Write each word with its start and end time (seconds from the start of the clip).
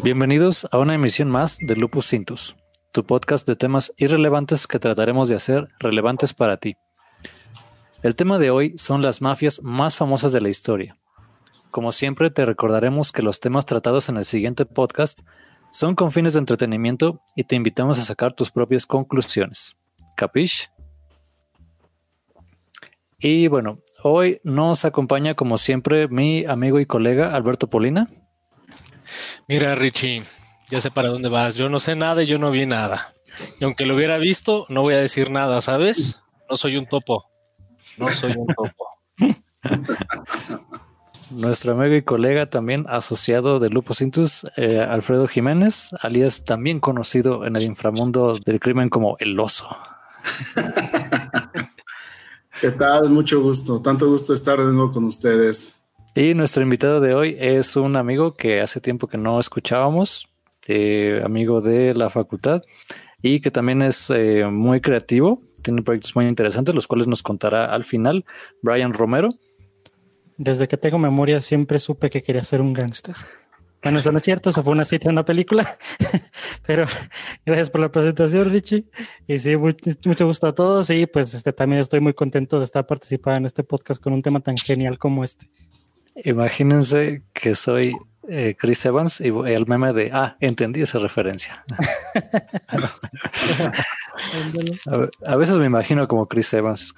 Bienvenidos 0.00 0.68
a 0.70 0.78
una 0.78 0.94
emisión 0.94 1.28
más 1.28 1.58
de 1.58 1.74
Lupus 1.74 2.08
Cintus, 2.08 2.56
tu 2.92 3.04
podcast 3.04 3.44
de 3.48 3.56
temas 3.56 3.92
irrelevantes 3.96 4.68
que 4.68 4.78
trataremos 4.78 5.28
de 5.28 5.34
hacer 5.34 5.66
relevantes 5.80 6.34
para 6.34 6.56
ti. 6.56 6.76
El 8.04 8.14
tema 8.14 8.38
de 8.38 8.50
hoy 8.50 8.78
son 8.78 9.02
las 9.02 9.20
mafias 9.22 9.60
más 9.64 9.96
famosas 9.96 10.30
de 10.30 10.40
la 10.40 10.50
historia. 10.50 10.96
Como 11.72 11.90
siempre, 11.90 12.30
te 12.30 12.44
recordaremos 12.44 13.10
que 13.10 13.22
los 13.22 13.40
temas 13.40 13.66
tratados 13.66 14.08
en 14.08 14.18
el 14.18 14.24
siguiente 14.24 14.66
podcast 14.66 15.22
son 15.72 15.96
con 15.96 16.12
fines 16.12 16.34
de 16.34 16.38
entretenimiento 16.38 17.20
y 17.34 17.42
te 17.42 17.56
invitamos 17.56 17.98
a 17.98 18.02
sacar 18.02 18.34
tus 18.34 18.52
propias 18.52 18.86
conclusiones. 18.86 19.78
¿Capish? 20.16 20.70
Y 23.18 23.48
bueno, 23.48 23.80
hoy 24.04 24.40
nos 24.44 24.84
acompaña 24.84 25.34
como 25.34 25.58
siempre 25.58 26.06
mi 26.06 26.44
amigo 26.44 26.78
y 26.78 26.86
colega 26.86 27.34
Alberto 27.34 27.68
Polina. 27.68 28.08
Mira, 29.46 29.74
Richie, 29.74 30.22
ya 30.68 30.80
sé 30.80 30.90
para 30.90 31.08
dónde 31.08 31.28
vas. 31.28 31.56
Yo 31.56 31.68
no 31.68 31.78
sé 31.78 31.96
nada 31.96 32.22
y 32.22 32.26
yo 32.26 32.38
no 32.38 32.50
vi 32.50 32.66
nada. 32.66 33.14
Y 33.60 33.64
aunque 33.64 33.86
lo 33.86 33.94
hubiera 33.94 34.18
visto, 34.18 34.66
no 34.68 34.82
voy 34.82 34.94
a 34.94 34.98
decir 34.98 35.30
nada, 35.30 35.60
¿sabes? 35.60 36.22
No 36.50 36.56
soy 36.56 36.76
un 36.76 36.86
topo. 36.86 37.24
No 37.98 38.08
soy 38.08 38.32
un 38.36 38.46
topo. 38.46 38.88
Nuestro 41.30 41.74
amigo 41.74 41.94
y 41.94 42.02
colega 42.02 42.48
también 42.48 42.86
asociado 42.88 43.58
de 43.58 43.68
Lupus 43.68 44.00
Intus, 44.00 44.46
eh, 44.56 44.80
Alfredo 44.80 45.28
Jiménez, 45.28 45.90
alias 46.00 46.44
también 46.44 46.80
conocido 46.80 47.44
en 47.44 47.54
el 47.56 47.64
inframundo 47.64 48.34
del 48.46 48.60
crimen 48.60 48.88
como 48.88 49.16
el 49.18 49.38
oso. 49.38 49.68
¿Qué 52.60 52.70
tal? 52.72 53.10
Mucho 53.10 53.42
gusto. 53.42 53.80
Tanto 53.82 54.08
gusto 54.08 54.32
estar 54.32 54.58
de 54.58 54.72
nuevo 54.72 54.90
con 54.90 55.04
ustedes. 55.04 55.77
Y 56.18 56.34
nuestro 56.34 56.64
invitado 56.64 56.98
de 56.98 57.14
hoy 57.14 57.36
es 57.38 57.76
un 57.76 57.94
amigo 57.96 58.34
que 58.34 58.60
hace 58.60 58.80
tiempo 58.80 59.06
que 59.06 59.16
no 59.16 59.38
escuchábamos, 59.38 60.26
eh, 60.66 61.22
amigo 61.24 61.60
de 61.60 61.94
la 61.94 62.10
facultad 62.10 62.64
y 63.22 63.38
que 63.38 63.52
también 63.52 63.82
es 63.82 64.10
eh, 64.10 64.44
muy 64.46 64.80
creativo. 64.80 65.40
Tiene 65.62 65.80
proyectos 65.82 66.16
muy 66.16 66.26
interesantes, 66.26 66.74
los 66.74 66.88
cuales 66.88 67.06
nos 67.06 67.22
contará 67.22 67.66
al 67.66 67.84
final 67.84 68.24
Brian 68.62 68.94
Romero. 68.94 69.28
Desde 70.38 70.66
que 70.66 70.76
tengo 70.76 70.98
memoria 70.98 71.40
siempre 71.40 71.78
supe 71.78 72.10
que 72.10 72.20
quería 72.20 72.42
ser 72.42 72.62
un 72.62 72.72
gángster. 72.72 73.14
Bueno, 73.84 74.00
eso 74.00 74.10
no 74.10 74.18
es 74.18 74.24
cierto, 74.24 74.50
eso 74.50 74.64
fue 74.64 74.72
una 74.72 74.84
cita 74.84 75.08
en 75.08 75.12
una 75.12 75.24
película, 75.24 75.78
pero 76.66 76.84
gracias 77.46 77.70
por 77.70 77.80
la 77.80 77.92
presentación, 77.92 78.50
Richie. 78.50 78.90
Y 79.28 79.38
sí, 79.38 79.56
mucho 79.56 80.26
gusto 80.26 80.48
a 80.48 80.52
todos 80.52 80.90
y 80.90 81.06
pues 81.06 81.32
este, 81.32 81.52
también 81.52 81.80
estoy 81.80 82.00
muy 82.00 82.12
contento 82.12 82.58
de 82.58 82.64
estar 82.64 82.88
participando 82.88 83.36
en 83.36 83.44
este 83.44 83.62
podcast 83.62 84.02
con 84.02 84.12
un 84.14 84.22
tema 84.22 84.40
tan 84.40 84.56
genial 84.56 84.98
como 84.98 85.22
este. 85.22 85.48
Imagínense 86.24 87.22
que 87.32 87.54
soy 87.54 87.96
eh, 88.28 88.56
Chris 88.58 88.84
Evans 88.84 89.20
y 89.20 89.28
el 89.28 89.66
meme 89.66 89.92
de, 89.92 90.10
ah, 90.12 90.36
entendí 90.40 90.82
esa 90.82 90.98
referencia. 90.98 91.64
a, 95.26 95.36
veces 95.36 95.54
me 95.56 95.66
imagino 95.66 96.08
como 96.08 96.26
Chris 96.26 96.52
Evans. 96.52 96.92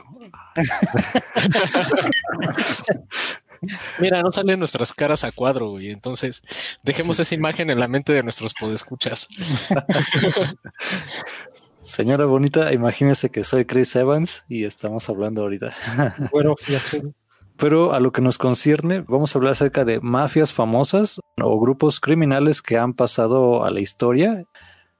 Mira, 3.98 4.22
no 4.22 4.32
salen 4.32 4.58
nuestras 4.58 4.94
caras 4.94 5.22
a 5.22 5.32
cuadro, 5.32 5.78
y 5.80 5.90
entonces 5.90 6.42
dejemos 6.82 7.20
esa 7.20 7.34
imagen 7.34 7.68
en 7.70 7.78
la 7.78 7.88
mente 7.88 8.12
de 8.12 8.22
nuestros 8.22 8.54
podescuchas. 8.54 9.28
Señora 11.78 12.24
bonita, 12.24 12.72
imagínese 12.72 13.30
que 13.30 13.44
soy 13.44 13.66
Chris 13.66 13.94
Evans 13.96 14.44
y 14.48 14.64
estamos 14.64 15.08
hablando 15.08 15.42
ahorita. 15.42 15.74
Bueno, 16.32 16.56
y 16.66 16.74
azul. 16.74 17.14
Pero 17.60 17.92
a 17.92 18.00
lo 18.00 18.10
que 18.10 18.22
nos 18.22 18.38
concierne, 18.38 19.04
vamos 19.06 19.34
a 19.34 19.38
hablar 19.38 19.52
acerca 19.52 19.84
de 19.84 20.00
mafias 20.00 20.54
famosas 20.54 21.20
o 21.38 21.60
grupos 21.60 22.00
criminales 22.00 22.62
que 22.62 22.78
han 22.78 22.94
pasado 22.94 23.64
a 23.64 23.70
la 23.70 23.80
historia 23.80 24.44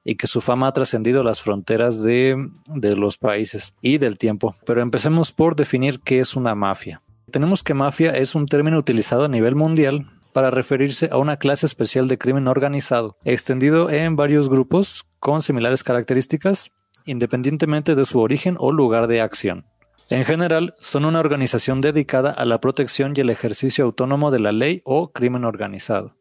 y 0.03 0.15
que 0.15 0.27
su 0.27 0.41
fama 0.41 0.67
ha 0.67 0.71
trascendido 0.71 1.23
las 1.23 1.41
fronteras 1.41 2.03
de, 2.03 2.35
de, 2.67 2.95
los 2.95 3.17
países 3.17 3.75
y 3.81 3.97
del 3.97 4.19
tiempo. 4.19 4.53
Pero 4.63 4.83
empecemos 4.83 5.31
por 5.31 5.55
definir 5.55 6.01
qué 6.01 6.19
es 6.19 6.35
una 6.35 6.53
mafia. 6.53 7.01
Tenemos 7.31 7.63
que 7.63 7.73
mafia 7.73 8.11
es 8.11 8.35
un 8.35 8.45
término 8.45 8.77
utilizado 8.77 9.25
a 9.25 9.27
nivel 9.27 9.55
mundial 9.55 10.05
para 10.31 10.51
referirse 10.51 11.09
a 11.11 11.17
una 11.17 11.37
clase 11.37 11.65
especial 11.65 12.07
de 12.07 12.19
crimen 12.19 12.47
organizado, 12.47 13.17
extendido 13.25 13.89
en 13.89 14.15
varios 14.15 14.49
grupos 14.49 15.07
con 15.19 15.41
similares 15.41 15.83
características, 15.83 16.71
independientemente 17.05 17.95
de 17.95 18.05
su 18.05 18.19
origen 18.19 18.55
o 18.59 18.71
lugar 18.71 19.07
de 19.07 19.21
acción. 19.21 19.65
En 20.11 20.25
general, 20.25 20.73
son 20.77 21.05
una 21.05 21.21
organización 21.21 21.79
dedicada 21.79 22.31
a 22.31 22.43
la 22.43 22.59
protección 22.59 23.13
y 23.15 23.21
el 23.21 23.29
ejercicio 23.29 23.85
autónomo 23.85 24.29
de 24.29 24.39
la 24.39 24.51
ley 24.51 24.81
o 24.83 25.13
crimen 25.13 25.45
organizado. 25.45 26.17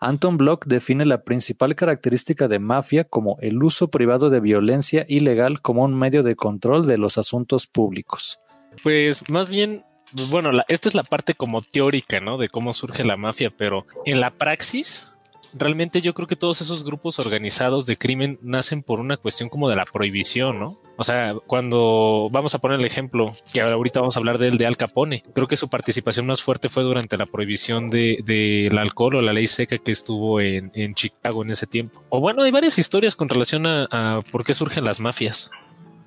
Anton 0.00 0.38
Block 0.38 0.64
define 0.64 1.04
la 1.04 1.22
principal 1.22 1.74
característica 1.74 2.48
de 2.48 2.58
mafia 2.58 3.04
como 3.04 3.36
el 3.42 3.62
uso 3.62 3.88
privado 3.88 4.30
de 4.30 4.40
violencia 4.40 5.04
ilegal 5.06 5.60
como 5.60 5.84
un 5.84 5.94
medio 5.94 6.22
de 6.22 6.34
control 6.34 6.86
de 6.86 6.96
los 6.96 7.18
asuntos 7.18 7.66
públicos. 7.66 8.40
Pues 8.82 9.28
más 9.28 9.50
bien, 9.50 9.84
bueno, 10.30 10.50
esta 10.68 10.88
es 10.88 10.94
la 10.94 11.04
parte 11.04 11.34
como 11.34 11.60
teórica, 11.60 12.20
¿no? 12.20 12.38
De 12.38 12.48
cómo 12.48 12.72
surge 12.72 13.04
la 13.04 13.18
mafia, 13.18 13.52
pero 13.54 13.86
en 14.06 14.18
la 14.20 14.30
praxis, 14.30 15.18
realmente 15.52 16.00
yo 16.00 16.14
creo 16.14 16.26
que 16.26 16.36
todos 16.36 16.62
esos 16.62 16.84
grupos 16.84 17.18
organizados 17.18 17.84
de 17.84 17.98
crimen 17.98 18.38
nacen 18.40 18.82
por 18.82 18.98
una 18.98 19.18
cuestión 19.18 19.50
como 19.50 19.68
de 19.68 19.76
la 19.76 19.84
prohibición, 19.84 20.58
¿no? 20.58 20.85
O 20.96 21.04
sea, 21.04 21.34
cuando 21.46 22.28
vamos 22.32 22.54
a 22.54 22.58
poner 22.58 22.80
el 22.80 22.86
ejemplo, 22.86 23.34
que 23.52 23.60
ahorita 23.60 24.00
vamos 24.00 24.16
a 24.16 24.20
hablar 24.20 24.38
del 24.38 24.56
de 24.56 24.66
Al 24.66 24.76
Capone, 24.76 25.22
creo 25.34 25.46
que 25.46 25.56
su 25.56 25.68
participación 25.68 26.26
más 26.26 26.42
fuerte 26.42 26.68
fue 26.68 26.82
durante 26.82 27.16
la 27.16 27.26
prohibición 27.26 27.90
del 27.90 28.24
de, 28.24 28.70
alcohol 28.78 29.16
o 29.16 29.22
la 29.22 29.32
ley 29.32 29.46
seca 29.46 29.78
que 29.78 29.92
estuvo 29.92 30.40
en, 30.40 30.94
Chicago 30.94 31.42
en 31.42 31.50
ese 31.50 31.66
tiempo. 31.66 32.02
O 32.08 32.20
bueno, 32.20 32.42
hay 32.42 32.50
varias 32.50 32.78
historias 32.78 33.16
con 33.16 33.28
relación 33.28 33.66
a, 33.66 33.86
a 33.90 34.22
por 34.22 34.44
qué 34.44 34.54
surgen 34.54 34.84
las 34.84 35.00
mafias. 35.00 35.50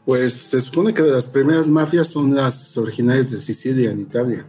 Pues 0.06 0.34
se 0.34 0.60
supone 0.60 0.94
que 0.94 1.04
las 1.04 1.28
primeras 1.28 1.68
mafias 1.70 2.08
son 2.08 2.34
las 2.34 2.78
originales 2.78 3.32
de 3.32 3.38
Sicilia 3.38 3.92
en 3.92 4.02
Italia 4.02 4.46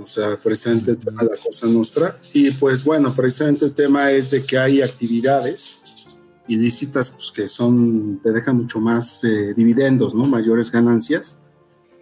o 0.00 0.04
sea, 0.04 0.36
precisamente 0.36 0.92
el 0.92 0.98
tema 0.98 1.22
de 1.22 1.30
la 1.30 1.36
Cosa 1.36 1.66
Nostra. 1.66 2.18
Y 2.32 2.50
pues 2.50 2.84
bueno, 2.84 3.14
precisamente 3.14 3.66
el 3.66 3.74
tema 3.74 4.10
es 4.10 4.30
de 4.30 4.42
que 4.42 4.58
hay 4.58 4.82
actividades 4.82 6.03
ilícitas 6.48 7.12
pues, 7.12 7.30
que 7.30 7.48
son, 7.48 8.20
te 8.22 8.32
dejan 8.32 8.56
mucho 8.56 8.80
más 8.80 9.24
eh, 9.24 9.54
dividendos, 9.54 10.14
¿no? 10.14 10.26
Mayores 10.26 10.70
ganancias. 10.70 11.40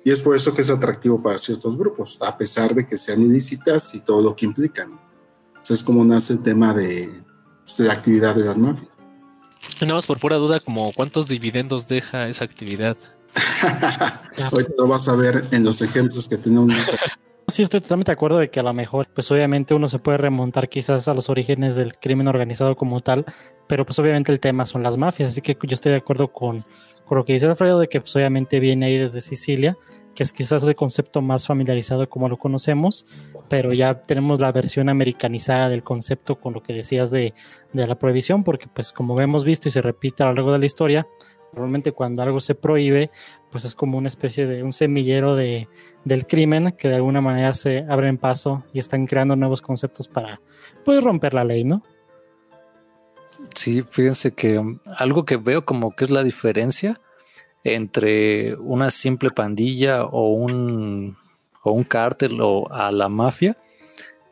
Y 0.05 0.11
es 0.11 0.21
por 0.21 0.35
eso 0.35 0.53
que 0.55 0.63
es 0.63 0.71
atractivo 0.71 1.23
para 1.23 1.39
ciertos 1.39 1.77
grupos, 1.79 2.19
a 2.23 2.37
pesar 2.37 2.75
de 2.75 2.85
que 2.85 2.97
sean 2.97 3.23
ilícitas 3.23 3.95
y 3.95 4.01
todo 4.01 4.21
lo 4.21 4.35
que 4.35 4.47
implican. 4.47 4.99
Entonces 5.49 5.79
es 5.79 5.83
como 5.85 6.05
nace 6.05 6.33
el 6.33 6.43
tema 6.43 6.75
de, 6.75 7.23
pues, 7.65 7.77
de 7.77 7.85
la 7.85 7.93
actividad 7.93 8.35
de 8.35 8.45
las 8.45 8.59
mafias. 8.59 8.91
Nada 9.81 9.95
más 9.95 10.07
por 10.07 10.19
pura 10.19 10.37
duda, 10.37 10.59
como 10.59 10.93
cuántos 10.93 11.29
dividendos 11.29 11.87
deja 11.87 12.29
esa 12.29 12.45
actividad. 12.45 12.97
Hoy 14.51 14.67
lo 14.77 14.87
vas 14.87 15.09
a 15.09 15.15
ver 15.15 15.47
en 15.53 15.65
los 15.65 15.81
ejemplos 15.83 16.29
que 16.29 16.37
tenemos 16.37 16.75
Sí, 17.49 17.63
estoy 17.63 17.81
totalmente 17.81 18.13
de 18.13 18.15
acuerdo 18.15 18.39
de 18.39 18.51
que 18.51 18.61
a 18.61 18.63
lo 18.63 18.73
mejor, 18.73 19.09
pues 19.13 19.31
obviamente 19.31 19.75
uno 19.75 19.89
se 19.89 19.99
puede 19.99 20.17
remontar 20.17 20.69
quizás 20.69 21.09
a 21.09 21.15
los 21.15 21.29
orígenes 21.29 21.75
del 21.75 21.93
crimen 21.93 22.29
organizado 22.29 22.77
como 22.77 23.01
tal, 23.01 23.27
pero 23.67 23.85
pues 23.85 23.99
obviamente 23.99 24.33
el 24.33 24.41
tema 24.41 24.65
son 24.65 24.83
las 24.83 24.97
mafias, 24.97 25.33
así 25.33 25.41
que 25.41 25.57
yo 25.61 25.75
estoy 25.75 25.93
de 25.93 25.99
acuerdo 25.99 26.33
con, 26.33 26.65
con 27.05 27.19
lo 27.19 27.25
que 27.25 27.33
dice 27.33 27.47
Alfredo 27.47 27.81
de 27.81 27.89
que 27.89 28.01
pues 28.01 28.15
obviamente 28.17 28.61
viene 28.61 28.87
ahí 28.87 28.97
desde 28.97 29.21
Sicilia, 29.21 29.77
que 30.15 30.23
es 30.23 30.33
quizás 30.33 30.67
el 30.67 30.75
concepto 30.75 31.21
más 31.21 31.47
familiarizado 31.47 32.09
como 32.09 32.29
lo 32.29 32.39
conocemos, 32.39 33.07
pero 33.49 33.73
ya 33.73 34.03
tenemos 34.03 34.41
la 34.41 34.53
versión 34.53 34.89
americanizada 34.89 35.69
del 35.69 35.83
concepto 35.83 36.39
con 36.39 36.55
lo 36.55 36.63
que 36.63 36.73
decías 36.73 37.11
de, 37.11 37.35
de 37.73 37.87
la 37.87 37.99
prohibición, 37.99 38.45
porque 38.45 38.67
pues 38.73 38.93
como 38.93 39.21
hemos 39.21 39.45
visto 39.45 39.69
y 39.69 39.73
se 39.73 39.83
repite 39.83 40.23
a 40.23 40.27
lo 40.27 40.35
largo 40.35 40.53
de 40.53 40.59
la 40.59 40.67
historia, 40.67 41.07
Normalmente 41.55 41.93
cuando 41.93 42.23
algo 42.23 42.41
se 42.41 42.55
prohíbe, 42.55 43.11
pues 43.51 43.65
es 43.65 43.75
como 43.75 43.99
una 43.99 44.09
especie 44.09 44.47
de 44.47 44.63
un 44.63 44.73
semillero 44.73 45.37
de, 45.37 45.69
del 46.05 46.27
crimen 46.27 46.73
que 46.73 46.89
de 46.89 46.97
alguna 46.97 47.21
manera 47.21 47.55
se 47.55 47.85
abren 47.89 48.19
paso 48.19 48.65
y 48.73 48.79
están 48.79 49.07
creando 49.07 49.37
nuevos 49.37 49.63
conceptos 49.63 50.09
para 50.09 50.41
pues, 50.85 51.03
romper 51.03 51.35
la 51.35 51.45
ley, 51.45 51.65
¿no? 51.65 51.83
Sí, 53.55 53.83
fíjense 53.89 54.33
que 54.33 54.59
um, 54.59 54.79
algo 54.97 55.25
que 55.25 55.37
veo 55.37 55.65
como 55.65 55.95
que 55.95 56.05
es 56.05 56.11
la 56.11 56.23
diferencia 56.23 57.01
entre 57.65 58.57
una 58.57 58.91
simple 58.91 59.31
pandilla 59.31 60.05
o 60.05 60.29
un, 60.31 61.17
o 61.63 61.73
un 61.73 61.85
cártel 61.85 62.41
o 62.41 62.71
a 62.71 62.91
la 62.93 63.09
mafia 63.09 63.57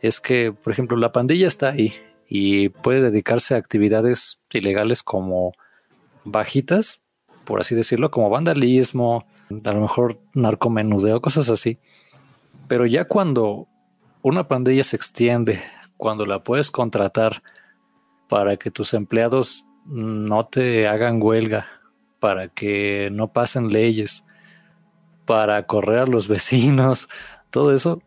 es 0.01 0.21
que, 0.21 0.53
por 0.53 0.73
ejemplo, 0.73 0.97
la 0.97 1.13
pandilla 1.13 1.47
está 1.47 1.71
ahí 1.71 1.93
y 2.29 2.71
puede 2.71 3.03
dedicarse 3.03 3.55
a 3.55 3.59
actividades 3.59 4.43
ilegales 4.53 5.03
como 5.03 5.53
bajitas, 6.25 7.03
por 7.45 7.61
así 7.61 7.75
decirlo, 7.75 8.11
como 8.11 8.31
vandalismo, 8.31 9.27
a 9.64 9.73
lo 9.73 9.81
mejor 9.81 10.20
narcomenudeo, 10.35 11.20
cosas 11.20 11.50
así. 11.50 11.79
Pero 12.69 12.87
ya 12.87 13.05
cuando 13.06 13.69
una 14.23 14.49
pandilla 14.49 14.85
se 14.85 14.97
extiende, 14.97 15.61
cuando 15.97 16.26
la 16.26 16.43
puedes 16.43 16.70
contratar 16.70 17.43
para 18.29 18.56
que 18.56 18.70
tus 18.70 18.94
empleados 18.94 19.67
no 19.87 20.47
te 20.47 20.87
hagan 20.87 21.20
huelga, 21.23 21.67
para 22.20 22.49
que 22.49 23.11
no 23.12 23.32
pasen 23.32 23.70
leyes, 23.70 24.25
para 25.26 25.67
correr 25.67 26.00
a 26.00 26.06
los 26.06 26.29
vecinos, 26.29 27.08
todo 27.50 27.75
eso, 27.75 28.02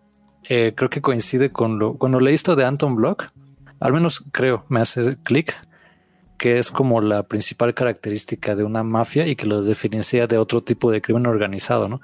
eh, 0.50 0.74
creo 0.76 0.90
que 0.90 1.02
coincide 1.02 1.52
con 1.52 1.80
lo, 1.80 1.96
cuando 1.98 2.20
leí 2.20 2.36
esto 2.36 2.56
de 2.56 2.66
Anton 2.66 2.96
Block, 2.96 3.28
al 3.80 3.92
menos 3.92 4.24
creo, 4.32 4.66
me 4.70 4.80
hace 4.80 5.18
clic, 5.24 5.56
que 6.44 6.60
es 6.60 6.72
como 6.72 7.00
la 7.00 7.24
principal 7.24 7.74
característica 7.74 8.54
de 8.54 8.66
una 8.66 8.84
mafia 8.84 9.26
y 9.28 9.38
que 9.38 9.46
los 9.46 9.66
diferencia 9.66 10.28
de 10.28 10.38
otro 10.38 10.62
tipo 10.62 10.92
de 10.92 11.02
crimen 11.02 11.26
organizado, 11.26 11.88
¿no? 11.88 12.02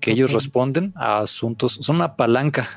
Que 0.00 0.12
ellos 0.12 0.32
responden 0.32 0.92
a 0.94 1.18
asuntos, 1.18 1.80
son 1.82 1.96
una 1.96 2.14
palanca 2.14 2.68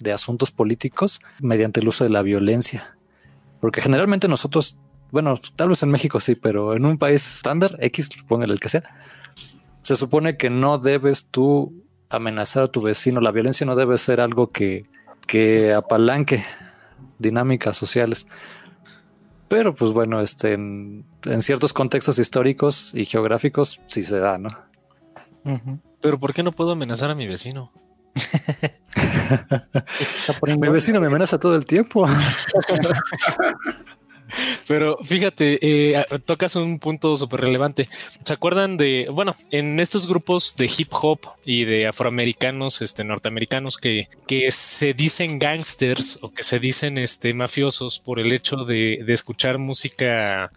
de 0.00 0.10
asuntos 0.10 0.50
políticos 0.52 1.20
mediante 1.38 1.80
el 1.80 1.88
uso 1.88 2.04
de 2.04 2.08
la 2.08 2.22
violencia. 2.22 2.96
Porque 3.60 3.82
generalmente 3.82 4.26
nosotros, 4.26 4.78
bueno, 5.10 5.34
tal 5.54 5.68
vez 5.68 5.82
en 5.82 5.90
México 5.90 6.18
sí, 6.18 6.34
pero 6.34 6.74
en 6.74 6.86
un 6.86 6.96
país 6.96 7.36
estándar, 7.36 7.76
X, 7.80 8.08
póngale 8.26 8.54
el 8.54 8.60
que 8.60 8.70
sea, 8.70 8.84
se 9.82 9.96
supone 9.96 10.38
que 10.38 10.48
no 10.48 10.78
debes 10.78 11.26
tú 11.26 11.74
amenazar 12.08 12.62
a 12.62 12.68
tu 12.68 12.80
vecino. 12.80 13.20
La 13.20 13.32
violencia 13.32 13.66
no 13.66 13.74
debe 13.74 13.98
ser 13.98 14.18
algo 14.18 14.50
que, 14.50 14.86
que 15.26 15.74
apalanque 15.74 16.42
dinámicas 17.18 17.76
sociales. 17.76 18.26
Pero 19.48 19.74
pues 19.74 19.92
bueno, 19.92 20.20
este, 20.20 20.54
en, 20.54 21.04
ciertos 21.40 21.72
contextos 21.72 22.18
históricos 22.18 22.94
y 22.94 23.04
geográficos 23.04 23.80
sí 23.86 24.02
se 24.02 24.18
da, 24.18 24.38
¿no? 24.38 24.48
Pero 26.00 26.18
¿por 26.18 26.32
qué 26.32 26.42
no 26.42 26.52
puedo 26.52 26.72
amenazar 26.72 27.10
a 27.10 27.14
mi 27.14 27.26
vecino? 27.26 27.70
mi 30.46 30.68
vecino 30.68 31.00
me 31.00 31.08
amenaza 31.08 31.38
todo 31.38 31.56
el 31.56 31.66
tiempo. 31.66 32.06
Pero 34.66 34.96
fíjate, 34.98 35.58
eh, 35.60 36.04
tocas 36.24 36.56
un 36.56 36.78
punto 36.78 37.16
súper 37.16 37.40
relevante. 37.40 37.88
¿Se 38.22 38.32
acuerdan 38.32 38.76
de, 38.76 39.08
bueno, 39.12 39.34
en 39.50 39.80
estos 39.80 40.08
grupos 40.08 40.56
de 40.56 40.70
hip 40.76 40.88
hop 40.92 41.20
y 41.44 41.64
de 41.64 41.86
afroamericanos, 41.86 42.82
este, 42.82 43.04
norteamericanos 43.04 43.76
que, 43.76 44.08
que 44.26 44.50
se 44.50 44.94
dicen 44.94 45.38
gangsters 45.38 46.18
o 46.22 46.32
que 46.32 46.42
se 46.42 46.58
dicen 46.58 46.98
este, 46.98 47.34
mafiosos 47.34 47.98
por 47.98 48.18
el 48.18 48.32
hecho 48.32 48.64
de, 48.64 49.02
de 49.04 49.12
escuchar 49.12 49.58
música 49.58 50.50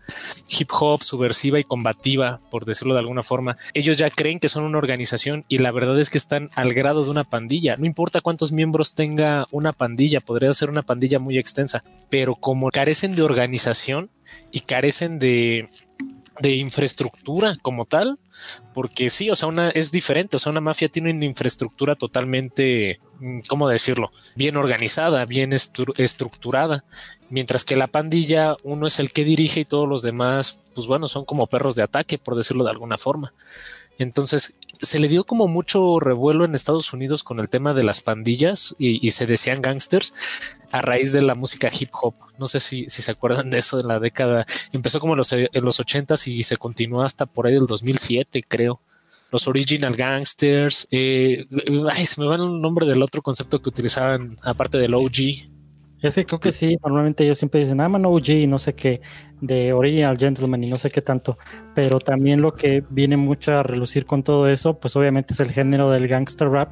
hip 0.49 0.69
hop 0.71 1.03
subversiva 1.03 1.59
y 1.59 1.63
combativa, 1.63 2.39
por 2.49 2.65
decirlo 2.65 2.93
de 2.93 3.01
alguna 3.01 3.23
forma, 3.23 3.57
ellos 3.73 3.97
ya 3.97 4.09
creen 4.09 4.39
que 4.39 4.49
son 4.49 4.63
una 4.63 4.77
organización 4.77 5.45
y 5.47 5.59
la 5.59 5.71
verdad 5.71 5.99
es 5.99 6.09
que 6.09 6.17
están 6.17 6.49
al 6.55 6.73
grado 6.73 7.03
de 7.03 7.09
una 7.09 7.23
pandilla. 7.23 7.75
No 7.77 7.85
importa 7.85 8.21
cuántos 8.21 8.51
miembros 8.51 8.95
tenga 8.95 9.47
una 9.51 9.73
pandilla, 9.73 10.21
podría 10.21 10.53
ser 10.53 10.69
una 10.69 10.83
pandilla 10.83 11.19
muy 11.19 11.37
extensa, 11.37 11.83
pero 12.09 12.35
como 12.35 12.69
carecen 12.69 13.15
de 13.15 13.23
organización 13.23 14.09
y 14.51 14.61
carecen 14.61 15.19
de, 15.19 15.69
infraestructura 16.43 17.55
como 17.61 17.85
tal, 17.85 18.19
porque 18.73 19.09
sí, 19.09 19.29
o 19.29 19.35
sea, 19.35 19.47
una 19.47 19.69
es 19.69 19.91
diferente, 19.91 20.35
o 20.35 20.39
sea, 20.39 20.51
una 20.51 20.61
mafia 20.61 20.89
tiene 20.89 21.11
una 21.11 21.25
infraestructura 21.25 21.95
totalmente, 21.95 22.99
mm, 23.19 23.39
¿cómo 23.47 23.67
decirlo? 23.67 24.11
Bien 24.35 24.55
organizada, 24.55 25.25
bien 25.25 25.51
estructurada, 25.51 26.85
mientras 27.29 27.65
que 27.65 27.75
la 27.75 27.87
pandilla 27.87 28.55
uno 28.63 28.87
es 28.87 28.99
el 28.99 29.11
que 29.11 29.23
dirige 29.23 29.61
y 29.61 29.65
todos 29.65 29.89
los 29.89 30.03
demás, 30.03 30.61
pues 30.75 30.85
bueno, 30.87 31.07
son 31.07 31.25
como 31.25 31.47
perros 31.47 31.75
de 31.75 31.83
ataque, 31.83 32.17
por 32.17 32.35
decirlo 32.35 32.63
de 32.63 32.71
alguna 32.71 32.97
forma. 32.97 33.33
Entonces, 33.97 34.59
se 34.79 34.99
le 34.99 35.07
dio 35.07 35.23
como 35.23 35.47
mucho 35.47 35.99
revuelo 35.99 36.45
en 36.45 36.55
Estados 36.55 36.93
Unidos 36.93 37.23
con 37.23 37.39
el 37.39 37.49
tema 37.49 37.73
de 37.73 37.83
las 37.83 38.01
pandillas 38.01 38.75
y, 38.77 39.09
se 39.11 39.25
decían 39.25 39.61
gangsters 39.61 40.13
a 40.71 40.81
raíz 40.81 41.13
de 41.13 41.21
la 41.21 41.35
música 41.35 41.69
hip 41.77 41.89
hop. 42.01 42.13
No 42.37 42.47
sé 42.47 42.59
si, 42.59 42.89
se 42.89 43.11
acuerdan 43.11 43.49
de 43.49 43.59
eso 43.59 43.77
de 43.77 43.83
la 43.83 43.99
década. 43.99 44.45
Empezó 44.71 44.99
como 44.99 45.13
en 45.13 45.17
los, 45.17 45.31
en 45.33 45.49
los 45.53 45.79
80s 45.79 46.27
y 46.27 46.43
se 46.43 46.57
continuó 46.57 47.01
hasta 47.01 47.25
por 47.25 47.47
ahí 47.47 47.53
del 47.53 47.67
2007, 47.67 48.43
creo. 48.47 48.81
Los 49.31 49.47
original 49.47 49.95
gangsters. 49.95 50.87
Eh, 50.91 51.45
ay, 51.91 52.05
se 52.05 52.21
me 52.21 52.27
va 52.27 52.35
el 52.35 52.61
nombre 52.61 52.85
del 52.85 53.01
otro 53.01 53.21
concepto 53.21 53.61
que 53.61 53.69
utilizaban, 53.69 54.37
aparte 54.43 54.77
del 54.77 54.93
OG. 54.93 55.56
Ese 56.01 56.25
creo 56.25 56.39
que 56.39 56.51
sí, 56.51 56.77
normalmente 56.83 57.23
ellos 57.23 57.39
siempre 57.39 57.59
dicen, 57.59 57.81
ah, 57.81 57.89
man, 57.89 58.05
OG 58.05 58.29
y 58.29 58.47
no 58.47 58.59
sé 58.59 58.75
qué, 58.75 59.01
de 59.41 59.73
Original 59.73 60.17
Gentleman 60.17 60.63
y 60.63 60.69
no 60.69 60.77
sé 60.77 60.91
qué 60.91 61.01
tanto, 61.01 61.37
pero 61.73 61.99
también 61.99 62.41
lo 62.41 62.53
que 62.53 62.83
viene 62.89 63.17
mucho 63.17 63.53
a 63.53 63.63
relucir 63.63 64.05
con 64.05 64.23
todo 64.23 64.47
eso, 64.47 64.79
pues 64.79 64.95
obviamente 64.95 65.33
es 65.33 65.39
el 65.39 65.51
género 65.51 65.89
del 65.89 66.07
gangster 66.07 66.49
rap, 66.49 66.69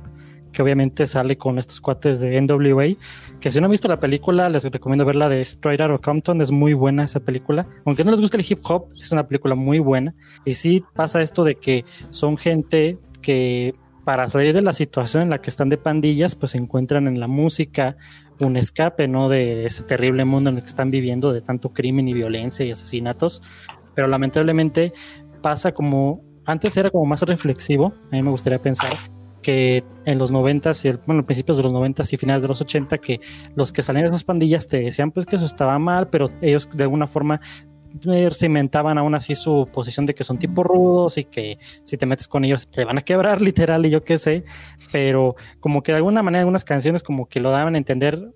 que 0.51 0.61
obviamente 0.61 1.05
sale 1.05 1.37
con 1.37 1.57
estos 1.57 1.81
cuates 1.81 2.21
de 2.21 2.39
NWA, 2.41 2.95
que 3.39 3.51
si 3.51 3.59
no 3.59 3.65
han 3.65 3.71
visto 3.71 3.87
la 3.87 3.99
película, 3.99 4.47
les 4.47 4.63
recomiendo 4.63 5.03
verla 5.03 5.27
de 5.27 5.41
Straight 5.41 5.81
Outta 5.81 5.97
Compton, 5.97 6.39
es 6.39 6.51
muy 6.51 6.73
buena 6.73 7.03
esa 7.03 7.19
película, 7.19 7.67
aunque 7.83 8.03
no 8.03 8.11
les 8.11 8.21
guste 8.21 8.37
el 8.37 8.45
hip 8.47 8.59
hop, 8.63 8.87
es 8.99 9.11
una 9.11 9.27
película 9.27 9.55
muy 9.55 9.79
buena, 9.79 10.15
y 10.45 10.53
sí 10.53 10.83
pasa 10.93 11.21
esto 11.21 11.43
de 11.43 11.55
que 11.55 11.83
son 12.11 12.37
gente 12.37 12.97
que 13.21 13.73
para 14.05 14.29
salir 14.29 14.53
de 14.53 14.61
la 14.61 14.71
situación 14.71 15.23
en 15.23 15.29
la 15.31 15.41
que 15.41 15.49
están 15.49 15.67
de 15.67 15.77
pandillas, 15.77 16.35
pues 16.35 16.55
encuentran 16.55 17.07
en 17.07 17.19
la 17.19 17.27
música 17.27 17.97
un 18.39 18.55
escape, 18.55 19.07
¿no? 19.07 19.29
De 19.29 19.65
ese 19.65 19.83
terrible 19.83 20.25
mundo 20.25 20.51
en 20.51 20.57
el 20.57 20.61
que 20.61 20.67
están 20.67 20.91
viviendo, 20.91 21.33
de 21.33 21.41
tanto 21.41 21.73
crimen 21.73 22.07
y 22.07 22.13
violencia 22.13 22.65
y 22.65 22.71
asesinatos. 22.71 23.41
Pero 23.95 24.07
lamentablemente 24.07 24.93
pasa 25.41 25.73
como, 25.73 26.21
antes 26.45 26.77
era 26.77 26.91
como 26.91 27.05
más 27.05 27.23
reflexivo, 27.23 27.93
a 28.11 28.15
mí 28.15 28.21
me 28.21 28.29
gustaría 28.29 28.61
pensar 28.61 28.91
que 29.41 29.83
en 30.05 30.17
los 30.17 30.31
90 30.31 30.71
y 30.83 30.91
bueno, 31.05 31.23
principios 31.23 31.57
de 31.57 31.63
los 31.63 31.71
90 31.71 32.03
y 32.11 32.17
finales 32.17 32.41
de 32.41 32.47
los 32.47 32.61
80 32.61 32.97
que 32.97 33.21
los 33.55 33.71
que 33.71 33.83
salían 33.83 34.05
de 34.05 34.09
esas 34.09 34.23
pandillas 34.23 34.65
te 34.65 34.79
decían 34.79 35.11
pues 35.11 35.27
que 35.27 35.35
eso 35.35 35.45
estaba 35.45 35.77
mal, 35.77 36.09
pero 36.09 36.27
ellos 36.41 36.67
de 36.73 36.83
alguna 36.83 37.05
forma 37.05 37.39
cimentaban 38.31 38.97
aún 38.97 39.15
así 39.15 39.35
su 39.35 39.67
posición 39.71 40.05
de 40.05 40.13
que 40.13 40.23
son 40.23 40.37
tipos 40.37 40.65
rudos 40.65 41.17
y 41.17 41.25
que 41.25 41.57
si 41.83 41.97
te 41.97 42.05
metes 42.05 42.27
con 42.27 42.43
ellos 42.45 42.67
te 42.67 42.85
van 42.85 42.97
a 42.97 43.01
quebrar 43.01 43.41
literal 43.41 43.85
y 43.85 43.89
yo 43.89 44.01
qué 44.01 44.17
sé, 44.17 44.43
pero 44.91 45.35
como 45.59 45.83
que 45.83 45.91
de 45.91 45.97
alguna 45.97 46.23
manera 46.23 46.41
algunas 46.41 46.65
canciones 46.65 47.03
como 47.03 47.27
que 47.27 47.39
lo 47.39 47.51
daban 47.51 47.75
a 47.75 47.77
entender 47.77 48.33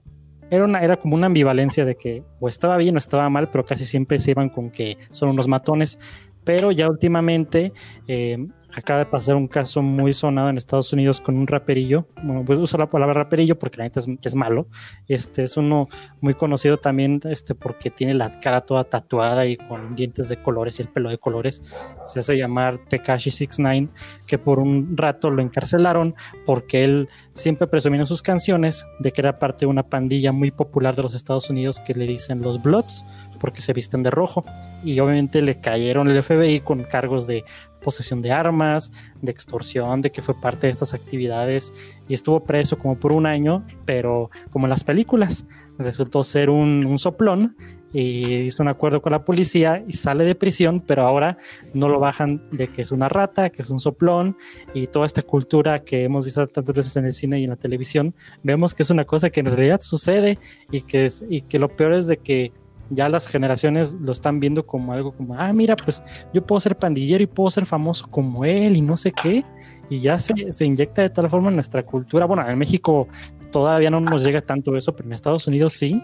era, 0.52 0.66
una, 0.66 0.82
era 0.82 0.98
como 0.98 1.16
una 1.16 1.28
ambivalencia 1.28 1.86
de 1.86 1.96
que 1.96 2.24
o 2.40 2.50
estaba 2.50 2.78
bien 2.78 2.96
o 2.96 2.98
estaba 2.98 3.30
mal, 3.30 3.50
pero 3.50 3.66
casi 3.66 3.86
siempre 3.86 4.20
se 4.20 4.32
iban 4.32 4.50
con 4.50 4.72
que 4.72 4.98
son 5.12 5.30
unos 5.30 5.48
matones. 5.48 6.00
Pero 6.44 6.72
ya 6.72 6.88
últimamente 6.88 7.72
eh, 8.08 8.48
acaba 8.74 9.00
de 9.00 9.06
pasar 9.06 9.36
un 9.36 9.48
caso 9.48 9.82
muy 9.82 10.14
sonado 10.14 10.50
en 10.50 10.58
Estados 10.58 10.94
Unidos 10.94 11.22
con 11.22 11.38
un 11.38 11.48
raperillo. 11.48 12.08
Bueno, 12.24 12.44
pues 12.46 12.60
uso 12.60 12.78
la 12.78 12.90
palabra 12.90 13.14
raperillo 13.14 13.58
porque 13.58 13.78
la 13.78 13.86
neta 13.86 14.00
es, 14.22 14.36
malo. 14.36 14.68
Este 15.08 15.44
es 15.44 15.58
uno 15.58 15.88
muy 16.22 16.34
conocido 16.34 16.78
también 16.78 17.20
este, 17.26 17.56
porque 17.56 17.90
tiene 17.90 18.14
la 18.14 18.30
cara 18.40 18.62
toda 18.62 18.84
tatuada 18.84 19.46
y 19.46 19.58
con 19.58 19.96
dientes 19.96 20.30
de 20.30 20.42
colores 20.42 20.80
y 20.80 20.84
el 20.84 20.90
pelo 20.90 21.10
de 21.10 21.18
colores. 21.18 21.76
Se 22.04 22.20
hace 22.20 22.38
llamar 22.38 22.78
Tekashi 22.78 23.32
69, 23.32 23.92
que 24.28 24.38
por 24.38 24.60
un 24.60 24.96
rato 24.96 25.30
lo 25.30 25.42
encarcelaron 25.42 26.16
porque 26.46 26.84
él 26.84 27.10
siempre 27.34 27.68
presumía 27.68 28.02
en 28.02 28.06
sus 28.06 28.22
canciones 28.22 28.86
de 29.00 29.12
que 29.12 29.22
era 29.22 29.36
parte 29.36 29.66
de 29.66 29.68
una 29.68 29.84
pandilla 29.84 30.32
muy 30.32 30.52
popular 30.52 30.96
de 30.96 31.04
los 31.04 31.16
Estados 31.16 31.50
Unidos 31.50 31.80
que 31.80 31.94
le 31.94 32.06
dicen 32.06 32.42
los 32.42 32.62
Bloods 32.62 33.06
porque 33.40 33.62
se 33.62 33.74
visten 33.74 34.04
de 34.04 34.12
rojo. 34.12 34.46
Y 34.84 35.00
obviamente 35.00 35.42
le 35.42 35.60
cayeron 35.60 36.10
el 36.10 36.22
FBI 36.22 36.62
con 36.62 36.84
cargos 36.84 37.26
de 37.26 37.44
posesión 37.82 38.22
de 38.22 38.32
armas, 38.32 38.92
de 39.22 39.32
extorsión, 39.32 40.02
de 40.02 40.12
que 40.12 40.22
fue 40.22 40.40
parte 40.40 40.68
de 40.68 40.72
estas 40.72 40.94
actividades 40.94 41.74
y 42.08 42.14
estuvo 42.14 42.44
preso 42.44 42.78
como 42.78 43.00
por 43.00 43.14
un 43.14 43.26
año, 43.26 43.66
pero 43.86 44.30
como 44.52 44.66
en 44.66 44.72
las 44.72 44.84
películas, 44.84 45.46
resultó 45.78 46.24
ser 46.24 46.50
un, 46.50 46.98
soplón 47.00 47.56
y 47.92 48.34
hizo 48.42 48.62
un 48.62 48.70
acuerdo 48.70 49.02
con 49.02 49.14
la 49.14 49.26
policía 49.26 49.84
y 49.88 49.94
sale 49.94 50.24
de 50.24 50.36
prisión, 50.36 50.82
pero 50.86 51.08
ahora 51.08 51.38
no 51.74 51.90
lo 51.90 52.00
bajan 52.00 52.44
de 52.52 52.68
que 52.68 52.82
es 52.82 52.92
una 52.92 53.10
rata, 53.10 53.50
que 53.50 53.62
es 53.62 53.70
un 53.72 53.80
soplón 53.80 54.38
y 54.74 54.88
toda 54.88 55.06
esta 55.06 55.24
cultura 55.24 55.80
que 55.80 56.04
hemos 56.04 56.26
visto 56.26 56.46
tantas 56.48 56.76
veces 56.76 56.96
en 56.98 57.06
el 57.06 57.14
cine 57.14 57.40
y 57.40 57.46
en 57.46 57.50
la 57.50 57.56
televisión, 57.56 58.14
vemos 58.44 58.76
que 58.76 58.84
es 58.84 58.90
una 58.90 59.06
cosa 59.06 59.30
que 59.30 59.40
en 59.40 59.48
realidad 59.48 59.82
sucede 59.82 60.38
y 60.72 60.82
que, 60.82 61.06
es, 61.06 61.24
y 61.30 61.42
que 61.42 61.58
lo 61.58 61.70
peor 61.76 61.94
es 61.94 62.08
de 62.08 62.18
que 62.18 62.52
ya 62.90 63.10
las 63.10 63.28
generaciones 63.28 63.96
lo 64.00 64.12
están 64.12 64.40
viendo 64.40 64.66
como 64.66 64.94
algo 64.94 65.12
como, 65.12 65.36
ah, 65.36 65.52
mira, 65.54 65.76
pues 65.76 66.04
yo 66.34 66.46
puedo 66.46 66.60
ser 66.60 66.78
pandillero 66.78 67.24
y 67.24 67.28
puedo 67.28 67.50
ser 67.50 67.66
famoso 67.66 68.08
como 68.08 68.46
él 68.46 68.78
y 68.78 68.82
no 68.82 68.98
sé 68.98 69.12
qué. 69.12 69.44
Y 69.90 70.00
ya 70.00 70.20
se, 70.20 70.54
se 70.54 70.66
inyecta 70.66 71.02
de 71.02 71.10
tal 71.10 71.30
forma 71.30 71.50
en 71.50 71.56
nuestra 71.56 71.84
cultura. 71.84 72.26
Bueno, 72.26 72.48
en 72.48 72.58
México 72.58 73.08
todavía 73.52 73.90
no 73.90 74.00
nos 74.00 74.24
llega 74.24 74.42
tanto 74.42 74.76
eso, 74.76 74.96
pero 74.96 75.08
en 75.08 75.14
Estados 75.14 75.48
Unidos 75.48 75.74
sí. 75.74 76.02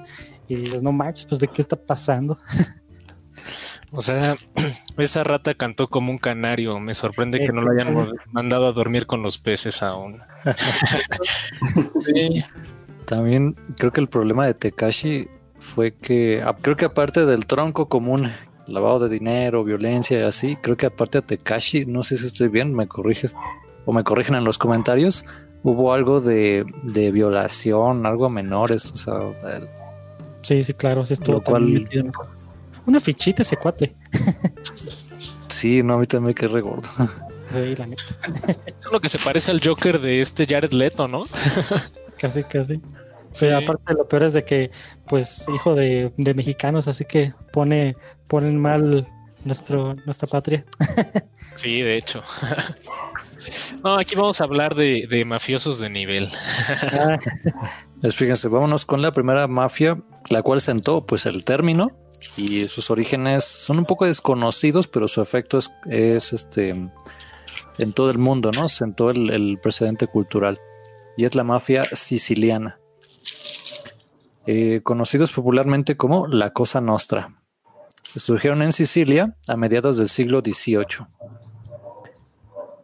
Y 0.47 0.55
dices, 0.55 0.83
no 0.83 0.91
manches, 0.91 1.25
pues 1.25 1.39
de 1.39 1.47
qué 1.47 1.61
está 1.61 1.75
pasando. 1.75 2.37
O 3.91 4.01
sea, 4.01 4.35
esa 4.97 5.23
rata 5.23 5.53
cantó 5.53 5.87
como 5.87 6.11
un 6.11 6.17
canario. 6.17 6.79
Me 6.79 6.93
sorprende 6.93 7.39
que 7.39 7.51
no 7.51 7.61
lo 7.61 7.71
hayan 7.71 7.95
mandado 8.31 8.67
a 8.67 8.71
dormir 8.71 9.05
con 9.05 9.21
los 9.21 9.37
peces 9.37 9.83
aún. 9.83 10.19
También 13.05 13.55
creo 13.77 13.91
que 13.91 14.01
el 14.01 14.09
problema 14.09 14.47
de 14.47 14.55
Tekashi 14.55 15.27
fue 15.59 15.93
que 15.93 16.41
ah, 16.43 16.55
creo 16.59 16.75
que 16.75 16.85
aparte 16.85 17.25
del 17.25 17.45
tronco 17.45 17.87
común, 17.87 18.31
lavado 18.67 18.99
de 18.99 19.09
dinero, 19.09 19.63
violencia 19.63 20.19
y 20.19 20.23
así, 20.23 20.57
creo 20.57 20.77
que 20.77 20.85
aparte 20.85 21.19
de 21.19 21.21
Tekashi, 21.23 21.85
no 21.85 22.03
sé 22.03 22.17
si 22.17 22.27
estoy 22.27 22.49
bien, 22.49 22.73
me 22.73 22.87
corriges 22.87 23.35
o 23.85 23.93
me 23.93 24.03
corrigen 24.03 24.35
en 24.35 24.43
los 24.43 24.57
comentarios, 24.57 25.25
hubo 25.63 25.93
algo 25.93 26.21
de, 26.21 26.65
violación, 27.11 28.05
algo 28.05 28.25
a 28.25 28.29
menores, 28.29 28.91
o 28.91 28.95
sea, 28.95 29.13
sí, 30.41 30.63
sí, 30.63 30.73
claro, 30.73 31.05
sí 31.05 31.13
estuvo 31.13 31.41
cual... 31.41 31.87
Una 32.85 32.99
fichita 32.99 33.41
ese 33.41 33.57
cuate. 33.57 33.95
sí, 35.49 35.81
no, 35.81 35.95
a 35.95 35.97
mí 35.97 36.05
también 36.05 36.27
me 36.27 36.35
quedé 36.35 36.49
regordo. 36.49 36.87
Sí, 37.51 37.75
la 37.75 37.87
neta. 37.87 38.03
Es 38.67 38.91
lo 38.91 38.99
que 38.99 39.09
se 39.09 39.17
parece 39.17 39.49
al 39.49 39.61
Joker 39.63 39.99
de 39.99 40.21
este 40.21 40.45
Jared 40.45 40.71
Leto, 40.71 41.07
¿no? 41.07 41.25
casi, 42.17 42.43
casi. 42.43 42.81
Sí. 43.35 43.49
aparte 43.49 43.93
lo 43.93 44.07
peor 44.07 44.23
es 44.23 44.33
de 44.33 44.45
que, 44.45 44.71
pues, 45.07 45.45
hijo 45.53 45.75
de, 45.75 46.13
mexicanos, 46.17 46.87
así 46.87 47.03
que 47.03 47.33
pone, 47.51 47.97
ponen 48.27 48.57
mal 48.59 49.07
nuestro, 49.43 49.93
nuestra 50.05 50.27
patria. 50.27 50.65
sí, 51.55 51.81
de 51.81 51.97
hecho. 51.97 52.23
no, 53.83 53.97
aquí 53.97 54.15
vamos 54.15 54.39
a 54.39 54.45
hablar 54.45 54.73
de, 54.73 55.23
mafiosos 55.25 55.79
de 55.79 55.89
nivel. 55.89 56.31
Ah. 56.93 57.19
pues 58.01 58.15
fíjense, 58.15 58.47
vámonos 58.47 58.85
con 58.85 59.01
la 59.01 59.11
primera 59.11 59.47
mafia, 59.47 60.01
la 60.29 60.41
cual 60.41 60.61
sentó 60.61 61.05
pues 61.05 61.25
el 61.25 61.43
término 61.43 61.91
y 62.37 62.65
sus 62.65 62.89
orígenes 62.89 63.43
son 63.43 63.79
un 63.79 63.85
poco 63.85 64.05
desconocidos, 64.05 64.87
pero 64.87 65.09
su 65.09 65.21
efecto 65.21 65.57
es, 65.57 65.71
es 65.89 66.31
este 66.31 66.73
en 67.77 67.91
todo 67.93 68.09
el 68.09 68.17
mundo, 68.17 68.51
¿no? 68.51 68.69
Sentó 68.69 69.09
el, 69.09 69.29
el 69.29 69.59
precedente 69.61 70.07
cultural 70.07 70.57
y 71.17 71.25
es 71.25 71.35
la 71.35 71.43
mafia 71.43 71.83
siciliana. 71.91 72.79
Eh, 74.47 74.81
conocidos 74.83 75.31
popularmente 75.31 75.97
como 75.97 76.27
la 76.27 76.51
Cosa 76.51 76.79
Nostra. 76.79 77.29
Surgieron 78.15 78.61
en 78.61 78.73
Sicilia 78.73 79.35
a 79.47 79.57
mediados 79.57 79.97
del 79.97 80.07
siglo 80.07 80.41
XVIII. 80.41 81.07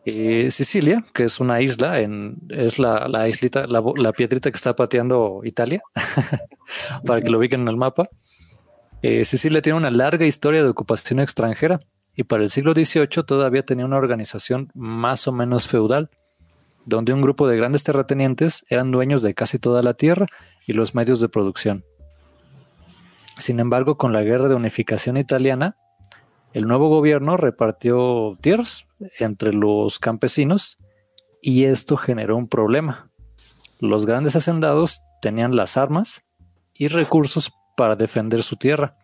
Eh, 0.05 0.49
Sicilia, 0.49 1.03
que 1.13 1.25
es 1.25 1.39
una 1.39 1.61
isla, 1.61 1.99
es 2.49 2.79
la, 2.79 3.07
la 3.07 3.29
islita, 3.29 3.67
la, 3.67 4.11
piedrita 4.11 4.49
que 4.49 4.55
está 4.55 4.75
pateando 4.75 5.41
Italia, 5.43 5.83
para 7.05 7.21
que 7.21 7.29
lo 7.29 7.37
ubiquen 7.37 7.61
en 7.61 7.67
el 7.67 7.77
mapa. 7.77 8.09
Eh, 9.03 9.23
Sicilia 9.25 9.61
tiene 9.61 9.77
una 9.77 9.91
larga 9.91 10.25
historia 10.25 10.63
de 10.63 10.69
ocupación 10.69 11.19
extranjera 11.19 11.79
y 12.15 12.23
para 12.23 12.43
el 12.43 12.49
siglo 12.49 12.73
XVIII 12.73 13.23
todavía 13.25 13.63
tenía 13.63 13.85
una 13.85 13.97
organización 13.97 14.71
más 14.73 15.27
o 15.27 15.31
menos 15.31 15.67
feudal 15.67 16.09
donde 16.85 17.13
un 17.13 17.21
grupo 17.21 17.47
de 17.47 17.57
grandes 17.57 17.83
terratenientes 17.83 18.65
eran 18.69 18.91
dueños 18.91 19.21
de 19.21 19.33
casi 19.33 19.59
toda 19.59 19.83
la 19.83 19.93
tierra 19.93 20.27
y 20.65 20.73
los 20.73 20.95
medios 20.95 21.19
de 21.19 21.29
producción. 21.29 21.83
Sin 23.37 23.59
embargo, 23.59 23.97
con 23.97 24.13
la 24.13 24.23
guerra 24.23 24.47
de 24.47 24.55
unificación 24.55 25.17
italiana, 25.17 25.75
el 26.53 26.67
nuevo 26.67 26.89
gobierno 26.89 27.37
repartió 27.37 28.37
tierras 28.41 28.85
entre 29.19 29.53
los 29.53 29.99
campesinos 29.99 30.77
y 31.41 31.63
esto 31.63 31.97
generó 31.97 32.37
un 32.37 32.47
problema. 32.47 33.09
Los 33.79 34.05
grandes 34.05 34.35
hacendados 34.35 35.01
tenían 35.21 35.55
las 35.55 35.77
armas 35.77 36.23
y 36.75 36.87
recursos 36.87 37.51
para 37.75 37.95
defender 37.95 38.43
su 38.43 38.57
tierra, 38.57 38.97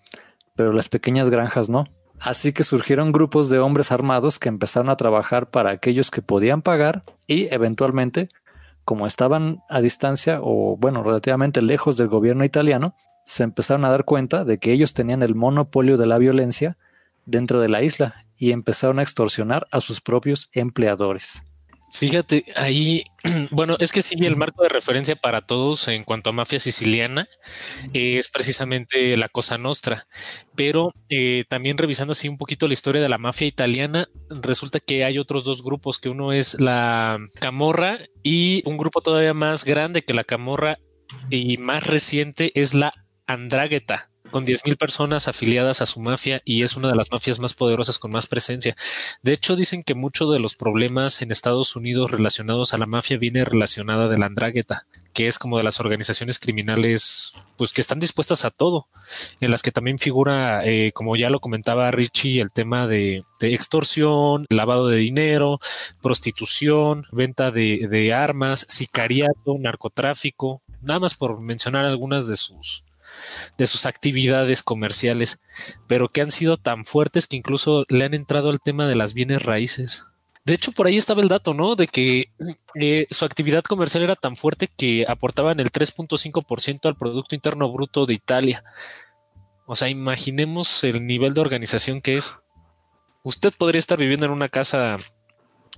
pero 0.56 0.72
las 0.72 0.90
pequeñas 0.90 1.30
granjas 1.30 1.70
no. 1.70 1.86
Así 2.20 2.52
que 2.52 2.64
surgieron 2.64 3.12
grupos 3.12 3.50
de 3.50 3.60
hombres 3.60 3.92
armados 3.92 4.40
que 4.40 4.50
empezaron 4.50 4.90
a 4.90 4.98
trabajar 4.98 5.50
para 5.50 5.72
aquellos 5.72 6.12
que 6.12 6.22
podían 6.22 6.62
pagar 6.62 7.04
y 7.28 7.54
eventualmente, 7.54 8.30
como 8.88 9.06
estaban 9.06 9.66
a 9.68 9.82
distancia 9.82 10.40
o 10.42 10.78
bueno, 10.78 11.04
relativamente 11.04 11.62
lejos 11.62 11.98
del 11.98 12.08
gobierno 12.08 12.46
italiano, 12.46 12.96
se 13.26 13.44
empezaron 13.44 13.84
a 13.84 13.90
dar 13.90 14.06
cuenta 14.06 14.46
de 14.46 14.60
que 14.60 14.72
ellos 14.72 14.94
tenían 14.94 15.24
el 15.24 15.36
monopolio 15.36 15.98
de 15.98 16.06
la 16.06 16.18
violencia 16.18 16.78
dentro 17.26 17.60
de 17.60 17.68
la 17.68 17.84
isla 17.84 18.24
y 18.38 18.54
empezaron 18.54 19.00
a 19.00 19.02
extorsionar 19.02 19.68
a 19.72 19.82
sus 19.82 20.00
propios 20.00 20.50
empleadores. 20.54 21.44
Fíjate, 21.90 22.46
ahí, 22.56 23.04
bueno, 23.52 23.76
es 23.80 23.92
que 23.92 24.02
sí, 24.02 24.16
el 24.20 24.36
marco 24.36 24.64
de 24.64 24.70
referencia 24.70 25.16
para 25.16 25.42
todos 25.42 25.88
en 25.88 26.04
cuanto 26.04 26.30
a 26.30 26.34
mafia 26.34 26.60
siciliana 26.60 27.28
es 27.94 28.30
precisamente 28.30 29.16
la 29.18 29.30
Cosa 29.30 29.58
Nostra, 29.58 30.08
pero 30.56 30.94
eh, 31.10 31.46
también 31.48 31.78
revisando 31.78 32.12
así 32.12 32.28
un 32.28 32.38
poquito 32.38 32.68
la 32.68 32.74
historia 32.74 33.02
de 33.02 33.10
la 33.10 33.18
mafia 33.18 33.48
italiana, 33.48 34.10
resulta 34.30 34.80
que 34.80 35.06
hay 35.06 35.18
otros 35.18 35.44
dos 35.44 35.64
grupos, 35.64 35.98
que 35.98 36.10
uno 36.10 36.34
es 36.34 36.60
la 36.60 37.20
Camorra 37.40 38.00
y 38.22 38.64
un 38.66 38.78
grupo 38.78 39.02
todavía 39.02 39.34
más 39.34 39.64
grande 39.64 40.04
que 40.04 40.14
la 40.14 40.24
Camorra 40.24 40.78
y 41.30 41.58
más 41.58 41.88
reciente 41.88 42.52
es 42.54 42.74
la 42.74 42.94
Andrágueta 43.26 44.12
con 44.32 44.46
10.000 44.46 44.78
personas 44.78 45.28
afiliadas 45.28 45.82
a 45.82 45.86
su 45.86 46.00
mafia 46.00 46.42
y 46.46 46.64
es 46.64 46.76
una 46.76 46.90
de 46.90 46.96
las 46.96 47.12
mafias 47.12 47.40
más 47.40 47.54
poderosas 47.54 48.00
con 48.00 48.12
más 48.12 48.28
presencia. 48.28 48.76
De 49.22 49.34
hecho, 49.34 49.56
dicen 49.56 49.84
que 49.84 49.96
muchos 49.96 50.32
de 50.34 50.40
los 50.40 50.56
problemas 50.56 51.22
en 51.22 51.32
Estados 51.32 51.76
Unidos 51.76 52.12
relacionados 52.12 52.74
a 52.74 52.78
la 52.78 52.86
mafia 52.86 53.18
viene 53.18 53.46
relacionada 53.46 54.08
de 54.08 54.18
la 54.18 54.26
andrágueta, 54.28 54.86
que 55.14 55.28
es 55.28 55.40
como 55.40 55.58
de 55.58 55.64
las 55.64 55.80
organizaciones 55.80 56.40
criminales 56.40 57.34
pues 57.58 57.74
que 57.74 57.82
están 57.82 58.00
dispuestas 58.00 58.46
a 58.46 58.52
todo, 58.52 58.88
en 59.40 59.50
las 59.50 59.64
que 59.64 59.72
también 59.72 59.98
figura, 59.98 60.64
eh, 60.64 60.92
como 60.94 61.16
ya 61.16 61.30
lo 61.30 61.40
comentaba 61.40 61.90
Richie, 61.90 62.40
el 62.40 62.52
tema 62.52 62.86
de, 62.86 63.24
extorsión, 63.42 64.46
lavado 64.50 64.88
de 64.88 64.98
dinero, 64.98 65.60
prostitución, 66.02 67.06
venta 67.12 67.50
de, 67.50 67.88
de 67.90 68.14
armas, 68.14 68.66
sicariato, 68.70 69.58
narcotráfico, 69.60 70.62
nada 70.82 71.00
más 71.00 71.16
por 71.16 71.42
mencionar 71.42 71.86
algunas 71.86 72.28
de 72.28 72.38
sus 72.38 72.84
de 73.58 73.68
sus 73.68 73.86
actividades 73.86 74.64
comerciales, 74.64 75.42
pero 75.88 76.10
que 76.10 76.22
han 76.22 76.32
sido 76.32 76.58
tan 76.58 76.86
fuertes 76.86 77.28
que 77.28 77.38
incluso 77.38 77.86
le 77.90 78.06
han 78.06 78.14
entrado 78.14 78.50
al 78.50 78.62
tema 78.62 78.88
de 78.88 78.96
las 78.96 79.14
bienes 79.14 79.44
raíces. 79.44 80.08
De 80.48 80.54
hecho, 80.54 80.72
por 80.72 80.88
ahí 80.88 80.96
estaba 80.96 81.22
el 81.22 81.28
dato, 81.28 81.54
¿no? 81.54 81.76
De 81.76 81.88
que 81.88 82.32
eh, 82.76 83.06
su 83.10 83.26
actividad 83.26 83.64
comercial 83.64 84.04
era 84.04 84.16
tan 84.16 84.38
fuerte 84.38 84.70
que 84.70 85.06
aportaban 85.06 85.60
el 85.60 85.74
3.5% 85.74 86.86
al 86.86 86.96
Producto 86.96 87.36
Interno 87.36 87.70
Bruto 87.70 88.06
de 88.06 88.14
Italia. 88.14 88.64
O 89.66 89.76
sea, 89.76 89.90
imaginemos 89.90 90.86
el 90.86 91.06
nivel 91.06 91.34
de 91.34 91.42
organización 91.42 92.00
que 92.00 92.16
es. 92.16 92.34
Usted 93.24 93.52
podría 93.58 93.80
estar 93.80 94.00
viviendo 94.00 94.26
en 94.26 94.32
una 94.32 94.48
casa 94.48 95.00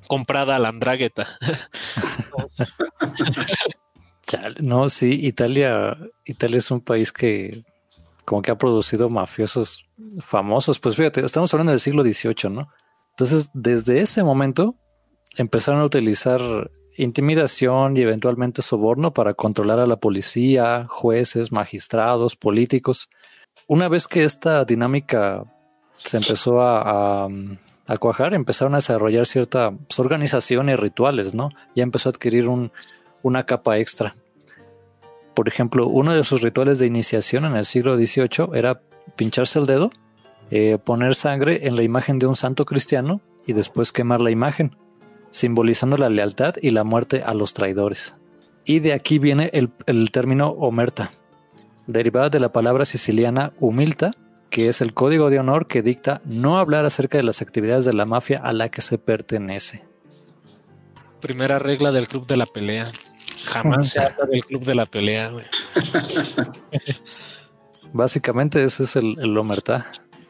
comprada 0.08 0.56
a 0.56 0.60
la 0.60 0.70
Andrágueta. 0.70 1.28
no, 4.60 4.90
sí, 4.90 5.26
Italia, 5.26 5.98
Italia 6.26 6.58
es 6.58 6.72
un 6.72 6.82
país 6.82 7.12
que 7.12 7.64
como 8.26 8.42
que 8.44 8.52
ha 8.52 8.58
producido 8.58 9.10
mafiosos 9.10 9.90
famosos. 10.22 10.80
Pues 10.80 10.96
fíjate, 10.96 11.26
estamos 11.26 11.54
hablando 11.54 11.72
del 11.72 11.80
siglo 11.80 12.04
XVIII, 12.04 12.52
¿no? 12.52 12.70
Entonces, 13.12 13.50
desde 13.54 14.02
ese 14.02 14.24
momento 14.24 14.76
empezaron 15.38 15.82
a 15.82 15.86
utilizar 15.86 16.40
intimidación 16.96 17.98
y 17.98 18.02
eventualmente 18.02 18.62
soborno 18.62 19.14
para 19.14 19.34
controlar 19.34 19.80
a 19.80 19.88
la 19.88 19.98
policía, 19.98 20.86
jueces, 20.88 21.52
magistrados, 21.52 22.36
políticos. 22.36 23.10
Una 23.68 23.88
vez 23.88 24.08
que 24.08 24.24
esta 24.24 24.66
dinámica 24.66 25.44
se 25.96 26.18
empezó 26.18 26.62
a, 26.62 27.28
cuajar, 28.00 28.34
empezaron 28.34 28.76
a 28.76 28.78
desarrollar 28.78 29.26
cierta 29.26 29.72
pues, 29.72 30.00
organización 30.00 30.70
y 30.70 30.76
rituales, 30.76 31.34
¿no? 31.34 31.50
Ya 31.76 31.84
empezó 31.84 32.10
a 32.10 32.12
adquirir 32.12 32.48
un, 32.48 32.72
una 33.24 33.46
capa 33.46 33.78
extra. 33.78 34.16
Por 35.34 35.48
ejemplo, 35.48 35.88
uno 35.88 36.14
de 36.14 36.24
sus 36.24 36.42
rituales 36.42 36.80
de 36.80 36.88
iniciación 36.88 37.46
en 37.46 37.56
el 37.56 37.66
siglo 37.66 37.96
XVIII 37.96 38.50
era 38.54 38.82
pincharse 39.16 39.60
el 39.60 39.66
dedo, 39.66 39.90
eh, 40.52 40.78
poner 40.84 41.16
sangre 41.16 41.68
en 41.68 41.76
la 41.76 41.84
imagen 41.84 42.20
de 42.20 42.28
un 42.28 42.36
santo 42.36 42.66
cristiano 42.66 43.22
y 43.46 43.54
después 43.54 43.92
quemar 43.92 44.22
la 44.22 44.32
imagen, 44.32 44.76
simbolizando 45.32 45.98
la 45.98 46.10
lealtad 46.10 46.56
y 46.62 46.72
la 46.72 46.84
muerte 46.84 47.24
a 47.24 47.34
los 47.34 47.54
traidores. 47.54 48.18
Y 48.66 48.80
de 48.80 48.94
aquí 48.94 49.20
viene 49.20 49.50
el, 49.54 49.72
el 49.86 50.12
término 50.12 50.50
omerta, 50.50 51.12
derivada 51.88 52.30
de 52.30 52.40
la 52.40 52.52
palabra 52.52 52.86
siciliana 52.86 53.54
humilta, 53.60 54.12
que 54.50 54.68
es 54.68 54.82
el 54.82 54.94
código 54.94 55.30
de 55.30 55.40
honor 55.40 55.68
que 55.68 55.82
dicta 55.82 56.22
no 56.26 56.58
hablar 56.58 56.86
acerca 56.86 57.18
de 57.18 57.24
las 57.24 57.42
actividades 57.42 57.86
de 57.86 57.94
la 57.94 58.06
mafia 58.06 58.40
a 58.40 58.54
la 58.54 58.70
que 58.70 58.82
se 58.82 58.98
pertenece. 58.98 59.86
Primera 61.22 61.60
regla 61.60 61.92
del 61.92 62.08
club 62.08 62.26
de 62.28 62.38
la 62.38 62.46
pelea. 62.46 62.86
Jamás 63.46 63.90
se 63.90 64.00
habla 64.00 64.26
del 64.26 64.44
club 64.46 64.64
de 64.66 64.76
la 64.76 64.86
pelea, 64.86 65.32
Básicamente 67.94 68.64
ese 68.64 68.84
es 68.84 68.96
el, 68.96 69.18
el 69.20 69.36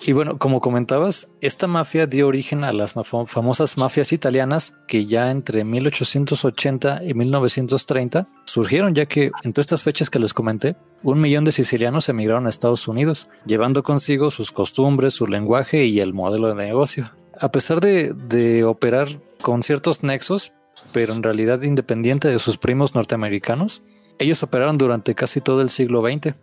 Y 0.05 0.13
bueno, 0.13 0.37
como 0.37 0.61
comentabas, 0.61 1.31
esta 1.41 1.67
mafia 1.67 2.07
dio 2.07 2.27
origen 2.27 2.63
a 2.63 2.71
las 2.71 2.93
famosas 3.27 3.77
mafias 3.77 4.13
italianas 4.13 4.77
que 4.87 5.05
ya 5.05 5.29
entre 5.29 5.65
1880 5.65 7.03
y 7.03 7.13
1930 7.13 8.27
surgieron, 8.45 8.95
ya 8.95 9.07
que 9.07 9.31
entre 9.43 9.61
estas 9.61 9.83
fechas 9.83 10.09
que 10.09 10.19
les 10.19 10.33
comenté, 10.33 10.77
un 11.03 11.19
millón 11.19 11.43
de 11.43 11.51
sicilianos 11.51 12.07
emigraron 12.07 12.47
a 12.47 12.49
Estados 12.49 12.87
Unidos, 12.87 13.29
llevando 13.45 13.83
consigo 13.83 14.31
sus 14.31 14.51
costumbres, 14.51 15.13
su 15.13 15.27
lenguaje 15.27 15.83
y 15.83 15.99
el 15.99 16.13
modelo 16.13 16.47
de 16.47 16.55
negocio. 16.55 17.11
A 17.37 17.51
pesar 17.51 17.81
de, 17.81 18.13
de 18.13 18.63
operar 18.63 19.07
con 19.41 19.63
ciertos 19.63 20.03
nexos, 20.03 20.53
pero 20.91 21.13
en 21.13 21.23
realidad 21.23 21.61
independiente 21.61 22.27
de 22.27 22.39
sus 22.39 22.57
primos 22.57 22.95
norteamericanos. 22.95 23.81
Ellos 24.17 24.43
operaron 24.43 24.77
durante 24.77 25.15
casi 25.15 25.41
todo 25.41 25.61
el 25.61 25.69
siglo 25.69 26.01
XX, 26.01 26.35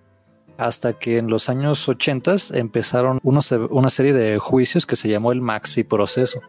hasta 0.57 0.95
que 0.95 1.19
en 1.19 1.29
los 1.29 1.49
años 1.49 1.89
80 1.89 2.35
empezaron 2.55 3.21
una 3.23 3.91
serie 3.91 4.13
de 4.13 4.39
juicios 4.39 4.87
que 4.87 4.97
se 4.97 5.09
llamó 5.09 5.33
el 5.33 5.41
Maxi 5.41 5.85
Proceso, 5.85 6.41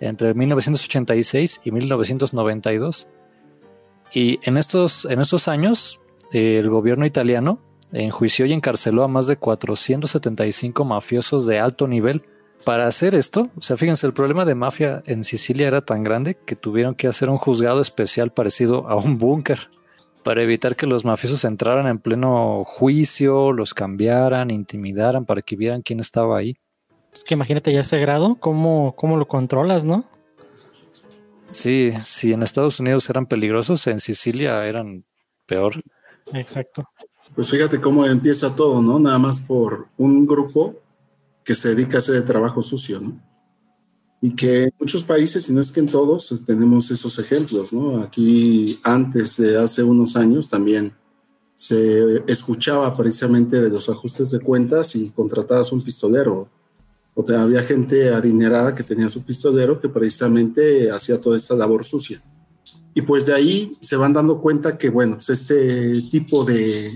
entre 0.00 0.34
1986 0.34 1.62
y 1.64 1.70
1992. 1.70 3.08
Y 4.12 4.40
en 4.42 4.58
estos, 4.58 5.06
en 5.06 5.20
estos 5.20 5.48
años, 5.48 6.00
el 6.32 6.68
gobierno 6.68 7.06
italiano 7.06 7.58
enjuició 7.92 8.46
y 8.46 8.52
encarceló 8.52 9.04
a 9.04 9.08
más 9.08 9.26
de 9.26 9.36
475 9.36 10.84
mafiosos 10.84 11.46
de 11.46 11.60
alto 11.60 11.86
nivel 11.86 12.22
para 12.64 12.86
hacer 12.86 13.14
esto, 13.14 13.50
o 13.56 13.60
sea, 13.60 13.76
fíjense, 13.76 14.06
el 14.06 14.12
problema 14.12 14.44
de 14.44 14.54
mafia 14.54 15.02
en 15.06 15.24
Sicilia 15.24 15.66
era 15.66 15.80
tan 15.80 16.04
grande 16.04 16.36
que 16.46 16.54
tuvieron 16.54 16.94
que 16.94 17.08
hacer 17.08 17.28
un 17.28 17.38
juzgado 17.38 17.80
especial 17.80 18.30
parecido 18.30 18.88
a 18.88 18.96
un 18.96 19.18
búnker. 19.18 19.70
para 20.22 20.42
evitar 20.42 20.76
que 20.76 20.86
los 20.86 21.04
mafiosos 21.04 21.44
entraran 21.44 21.88
en 21.88 21.98
pleno 21.98 22.62
juicio, 22.64 23.52
los 23.52 23.74
cambiaran, 23.74 24.52
intimidaran 24.52 25.24
para 25.24 25.42
que 25.42 25.56
vieran 25.56 25.82
quién 25.82 25.98
estaba 25.98 26.38
ahí. 26.38 26.56
Es 27.12 27.24
que 27.24 27.34
imagínate 27.34 27.72
ya 27.72 27.80
ese 27.80 27.98
grado, 27.98 28.36
¿cómo, 28.36 28.94
cómo 28.96 29.16
lo 29.16 29.26
controlas, 29.26 29.84
no? 29.84 30.04
Sí, 31.48 31.92
si 32.00 32.32
en 32.32 32.42
Estados 32.42 32.80
Unidos 32.80 33.10
eran 33.10 33.26
peligrosos, 33.26 33.86
en 33.86 34.00
Sicilia 34.00 34.64
eran 34.64 35.04
peor. 35.46 35.82
Exacto. 36.32 36.84
Pues 37.34 37.50
fíjate 37.50 37.80
cómo 37.80 38.06
empieza 38.06 38.54
todo, 38.54 38.80
¿no? 38.80 38.98
Nada 38.98 39.18
más 39.18 39.40
por 39.40 39.88
un 39.98 40.26
grupo 40.26 40.76
que 41.44 41.54
se 41.54 41.74
dedica 41.74 41.96
a 41.96 42.00
hacer 42.00 42.24
trabajo 42.24 42.62
sucio, 42.62 43.00
¿no? 43.00 43.20
Y 44.20 44.36
que 44.36 44.64
en 44.64 44.74
muchos 44.78 45.02
países, 45.02 45.48
y 45.50 45.52
no 45.52 45.60
es 45.60 45.72
que 45.72 45.80
en 45.80 45.88
todos, 45.88 46.32
tenemos 46.46 46.90
esos 46.90 47.18
ejemplos, 47.18 47.72
¿no? 47.72 47.98
Aquí 47.98 48.78
antes, 48.84 49.40
hace 49.40 49.82
unos 49.82 50.14
años, 50.14 50.48
también 50.48 50.92
se 51.56 52.22
escuchaba 52.26 52.96
precisamente 52.96 53.60
de 53.60 53.68
los 53.68 53.88
ajustes 53.88 54.30
de 54.30 54.40
cuentas 54.40 54.96
y 54.96 55.10
contratabas 55.10 55.72
un 55.72 55.82
pistolero. 55.82 56.48
O 57.14 57.22
te, 57.22 57.36
había 57.36 57.62
gente 57.62 58.10
adinerada 58.10 58.74
que 58.74 58.82
tenía 58.82 59.08
su 59.08 59.22
pistolero 59.22 59.80
que 59.80 59.88
precisamente 59.88 60.90
hacía 60.90 61.20
toda 61.20 61.36
esta 61.36 61.54
labor 61.54 61.84
sucia. 61.84 62.22
Y 62.94 63.02
pues 63.02 63.26
de 63.26 63.34
ahí 63.34 63.76
se 63.80 63.96
van 63.96 64.12
dando 64.12 64.40
cuenta 64.40 64.76
que, 64.76 64.88
bueno, 64.88 65.16
pues 65.16 65.30
este 65.30 65.92
tipo 66.10 66.44
de, 66.44 66.90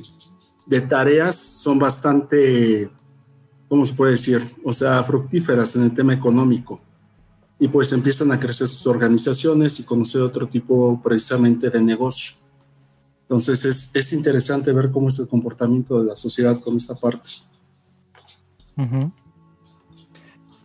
de 0.67 0.81
tareas 0.81 1.37
son 1.37 1.79
bastante, 1.79 2.91
¿cómo 3.69 3.85
se 3.85 3.95
puede 3.95 4.13
decir? 4.13 4.55
O 4.65 4.73
sea, 4.73 5.03
fructíferas 5.03 5.77
en 5.77 5.83
el 5.83 5.95
tema 5.95 6.15
económico. 6.15 6.81
Y 7.59 7.69
pues 7.69 7.93
empiezan 7.93 8.31
a 8.33 8.39
crecer 8.39 8.69
sus 8.69 8.87
organizaciones 8.87 9.81
y 9.81 9.85
conocer 9.85 10.21
otro 10.21 10.47
tipo 10.47 11.01
precisamente 11.03 11.71
de 11.71 11.81
negocio. 11.81 12.37
Entonces 13.23 13.65
es, 13.65 13.91
es 13.95 14.13
interesante 14.13 14.73
ver 14.73 14.91
cómo 14.91 15.09
es 15.09 15.19
el 15.19 15.27
comportamiento 15.27 15.99
de 15.99 16.07
la 16.07 16.17
sociedad 16.17 16.61
con 16.61 16.77
esta 16.77 16.95
parte. 16.95 17.31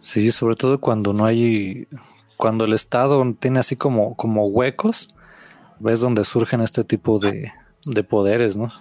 Sí, 0.02 0.32
sobre 0.32 0.56
todo 0.56 0.80
cuando 0.80 1.14
no 1.14 1.26
hay, 1.26 1.88
cuando 2.36 2.66
el 2.66 2.74
Estado 2.74 3.24
tiene 3.40 3.60
así 3.60 3.76
como, 3.76 4.16
como 4.16 4.48
huecos, 4.48 5.10
ves 5.80 6.02
donde 6.02 6.24
surgen 6.26 6.62
este 6.62 6.84
tipo 6.84 7.20
de, 7.20 7.52
de 7.86 8.04
poderes, 8.04 8.58
¿no? 8.58 8.72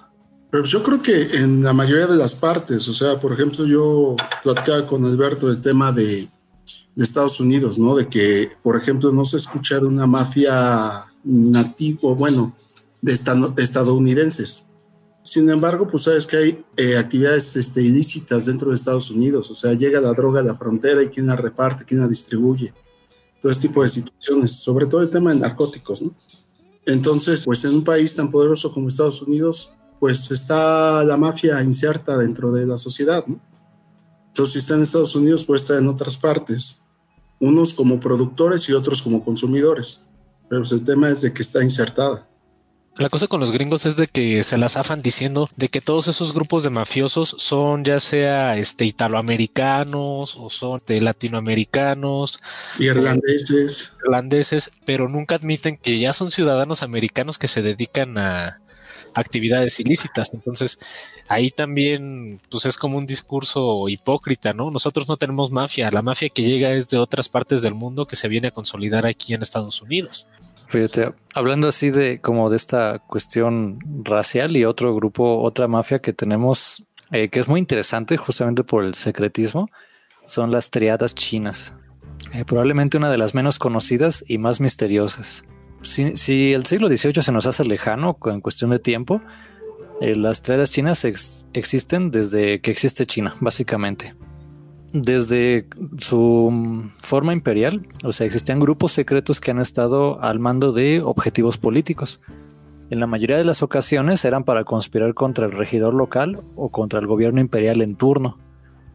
Pero 0.51 0.65
yo 0.65 0.83
creo 0.83 1.01
que 1.01 1.37
en 1.37 1.63
la 1.63 1.73
mayoría 1.73 2.07
de 2.07 2.17
las 2.17 2.35
partes, 2.35 2.89
o 2.89 2.93
sea, 2.93 3.19
por 3.21 3.33
ejemplo, 3.33 3.67
yo 3.67 4.17
platicaba 4.43 4.85
con 4.85 5.05
Alberto 5.05 5.49
del 5.49 5.61
tema 5.61 5.93
de, 5.93 6.29
de 6.95 7.05
Estados 7.05 7.39
Unidos, 7.39 7.79
¿no? 7.79 7.95
De 7.95 8.09
que, 8.09 8.51
por 8.63 8.77
ejemplo, 8.77 9.13
no 9.13 9.25
se 9.25 9.37
escucha 9.37 9.79
de 9.79 9.87
una 9.87 10.07
mafia 10.07 11.07
nativo, 11.23 12.15
bueno, 12.15 12.57
de 13.01 13.13
estadounidenses. 13.13 14.67
Sin 15.23 15.49
embargo, 15.51 15.87
pues 15.87 16.05
sabes 16.05 16.27
que 16.27 16.37
hay 16.37 16.65
eh, 16.77 16.97
actividades 16.97 17.55
este, 17.55 17.83
ilícitas 17.83 18.47
dentro 18.47 18.71
de 18.71 18.75
Estados 18.75 19.11
Unidos, 19.11 19.51
o 19.51 19.55
sea, 19.55 19.75
llega 19.75 20.01
la 20.01 20.13
droga 20.13 20.41
a 20.41 20.45
la 20.45 20.57
frontera 20.57 21.03
y 21.03 21.09
quién 21.09 21.27
la 21.27 21.37
reparte, 21.37 21.85
quién 21.85 22.01
la 22.01 22.09
distribuye, 22.09 22.73
todo 23.41 23.53
este 23.53 23.69
tipo 23.69 23.83
de 23.83 23.91
situaciones, 23.91 24.53
sobre 24.53 24.87
todo 24.87 25.03
el 25.03 25.11
tema 25.11 25.33
de 25.33 25.41
narcóticos, 25.41 26.03
¿no? 26.03 26.15
Entonces, 26.87 27.45
pues 27.45 27.65
en 27.67 27.75
un 27.75 27.85
país 27.85 28.17
tan 28.17 28.31
poderoso 28.31 28.73
como 28.73 28.89
Estados 28.89 29.21
Unidos, 29.21 29.75
pues 30.01 30.31
está 30.31 31.05
la 31.05 31.17
mafia 31.19 31.63
inserta 31.63 32.17
dentro 32.17 32.51
de 32.51 32.67
la 32.67 32.79
sociedad, 32.79 33.23
¿no? 33.27 33.39
Entonces, 34.29 34.55
si 34.55 34.59
está 34.61 34.75
en 34.75 34.83
Estados 34.83 35.15
Unidos, 35.15 35.45
puede 35.45 35.61
estar 35.61 35.77
en 35.77 35.89
otras 35.89 36.17
partes, 36.17 36.87
unos 37.39 37.75
como 37.75 38.01
productores 38.01 38.69
y 38.69 38.73
otros 38.73 39.03
como 39.03 39.23
consumidores, 39.23 40.03
pero 40.49 40.63
pues 40.63 40.73
el 40.73 40.83
tema 40.83 41.11
es 41.11 41.21
de 41.21 41.33
que 41.33 41.43
está 41.43 41.63
insertada. 41.63 42.27
La 42.97 43.09
cosa 43.09 43.29
con 43.29 43.41
los 43.41 43.51
gringos 43.51 43.87
es 43.87 43.97
de 43.97 44.07
que 44.07 44.43
se 44.43 44.59
las 44.59 44.77
afan 44.77 45.01
diciendo 45.01 45.49
de 45.57 45.69
que 45.69 45.81
todos 45.81 46.09
esos 46.09 46.35
grupos 46.35 46.65
de 46.65 46.71
mafiosos 46.71 47.35
son 47.39 47.85
ya 47.85 48.01
sea 48.01 48.57
este 48.57 48.85
italoamericanos 48.85 50.37
o 50.37 50.51
son 50.51 50.81
de 50.87 51.01
latinoamericanos, 51.01 52.39
irlandeses, 52.79 53.97
irlandeses, 54.05 54.73
pero 54.85 55.09
nunca 55.09 55.37
admiten 55.37 55.79
que 55.79 55.99
ya 55.99 56.13
son 56.13 56.31
ciudadanos 56.31 56.83
americanos 56.83 57.39
que 57.39 57.49
se 57.49 57.63
dedican 57.63 58.19
a 58.19 58.61
actividades 59.15 59.81
ilícitas. 59.81 60.33
Entonces, 60.33 60.79
ahí 61.29 61.51
también 61.51 62.41
pues 62.51 62.67
es 62.67 62.77
como 62.77 62.99
un 62.99 63.07
discurso 63.07 63.89
hipócrita, 63.89 64.53
¿no? 64.53 64.71
Nosotros 64.71 65.09
no 65.09 65.17
tenemos 65.17 65.51
mafia, 65.51 65.91
la 65.91 66.03
mafia 66.03 66.29
que 66.29 66.43
llega 66.43 66.73
es 66.73 66.89
de 66.89 66.99
otras 66.99 67.29
partes 67.29 67.63
del 67.63 67.75
mundo 67.75 68.07
que 68.07 68.17
se 68.17 68.29
viene 68.29 68.49
a 68.49 68.53
consolidar 68.53 69.07
aquí 69.07 69.35
en 69.35 69.43
Estados 69.43 69.83
Unidos. 69.83 70.27
Fíjate, 70.69 71.13
hablando 71.35 71.69
así 71.69 71.91
de 71.91 72.21
como 72.21 72.49
de 72.49 72.57
esta 72.57 73.01
cuestión 73.01 73.79
racial 74.05 74.57
y 74.57 74.65
otro 74.65 74.95
grupo, 74.95 75.41
otra 75.43 75.67
mafia 75.67 75.99
que 75.99 76.13
tenemos 76.13 76.85
eh, 77.13 77.29
que 77.29 77.41
es 77.41 77.49
muy 77.49 77.59
interesante 77.59 78.17
justamente 78.17 78.63
por 78.63 78.85
el 78.85 78.95
secretismo, 78.95 79.69
son 80.25 80.53
las 80.53 80.71
triadas 80.71 81.15
chinas. 81.15 81.75
Eh, 82.33 82.45
probablemente 82.45 82.99
una 82.99 83.11
de 83.11 83.19
las 83.19 83.35
menos 83.35 83.59
conocidas 83.59 84.25
y 84.29 84.39
más 84.39 84.61
misteriosas. 84.61 85.45
Si, 85.83 86.53
el 86.53 86.67
siglo 86.67 86.89
XVIII 86.89 87.23
se 87.23 87.33
nos 87.33 87.47
hace 87.47 87.65
lejano 87.65 88.19
en 88.27 88.41
cuestión 88.41 88.71
de 88.71 88.79
tiempo, 88.79 89.23
eh, 90.01 90.15
las 90.17 90.43
triadas 90.43 90.71
chinas 90.73 91.05
existen 91.05 92.11
desde 92.11 92.61
que 92.61 92.71
existe 92.71 93.07
China, 93.07 93.35
básicamente 93.41 94.15
desde 94.93 95.67
su 95.99 96.91
forma 96.99 97.33
imperial, 97.33 97.87
o 98.05 98.13
sea, 98.13 98.27
existían 98.27 98.59
grupos 98.59 98.93
secretos 98.93 99.41
que 99.41 99.51
han 99.51 99.61
estado 99.61 100.21
al 100.23 100.39
mando 100.39 100.73
de 100.73 101.01
objetivos 101.01 101.59
políticos. 101.59 102.21
En 102.91 102.99
la 102.99 103.07
mayoría 103.07 103.37
de 103.39 103.45
las 103.45 103.63
ocasiones 103.63 104.25
eran 104.25 104.45
para 104.45 104.65
conspirar 104.65 105.15
contra 105.15 105.47
el 105.47 105.53
regidor 105.53 105.95
local 105.95 106.43
o 106.57 106.71
contra 106.71 106.99
el 106.99 107.07
gobierno 107.07 107.41
imperial 107.41 107.83
en 107.83 107.95
turno. 107.95 108.39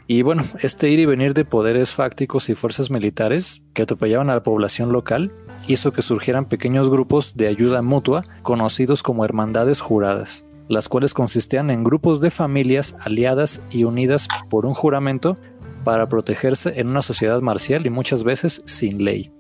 Y 0.08 0.22
bueno, 0.22 0.44
este 0.62 0.90
ir 0.90 1.00
y 1.00 1.06
venir 1.06 1.34
de 1.34 1.46
poderes 1.46 1.92
fácticos 1.92 2.50
y 2.50 2.56
fuerzas 2.56 2.92
militares 2.92 3.64
que 3.74 3.82
atropellaban 3.82 4.30
a 4.30 4.36
la 4.36 4.44
población 4.44 4.92
local 4.92 5.32
hizo 5.68 5.94
que 5.94 6.04
surgieran 6.04 6.46
pequeños 6.46 6.90
grupos 6.90 7.36
de 7.36 7.48
ayuda 7.48 7.82
mutua 7.82 8.24
conocidos 8.44 9.02
como 9.02 9.26
hermandades 9.26 9.82
juradas, 9.82 10.46
las 10.68 10.90
cuales 10.90 11.16
consistían 11.16 11.72
en 11.72 11.84
grupos 11.84 12.22
de 12.22 12.30
familias 12.30 12.96
aliadas 13.00 13.64
y 13.72 13.84
unidas 13.84 14.28
por 14.48 14.68
un 14.68 14.76
juramento 14.76 15.40
para 15.84 16.08
protegerse 16.08 16.80
en 16.80 16.88
una 16.88 17.02
sociedad 17.02 17.42
marcial 17.42 17.88
y 17.88 17.90
muchas 17.90 18.24
veces 18.24 18.62
sin 18.66 19.04
ley. 19.04 19.32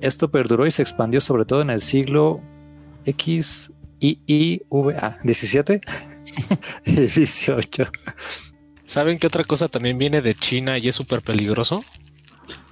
Esto 0.00 0.30
perduró 0.30 0.66
y 0.66 0.70
se 0.70 0.82
expandió 0.82 1.20
sobre 1.20 1.44
todo 1.44 1.62
en 1.62 1.70
el 1.70 1.80
siglo 1.80 2.40
X, 3.06 3.72
I, 3.98 4.20
I, 4.26 4.62
V, 4.68 4.96
A, 4.96 5.18
17 5.24 5.80
y 6.84 6.94
18. 6.94 7.90
¿Saben 8.92 9.18
qué 9.18 9.26
otra 9.26 9.42
cosa 9.42 9.68
también 9.68 9.96
viene 9.96 10.20
de 10.20 10.34
China 10.34 10.76
y 10.76 10.88
es 10.88 10.94
súper 10.94 11.22
peligroso? 11.22 11.82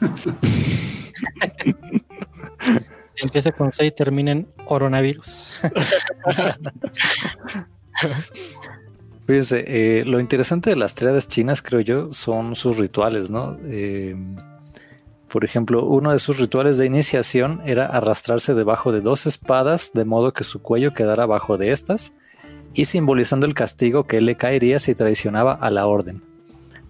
Empieza 3.16 3.52
con 3.52 3.72
C 3.72 3.86
y 3.86 3.90
termina 3.90 4.32
en 4.32 4.46
coronavirus. 4.66 5.50
Fíjense, 9.26 9.64
eh, 9.66 10.04
lo 10.04 10.20
interesante 10.20 10.68
de 10.68 10.76
las 10.76 10.94
triadas 10.94 11.26
chinas, 11.26 11.62
creo 11.62 11.80
yo, 11.80 12.12
son 12.12 12.54
sus 12.54 12.76
rituales, 12.76 13.30
¿no? 13.30 13.56
Eh, 13.64 14.14
por 15.26 15.46
ejemplo, 15.46 15.86
uno 15.86 16.12
de 16.12 16.18
sus 16.18 16.38
rituales 16.38 16.76
de 16.76 16.84
iniciación 16.84 17.62
era 17.64 17.86
arrastrarse 17.86 18.52
debajo 18.52 18.92
de 18.92 19.00
dos 19.00 19.24
espadas 19.24 19.92
de 19.94 20.04
modo 20.04 20.34
que 20.34 20.44
su 20.44 20.60
cuello 20.60 20.92
quedara 20.92 21.24
bajo 21.24 21.56
de 21.56 21.72
estas 21.72 22.12
y 22.74 22.84
simbolizando 22.84 23.46
el 23.46 23.54
castigo 23.54 24.04
que 24.04 24.20
le 24.20 24.36
caería 24.36 24.78
si 24.78 24.94
traicionaba 24.94 25.52
a 25.52 25.70
la 25.70 25.86
orden. 25.86 26.22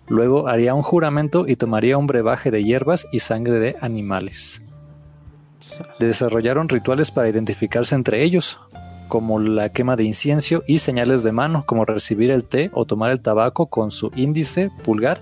Luego 0.09 0.49
haría 0.49 0.75
un 0.75 0.83
juramento 0.83 1.47
y 1.47 1.57
tomaría 1.57 1.97
un 1.97 2.07
brebaje 2.07 2.51
de 2.51 2.65
hierbas 2.65 3.07
y 3.13 3.21
sangre 3.21 3.61
de 3.61 3.77
animales. 3.81 4.61
Desarrollaron 5.99 6.69
rituales 6.69 7.11
para 7.11 7.29
identificarse 7.29 7.95
entre 7.95 8.23
ellos, 8.23 8.59
como 9.09 9.39
la 9.39 9.71
quema 9.71 9.97
de 9.97 10.05
incienso 10.05 10.63
y 10.67 10.79
señales 10.79 11.23
de 11.23 11.33
mano, 11.33 11.65
como 11.67 11.85
recibir 11.85 12.31
el 12.31 12.45
té 12.45 12.71
o 12.73 12.87
tomar 12.87 13.11
el 13.11 13.21
tabaco 13.21 13.67
con 13.67 13.91
su 13.91 14.11
índice, 14.17 14.71
pulgar 14.83 15.21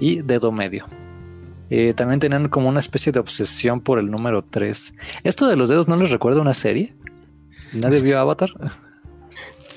y 0.00 0.22
dedo 0.22 0.52
medio. 0.52 0.86
Eh, 1.70 1.92
también 1.94 2.20
tenían 2.20 2.48
como 2.48 2.68
una 2.68 2.80
especie 2.80 3.12
de 3.12 3.18
obsesión 3.18 3.80
por 3.80 3.98
el 3.98 4.10
número 4.10 4.44
3. 4.44 4.94
Esto 5.24 5.48
de 5.48 5.56
los 5.56 5.68
dedos 5.68 5.88
no 5.88 5.96
les 5.96 6.10
recuerda 6.10 6.40
una 6.40 6.54
serie. 6.54 6.94
¿Nadie 7.72 8.00
vio 8.00 8.18
Avatar? 8.18 8.50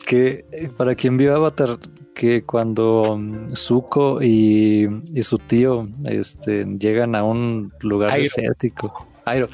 Que 0.08 0.46
eh, 0.54 0.70
para 0.76 0.96
quien 0.96 1.18
vio 1.18 1.36
Avatar, 1.36 1.78
que 2.16 2.44
cuando 2.44 3.18
mm, 3.20 3.54
Zuko 3.56 4.24
y, 4.24 4.88
su 5.22 5.38
tío 5.38 5.90
este, 6.06 6.64
llegan 6.80 7.14
a 7.14 7.24
un 7.24 7.74
lugar 7.82 8.18
desértico, 8.18 9.10
Airo, 9.26 9.50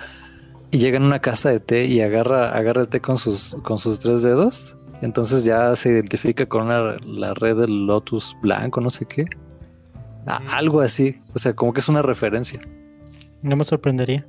y 0.69 0.77
llega 0.77 0.97
en 0.97 1.03
una 1.03 1.19
casa 1.19 1.49
de 1.49 1.59
té 1.59 1.85
y 1.85 2.01
agarra, 2.01 2.55
agarra 2.55 2.83
el 2.83 2.87
té 2.87 3.01
con 3.01 3.17
sus, 3.17 3.57
con 3.63 3.79
sus 3.79 3.99
tres 3.99 4.21
dedos. 4.21 4.77
Entonces 5.01 5.43
ya 5.43 5.75
se 5.75 5.89
identifica 5.89 6.45
con 6.45 6.69
la 6.69 7.33
red 7.33 7.57
del 7.57 7.87
lotus 7.87 8.37
blanco, 8.41 8.79
no 8.79 8.89
sé 8.89 9.05
qué. 9.05 9.25
algo 10.25 10.79
así. 10.81 11.19
O 11.33 11.39
sea, 11.39 11.53
como 11.53 11.73
que 11.73 11.81
es 11.81 11.89
una 11.89 12.01
referencia. 12.01 12.61
No 13.41 13.57
me 13.57 13.65
sorprendería. 13.65 14.25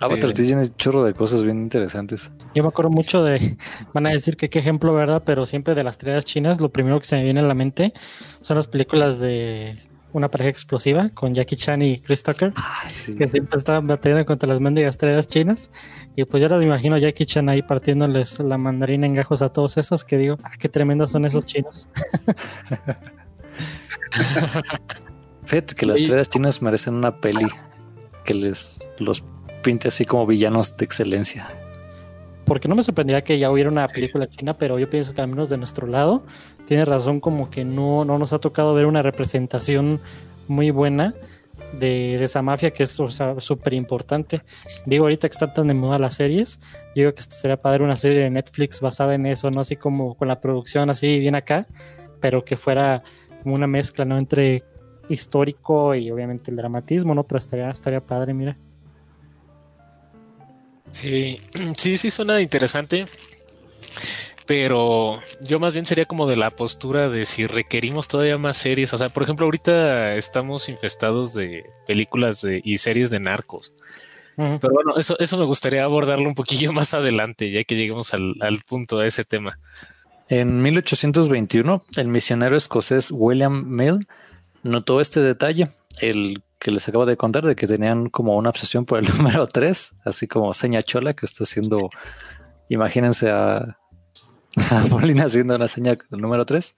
Avatar 0.00 0.30
sí. 0.30 0.44
tiene 0.44 0.62
un 0.62 0.76
chorro 0.76 1.04
de 1.04 1.14
cosas 1.14 1.42
bien 1.42 1.62
interesantes. 1.62 2.30
Yo 2.54 2.62
me 2.62 2.68
acuerdo 2.68 2.90
mucho 2.90 3.22
de, 3.22 3.56
van 3.94 4.06
a 4.06 4.10
decir 4.10 4.36
que 4.36 4.50
qué 4.50 4.58
ejemplo, 4.58 4.94
¿verdad? 4.94 5.22
Pero 5.24 5.46
siempre 5.46 5.74
de 5.74 5.84
las 5.84 5.98
triadas 5.98 6.24
chinas, 6.24 6.60
lo 6.60 6.70
primero 6.70 6.98
que 6.98 7.06
se 7.06 7.16
me 7.16 7.24
viene 7.24 7.40
a 7.40 7.44
la 7.44 7.54
mente 7.54 7.92
son 8.40 8.56
las 8.56 8.66
películas 8.66 9.20
de 9.20 9.76
una 10.12 10.30
pareja 10.30 10.48
explosiva 10.50 11.10
con 11.10 11.34
Jackie 11.34 11.56
Chan 11.56 11.82
y 11.82 11.98
Chris 11.98 12.22
Tucker, 12.22 12.54
ah, 12.56 12.82
que 13.18 13.28
siempre 13.28 13.58
estaban 13.58 13.86
batallando 13.86 14.24
contra 14.24 14.48
las 14.48 14.60
mendigas 14.60 14.96
triadas 14.96 15.26
chinas. 15.26 15.70
Y 16.14 16.24
pues 16.24 16.40
yo 16.40 16.46
ahora 16.46 16.58
me 16.58 16.64
imagino 16.64 16.96
a 16.96 16.98
Jackie 16.98 17.26
Chan 17.26 17.48
ahí 17.50 17.60
partiéndoles 17.62 18.40
la 18.40 18.56
mandarina 18.56 19.06
en 19.06 19.14
gajos 19.14 19.42
a 19.42 19.52
todos 19.52 19.76
esos 19.76 20.04
que 20.04 20.16
digo, 20.16 20.38
ah, 20.42 20.52
qué 20.58 20.70
tremendos 20.70 21.10
son 21.10 21.26
esos 21.26 21.44
chinos. 21.44 21.90
Fíjate 25.44 25.74
que 25.74 25.86
las 25.86 26.02
triadas 26.02 26.30
chinas 26.30 26.62
merecen 26.62 26.94
una 26.94 27.20
peli 27.20 27.46
que 28.24 28.34
les 28.34 28.90
los 28.98 29.22
pinte 29.66 29.88
así 29.88 30.04
como 30.04 30.28
villanos 30.28 30.76
de 30.76 30.84
excelencia. 30.84 31.48
Porque 32.44 32.68
no 32.68 32.76
me 32.76 32.84
sorprendía 32.84 33.24
que 33.24 33.36
ya 33.36 33.50
hubiera 33.50 33.68
una 33.68 33.88
película 33.88 34.28
china, 34.28 34.54
pero 34.54 34.78
yo 34.78 34.88
pienso 34.88 35.12
que 35.12 35.20
al 35.20 35.26
menos 35.26 35.48
de 35.48 35.56
nuestro 35.56 35.88
lado 35.88 36.24
tiene 36.66 36.84
razón 36.84 37.18
como 37.18 37.50
que 37.50 37.64
no, 37.64 38.04
no 38.04 38.16
nos 38.16 38.32
ha 38.32 38.38
tocado 38.38 38.74
ver 38.74 38.86
una 38.86 39.02
representación 39.02 39.98
muy 40.46 40.70
buena 40.70 41.16
de, 41.80 42.22
esa 42.22 42.42
mafia 42.42 42.70
que 42.70 42.84
es 42.84 42.90
súper 43.38 43.74
importante. 43.74 44.42
Digo, 44.84 45.06
ahorita 45.06 45.28
que 45.28 45.32
están 45.32 45.52
tan 45.52 45.66
de 45.66 45.74
moda 45.74 45.98
las 45.98 46.14
series, 46.14 46.60
digo 46.94 47.12
que 47.12 47.22
sería 47.22 47.56
padre 47.56 47.82
una 47.82 47.96
serie 47.96 48.20
de 48.20 48.30
Netflix 48.30 48.80
basada 48.80 49.16
en 49.16 49.26
eso, 49.26 49.50
¿no? 49.50 49.62
Así 49.62 49.74
como 49.74 50.14
con 50.14 50.28
la 50.28 50.40
producción 50.40 50.90
así 50.90 51.18
bien 51.18 51.34
acá, 51.34 51.66
pero 52.20 52.44
que 52.44 52.56
fuera 52.56 53.02
como 53.42 53.56
una 53.56 53.66
mezcla, 53.66 54.04
¿no? 54.04 54.16
Entre 54.16 54.62
histórico 55.08 55.96
y 55.96 56.08
obviamente 56.12 56.52
el 56.52 56.56
dramatismo, 56.56 57.16
¿no? 57.16 57.24
Pero 57.24 57.38
estaría, 57.38 57.68
estaría 57.68 58.00
padre, 58.00 58.32
mira. 58.32 58.56
Sí, 60.96 61.38
sí, 61.76 61.98
sí 61.98 62.10
suena 62.10 62.40
interesante. 62.40 63.04
Pero 64.46 65.20
yo 65.40 65.58
más 65.58 65.74
bien 65.74 65.84
sería 65.84 66.06
como 66.06 66.26
de 66.26 66.36
la 66.36 66.50
postura 66.50 67.08
de 67.10 67.26
si 67.26 67.46
requerimos 67.46 68.08
todavía 68.08 68.38
más 68.38 68.56
series. 68.56 68.94
O 68.94 68.98
sea, 68.98 69.10
por 69.10 69.24
ejemplo, 69.24 69.44
ahorita 69.44 70.14
estamos 70.14 70.68
infestados 70.68 71.34
de 71.34 71.64
películas 71.86 72.46
y 72.62 72.76
series 72.78 73.10
de 73.10 73.20
narcos. 73.20 73.74
Pero 74.36 74.72
bueno, 74.72 74.96
eso, 74.96 75.18
eso 75.18 75.38
me 75.38 75.44
gustaría 75.44 75.82
abordarlo 75.84 76.28
un 76.28 76.34
poquillo 76.34 76.72
más 76.80 76.94
adelante, 76.94 77.50
ya 77.50 77.64
que 77.64 77.74
lleguemos 77.74 78.14
al, 78.14 78.34
al 78.40 78.60
punto 78.60 78.98
de 78.98 79.08
ese 79.08 79.24
tema. 79.24 79.58
En 80.28 80.62
1821, 80.62 81.84
el 81.96 82.08
misionero 82.08 82.56
escocés 82.56 83.10
William 83.10 83.64
Mill 83.66 84.06
notó 84.62 85.00
este 85.00 85.20
detalle. 85.20 85.68
El 86.00 86.42
que 86.58 86.70
les 86.70 86.88
acabo 86.88 87.06
de 87.06 87.16
contar 87.16 87.44
de 87.44 87.56
que 87.56 87.66
tenían 87.66 88.08
como 88.08 88.36
una 88.36 88.50
obsesión 88.50 88.84
por 88.84 88.98
el 88.98 89.06
número 89.16 89.46
3, 89.46 89.96
así 90.04 90.26
como 90.26 90.54
seña 90.54 90.82
chola 90.82 91.14
que 91.14 91.26
está 91.26 91.44
haciendo, 91.44 91.90
imagínense 92.68 93.30
a, 93.30 93.78
a 94.70 94.84
Paulina 94.88 95.24
haciendo 95.24 95.56
una 95.56 95.68
seña 95.68 95.98
del 96.10 96.20
número 96.20 96.46
3. 96.46 96.76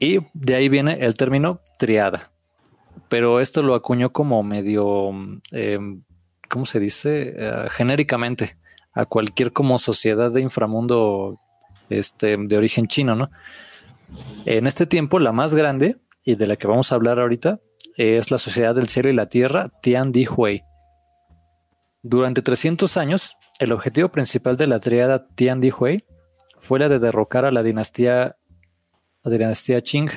Y 0.00 0.18
de 0.34 0.54
ahí 0.56 0.68
viene 0.68 0.98
el 1.04 1.14
término 1.14 1.60
triada. 1.78 2.32
Pero 3.08 3.40
esto 3.40 3.62
lo 3.62 3.74
acuñó 3.74 4.12
como 4.12 4.42
medio, 4.42 5.10
eh, 5.52 5.78
¿cómo 6.48 6.66
se 6.66 6.80
dice? 6.80 7.34
Uh, 7.38 7.68
genéricamente 7.70 8.58
a 8.92 9.04
cualquier 9.04 9.52
como 9.52 9.78
sociedad 9.78 10.30
de 10.30 10.40
inframundo 10.40 11.40
este, 11.90 12.36
de 12.36 12.56
origen 12.56 12.86
chino, 12.86 13.14
¿no? 13.14 13.30
En 14.46 14.66
este 14.66 14.86
tiempo, 14.86 15.18
la 15.18 15.32
más 15.32 15.54
grande 15.54 15.96
y 16.24 16.36
de 16.36 16.46
la 16.46 16.56
que 16.56 16.66
vamos 16.66 16.92
a 16.92 16.94
hablar 16.94 17.18
ahorita 17.18 17.60
es 17.96 18.30
la 18.30 18.38
Sociedad 18.38 18.74
del 18.74 18.88
Cielo 18.88 19.08
y 19.08 19.14
la 19.14 19.28
Tierra, 19.28 19.70
Tian 19.82 20.12
Di 20.12 20.26
Hui. 20.26 20.62
Durante 22.02 22.42
300 22.42 22.96
años, 22.96 23.36
el 23.60 23.72
objetivo 23.72 24.10
principal 24.10 24.56
de 24.56 24.66
la 24.66 24.80
triada 24.80 25.26
Tian 25.28 25.60
Di 25.60 25.70
Hui 25.70 26.04
fue 26.58 26.78
la 26.78 26.88
de 26.88 26.98
derrocar 26.98 27.44
a 27.44 27.50
la 27.50 27.62
dinastía, 27.62 28.36
la 29.22 29.30
dinastía 29.30 29.80
Qing, 29.80 30.10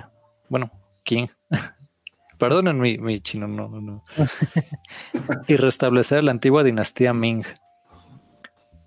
bueno, 0.49 0.71
Qing, 1.03 1.29
perdonen 2.37 2.79
mi, 2.79 2.97
mi, 2.97 3.19
chino, 3.19 3.47
no, 3.47 3.67
no, 3.69 4.03
y 5.47 5.55
restablecer 5.55 6.23
la 6.23 6.31
antigua 6.31 6.63
dinastía 6.63 7.13
Ming. 7.13 7.43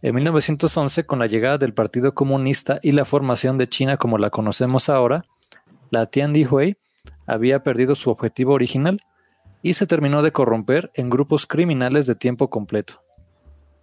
En 0.03 0.15
1911, 0.15 1.05
con 1.05 1.19
la 1.19 1.27
llegada 1.27 1.59
del 1.59 1.75
Partido 1.75 2.15
Comunista 2.15 2.79
y 2.83 2.93
la 2.93 3.05
formación 3.05 3.59
de 3.59 3.69
China 3.69 3.99
como 3.99 4.17
la 4.17 4.31
conocemos 4.31 4.89
ahora, 4.89 5.27
la 5.91 6.07
Tian 6.07 6.33
Di 6.33 6.47
Hui 6.47 6.79
había 7.27 7.63
perdido 7.63 7.95
su 7.95 8.11
objetivo 8.11 8.55
original 8.55 8.99
y 9.63 9.75
se 9.75 9.87
terminó 9.87 10.23
de 10.23 10.33
corromper 10.33 10.91
en 10.95 11.11
grupos 11.11 11.47
criminales 11.47 12.07
de 12.07 12.15
tiempo 12.15 12.51
completo. 12.51 13.03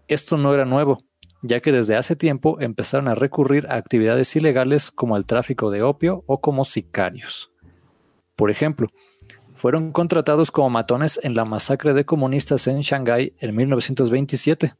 Esto 0.07 0.37
no 0.37 0.53
era 0.53 0.65
nuevo, 0.65 0.99
ya 1.41 1.59
que 1.59 1.71
desde 1.71 1.95
hace 1.95 2.15
tiempo 2.15 2.59
empezaron 2.59 3.07
a 3.07 3.15
recurrir 3.15 3.67
a 3.67 3.75
actividades 3.75 4.35
ilegales 4.35 4.91
como 4.91 5.17
el 5.17 5.25
tráfico 5.25 5.69
de 5.69 5.83
opio 5.83 6.23
o 6.27 6.41
como 6.41 6.65
sicarios. 6.65 7.51
Por 8.35 8.51
ejemplo, 8.51 8.87
fueron 9.55 9.91
contratados 9.91 10.51
como 10.51 10.69
matones 10.69 11.19
en 11.23 11.35
la 11.35 11.43
masacre 11.43 11.93
de 11.93 12.05
comunistas 12.05 12.67
en 12.67 12.81
Shanghái 12.81 13.33
en 13.39 13.55
1927. 13.55 14.75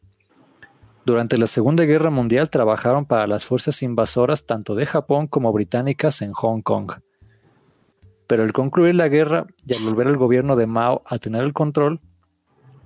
Durante 1.06 1.38
la 1.38 1.48
Segunda 1.48 1.86
Guerra 1.86 2.10
Mundial 2.10 2.50
trabajaron 2.50 3.06
para 3.06 3.28
las 3.28 3.46
fuerzas 3.46 3.82
invasoras 3.82 4.46
tanto 4.46 4.76
de 4.76 4.86
Japón 4.86 5.28
como 5.28 5.52
británicas 5.52 6.22
en 6.22 6.34
Hong 6.34 6.62
Kong. 6.62 6.92
Pero 8.28 8.44
al 8.44 8.54
concluir 8.54 8.96
la 8.96 9.08
guerra 9.08 9.48
y 9.66 9.74
al 9.74 9.84
volver 9.84 10.08
el 10.08 10.18
gobierno 10.18 10.56
de 10.56 10.68
Mao 10.68 11.02
a 11.06 11.18
tener 11.18 11.44
el 11.44 11.54
control, 11.54 12.02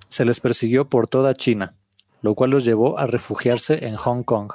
se 0.08 0.26
les 0.26 0.40
persiguió 0.40 0.88
por 0.88 1.08
toda 1.08 1.34
China, 1.34 1.74
lo 2.22 2.36
cual 2.36 2.52
los 2.52 2.66
llevó 2.66 3.00
a 3.00 3.08
refugiarse 3.08 3.88
en 3.88 3.96
Hong 3.96 4.24
Kong. 4.24 4.52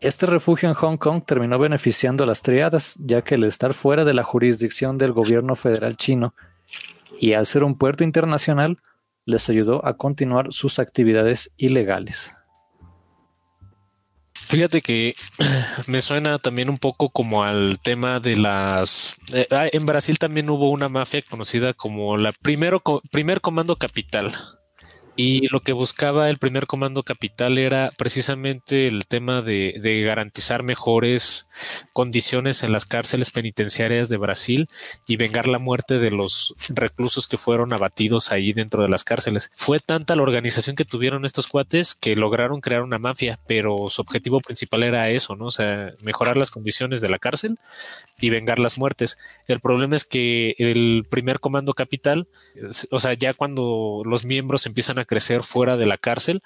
Este 0.00 0.26
refugio 0.26 0.68
en 0.68 0.74
Hong 0.74 0.98
Kong 0.98 1.22
terminó 1.24 1.58
beneficiando 1.58 2.24
a 2.24 2.26
las 2.26 2.42
triadas, 2.42 2.96
ya 2.98 3.22
que 3.22 3.36
al 3.36 3.44
estar 3.44 3.72
fuera 3.72 4.04
de 4.04 4.12
la 4.12 4.22
jurisdicción 4.22 4.98
del 4.98 5.12
gobierno 5.12 5.56
federal 5.56 5.96
chino 5.96 6.34
y 7.18 7.32
al 7.32 7.46
ser 7.46 7.64
un 7.64 7.78
puerto 7.78 8.04
internacional, 8.04 8.78
les 9.24 9.48
ayudó 9.48 9.84
a 9.86 9.96
continuar 9.96 10.52
sus 10.52 10.78
actividades 10.78 11.52
ilegales. 11.56 12.34
Fíjate 14.46 14.80
que 14.80 15.16
me 15.88 16.00
suena 16.00 16.38
también 16.38 16.70
un 16.70 16.78
poco 16.78 17.08
como 17.10 17.42
al 17.42 17.80
tema 17.82 18.20
de 18.20 18.36
las... 18.36 19.16
Eh, 19.32 19.48
ah, 19.50 19.66
en 19.70 19.86
Brasil 19.86 20.20
también 20.20 20.48
hubo 20.48 20.70
una 20.70 20.88
mafia 20.88 21.20
conocida 21.22 21.74
como 21.74 22.16
la 22.16 22.30
primero, 22.30 22.80
primer 23.10 23.40
comando 23.40 23.74
capital. 23.74 24.32
Y 25.16 25.48
lo 25.48 25.60
que 25.60 25.72
buscaba 25.72 26.28
el 26.28 26.36
primer 26.36 26.66
comando 26.66 27.02
capital 27.02 27.56
era 27.56 27.90
precisamente 27.96 28.86
el 28.86 29.06
tema 29.06 29.40
de, 29.40 30.02
garantizar 30.06 30.62
mejores 30.62 31.48
condiciones 31.94 32.62
en 32.62 32.70
las 32.70 32.84
cárceles 32.84 33.30
penitenciarias 33.30 34.10
de 34.10 34.18
Brasil 34.18 34.68
y 35.06 35.16
vengar 35.16 35.48
la 35.48 35.58
muerte 35.58 35.98
de 35.98 36.10
los 36.10 36.54
reclusos 36.68 37.28
que 37.28 37.38
fueron 37.38 37.72
abatidos 37.72 38.30
ahí 38.30 38.52
dentro 38.52 38.82
de 38.82 38.90
las 38.90 39.04
cárceles. 39.04 39.50
Fue 39.54 39.80
tanta 39.80 40.14
la 40.16 40.22
organización 40.22 40.76
que 40.76 40.84
tuvieron 40.84 41.24
estos 41.24 41.46
cuates 41.46 41.94
que 41.94 42.14
lograron 42.14 42.60
crear 42.60 42.82
una 42.82 42.98
mafia, 42.98 43.40
pero 43.46 43.88
su 43.88 44.02
objetivo 44.02 44.40
principal 44.40 44.82
era 44.82 45.08
eso, 45.08 45.34
¿no? 45.34 45.46
O 45.46 45.50
sea, 45.50 45.94
mejorar 46.02 46.36
las 46.36 46.50
condiciones 46.50 47.00
de 47.00 47.08
la 47.08 47.18
cárcel 47.18 47.58
y 48.20 48.28
vengar 48.28 48.58
las 48.58 48.76
muertes. 48.76 49.18
El 49.46 49.60
problema 49.60 49.96
es 49.96 50.04
que 50.04 50.54
el 50.58 51.06
primer 51.08 51.40
comando 51.40 51.72
capital, 51.72 52.28
o 52.90 53.00
sea, 53.00 53.14
ya 53.14 53.32
cuando 53.32 54.02
los 54.04 54.24
miembros 54.26 54.66
empiezan 54.66 54.98
a 54.98 55.05
crecer 55.06 55.42
fuera 55.42 55.76
de 55.76 55.86
la 55.86 55.96
cárcel, 55.96 56.42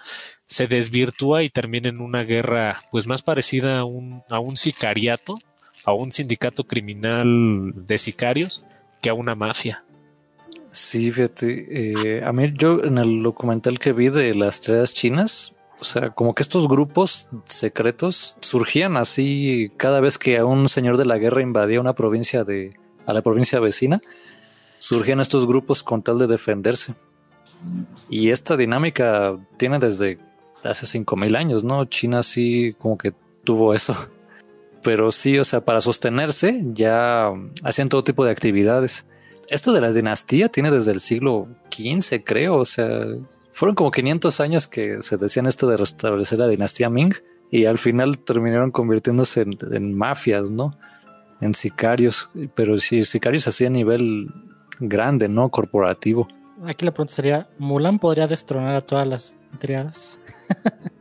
se 0.47 0.67
desvirtúa 0.67 1.43
y 1.43 1.51
termina 1.51 1.89
en 1.89 2.01
una 2.01 2.23
guerra 2.25 2.83
pues 2.91 3.07
más 3.07 3.23
parecida 3.23 3.81
a 3.81 3.85
un, 3.85 4.23
a 4.29 4.39
un 4.39 4.57
sicariato, 4.57 5.39
a 5.85 5.93
un 5.93 6.13
sindicato 6.13 6.65
criminal 6.65 7.73
de 7.75 7.99
sicarios 7.99 8.65
que 9.01 9.11
a 9.11 9.15
una 9.15 9.35
mafia. 9.35 9.85
Sí, 10.73 11.11
fíjate, 11.11 12.19
eh, 12.19 12.25
a 12.25 12.33
mí 12.33 12.53
yo 12.57 12.85
en 12.85 12.99
el 12.99 13.23
documental 13.23 13.79
que 13.79 13.93
vi 13.93 14.09
de 14.09 14.35
las 14.35 14.57
estrellas 14.57 14.93
chinas, 14.93 15.55
o 15.81 15.85
sea, 15.85 16.11
como 16.11 16.35
que 16.35 16.43
estos 16.43 16.69
grupos 16.69 17.29
secretos 17.47 18.37
surgían 18.41 18.97
así 18.97 19.73
cada 19.79 20.01
vez 20.01 20.19
que 20.19 20.43
un 20.45 20.69
señor 20.69 20.97
de 20.97 21.07
la 21.07 21.19
guerra 21.19 21.43
invadía 21.43 21.81
una 21.81 21.95
provincia 21.95 22.45
de 22.45 22.79
a 23.07 23.13
la 23.13 23.23
provincia 23.23 23.59
vecina, 23.59 24.01
surgían 24.79 25.21
estos 25.21 25.47
grupos 25.47 25.83
con 25.83 26.03
tal 26.03 26.19
de 26.19 26.27
defenderse. 26.27 26.95
Y 28.09 28.31
esta 28.31 28.57
dinámica 28.57 29.39
tiene 29.57 29.79
desde 29.79 30.19
hace 30.65 30.87
5000 30.87 31.37
años, 31.37 31.65
¿no? 31.65 31.85
China 31.85 32.23
sí 32.23 32.75
como 32.79 32.99
que 32.99 33.13
tuvo 33.45 33.75
eso. 33.75 33.95
Pero 34.83 35.13
sí, 35.13 35.39
o 35.39 35.45
sea, 35.45 35.65
para 35.65 35.81
sostenerse 35.81 36.63
ya 36.73 37.33
hacían 37.63 37.89
todo 37.89 38.05
tipo 38.05 38.25
de 38.25 38.31
actividades. 38.31 39.07
Esto 39.49 39.73
de 39.73 39.81
la 39.81 39.93
dinastía 39.93 40.49
tiene 40.49 40.71
desde 40.71 40.93
el 40.93 41.01
siglo 41.01 41.49
XV, 41.71 42.23
creo, 42.25 42.57
o 42.57 42.65
sea, 42.65 42.89
fueron 43.51 43.75
como 43.75 43.91
500 43.91 44.41
años 44.41 44.67
que 44.67 45.03
se 45.03 45.17
decían 45.17 45.47
esto 45.47 45.69
de 45.69 45.77
restablecer 45.77 46.39
la 46.39 46.49
dinastía 46.49 46.89
Ming 46.89 47.15
y 47.51 47.65
al 47.65 47.79
final 47.79 48.19
terminaron 48.19 48.71
convirtiéndose 48.71 49.45
en, 49.73 49.95
mafias, 49.95 50.51
¿no? 50.51 50.79
En 51.41 51.55
sicarios, 51.55 52.31
pero 52.55 52.79
sí, 52.79 53.03
sicarios 53.05 53.49
así 53.49 53.67
a 53.67 53.71
nivel 53.71 54.33
grande, 54.79 55.29
¿no? 55.29 55.49
Corporativo. 55.49 56.29
Aquí 56.67 56.85
la 56.85 56.93
pregunta 56.93 57.15
sería, 57.15 57.49
¿Mulan 57.59 57.99
podría 57.99 58.27
destronar 58.27 58.75
a 58.77 58.83
todas 58.83 59.07
las 59.07 59.39
triadas. 59.59 60.21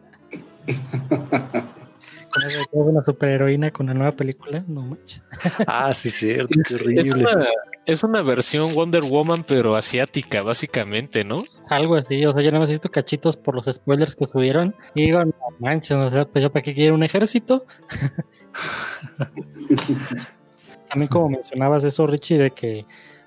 con 2.30 2.45
eso 2.45 2.60
de 2.72 2.80
una 2.80 3.04
superheroína 3.04 3.72
con 3.72 3.88
la 3.88 3.93
nueva 3.93 4.12
película, 4.12 4.63
no 4.67 4.82
manches. 4.84 5.24
Ah, 5.67 5.93
sí, 5.93 6.10
cierto, 6.10 6.60
Es, 6.60 6.69
qué 6.69 6.76
es 6.76 6.82
horrible. 7.12 7.24
una, 7.24 7.48
es 7.86 8.04
una 8.04 8.22
versión 8.22 8.74
Wonder 8.74 9.04
Woman, 9.04 9.43
pero 9.43 9.76
asiática, 9.76 10.43
básicamente, 10.43 11.24
¿no? 11.24 11.43
Algo 11.69 11.95
así, 11.95 12.26
o 12.26 12.32
sea, 12.32 12.41
yo 12.41 12.52
no 12.52 12.63
he 12.63 12.67
visto 12.67 12.89
cachitos 12.89 13.36
por 13.36 13.56
los 13.56 13.65
spoilers 13.65 14.15
que 14.15 14.26
subieron 14.26 14.76
y 14.93 15.08
digo, 15.08 15.22
no 15.22 15.34
manches, 15.60 15.91
o 15.91 16.10
sea, 16.10 16.26
pues 16.26 16.43
yo 16.43 16.52
para 16.52 16.63
qué 16.63 16.74
quiero 16.74 16.95
un 16.95 17.04
ejército. 17.04 17.65
También 20.89 21.10
como 21.10 21.30
mencionabas 21.30 21.84
eso, 21.84 22.08
Richie, 22.08 22.38
de 22.38 22.52
que 22.52 22.86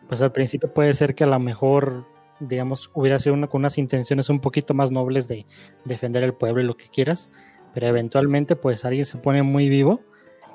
pues 0.09 0.23
al 0.23 0.33
principio 0.33 0.73
puede 0.73 0.95
ser 0.95 1.14
que 1.14 1.25
a 1.25 1.29
lo 1.29 1.38
mejor, 1.38 2.07
digamos, 2.48 2.90
hubiera 2.94 3.18
sido 3.18 3.35
una, 3.35 3.46
con 3.46 3.61
unas 3.61 3.78
intenciones 3.78 4.28
un 4.31 4.40
poquito 4.40 4.74
más 4.74 4.90
nobles 4.90 5.28
de 5.28 5.46
defender 5.85 6.22
el 6.22 6.35
pueblo 6.35 6.61
y 6.62 6.64
lo 6.66 6.76
que 6.76 6.87
quieras, 6.88 7.31
pero 7.74 7.87
eventualmente 7.87 8.57
pues 8.57 8.85
alguien 8.85 9.05
se 9.07 9.18
pone 9.18 9.42
muy 9.42 9.68
vivo 9.68 10.00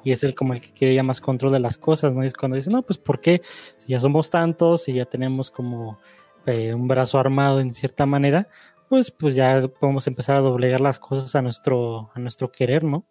y 0.04 0.12
es 0.12 0.24
el 0.24 0.36
como 0.36 0.54
el 0.54 0.62
que 0.62 0.72
quiere 0.72 0.94
ya 0.94 1.04
más 1.04 1.20
control 1.22 1.52
de 1.52 1.60
las 1.60 1.78
cosas, 1.78 2.14
¿no? 2.14 2.24
Y 2.24 2.28
es 2.28 2.34
cuando 2.34 2.56
dice, 2.56 2.70
no, 2.70 2.82
pues 2.82 2.98
¿por 2.98 3.20
qué? 3.20 3.42
Si 3.78 3.88
ya 3.90 4.00
somos 4.00 4.30
tantos 4.30 4.88
y 4.88 4.94
ya 4.94 5.06
tenemos 5.06 5.50
como 5.52 6.00
eh, 6.46 6.74
un 6.74 6.88
brazo 6.88 7.20
armado 7.20 7.60
en 7.60 7.74
cierta 7.74 8.06
manera, 8.06 8.48
pues, 8.90 9.12
pues 9.12 9.36
ya 9.36 9.68
podemos 9.68 10.08
empezar 10.08 10.38
a 10.38 10.42
doblegar 10.42 10.80
las 10.80 11.00
cosas 11.00 11.36
a 11.36 11.42
nuestro, 11.42 12.10
a 12.14 12.20
nuestro 12.20 12.52
querer, 12.52 12.84
¿no? 12.84 13.06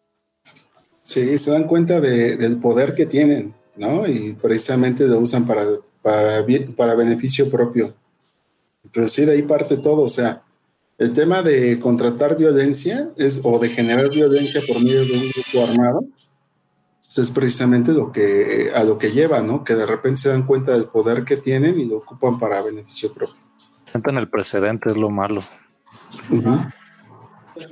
Sí, 1.03 1.37
se 1.39 1.51
dan 1.51 1.65
cuenta 1.67 2.01
de- 2.01 2.37
del 2.37 2.59
poder 2.59 2.95
que 2.95 3.07
tienen, 3.07 3.55
¿no? 3.77 4.07
Y 4.09 4.33
precisamente 4.41 5.07
lo 5.07 5.19
usan 5.19 5.45
para, 5.47 5.65
para 6.03 6.95
beneficio 6.95 7.51
propio. 7.51 7.95
Pero 8.93 9.09
sí, 9.09 9.25
de 9.25 9.33
ahí 9.33 9.43
parte 9.43 9.77
todo. 9.77 10.03
O 10.03 10.09
sea, 10.09 10.43
el 10.99 11.13
tema 11.13 11.43
de 11.43 11.79
contratar 11.81 12.37
violencia 12.37 13.11
es, 13.17 13.41
o 13.43 13.59
de 13.59 13.69
generar 13.69 14.11
violencia 14.11 14.61
por 14.67 14.83
medio 14.83 15.05
de 15.05 15.13
un 15.13 15.31
grupo 15.31 15.71
armado 15.71 16.05
eso 17.09 17.23
es 17.23 17.31
precisamente 17.31 17.93
lo 17.93 18.11
que, 18.11 18.73
a 18.75 18.83
lo 18.83 18.99
que 18.99 19.11
lleva, 19.11 19.41
¿no? 19.41 19.63
Que 19.63 19.75
de 19.75 19.87
repente 19.87 20.23
se 20.23 20.29
dan 20.29 20.43
cuenta 20.43 20.73
del 20.73 20.87
poder 20.87 21.25
que 21.25 21.37
tienen 21.37 21.79
y 21.79 21.85
lo 21.85 21.99
ocupan 21.99 22.39
para 22.39 22.63
beneficio 22.63 23.13
propio. 23.13 23.37
Sientan 23.85 24.19
el 24.19 24.29
precedente, 24.29 24.91
es 24.91 24.97
lo 24.97 25.09
malo. 25.09 25.43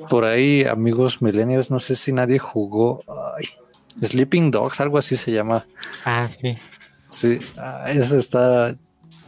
Por 0.09 0.25
ahí, 0.25 0.65
amigos 0.65 1.21
millennials, 1.21 1.71
no 1.71 1.81
sé 1.81 1.97
si 1.97 2.13
nadie 2.13 2.39
jugó 2.39 3.03
ay, 3.37 3.47
Sleeping 4.01 4.53
Dogs, 4.53 4.81
algo 4.81 4.99
así 4.99 5.17
se 5.17 5.33
llama. 5.33 5.67
Ah, 6.05 6.29
sí. 6.31 6.57
Sí, 7.11 7.39
ah, 7.59 7.91
ese 7.91 8.19
está 8.19 8.77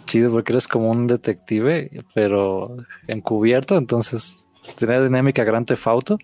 chido 0.07 0.31
porque 0.31 0.53
eres 0.53 0.67
como 0.69 0.91
un 0.91 1.07
detective, 1.07 1.91
pero 2.15 2.77
encubierto, 3.09 3.77
entonces 3.77 4.49
tenía 4.79 5.03
dinámica 5.03 5.45
Grand 5.45 5.67
Theft 5.67 5.87
Auto. 5.87 6.19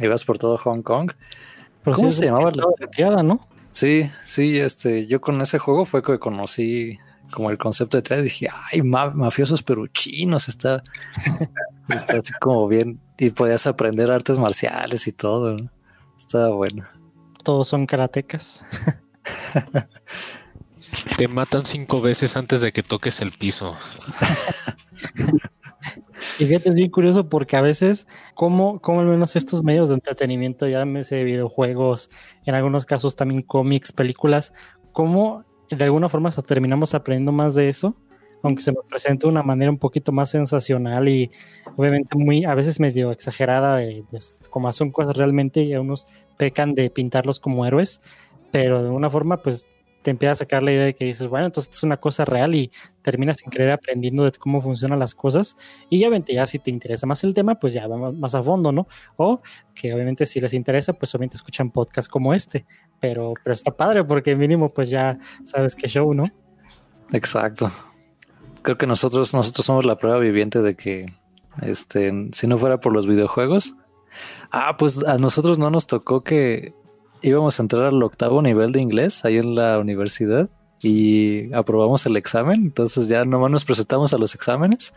Ibas 0.00 0.24
por 0.24 0.38
todo 0.38 0.58
Hong 0.58 0.82
Kong. 0.82 1.12
Pero 1.82 1.96
¿Cómo 1.96 2.10
sí 2.10 2.18
se 2.18 2.26
llamaba? 2.26 2.50
una 2.54 2.66
retirada, 2.78 3.22
¿no? 3.22 3.46
Sí, 3.72 4.10
sí, 4.24 4.58
este, 4.58 5.06
yo 5.06 5.20
con 5.20 5.40
ese 5.40 5.58
juego 5.58 5.84
fue 5.84 6.02
que 6.02 6.18
conocí 6.18 6.98
como 7.32 7.50
el 7.50 7.58
concepto 7.58 7.96
de 7.96 8.02
detrás. 8.02 8.22
Dije, 8.22 8.48
ay, 8.72 8.82
ma- 8.82 9.10
mafiosos 9.10 9.62
pero 9.62 9.86
chinos, 9.88 10.48
está, 10.48 10.82
está 11.88 12.16
así 12.18 12.32
como 12.40 12.66
bien. 12.68 13.00
Y 13.18 13.30
podías 13.30 13.66
aprender 13.66 14.10
artes 14.10 14.38
marciales 14.38 15.06
y 15.06 15.12
todo. 15.12 15.56
¿no? 15.56 15.70
Estaba 16.16 16.50
bueno. 16.50 16.84
Todos 17.42 17.68
son 17.68 17.86
karatecas. 17.86 18.64
Te 21.16 21.28
matan 21.28 21.64
cinco 21.64 22.00
veces 22.00 22.36
antes 22.36 22.60
de 22.60 22.72
que 22.72 22.82
toques 22.82 23.20
el 23.20 23.32
piso. 23.32 23.76
Y 26.38 26.46
fíjate, 26.46 26.70
es 26.70 26.74
bien 26.74 26.90
curioso 26.90 27.28
porque 27.28 27.56
a 27.56 27.60
veces, 27.60 28.08
como, 28.34 28.80
como 28.80 29.00
al 29.00 29.06
menos 29.06 29.36
estos 29.36 29.62
medios 29.62 29.88
de 29.88 29.94
entretenimiento, 29.96 30.66
llámese 30.66 31.22
videojuegos, 31.22 32.10
en 32.44 32.54
algunos 32.54 32.86
casos 32.86 33.14
también 33.14 33.42
cómics, 33.42 33.92
películas, 33.92 34.52
cómo 34.92 35.44
de 35.70 35.84
alguna 35.84 36.08
forma 36.08 36.30
terminamos 36.30 36.94
aprendiendo 36.94 37.32
más 37.32 37.54
de 37.54 37.68
eso, 37.68 37.96
aunque 38.42 38.62
se 38.62 38.72
nos 38.72 38.84
presente 38.86 39.26
de 39.26 39.32
una 39.32 39.42
manera 39.42 39.70
un 39.70 39.78
poquito 39.78 40.12
más 40.12 40.30
sensacional 40.30 41.08
y 41.08 41.30
obviamente 41.76 42.16
muy, 42.16 42.44
a 42.44 42.54
veces 42.54 42.80
medio 42.80 43.12
exagerada 43.12 43.76
de, 43.76 44.04
pues, 44.10 44.42
como 44.50 44.72
son 44.72 44.90
cosas 44.90 45.16
realmente 45.16 45.62
y 45.62 45.74
a 45.74 45.80
unos 45.80 46.06
pecan 46.36 46.74
de 46.74 46.90
pintarlos 46.90 47.38
como 47.40 47.64
héroes, 47.64 48.00
pero 48.50 48.82
de 48.82 48.90
una 48.90 49.08
forma 49.08 49.38
pues 49.38 49.70
te 50.04 50.10
empieza 50.10 50.32
a 50.32 50.34
sacar 50.34 50.62
la 50.62 50.70
idea 50.70 50.84
de 50.84 50.94
que 50.94 51.06
dices, 51.06 51.28
bueno, 51.28 51.46
entonces 51.46 51.74
es 51.74 51.82
una 51.82 51.96
cosa 51.96 52.26
real 52.26 52.54
y 52.54 52.70
terminas 53.00 53.38
sin 53.38 53.50
querer 53.50 53.70
aprendiendo 53.70 54.22
de 54.24 54.32
cómo 54.32 54.60
funcionan 54.60 54.98
las 54.98 55.14
cosas 55.14 55.56
y 55.88 55.98
ya 55.98 56.08
obviamente 56.08 56.34
ya 56.34 56.46
si 56.46 56.58
te 56.58 56.70
interesa 56.70 57.06
más 57.06 57.24
el 57.24 57.32
tema, 57.32 57.54
pues 57.54 57.72
ya 57.72 57.86
vamos 57.86 58.14
más 58.14 58.34
a 58.34 58.42
fondo, 58.42 58.70
¿no? 58.70 58.86
O 59.16 59.40
que 59.74 59.94
obviamente 59.94 60.26
si 60.26 60.42
les 60.42 60.52
interesa, 60.52 60.92
pues 60.92 61.14
obviamente 61.14 61.36
escuchan 61.36 61.70
podcasts 61.70 62.10
como 62.10 62.34
este, 62.34 62.66
pero, 63.00 63.32
pero 63.42 63.54
está 63.54 63.74
padre 63.74 64.04
porque 64.04 64.36
mínimo 64.36 64.68
pues 64.68 64.90
ya 64.90 65.18
sabes 65.42 65.74
qué 65.74 65.88
show, 65.88 66.12
¿no? 66.12 66.30
Exacto. 67.10 67.70
Creo 68.60 68.76
que 68.76 68.86
nosotros, 68.86 69.32
nosotros 69.32 69.64
somos 69.64 69.86
la 69.86 69.96
prueba 69.96 70.18
viviente 70.18 70.60
de 70.60 70.76
que 70.76 71.06
este, 71.62 72.28
si 72.32 72.46
no 72.46 72.58
fuera 72.58 72.78
por 72.78 72.92
los 72.92 73.06
videojuegos, 73.06 73.74
ah, 74.50 74.76
pues 74.76 75.02
a 75.02 75.16
nosotros 75.16 75.58
no 75.58 75.70
nos 75.70 75.86
tocó 75.86 76.20
que 76.22 76.74
íbamos 77.24 77.58
a 77.58 77.62
entrar 77.62 77.86
al 77.86 78.02
octavo 78.02 78.42
nivel 78.42 78.72
de 78.72 78.80
inglés 78.80 79.24
ahí 79.24 79.38
en 79.38 79.54
la 79.54 79.78
universidad 79.78 80.48
y 80.82 81.52
aprobamos 81.54 82.04
el 82.06 82.16
examen. 82.16 82.62
Entonces 82.62 83.08
ya 83.08 83.24
nomás 83.24 83.50
nos 83.50 83.64
presentamos 83.64 84.12
a 84.12 84.18
los 84.18 84.34
exámenes. 84.34 84.92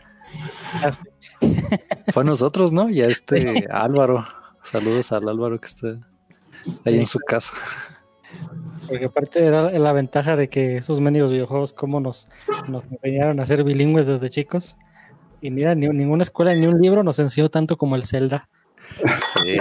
Fue 2.12 2.22
a 2.22 2.26
nosotros, 2.26 2.72
¿no? 2.72 2.90
Y 2.90 3.00
a 3.00 3.06
este 3.06 3.66
Álvaro. 3.70 4.26
Saludos 4.62 5.12
al 5.12 5.28
Álvaro 5.28 5.58
que 5.58 5.66
está 5.66 5.88
ahí 6.84 6.98
en 6.98 7.06
su 7.06 7.18
casa. 7.18 7.54
Porque 8.86 9.06
aparte 9.06 9.44
era 9.44 9.70
la 9.70 9.92
ventaja 9.92 10.36
de 10.36 10.48
que 10.48 10.76
esos 10.76 11.00
mendigos 11.00 11.32
videojuegos 11.32 11.72
como 11.72 12.00
nos, 12.00 12.28
nos 12.68 12.84
enseñaron 12.84 13.40
a 13.40 13.46
ser 13.46 13.64
bilingües 13.64 14.06
desde 14.06 14.28
chicos. 14.28 14.76
Y 15.40 15.50
mira, 15.50 15.74
ni, 15.74 15.88
ninguna 15.88 16.22
escuela 16.22 16.54
ni 16.54 16.66
un 16.66 16.80
libro 16.80 17.02
nos 17.02 17.18
enseñó 17.18 17.48
tanto 17.48 17.78
como 17.78 17.96
el 17.96 18.04
Zelda. 18.04 18.48
Sí. 19.04 19.58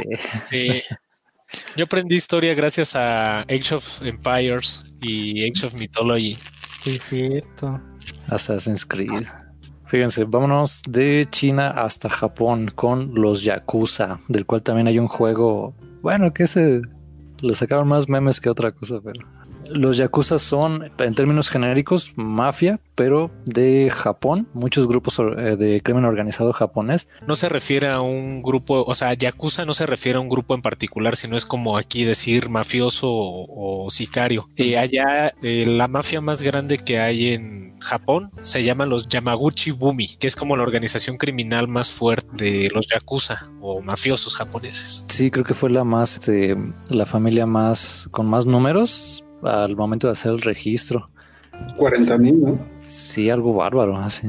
Sí. 0.50 0.82
Yo 1.76 1.86
aprendí 1.86 2.16
historia 2.16 2.54
gracias 2.54 2.96
a 2.96 3.42
Age 3.42 3.76
of 3.76 4.02
Empires 4.02 4.86
y 5.02 5.44
Age 5.44 5.68
of 5.68 5.74
Mythology. 5.76 6.38
Sí, 6.84 6.96
es 6.96 7.04
cierto. 7.04 7.82
Assassin's 8.30 8.86
Creed. 8.86 9.26
Fíjense, 9.86 10.26
vámonos 10.26 10.82
de 10.88 11.28
China 11.32 11.70
hasta 11.70 12.10
Japón 12.10 12.72
con 12.76 13.16
los 13.16 13.44
Yakuza, 13.44 14.20
del 14.28 14.46
cual 14.46 14.62
también 14.62 14.88
hay 14.88 15.00
un 15.00 15.08
juego, 15.08 15.76
bueno, 16.02 16.34
que 16.34 16.46
se 16.46 16.82
le 17.40 17.56
sacaron 17.56 17.88
más 17.88 18.10
memes 18.10 18.42
que 18.42 18.50
otra 18.50 18.74
cosa, 18.74 19.00
pero 19.02 19.26
los 19.72 19.98
Yakuza 19.98 20.40
son, 20.40 20.92
en 20.98 21.16
términos 21.16 21.50
genéricos, 21.50 22.14
mafia, 22.16 22.80
pero 22.96 23.32
de 23.46 23.92
Japón, 23.94 24.48
muchos 24.54 24.88
grupos 24.88 25.20
eh, 25.20 25.56
de 25.56 25.82
crimen 25.82 26.06
organizado 26.06 26.54
japonés. 26.54 27.08
No 27.28 27.36
se 27.36 27.50
refiere 27.50 27.90
a 27.90 28.02
un 28.02 28.42
grupo, 28.42 28.84
o 28.84 28.96
sea, 28.96 29.14
Yakuza 29.14 29.66
no 29.66 29.74
se 29.74 29.86
refiere 29.86 30.18
a 30.18 30.22
un 30.22 30.30
grupo 30.30 30.56
en 30.56 30.62
particular, 30.62 31.16
sino 31.16 31.38
es 31.38 31.46
como 31.46 31.78
aquí 31.78 32.04
decir 32.04 32.50
mafioso 32.50 33.12
o, 33.12 33.86
o 33.86 33.90
sicario. 33.90 34.50
Eh, 34.56 34.78
allá 34.78 35.34
eh, 35.44 35.66
la 35.68 35.88
mafia 35.88 36.22
más 36.22 36.42
grande 36.42 36.80
que 36.80 37.00
hay 37.00 37.28
en 37.28 37.80
Japón 37.80 38.32
se 38.42 38.64
llama 38.64 38.86
los 38.86 39.08
Yamaguchi 39.08 39.72
Bumi, 39.72 40.18
que 40.18 40.28
es 40.28 40.36
como 40.36 40.58
la 40.58 40.64
organización 40.64 41.18
criminal 41.18 41.68
más 41.68 41.92
fuerte 41.92 42.28
de 42.34 42.70
los 42.74 42.88
Yakuza 42.88 43.50
o 43.62 43.82
mafiosos 43.82 44.36
japoneses. 44.36 45.06
Sí, 45.08 45.30
creo 45.30 45.46
que 45.46 45.54
fue 45.54 45.70
la 45.70 45.84
más, 45.84 46.28
eh, 46.28 46.56
la 46.90 47.06
familia 47.06 47.46
más, 47.46 48.08
con 48.12 48.26
más 48.26 48.46
números 48.46 49.24
al 49.44 49.76
momento 49.76 50.08
de 50.08 50.14
hacer 50.14 50.32
el 50.32 50.42
registro. 50.42 51.10
40 51.78 52.18
mil, 52.18 52.42
¿no? 52.42 52.60
Sí, 52.86 53.30
algo 53.30 53.54
bárbaro, 53.54 53.98
así. 53.98 54.28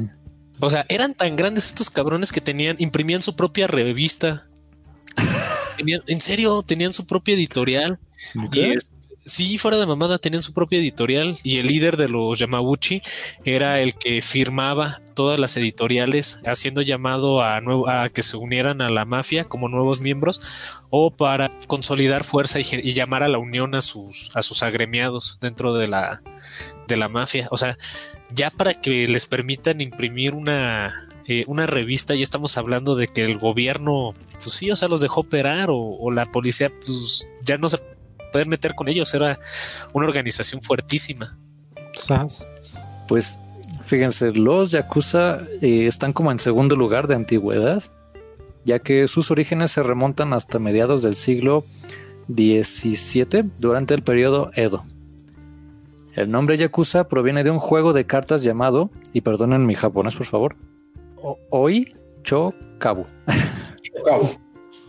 O 0.61 0.71
sea, 0.71 0.85
eran 0.89 1.15
tan 1.15 1.37
grandes 1.37 1.67
estos 1.67 1.89
cabrones 1.91 2.33
que 2.33 2.41
tenían, 2.41 2.77
imprimían 2.79 3.23
su 3.23 3.37
propia 3.37 3.67
revista. 3.67 4.49
Tenían- 5.77 6.01
en 6.07 6.21
serio, 6.21 6.63
tenían 6.67 6.93
su 6.93 7.07
propia 7.07 7.35
editorial. 7.35 7.99
Y 8.53 8.61
es- 8.73 8.93
sí, 9.29 9.59
fuera 9.59 9.79
de 9.79 9.87
mamada, 9.87 10.19
tenían 10.19 10.43
su 10.43 10.53
propia 10.53 10.79
editorial. 10.79 11.39
Y 11.43 11.59
el 11.59 11.67
líder 11.67 11.97
de 11.97 12.09
los 12.09 12.39
Yamaguchi 12.39 13.03
era 13.45 13.81
el 13.81 13.95
que 13.95 14.23
firmaba 14.23 15.01
todas 15.15 15.39
las 15.39 15.57
editoriales, 15.57 16.41
haciendo 16.47 16.83
llamado 16.83 17.43
a, 17.43 17.61
que 18.09 18.23
se 18.23 18.37
unieran 18.37 18.81
a 18.81 18.91
la 18.91 19.05
mafia 19.05 19.45
como 19.45 19.69
nuevos 19.69 20.01
miembros 20.01 20.41
o 20.91 21.11
para 21.11 21.51
consolidar 21.67 22.25
fuerza 22.25 22.59
y 22.61 22.95
llamar 22.95 23.23
a 23.23 23.29
la 23.29 23.39
unión 23.39 23.75
a 23.75 23.81
sus, 23.81 24.31
a 24.35 24.43
sus 24.43 24.63
agremiados 24.63 25.39
dentro 25.41 25.75
de 25.75 25.89
la, 25.89 26.23
de 26.87 26.97
la 26.97 27.09
mafia. 27.09 27.49
O 27.51 27.57
sea, 27.57 27.77
ya 28.33 28.51
para 28.51 28.75
que 28.75 29.07
les 29.07 29.27
permitan 29.27 29.81
imprimir 29.81 30.35
una, 30.35 31.09
eh, 31.27 31.45
una 31.47 31.67
revista, 31.67 32.15
ya 32.15 32.23
estamos 32.23 32.57
hablando 32.57 32.97
de 32.97 33.07
que 33.07 33.23
el 33.23 33.39
gobierno, 33.39 34.15
pues 34.33 34.53
sí, 34.53 34.71
o 34.71 34.77
sea, 34.77 34.89
los 34.89 35.01
dejó 35.01 35.21
operar 35.21 35.71
o, 35.71 35.77
o 35.77 36.11
la 36.11 36.27
policía, 36.31 36.71
pues 36.85 37.29
ya 37.45 37.59
no 37.59 37.69
se 37.69 37.79
puede 38.33 38.45
meter 38.45 38.75
con 38.75 38.89
ellos. 38.89 39.13
Era 39.15 39.39
una 39.93 40.07
organización 40.07 40.63
fuertísima. 40.63 41.39
¿Sabes? 41.95 42.47
Pues 43.09 43.39
fíjense, 43.85 44.33
los 44.33 44.71
Yakuza 44.71 45.41
eh, 45.61 45.87
están 45.87 46.13
como 46.13 46.31
en 46.31 46.39
segundo 46.39 46.77
lugar 46.77 47.07
de 47.09 47.15
antigüedad. 47.15 47.83
ya 48.65 48.79
que 48.81 49.09
sus 49.09 49.31
orígenes 49.31 49.71
se 49.71 49.83
remontan 49.83 50.35
hasta 50.35 50.59
mediados 50.59 51.01
del 51.01 51.17
siglo 51.17 51.65
XVII 52.29 53.51
durante 53.59 53.95
el 53.95 54.03
periodo 54.03 54.51
Edo. 54.55 54.85
El 56.15 56.31
nombre 56.31 56.59
Yakuza 56.59 57.09
proviene 57.09 57.45
de 57.45 57.51
un 57.51 57.61
juego 57.61 57.93
de 57.93 58.05
cartas 58.05 58.43
llamado, 58.43 58.91
y 59.13 59.21
perdonen 59.23 59.65
mi 59.65 59.75
japonés 59.75 60.17
por 60.17 60.27
favor, 60.27 60.57
Oi 61.51 61.95
Chokabu. 62.25 63.07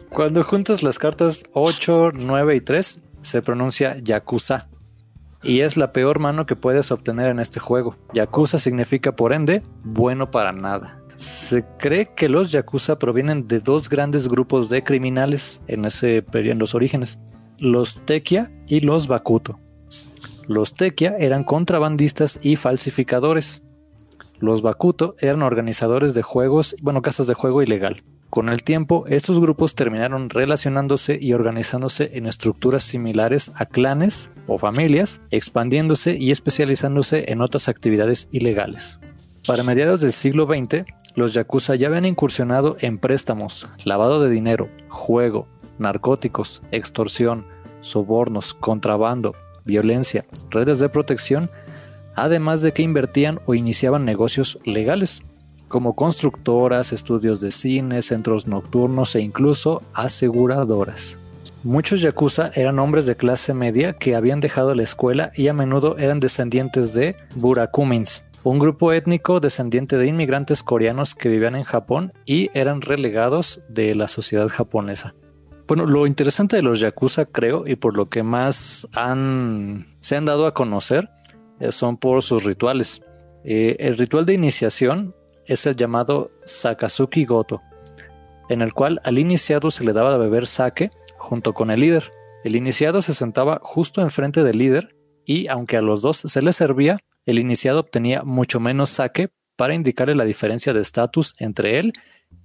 Cuando 0.09 0.43
juntas 0.43 0.81
las 0.81 0.97
cartas 0.97 1.43
8, 1.53 2.09
9 2.13 2.55
y 2.55 2.61
3, 2.61 2.99
se 3.21 3.41
pronuncia 3.41 3.97
Yakuza. 3.97 4.69
Y 5.41 5.61
es 5.61 5.77
la 5.77 5.93
peor 5.93 6.19
mano 6.19 6.45
que 6.45 6.55
puedes 6.55 6.91
obtener 6.91 7.29
en 7.29 7.39
este 7.39 7.59
juego. 7.59 7.95
Yakuza 8.13 8.59
significa 8.59 9.15
por 9.15 9.31
ende 9.31 9.63
bueno 9.83 10.31
para 10.31 10.51
nada. 10.51 11.01
Se 11.15 11.65
cree 11.77 12.07
que 12.15 12.29
los 12.29 12.51
Yakuza 12.51 12.97
provienen 12.97 13.47
de 13.47 13.59
dos 13.59 13.89
grandes 13.89 14.27
grupos 14.27 14.69
de 14.69 14.83
criminales 14.83 15.61
en 15.67 15.85
ese 15.85 16.25
en 16.33 16.59
los 16.59 16.75
orígenes, 16.75 17.19
los 17.57 18.05
Tekia 18.05 18.51
y 18.67 18.81
los 18.81 19.07
Bakuto. 19.07 19.59
Los 20.47 20.73
Tekia 20.73 21.15
eran 21.19 21.43
contrabandistas 21.43 22.39
y 22.41 22.55
falsificadores. 22.55 23.63
Los 24.39 24.61
Bakuto 24.61 25.15
eran 25.19 25.41
organizadores 25.41 26.13
de 26.13 26.21
juegos, 26.21 26.75
bueno, 26.81 27.01
casas 27.01 27.27
de 27.27 27.33
juego 27.33 27.61
ilegal. 27.61 28.01
Con 28.29 28.49
el 28.49 28.61
tiempo, 28.61 29.05
estos 29.07 29.39
grupos 29.39 29.73
terminaron 29.73 30.29
relacionándose 30.29 31.17
y 31.19 31.33
organizándose 31.33 32.11
en 32.17 32.27
estructuras 32.27 32.83
similares 32.83 33.51
a 33.55 33.65
clanes 33.65 34.31
o 34.45 34.59
familias, 34.59 35.21
expandiéndose 35.31 36.15
y 36.15 36.29
especializándose 36.29 37.31
en 37.31 37.41
otras 37.41 37.67
actividades 37.69 38.27
ilegales. 38.31 38.99
Para 39.47 39.63
mediados 39.63 40.01
del 40.01 40.11
siglo 40.11 40.45
XX, 40.45 40.85
los 41.15 41.33
yakuza 41.33 41.73
ya 41.73 41.87
habían 41.87 42.05
incursionado 42.05 42.77
en 42.81 42.99
préstamos, 42.99 43.67
lavado 43.83 44.21
de 44.21 44.29
dinero, 44.29 44.69
juego, 44.89 45.47
narcóticos, 45.79 46.61
extorsión, 46.71 47.47
sobornos, 47.81 48.53
contrabando, 48.53 49.33
violencia, 49.65 50.25
redes 50.51 50.77
de 50.77 50.89
protección, 50.89 51.49
además 52.15 52.61
de 52.61 52.73
que 52.73 52.83
invertían 52.83 53.39
o 53.47 53.55
iniciaban 53.55 54.05
negocios 54.05 54.59
legales, 54.65 55.23
como 55.69 55.95
constructoras, 55.95 56.91
estudios 56.91 57.39
de 57.39 57.51
cine, 57.51 58.01
centros 58.01 58.47
nocturnos 58.47 59.15
e 59.15 59.21
incluso 59.21 59.81
aseguradoras. 59.93 61.17
Muchos 61.63 62.01
yakuza 62.01 62.51
eran 62.55 62.79
hombres 62.79 63.05
de 63.05 63.15
clase 63.15 63.53
media 63.53 63.93
que 63.93 64.15
habían 64.15 64.41
dejado 64.41 64.73
la 64.73 64.83
escuela 64.83 65.31
y 65.35 65.47
a 65.47 65.53
menudo 65.53 65.97
eran 65.97 66.19
descendientes 66.19 66.93
de 66.93 67.15
burakumins, 67.35 68.23
un 68.43 68.59
grupo 68.59 68.93
étnico 68.93 69.39
descendiente 69.39 69.97
de 69.97 70.07
inmigrantes 70.07 70.63
coreanos 70.63 71.15
que 71.15 71.29
vivían 71.29 71.55
en 71.55 71.63
Japón 71.63 72.13
y 72.25 72.49
eran 72.53 72.81
relegados 72.81 73.61
de 73.69 73.95
la 73.95 74.07
sociedad 74.07 74.47
japonesa. 74.47 75.15
Bueno, 75.67 75.85
lo 75.85 76.07
interesante 76.07 76.55
de 76.55 76.63
los 76.63 76.79
Yakuza, 76.79 77.25
creo, 77.25 77.67
y 77.67 77.75
por 77.75 77.95
lo 77.95 78.09
que 78.09 78.23
más 78.23 78.87
han, 78.95 79.85
se 79.99 80.15
han 80.15 80.25
dado 80.25 80.47
a 80.47 80.53
conocer, 80.55 81.09
eh, 81.59 81.71
son 81.71 81.97
por 81.97 82.23
sus 82.23 82.43
rituales. 82.43 83.03
Eh, 83.43 83.75
el 83.79 83.97
ritual 83.97 84.25
de 84.25 84.33
iniciación 84.33 85.13
es 85.49 85.65
el 85.65 85.75
llamado 85.75 86.31
Sakazuki 86.45 87.25
Goto, 87.25 87.61
en 88.49 88.61
el 88.61 88.73
cual 88.73 89.01
al 89.03 89.19
iniciado 89.19 89.71
se 89.71 89.83
le 89.83 89.93
daba 89.93 90.11
de 90.11 90.17
beber 90.17 90.47
sake 90.47 90.89
junto 91.17 91.53
con 91.53 91.71
el 91.71 91.81
líder. 91.81 92.11
El 92.43 92.55
iniciado 92.55 93.01
se 93.01 93.13
sentaba 93.13 93.59
justo 93.61 94.01
enfrente 94.01 94.43
del 94.43 94.57
líder 94.57 94.95
y 95.25 95.47
aunque 95.47 95.77
a 95.77 95.81
los 95.81 96.01
dos 96.01 96.17
se 96.17 96.41
les 96.41 96.55
servía, 96.55 96.97
el 97.25 97.39
iniciado 97.39 97.81
obtenía 97.81 98.23
mucho 98.23 98.59
menos 98.59 98.89
sake 98.89 99.29
para 99.55 99.73
indicarle 99.73 100.15
la 100.15 100.23
diferencia 100.23 100.73
de 100.73 100.81
estatus 100.81 101.33
entre 101.39 101.79
él 101.79 101.93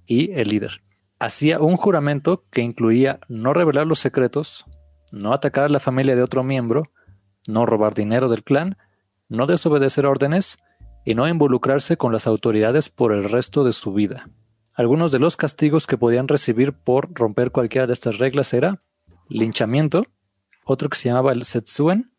y 0.05 0.33
el 0.33 0.49
líder 0.49 0.81
hacía 1.19 1.59
un 1.59 1.77
juramento 1.77 2.45
que 2.51 2.61
incluía 2.61 3.19
no 3.27 3.53
revelar 3.53 3.87
los 3.87 3.99
secretos, 3.99 4.65
no 5.11 5.33
atacar 5.33 5.65
a 5.65 5.69
la 5.69 5.79
familia 5.79 6.15
de 6.15 6.23
otro 6.23 6.43
miembro, 6.43 6.83
no 7.47 7.65
robar 7.65 7.93
dinero 7.93 8.29
del 8.29 8.43
clan, 8.43 8.77
no 9.29 9.45
desobedecer 9.45 10.05
órdenes 10.05 10.57
y 11.05 11.15
no 11.15 11.27
involucrarse 11.27 11.95
con 11.95 12.11
las 12.11 12.27
autoridades 12.27 12.89
por 12.89 13.13
el 13.13 13.23
resto 13.23 13.63
de 13.63 13.71
su 13.71 13.93
vida. 13.93 14.27
Algunos 14.73 15.11
de 15.11 15.19
los 15.19 15.37
castigos 15.37 15.87
que 15.87 15.97
podían 15.97 16.27
recibir 16.27 16.73
por 16.73 17.13
romper 17.13 17.51
cualquiera 17.51 17.87
de 17.87 17.93
estas 17.93 18.17
reglas 18.17 18.53
era 18.53 18.83
linchamiento, 19.29 20.05
otro 20.65 20.89
que 20.89 20.97
se 20.97 21.09
llamaba 21.09 21.31
el 21.31 21.45
setsuen, 21.45 22.11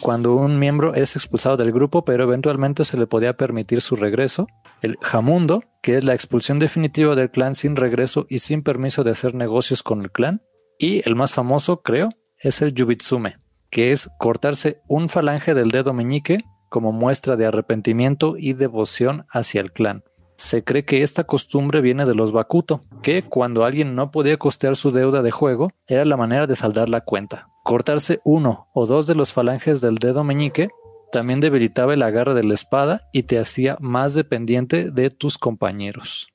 cuando 0.00 0.34
un 0.34 0.58
miembro 0.58 0.94
es 0.94 1.16
expulsado 1.16 1.56
del 1.56 1.72
grupo 1.72 2.04
pero 2.04 2.24
eventualmente 2.24 2.84
se 2.84 2.96
le 2.96 3.06
podía 3.06 3.36
permitir 3.36 3.80
su 3.80 3.96
regreso, 3.96 4.46
el 4.82 4.96
Jamundo, 5.00 5.62
que 5.80 5.96
es 5.96 6.04
la 6.04 6.14
expulsión 6.14 6.58
definitiva 6.58 7.14
del 7.14 7.30
clan 7.30 7.54
sin 7.54 7.76
regreso 7.76 8.26
y 8.28 8.40
sin 8.40 8.62
permiso 8.62 9.04
de 9.04 9.12
hacer 9.12 9.34
negocios 9.34 9.82
con 9.82 10.02
el 10.02 10.10
clan. 10.10 10.42
Y 10.78 11.06
el 11.08 11.14
más 11.14 11.32
famoso, 11.32 11.82
creo, 11.82 12.08
es 12.38 12.62
el 12.62 12.74
Yubitsume, 12.74 13.38
que 13.70 13.92
es 13.92 14.10
cortarse 14.18 14.82
un 14.88 15.08
falange 15.08 15.54
del 15.54 15.70
dedo 15.70 15.92
meñique 15.92 16.40
como 16.72 16.90
muestra 16.90 17.36
de 17.36 17.44
arrepentimiento 17.44 18.34
y 18.38 18.54
devoción 18.54 19.26
hacia 19.30 19.60
el 19.60 19.72
clan. 19.72 20.02
Se 20.36 20.64
cree 20.64 20.86
que 20.86 21.02
esta 21.02 21.24
costumbre 21.24 21.82
viene 21.82 22.06
de 22.06 22.14
los 22.14 22.32
Bakuto, 22.32 22.80
que 23.02 23.22
cuando 23.22 23.64
alguien 23.64 23.94
no 23.94 24.10
podía 24.10 24.38
costear 24.38 24.74
su 24.74 24.90
deuda 24.90 25.22
de 25.22 25.30
juego, 25.30 25.70
era 25.86 26.06
la 26.06 26.16
manera 26.16 26.46
de 26.46 26.56
saldar 26.56 26.88
la 26.88 27.02
cuenta. 27.02 27.48
Cortarse 27.62 28.20
uno 28.24 28.68
o 28.72 28.86
dos 28.86 29.06
de 29.06 29.14
los 29.14 29.32
falanges 29.34 29.82
del 29.82 29.96
dedo 29.96 30.24
meñique 30.24 30.70
también 31.12 31.40
debilitaba 31.40 31.92
el 31.92 32.02
agarre 32.02 32.32
de 32.32 32.42
la 32.42 32.54
espada 32.54 33.02
y 33.12 33.24
te 33.24 33.38
hacía 33.38 33.76
más 33.78 34.14
dependiente 34.14 34.90
de 34.90 35.10
tus 35.10 35.36
compañeros. 35.36 36.32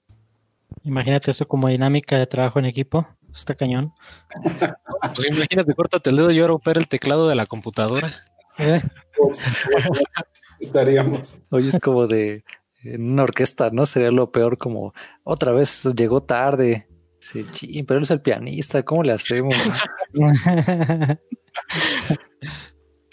Imagínate 0.84 1.32
eso 1.32 1.48
como 1.48 1.68
dinámica 1.68 2.20
de 2.20 2.28
trabajo 2.28 2.60
en 2.60 2.66
equipo. 2.66 3.08
Está 3.32 3.56
cañón. 3.56 3.92
Pues 5.16 5.28
imagínate, 5.28 5.74
córtate 5.74 6.10
el 6.10 6.16
dedo 6.16 6.32
y 6.32 6.40
ahora 6.40 6.54
opera 6.54 6.80
el 6.80 6.88
teclado 6.88 7.30
de 7.30 7.36
la 7.36 7.46
computadora. 7.46 8.12
¿Eh? 8.58 8.82
Estaríamos. 10.60 11.42
Oye, 11.50 11.70
es 11.70 11.80
como 11.80 12.08
de 12.08 12.44
en 12.84 13.12
una 13.12 13.24
orquesta, 13.24 13.70
¿no? 13.72 13.86
Sería 13.86 14.12
lo 14.12 14.32
peor 14.32 14.58
como 14.58 14.94
otra 15.24 15.52
vez 15.52 15.84
llegó 15.96 16.24
tarde. 16.24 16.88
Sí, 17.20 17.84
pero 17.84 17.98
él 17.98 18.04
es 18.04 18.12
el 18.12 18.22
pianista, 18.22 18.84
¿cómo 18.84 19.04
le 19.04 19.12
hacemos? 19.12 19.56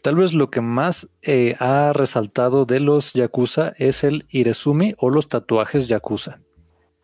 Tal 0.02 0.16
vez 0.16 0.34
lo 0.34 0.50
que 0.50 0.60
más 0.60 1.08
eh, 1.22 1.56
ha 1.58 1.92
resaltado 1.94 2.66
de 2.66 2.80
los 2.80 3.14
yakuza 3.14 3.72
es 3.78 4.04
el 4.04 4.26
irezumi 4.28 4.94
o 4.98 5.08
los 5.08 5.28
tatuajes 5.28 5.88
yakuza. 5.88 6.43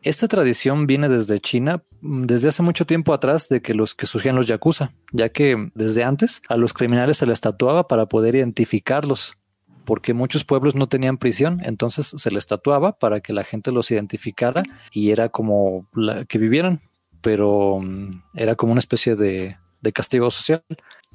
Esta 0.03 0.29
tradición 0.29 0.87
viene 0.87 1.09
desde 1.09 1.41
China 1.41 1.83
mm, 2.01 2.25
desde 2.25 2.49
hace 2.49 2.63
mucho 2.63 2.87
tiempo 2.87 3.13
atrás 3.13 3.49
de 3.49 3.61
que 3.61 3.75
los 3.75 3.95
que 3.95 4.07
surgían 4.07 4.37
los 4.37 4.47
yakuza, 4.47 4.93
ya 5.13 5.29
que 5.29 5.71
desde 5.75 6.05
antes 6.05 6.43
a 6.49 6.57
los 6.57 6.73
criminales 6.73 7.19
se 7.19 7.27
les 7.27 7.41
tatuaba 7.41 7.87
para 7.87 8.07
poder 8.07 8.35
identificarlos, 8.35 9.37
porque 9.85 10.15
muchos 10.15 10.45
pueblos 10.45 10.75
no 10.75 10.89
tenían 10.89 11.19
prisión, 11.19 11.61
entonces 11.65 12.07
se 12.07 12.31
les 12.31 12.47
tatuaba 12.47 12.99
para 12.99 13.21
que 13.21 13.33
la 13.33 13.45
gente 13.45 13.73
los 13.73 13.91
identificara 13.91 14.63
y 14.93 15.11
era 15.11 15.29
como 15.29 15.87
que 16.29 16.39
vivieran, 16.39 16.81
pero 17.21 17.81
mm, 17.81 18.11
era 18.35 18.55
como 18.55 18.73
una 18.73 18.81
especie 18.81 19.17
de 19.17 19.57
castigo 19.93 20.31
social 20.31 20.63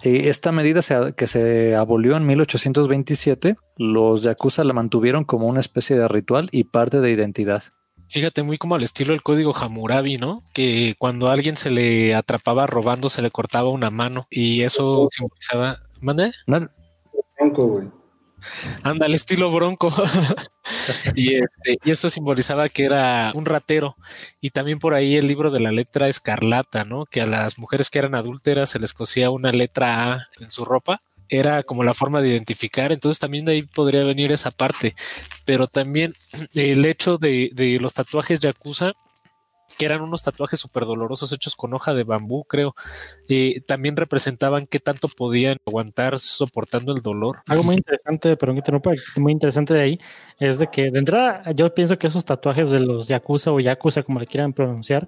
esta 0.03 0.51
medida 0.51 0.81
que 1.13 1.27
se 1.27 1.75
abolió 1.75 2.17
en 2.17 2.25
1827, 2.25 3.55
los 3.77 4.23
yakuza 4.23 4.63
la 4.63 4.73
mantuvieron 4.73 5.23
como 5.23 5.47
una 5.47 5.61
especie 5.61 5.97
de 5.97 6.07
ritual 6.07 6.49
y 6.51 6.65
parte 6.65 6.99
de 6.99 7.11
identidad. 7.11 7.63
Fíjate, 8.15 8.43
muy 8.43 8.57
como 8.57 8.75
al 8.75 8.83
estilo 8.83 9.11
del 9.11 9.21
código 9.21 9.53
Hammurabi, 9.53 10.15
¿no? 10.15 10.41
Que 10.53 10.95
cuando 10.97 11.27
a 11.27 11.33
alguien 11.33 11.57
se 11.57 11.69
le 11.69 12.15
atrapaba 12.15 12.65
robando, 12.65 13.09
se 13.09 13.21
le 13.21 13.29
cortaba 13.29 13.67
una 13.67 13.89
mano 13.89 14.25
y 14.29 14.61
eso 14.61 15.09
simbolizaba. 15.11 15.79
¿Mande? 15.99 16.31
No. 16.47 16.65
güey. 17.51 17.89
Anda, 18.83 19.07
al 19.07 19.13
estilo 19.13 19.51
bronco. 19.51 19.91
y, 21.13 21.35
este, 21.35 21.77
y 21.83 21.91
eso 21.91 22.09
simbolizaba 22.09 22.69
que 22.69 22.85
era 22.85 23.33
un 23.35 23.43
ratero. 23.43 23.97
Y 24.39 24.51
también 24.51 24.79
por 24.79 24.93
ahí 24.93 25.17
el 25.17 25.27
libro 25.27 25.51
de 25.51 25.59
la 25.59 25.73
letra 25.73 26.07
escarlata, 26.07 26.85
¿no? 26.85 27.07
Que 27.07 27.19
a 27.19 27.27
las 27.27 27.59
mujeres 27.59 27.89
que 27.89 27.99
eran 27.99 28.15
adúlteras 28.15 28.69
se 28.69 28.79
les 28.79 28.93
cosía 28.93 29.29
una 29.29 29.51
letra 29.51 30.13
A 30.13 30.27
en 30.39 30.49
su 30.51 30.63
ropa. 30.63 31.01
Era 31.29 31.63
como 31.63 31.83
la 31.83 31.93
forma 31.93 32.21
de 32.21 32.29
identificar. 32.29 32.91
Entonces 32.91 33.19
también 33.19 33.45
de 33.45 33.53
ahí 33.53 33.63
podría 33.63 34.03
venir 34.03 34.31
esa 34.31 34.51
parte. 34.51 34.95
Pero 35.45 35.67
también 35.67 36.13
el 36.53 36.85
hecho 36.85 37.17
de, 37.17 37.77
los 37.81 37.93
tatuajes 37.93 38.39
yakuza 38.39 38.93
que 39.79 39.85
eran 39.85 40.01
unos 40.01 40.21
tatuajes 40.21 40.59
súper 40.59 40.85
dolorosos 40.85 41.33
hechos 41.33 41.55
con 41.55 41.73
hoja 41.73 41.95
de 41.95 42.03
bambú, 42.03 42.43
creo. 42.43 42.75
y 43.27 43.61
también 43.61 43.97
representaban 43.97 44.67
qué 44.67 44.79
tanto 44.79 45.07
podían 45.07 45.57
aguantar 45.65 46.19
soportando 46.19 46.93
el 46.93 47.01
dolor. 47.01 47.37
Algo 47.47 47.63
muy 47.63 47.75
interesante, 47.75 48.37
pero 48.37 48.53
muy 49.17 49.31
interesante 49.31 49.73
de 49.73 49.81
ahí 49.81 49.99
es 50.39 50.59
de 50.59 50.67
que 50.67 50.91
de 50.91 50.99
entrada 50.99 51.51
yo 51.53 51.73
pienso 51.73 51.97
que 51.97 52.07
esos 52.07 52.25
tatuajes 52.25 52.69
de 52.69 52.79
los 52.79 53.07
yakuza 53.07 53.51
o 53.51 53.59
yakuza, 53.59 54.03
como 54.03 54.19
le 54.19 54.27
quieran 54.27 54.53
pronunciar, 54.53 55.07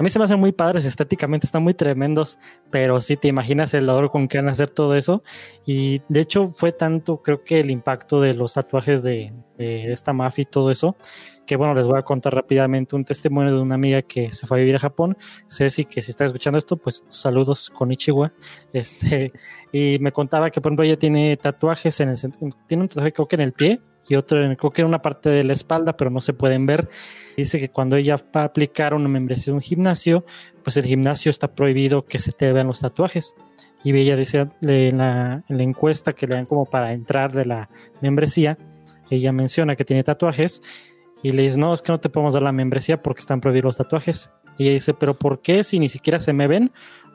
A 0.00 0.02
mí 0.02 0.08
se 0.08 0.18
me 0.18 0.24
hacen 0.24 0.40
muy 0.40 0.52
padres 0.52 0.86
estéticamente, 0.86 1.46
están 1.46 1.62
muy 1.62 1.74
tremendos, 1.74 2.38
pero 2.70 3.02
sí 3.02 3.18
te 3.18 3.28
imaginas 3.28 3.74
el 3.74 3.84
dolor 3.84 4.10
con 4.10 4.28
que 4.28 4.38
van 4.38 4.48
a 4.48 4.52
hacer 4.52 4.70
todo 4.70 4.96
eso. 4.96 5.22
Y 5.66 6.00
de 6.08 6.20
hecho 6.20 6.46
fue 6.46 6.72
tanto, 6.72 7.20
creo 7.20 7.44
que 7.44 7.60
el 7.60 7.70
impacto 7.70 8.18
de 8.18 8.32
los 8.32 8.54
tatuajes 8.54 9.02
de, 9.02 9.34
esta 9.58 10.14
mafia 10.14 10.40
y 10.40 10.46
todo 10.46 10.70
eso, 10.70 10.96
que 11.46 11.54
bueno, 11.54 11.74
les 11.74 11.86
voy 11.86 11.98
a 11.98 12.02
contar 12.02 12.34
rápidamente 12.34 12.96
un 12.96 13.04
testimonio 13.04 13.54
de 13.54 13.60
una 13.60 13.74
amiga 13.74 14.00
que 14.00 14.32
se 14.32 14.46
fue 14.46 14.56
a 14.56 14.60
vivir 14.60 14.76
a 14.76 14.78
Japón, 14.78 15.18
Ceci, 15.50 15.84
que 15.84 16.00
si 16.00 16.12
está 16.12 16.24
escuchando 16.24 16.56
esto, 16.56 16.78
pues 16.78 17.04
saludos 17.08 17.68
con 17.68 17.92
Ichiwa, 17.92 18.32
este, 18.72 19.34
y 19.70 19.98
me 20.00 20.12
contaba 20.12 20.48
que 20.48 20.62
por 20.62 20.70
ejemplo 20.70 20.86
ella 20.86 20.98
tiene 20.98 21.36
tatuajes 21.36 22.00
en 22.00 22.08
el 22.08 22.16
tiene 22.66 22.84
un 22.84 22.88
tatuaje 22.88 23.12
creo 23.12 23.28
que 23.28 23.36
en 23.36 23.42
el 23.42 23.52
pie 23.52 23.82
y 24.10 24.16
otro 24.16 24.38
creo 24.56 24.70
que 24.72 24.82
en 24.82 24.88
una 24.88 25.02
parte 25.02 25.30
de 25.30 25.44
la 25.44 25.52
espalda, 25.52 25.96
pero 25.96 26.10
no 26.10 26.20
se 26.20 26.32
pueden 26.32 26.66
ver. 26.66 26.88
Dice 27.36 27.60
que 27.60 27.68
cuando 27.68 27.94
ella 27.94 28.16
va 28.36 28.42
a 28.42 28.44
aplicar 28.44 28.92
una 28.92 29.08
membresía 29.08 29.52
en 29.52 29.54
un 29.54 29.60
gimnasio, 29.62 30.24
pues 30.64 30.76
el 30.76 30.84
gimnasio 30.84 31.30
está 31.30 31.54
prohibido 31.54 32.04
que 32.04 32.18
se 32.18 32.32
te 32.32 32.52
vean 32.52 32.66
los 32.66 32.80
tatuajes. 32.80 33.36
Y 33.84 33.96
ella 33.96 34.16
dice 34.16 34.48
en 34.62 34.98
la, 34.98 35.44
en 35.48 35.56
la 35.56 35.62
encuesta 35.62 36.12
que 36.12 36.26
le 36.26 36.34
dan 36.34 36.46
como 36.46 36.66
para 36.66 36.92
entrar 36.92 37.30
de 37.30 37.44
la 37.44 37.70
membresía, 38.00 38.58
ella 39.10 39.30
menciona 39.30 39.76
que 39.76 39.84
tiene 39.84 40.02
tatuajes 40.02 40.60
y 41.22 41.30
le 41.30 41.42
dice, 41.42 41.60
no, 41.60 41.72
es 41.72 41.80
que 41.80 41.92
no 41.92 42.00
te 42.00 42.08
podemos 42.08 42.34
dar 42.34 42.42
la 42.42 42.50
membresía 42.50 43.00
porque 43.00 43.20
están 43.20 43.40
prohibidos 43.40 43.66
los 43.66 43.76
tatuajes. 43.76 44.32
Y 44.58 44.64
ella 44.64 44.72
dice, 44.72 44.92
pero 44.92 45.14
¿por 45.14 45.40
qué 45.40 45.62
si 45.62 45.78
ni 45.78 45.88
siquiera 45.88 46.18
se 46.18 46.32
me 46.32 46.48
ven? 46.48 46.72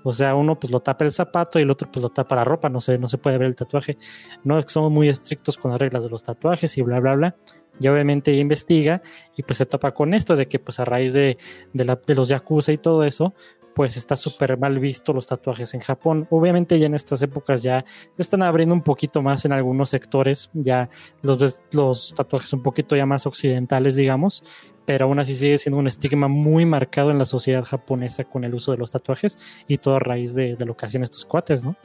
O 0.07 0.13
sea, 0.13 0.35
uno 0.35 0.59
pues 0.59 0.71
lo 0.71 0.81
tapa 0.81 1.03
el 1.03 1.11
zapato 1.11 1.57
y 1.57 1.63
el 1.63 1.71
otro 1.71 1.89
pues 1.91 2.03
lo 2.03 2.09
tapa 2.09 2.35
la 2.35 2.43
ropa, 2.43 2.69
no 2.69 2.79
se, 2.79 2.99
no 2.99 3.07
se 3.07 3.17
puede 3.17 3.39
ver 3.39 3.47
el 3.47 3.55
tatuaje. 3.55 3.97
No 4.43 4.61
somos 4.67 4.91
muy 4.91 5.09
estrictos 5.09 5.57
con 5.57 5.71
las 5.71 5.81
reglas 5.81 6.03
de 6.03 6.11
los 6.11 6.21
tatuajes 6.21 6.77
y 6.77 6.83
bla, 6.83 6.99
bla, 6.99 7.15
bla. 7.15 7.35
Y 7.79 7.87
obviamente 7.87 8.31
investiga 8.33 9.01
y 9.35 9.41
pues 9.41 9.57
se 9.57 9.65
topa 9.65 9.95
con 9.95 10.13
esto 10.13 10.35
de 10.35 10.47
que 10.47 10.59
pues 10.59 10.79
a 10.79 10.85
raíz 10.85 11.11
de, 11.11 11.39
de, 11.73 11.85
la, 11.85 11.95
de 11.95 12.13
los 12.13 12.27
yakuza 12.27 12.71
y 12.71 12.77
todo 12.77 13.03
eso, 13.03 13.33
pues 13.73 13.97
está 13.97 14.15
súper 14.15 14.57
mal 14.57 14.77
visto 14.79 15.11
los 15.11 15.25
tatuajes 15.25 15.73
en 15.73 15.81
Japón. 15.81 16.27
Obviamente 16.29 16.77
ya 16.77 16.85
en 16.85 16.93
estas 16.93 17.23
épocas 17.23 17.63
ya 17.63 17.83
se 18.13 18.21
están 18.21 18.43
abriendo 18.43 18.75
un 18.75 18.83
poquito 18.83 19.23
más 19.23 19.43
en 19.43 19.53
algunos 19.53 19.89
sectores, 19.89 20.51
ya 20.53 20.87
los, 21.23 21.61
los 21.71 22.13
tatuajes 22.13 22.53
un 22.53 22.61
poquito 22.61 22.95
ya 22.95 23.07
más 23.07 23.25
occidentales, 23.25 23.95
digamos, 23.95 24.43
pero 24.85 25.05
aún 25.05 25.19
así 25.19 25.35
sigue 25.35 25.57
siendo 25.57 25.79
un 25.79 25.87
estigma 25.87 26.27
muy 26.27 26.65
marcado 26.65 27.11
en 27.11 27.17
la 27.17 27.25
sociedad 27.25 27.63
japonesa 27.63 28.23
con 28.23 28.43
el 28.43 28.53
uso 28.53 28.71
de 28.71 28.77
los 28.77 28.91
tatuajes 28.91 29.37
y 29.67 29.77
todo 29.77 29.95
a 29.95 29.99
raíz 29.99 30.35
de, 30.35 30.55
de 30.55 30.65
lo 30.65 30.77
que 30.77 30.85
hacían 30.85 31.03
estos 31.03 31.25
cuates, 31.25 31.63
¿no? 31.63 31.75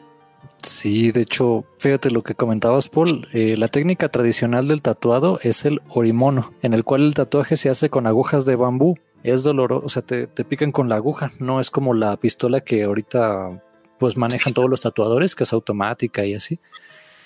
Sí, 0.62 1.10
de 1.10 1.22
hecho, 1.22 1.64
fíjate 1.78 2.10
lo 2.10 2.22
que 2.22 2.34
comentabas, 2.34 2.88
Paul. 2.88 3.28
Eh, 3.32 3.56
la 3.56 3.68
técnica 3.68 4.08
tradicional 4.10 4.68
del 4.68 4.82
tatuado 4.82 5.38
es 5.42 5.64
el 5.64 5.80
orimono, 5.88 6.52
en 6.62 6.74
el 6.74 6.84
cual 6.84 7.02
el 7.02 7.14
tatuaje 7.14 7.56
se 7.56 7.70
hace 7.70 7.88
con 7.88 8.06
agujas 8.06 8.44
de 8.44 8.56
bambú. 8.56 8.96
Es 9.22 9.42
doloroso, 9.42 9.86
o 9.86 9.88
sea, 9.88 10.02
te, 10.02 10.26
te 10.26 10.44
pican 10.44 10.72
con 10.72 10.88
la 10.88 10.96
aguja, 10.96 11.30
no 11.40 11.60
es 11.60 11.70
como 11.70 11.94
la 11.94 12.16
pistola 12.18 12.60
que 12.60 12.84
ahorita 12.84 13.62
pues 13.98 14.16
manejan 14.16 14.54
todos 14.54 14.70
los 14.70 14.80
tatuadores, 14.80 15.34
que 15.34 15.44
es 15.44 15.52
automática 15.52 16.24
y 16.24 16.34
así. 16.34 16.58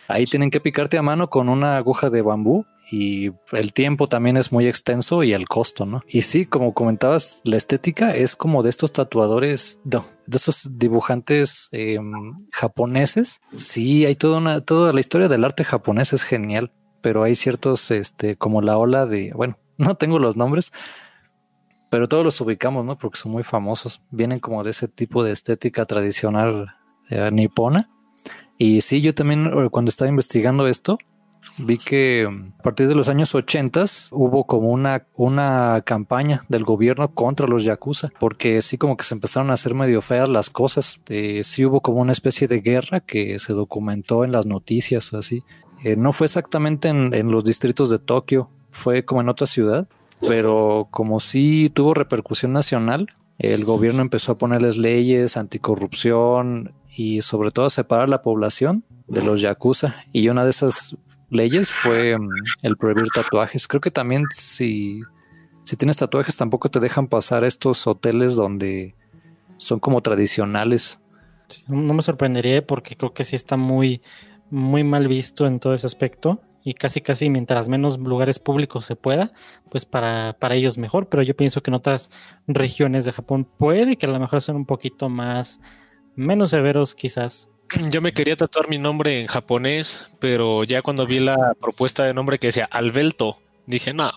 Ahí 0.09 0.27
tienen 0.27 0.51
que 0.51 0.61
picarte 0.61 0.99
a 0.99 1.03
mano 1.03 1.31
con 1.31 1.49
una 1.49 1.77
aguja 1.77 2.11
de 2.11 2.23
bambú 2.23 2.67
y 2.91 3.33
el 3.53 3.73
tiempo 3.73 4.09
también 4.09 4.37
es 4.37 4.53
muy 4.53 4.67
extenso 4.67 5.23
y 5.23 5.33
el 5.33 5.47
costo, 5.47 5.87
¿no? 5.87 6.03
Y 6.09 6.23
sí, 6.23 6.47
como 6.47 6.75
comentabas, 6.75 7.41
la 7.45 7.57
estética 7.57 8.15
es 8.15 8.37
como 8.37 8.63
de 8.63 8.71
estos 8.71 8.93
tatuadores, 8.93 9.81
no, 9.85 10.05
de 10.27 10.37
esos 10.37 10.79
dibujantes 10.79 11.69
eh, 11.73 11.99
japoneses. 12.53 13.41
Sí, 13.55 14.05
hay 14.05 14.15
toda 14.15 14.39
una, 14.39 14.61
toda 14.61 14.93
la 14.93 15.01
historia 15.01 15.29
del 15.29 15.45
arte 15.45 15.65
japonés 15.65 16.13
es 16.13 16.25
genial, 16.25 16.73
pero 17.01 17.23
hay 17.23 17.35
ciertos, 17.35 17.91
este, 17.91 18.37
como 18.37 18.63
la 18.63 18.77
ola 18.77 19.07
de, 19.07 19.33
bueno, 19.35 19.59
no 19.79 19.97
tengo 19.97 20.19
los 20.19 20.37
nombres, 20.37 20.73
pero 21.91 22.09
todos 22.09 22.25
los 22.25 22.41
ubicamos, 22.41 22.85
¿no? 22.85 22.99
Porque 22.99 23.19
son 23.19 23.33
muy 23.33 23.45
famosos. 23.45 24.03
Vienen 24.11 24.41
como 24.41 24.65
de 24.65 24.73
ese 24.73 24.89
tipo 24.89 25.23
de 25.23 25.33
estética 25.33 25.85
tradicional 25.87 26.75
eh, 27.09 27.31
nipona 27.33 27.89
y 28.59 28.81
sí, 28.83 29.01
yo 29.01 29.15
también 29.15 29.47
eh, 29.47 29.69
cuando 29.71 29.89
estaba 29.89 30.09
investigando 30.09 30.67
esto, 30.67 30.99
vi 31.59 31.79
que 31.79 32.29
mm, 32.31 32.53
a 32.59 32.63
partir 32.63 32.89
de 32.89 32.95
los 32.95 33.09
años 33.09 33.35
80 33.35 33.85
hubo 34.13 34.45
como 34.45 34.69
una, 34.71 35.07
una 35.17 35.83
campaña 35.85 36.43
del 36.49 36.65
gobierno 36.65 37.13
contra 37.13 37.47
los 37.47 37.65
yakuza, 37.65 38.11
porque 38.19 38.61
sí 38.63 38.79
como 38.79 38.97
que 38.97 39.05
se 39.05 39.15
empezaron 39.15 39.51
a 39.51 39.55
hacer 39.55 39.75
medio 39.75 40.01
feas 40.01 40.29
las 40.29 40.51
cosas. 40.51 41.01
Eh, 41.09 41.41
sí 41.45 41.65
hubo 41.65 41.81
como 41.81 42.01
una 42.01 42.13
especie 42.13 42.49
de 42.49 42.61
guerra 42.61 43.01
que 43.01 43.39
se 43.39 43.53
documentó 43.53 44.25
en 44.25 44.33
las 44.33 44.47
noticias 44.47 45.13
así. 45.15 45.43
Eh, 45.83 45.97
no 45.97 46.13
fue 46.13 46.27
exactamente 46.27 46.89
en, 46.89 47.13
en 47.15 47.31
los 47.31 47.45
distritos 47.45 47.91
de 47.91 47.99
Tokio, 47.99 48.49
fue 48.71 49.05
como 49.05 49.21
en 49.21 49.29
otra 49.29 49.47
ciudad, 49.47 49.87
pero 50.27 50.89
como 50.91 51.21
sí 51.21 51.71
tuvo 51.73 51.95
repercusión 51.95 52.53
nacional, 52.53 53.09
el 53.39 53.65
gobierno 53.65 54.03
empezó 54.03 54.33
a 54.33 54.39
ponerles 54.39 54.77
leyes 54.77 55.37
anticorrupción 55.37 56.73
y 56.97 57.23
sobre 57.23 57.51
todo 57.51 57.67
a 57.67 57.71
separar 57.71 58.09
la 58.09 58.23
población 58.23 58.85
de 59.09 59.23
los 59.23 59.41
yakuza. 59.41 59.97
Y 60.13 60.29
una 60.29 60.45
de 60.45 60.51
esas 60.51 60.97
leyes 61.31 61.71
fue 61.71 62.19
mm, 62.19 62.29
el 62.63 62.77
prohibir 62.77 63.09
tatuajes. 63.15 63.69
Creo 63.69 63.81
que 63.81 63.91
también 63.91 64.25
si, 64.35 65.01
si 65.65 65.77
tienes 65.77 65.97
tatuajes 65.97 66.37
tampoco 66.37 66.71
te 66.71 66.81
dejan 66.81 67.07
pasar 67.07 67.45
estos 67.45 67.87
hoteles 67.87 68.37
donde 68.37 68.95
son 69.57 69.81
como 69.81 70.01
tradicionales. 70.01 71.01
no 71.71 71.95
me 71.95 72.03
sorprendería 72.03 72.67
porque 72.67 72.97
creo 72.97 73.15
que 73.15 73.25
sí 73.25 73.37
está 73.37 73.57
muy, 73.57 74.03
muy 74.51 74.85
mal 74.85 75.09
visto 75.09 75.47
en 75.47 75.61
todo 75.61 75.75
ese 75.75 75.87
aspecto 75.87 76.41
y 76.65 76.73
casi 76.73 77.03
casi 77.03 77.29
mientras 77.29 77.69
menos 77.69 77.99
lugares 77.99 78.39
públicos 78.39 78.87
se 78.87 78.97
pueda, 78.97 79.33
pues 79.71 79.85
para, 79.85 80.37
para 80.41 80.55
ellos 80.55 80.79
mejor, 80.79 81.09
pero 81.09 81.23
yo 81.23 81.37
pienso 81.37 81.63
que 81.63 81.71
en 81.71 81.75
otras 81.75 82.11
regiones 82.47 83.05
de 83.05 83.13
Japón 83.13 83.47
puede 83.59 83.97
que 83.97 84.07
a 84.07 84.09
lo 84.09 84.19
mejor 84.19 84.41
sean 84.41 84.57
un 84.57 84.65
poquito 84.65 85.11
más, 85.11 85.61
menos 86.17 86.51
severos 86.51 86.95
quizás. 86.95 87.51
Yo 87.91 88.01
me 88.01 88.13
quería 88.13 88.37
tatuar 88.37 88.69
mi 88.69 88.79
nombre 88.79 89.21
en 89.21 89.27
japonés, 89.27 90.17
pero 90.21 90.65
ya 90.65 90.83
cuando 90.83 91.07
vi 91.07 91.19
la 91.19 91.55
propuesta 91.61 92.05
de 92.05 92.15
nombre 92.15 92.39
que 92.39 92.49
decía 92.49 92.69
Alberto, 92.71 93.35
dije, 93.67 93.93
no. 93.93 94.13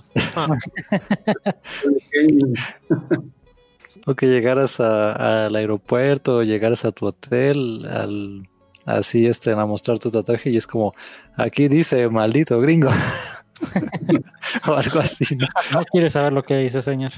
o 4.06 4.16
que 4.16 4.28
llegaras 4.30 4.80
al 4.80 5.56
aeropuerto, 5.56 6.44
llegaras 6.44 6.86
a 6.86 6.92
tu 6.92 7.08
hotel, 7.08 7.86
al 7.86 8.50
así 8.86 9.28
este, 9.28 9.52
a 9.52 9.66
mostrar 9.66 10.00
tu 10.00 10.10
tatuaje 10.10 10.50
y 10.50 10.58
es 10.58 10.66
como, 10.66 10.94
aquí 11.36 11.68
dice 11.68 12.08
maldito 12.10 12.60
gringo. 12.60 12.90
o 14.68 14.74
algo 14.74 15.00
así. 15.00 15.36
¿no? 15.36 15.48
no 15.72 15.84
quiere 15.86 16.10
saber 16.10 16.34
lo 16.34 16.44
que 16.44 16.58
dice, 16.58 16.82
señor. 16.82 17.12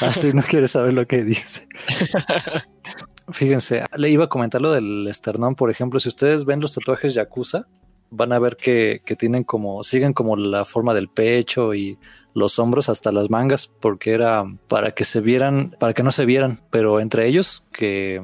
así 0.00 0.32
no 0.32 0.42
quiere 0.42 0.68
saber 0.68 0.94
lo 0.94 1.06
que 1.06 1.24
dice. 1.24 1.68
Fíjense, 3.28 3.84
le 3.96 4.10
iba 4.10 4.24
a 4.24 4.28
comentar 4.28 4.62
lo 4.62 4.72
del 4.72 5.08
esternón, 5.08 5.54
por 5.54 5.70
ejemplo, 5.70 5.98
si 5.98 6.08
ustedes 6.08 6.44
ven 6.44 6.60
los 6.60 6.74
tatuajes 6.74 7.14
Yakuza, 7.14 7.66
van 8.10 8.32
a 8.32 8.38
ver 8.38 8.56
que, 8.56 9.02
que, 9.04 9.16
tienen 9.16 9.42
como, 9.42 9.82
siguen 9.82 10.12
como 10.12 10.36
la 10.36 10.64
forma 10.64 10.94
del 10.94 11.08
pecho 11.08 11.74
y 11.74 11.98
los 12.34 12.58
hombros 12.60 12.88
hasta 12.88 13.10
las 13.10 13.30
mangas, 13.30 13.66
porque 13.66 14.12
era 14.12 14.44
para 14.68 14.92
que 14.92 15.04
se 15.04 15.20
vieran, 15.20 15.74
para 15.80 15.92
que 15.92 16.04
no 16.04 16.12
se 16.12 16.24
vieran, 16.24 16.60
pero 16.70 17.00
entre 17.00 17.26
ellos 17.26 17.64
que 17.72 18.22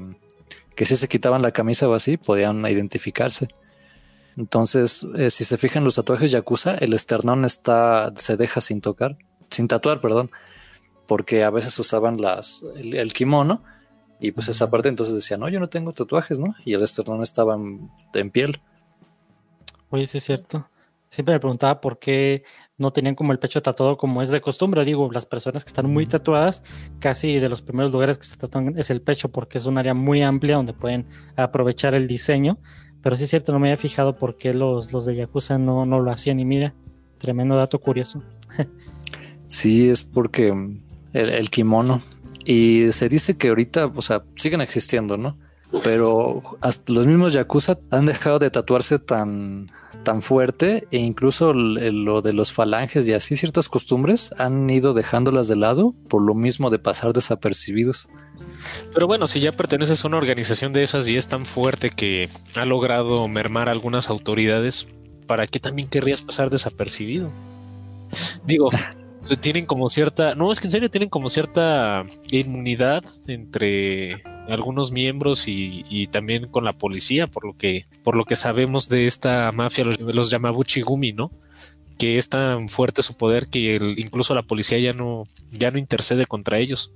que 0.75 0.87
si 0.87 0.97
se 0.97 1.09
quitaban 1.09 1.43
la 1.43 1.53
camisa 1.53 1.89
o 1.89 1.95
así, 1.95 2.17
podían 2.17 2.65
identificarse. 2.67 3.49
Entonces, 4.37 5.07
eh, 5.17 5.31
si 5.31 5.45
se 5.45 5.59
fijan 5.59 5.85
los 5.85 5.97
tatuajes 5.97 6.31
yakuza, 6.31 6.75
el 6.75 6.95
esternón 6.95 7.45
está, 7.45 8.13
se 8.17 8.37
deja 8.37 8.61
sin 8.61 8.81
tocar, 8.81 9.19
sin 9.51 9.69
tatuar, 9.69 10.01
perdón, 10.01 10.31
porque 11.07 11.45
a 11.45 11.51
veces 11.51 11.79
usaban 11.79 12.21
las, 12.21 12.65
el, 12.77 13.13
kimono 13.13 13.63
y 14.23 14.31
pues 14.31 14.47
esa 14.47 14.71
parte 14.71 14.89
entonces 14.89 15.17
decían, 15.17 15.41
no, 15.41 15.49
yo 15.49 15.59
no 15.59 15.69
tengo 15.69 15.93
tatuajes, 15.93 16.39
¿no? 16.39 16.55
Y 16.65 16.75
el 16.75 16.83
esternón 16.83 17.25
estaba 17.25 17.57
en, 17.57 17.91
en 18.15 18.31
piel. 18.31 18.61
Oye, 19.91 20.07
sí 20.07 20.19
es 20.19 20.25
cierto. 20.25 20.69
Siempre 21.09 21.35
me 21.35 21.41
preguntaba 21.41 21.81
por 21.81 21.99
qué 21.99 22.45
no 22.79 22.93
tenían 22.93 23.17
como 23.17 23.33
el 23.33 23.41
pecho 23.41 23.61
tatuado 23.61 23.97
como 23.97 24.23
es 24.23 24.29
de 24.29 24.41
costumbre. 24.41 24.85
Digo, 24.85 25.11
las 25.11 25.27
personas 25.27 25.65
que 25.65 25.69
están 25.71 25.93
muy 25.93 26.07
tatuadas, 26.07 26.63
casi 27.01 27.41
de 27.41 27.49
los 27.49 27.63
primeros 27.63 27.93
lugares 27.93 28.17
que 28.17 28.25
se 28.25 28.37
tatúan 28.37 28.79
es 28.79 28.91
el 28.91 29.03
pecho 29.03 29.29
porque 29.29 29.59
es 29.59 29.67
un 29.67 29.77
área 29.77 29.93
muy 29.93 30.23
amplia 30.23 30.55
donde 30.55 30.73
pueden 30.73 31.09
aprovechar 31.37 31.97
el 31.97 32.07
diseño. 32.07 32.59
Pero 33.03 33.17
sí 33.17 33.25
es 33.25 33.31
cierto, 33.31 33.51
no 33.53 33.59
me 33.59 33.71
había 33.71 33.77
fijado 33.77 34.17
por 34.17 34.37
qué 34.37 34.55
los, 34.55 34.93
los 34.93 35.05
de 35.05 35.17
Yakuza 35.17 35.59
no, 35.59 35.85
no 35.85 35.99
lo 35.99 36.13
hacían. 36.13 36.39
Y 36.39 36.45
mira, 36.45 36.75
tremendo 37.19 37.57
dato 37.57 37.81
curioso. 37.81 38.23
sí, 39.49 39.91
es 39.91 40.05
porque 40.05 40.49
el, 41.13 41.29
el 41.29 41.51
kimono. 41.51 42.01
Y 42.45 42.93
se 42.93 43.09
dice 43.09 43.37
que 43.37 43.49
ahorita, 43.49 43.87
o 43.87 44.03
sea, 44.03 44.23
siguen 44.37 44.61
existiendo, 44.61 45.17
¿no? 45.17 45.37
Pero 45.85 46.43
hasta 46.61 46.93
los 46.93 47.07
mismos 47.07 47.33
Yakuza 47.33 47.79
han 47.91 48.07
dejado 48.07 48.39
de 48.39 48.51
tatuarse 48.51 48.99
tan 48.99 49.71
tan 50.03 50.23
fuerte 50.23 50.87
e 50.91 50.99
incluso 50.99 51.53
lo 51.53 52.23
de 52.23 52.33
los 52.33 52.53
falanges 52.53 53.07
y 53.07 53.13
así 53.13 53.37
ciertas 53.37 53.69
costumbres 53.69 54.35
han 54.39 54.69
ido 54.69 54.95
dejándolas 54.95 55.49
de 55.49 55.57
lado 55.57 55.95
por 56.09 56.23
lo 56.23 56.35
mismo 56.35 56.71
de 56.71 56.79
pasar 56.79 57.13
desapercibidos. 57.13 58.09
Pero 58.93 59.07
bueno, 59.07 59.27
si 59.27 59.41
ya 59.41 59.53
perteneces 59.53 60.05
a 60.05 60.09
una 60.09 60.17
organización 60.17 60.73
de 60.73 60.83
esas 60.83 61.09
y 61.09 61.17
es 61.17 61.29
tan 61.29 61.47
fuerte 61.47 61.91
que 61.91 62.29
ha 62.57 62.65
logrado 62.65 63.29
mermar 63.29 63.69
algunas 63.69 64.11
autoridades, 64.11 64.89
¿para 65.27 65.47
qué 65.47 65.61
también 65.61 65.89
querrías 65.89 66.23
pasar 66.23 66.51
desapercibido? 66.51 67.31
Digo, 68.45 68.71
tienen 69.37 69.67
como 69.67 69.89
cierta, 69.89 70.35
no 70.35 70.53
es 70.53 70.61
que 70.61 70.67
en 70.67 70.71
serio 70.71 70.91
tienen 70.91 71.09
como 71.09 71.29
cierta 71.29 72.05
inmunidad 72.31 73.05
entre 73.27 74.23
algunos 74.49 74.93
miembros 74.93 75.45
y, 75.47 76.07
también 76.09 76.49
con 76.49 76.65
la 76.65 76.73
policía, 76.73 77.27
por 77.27 77.45
lo 77.45 77.57
que, 77.57 77.87
por 78.03 78.17
lo 78.17 78.25
que 78.25 78.37
sabemos 78.37 78.89
de 78.89 79.07
esta 79.07 79.51
mafia, 79.53 79.85
los, 79.85 80.01
los 80.01 80.31
Yamabuchi 80.31 80.83
Gumi, 80.83 81.13
¿no? 81.13 81.31
Que 81.99 82.19
es 82.19 82.29
tan 82.29 82.69
fuerte 82.69 83.03
su 83.03 83.17
poder 83.17 83.49
que 83.49 83.79
incluso 83.97 84.35
la 84.35 84.43
policía 84.43 84.79
ya 84.79 84.93
no, 84.93 85.25
ya 85.51 85.71
no 85.71 85.79
intercede 85.79 86.27
contra 86.27 86.59
ellos. 86.59 86.93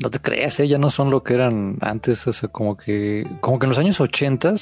No 0.00 0.10
te 0.10 0.20
creas, 0.20 0.58
¿eh? 0.60 0.68
ya 0.68 0.78
no 0.78 0.90
son 0.90 1.10
lo 1.10 1.22
que 1.22 1.34
eran 1.34 1.78
antes, 1.80 2.26
o 2.26 2.32
sea, 2.32 2.48
como 2.48 2.76
que, 2.76 3.26
como 3.40 3.58
que 3.58 3.66
en 3.66 3.70
los 3.70 3.78
años 3.78 4.00
80 4.00 4.54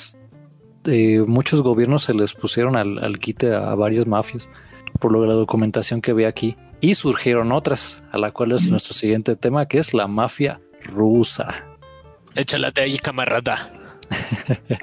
eh, 0.86 1.22
muchos 1.26 1.62
gobiernos 1.62 2.04
se 2.04 2.14
les 2.14 2.34
pusieron 2.34 2.76
al, 2.76 3.18
quite 3.18 3.54
a, 3.54 3.74
varias 3.74 4.06
mafias, 4.06 4.48
por 4.98 5.12
lo 5.12 5.20
de 5.22 5.28
la 5.28 5.34
documentación 5.34 6.00
que 6.00 6.12
ve 6.12 6.26
aquí. 6.26 6.56
Y 6.80 6.94
surgieron 6.94 7.52
otras, 7.52 8.02
a 8.10 8.18
la 8.18 8.30
cual 8.30 8.52
es 8.52 8.70
nuestro 8.70 8.94
siguiente 8.94 9.36
tema, 9.36 9.66
que 9.66 9.78
es 9.78 9.92
la 9.92 10.06
mafia 10.06 10.60
rusa. 10.80 11.66
Échala 12.34 12.70
de 12.70 12.82
ahí, 12.82 12.98
camarada. 12.98 13.72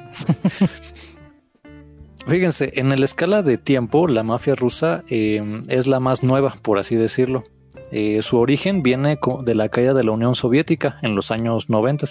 Fíjense, 2.28 2.74
en 2.76 2.90
la 2.90 3.06
escala 3.06 3.42
de 3.42 3.58
tiempo, 3.58 4.08
la 4.08 4.22
mafia 4.22 4.54
rusa 4.54 5.04
eh, 5.10 5.62
es 5.70 5.88
la 5.88 6.00
más 6.00 6.24
nueva, 6.24 6.54
por 6.62 6.78
así 6.78 6.96
decirlo. 6.96 7.44
Eh, 7.92 8.22
su 8.22 8.38
origen 8.38 8.84
viene 8.84 9.18
de 9.44 9.56
la 9.56 9.70
caída 9.70 9.94
de 9.94 10.04
la 10.04 10.12
Unión 10.12 10.36
Soviética 10.36 11.00
en 11.02 11.16
los 11.16 11.32
años 11.32 11.70
90, 11.70 12.06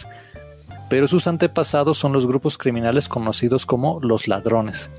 pero 0.88 1.06
sus 1.06 1.26
antepasados 1.26 1.98
son 1.98 2.12
los 2.12 2.26
grupos 2.26 2.56
criminales 2.56 3.08
conocidos 3.08 3.66
como 3.66 4.00
los 4.00 4.26
ladrones. 4.26 4.90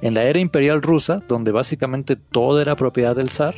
En 0.00 0.14
la 0.14 0.24
era 0.24 0.38
imperial 0.38 0.82
rusa, 0.82 1.20
donde 1.28 1.52
básicamente 1.52 2.16
todo 2.16 2.60
era 2.60 2.74
propiedad 2.74 3.14
del 3.14 3.30
zar, 3.30 3.54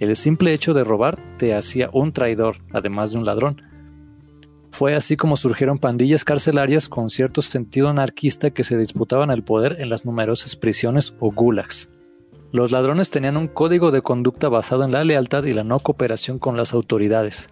el 0.00 0.14
simple 0.16 0.52
hecho 0.52 0.74
de 0.74 0.84
robar 0.84 1.18
te 1.38 1.54
hacía 1.54 1.88
un 1.92 2.12
traidor, 2.12 2.58
además 2.72 3.12
de 3.12 3.18
un 3.18 3.24
ladrón. 3.24 3.62
Fue 4.70 4.94
así 4.94 5.16
como 5.16 5.36
surgieron 5.36 5.78
pandillas 5.78 6.24
carcelarias 6.24 6.88
con 6.88 7.08
cierto 7.08 7.40
sentido 7.40 7.88
anarquista 7.88 8.50
que 8.50 8.64
se 8.64 8.76
disputaban 8.76 9.30
el 9.30 9.42
poder 9.42 9.76
en 9.78 9.88
las 9.88 10.04
numerosas 10.04 10.54
prisiones 10.56 11.14
o 11.18 11.32
gulags. 11.32 11.88
Los 12.52 12.72
ladrones 12.72 13.10
tenían 13.10 13.36
un 13.36 13.48
código 13.48 13.90
de 13.90 14.02
conducta 14.02 14.48
basado 14.48 14.84
en 14.84 14.92
la 14.92 15.04
lealtad 15.04 15.44
y 15.44 15.54
la 15.54 15.64
no 15.64 15.78
cooperación 15.78 16.38
con 16.38 16.56
las 16.56 16.74
autoridades. 16.74 17.48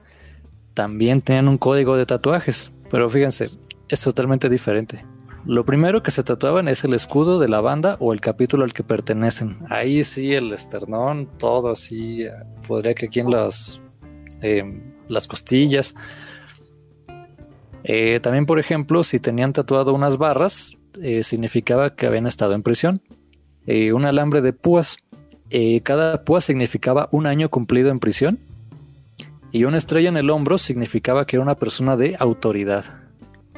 También 0.75 1.23
tenían 1.23 1.49
un 1.49 1.59
código 1.59 1.97
de 1.97 2.07
tatuajes, 2.07 2.73
pero 2.91 3.09
fíjense, 3.09 3.49
es 3.89 4.01
totalmente 4.01 4.49
diferente. 4.49 5.05
Lo 5.47 5.65
primero 5.67 6.03
que 6.03 6.11
se 6.11 6.23
tatuaban 6.23 6.69
es 6.69 6.85
el 6.85 6.95
escudo 6.95 7.39
de 7.39 7.49
la 7.49 7.61
banda 7.61 7.97
o 8.01 8.15
el 8.15 8.21
capítulo 8.21 8.65
al 8.65 8.73
que 8.73 8.83
pertenecen. 8.83 9.59
Ahí 9.69 10.03
sí, 10.03 10.33
el 10.33 10.53
esternón, 10.53 11.29
todo 11.39 11.71
así. 11.71 12.27
Podría 12.67 12.95
que 12.95 13.07
aquí 13.07 13.21
en 13.21 13.31
las, 13.31 13.83
em, 14.41 14.81
las 15.09 15.29
costillas. 15.29 15.95
Eh, 17.83 18.21
también, 18.21 18.47
por 18.47 18.59
ejemplo, 18.59 19.05
si 19.05 19.21
tenían 19.21 19.53
tatuado 19.53 19.93
unas 19.93 20.17
barras, 20.17 20.79
eh, 21.03 21.23
significaba 21.23 21.95
que 21.95 22.07
habían 22.07 22.27
estado 22.27 22.55
en 22.55 22.63
prisión. 22.63 23.03
Eh, 23.67 23.93
un 23.93 24.07
alambre 24.07 24.41
de 24.41 24.55
púas. 24.55 24.97
Eh, 25.51 25.83
cada 25.83 26.25
púa 26.25 26.41
significaba 26.41 27.09
un 27.13 27.27
año 27.27 27.51
cumplido 27.51 27.91
en 27.91 28.01
prisión. 28.01 28.39
Y 29.53 29.65
una 29.65 29.77
estrella 29.77 30.09
en 30.09 30.17
el 30.17 30.31
hombro 30.31 30.57
significaba 30.57 31.27
que 31.27 31.37
era 31.37 31.43
una 31.43 31.57
persona 31.57 31.97
de 31.97 32.17
autoridad. 32.19 33.04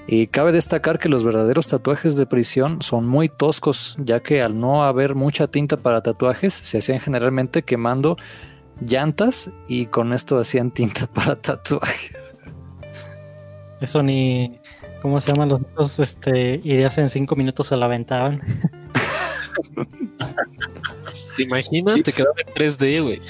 Y 0.09 0.29
cabe 0.29 0.53
destacar 0.53 0.99
que 1.01 1.09
los 1.09 1.25
verdaderos 1.25 1.67
tatuajes 1.67 2.15
de 2.17 2.27
prisión 2.27 2.81
son 2.81 3.07
muy 3.07 3.29
toscos, 3.29 3.97
ya 3.99 4.21
que 4.21 4.41
al 4.41 4.61
no 4.61 4.85
haber 4.85 5.17
mucha 5.17 5.49
tinta 5.49 5.77
para 5.77 6.01
tatuajes, 6.01 6.55
se 6.55 6.79
hacían 6.79 7.01
generalmente 7.01 7.63
quemando 7.63 8.17
llantas 8.81 9.51
y 9.69 9.87
con 9.87 10.13
esto 10.13 10.39
hacían 10.39 10.71
tinta 10.71 11.07
para 11.13 11.35
tatuajes. 11.35 12.35
Eso 13.81 14.03
ni, 14.03 14.61
¿cómo 15.03 15.21
se 15.21 15.33
llaman 15.33 15.49
los 15.49 15.61
dos? 15.75 15.99
Este, 15.99 16.61
ideas 16.63 16.97
en 16.99 17.09
cinco 17.09 17.35
minutos 17.35 17.67
se 17.67 17.77
la 17.77 17.87
aventaban. 17.87 18.41
¿Te 21.37 21.43
imaginas? 21.43 22.03
Te 22.03 22.13
quedaba 22.13 22.35
en 22.47 22.55
3D, 22.55 23.03
güey. 23.03 23.21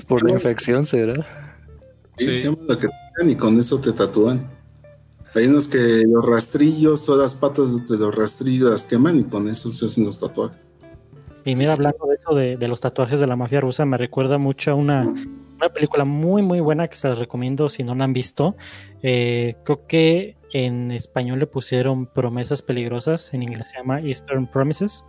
Por 0.08 0.24
la 0.24 0.32
infección 0.32 0.84
será. 0.84 1.43
Sí. 2.16 2.44
y 3.22 3.34
con 3.36 3.58
eso 3.58 3.80
te 3.80 3.92
tatúan. 3.92 4.50
Hay 5.34 5.46
unos 5.46 5.66
que 5.66 6.04
los 6.06 6.24
rastrillos, 6.24 7.04
todas 7.04 7.22
las 7.22 7.34
patas 7.34 7.88
de 7.88 7.98
los 7.98 8.14
rastrillos 8.14 8.70
las 8.70 8.86
queman 8.86 9.18
y 9.18 9.24
con 9.24 9.48
eso 9.48 9.72
se 9.72 9.86
hacen 9.86 10.04
los 10.04 10.20
tatuajes. 10.20 10.70
Y 11.44 11.56
mira, 11.56 11.72
hablando 11.72 12.06
de 12.06 12.14
eso 12.14 12.34
de, 12.34 12.68
los 12.68 12.80
tatuajes 12.80 13.20
de 13.20 13.26
la 13.26 13.36
mafia 13.36 13.60
rusa, 13.60 13.84
me 13.84 13.98
recuerda 13.98 14.38
mucho 14.38 14.70
a 14.70 14.74
una, 14.74 15.12
película 15.74 16.04
muy, 16.04 16.42
muy 16.42 16.60
buena 16.60 16.88
que 16.88 16.96
se 16.96 17.08
las 17.08 17.18
recomiendo 17.18 17.68
si 17.68 17.82
no 17.82 17.94
la 17.94 18.04
han 18.04 18.12
visto. 18.12 18.56
Eh, 19.02 19.56
creo 19.64 19.86
que 19.86 20.36
en 20.54 20.90
español 20.92 21.40
le 21.40 21.46
pusieron 21.46 22.06
Promesas 22.06 22.62
Peligrosas, 22.62 23.34
en 23.34 23.42
inglés 23.42 23.70
se 23.70 23.78
llama 23.78 24.00
Eastern 24.00 24.46
Promises, 24.46 25.04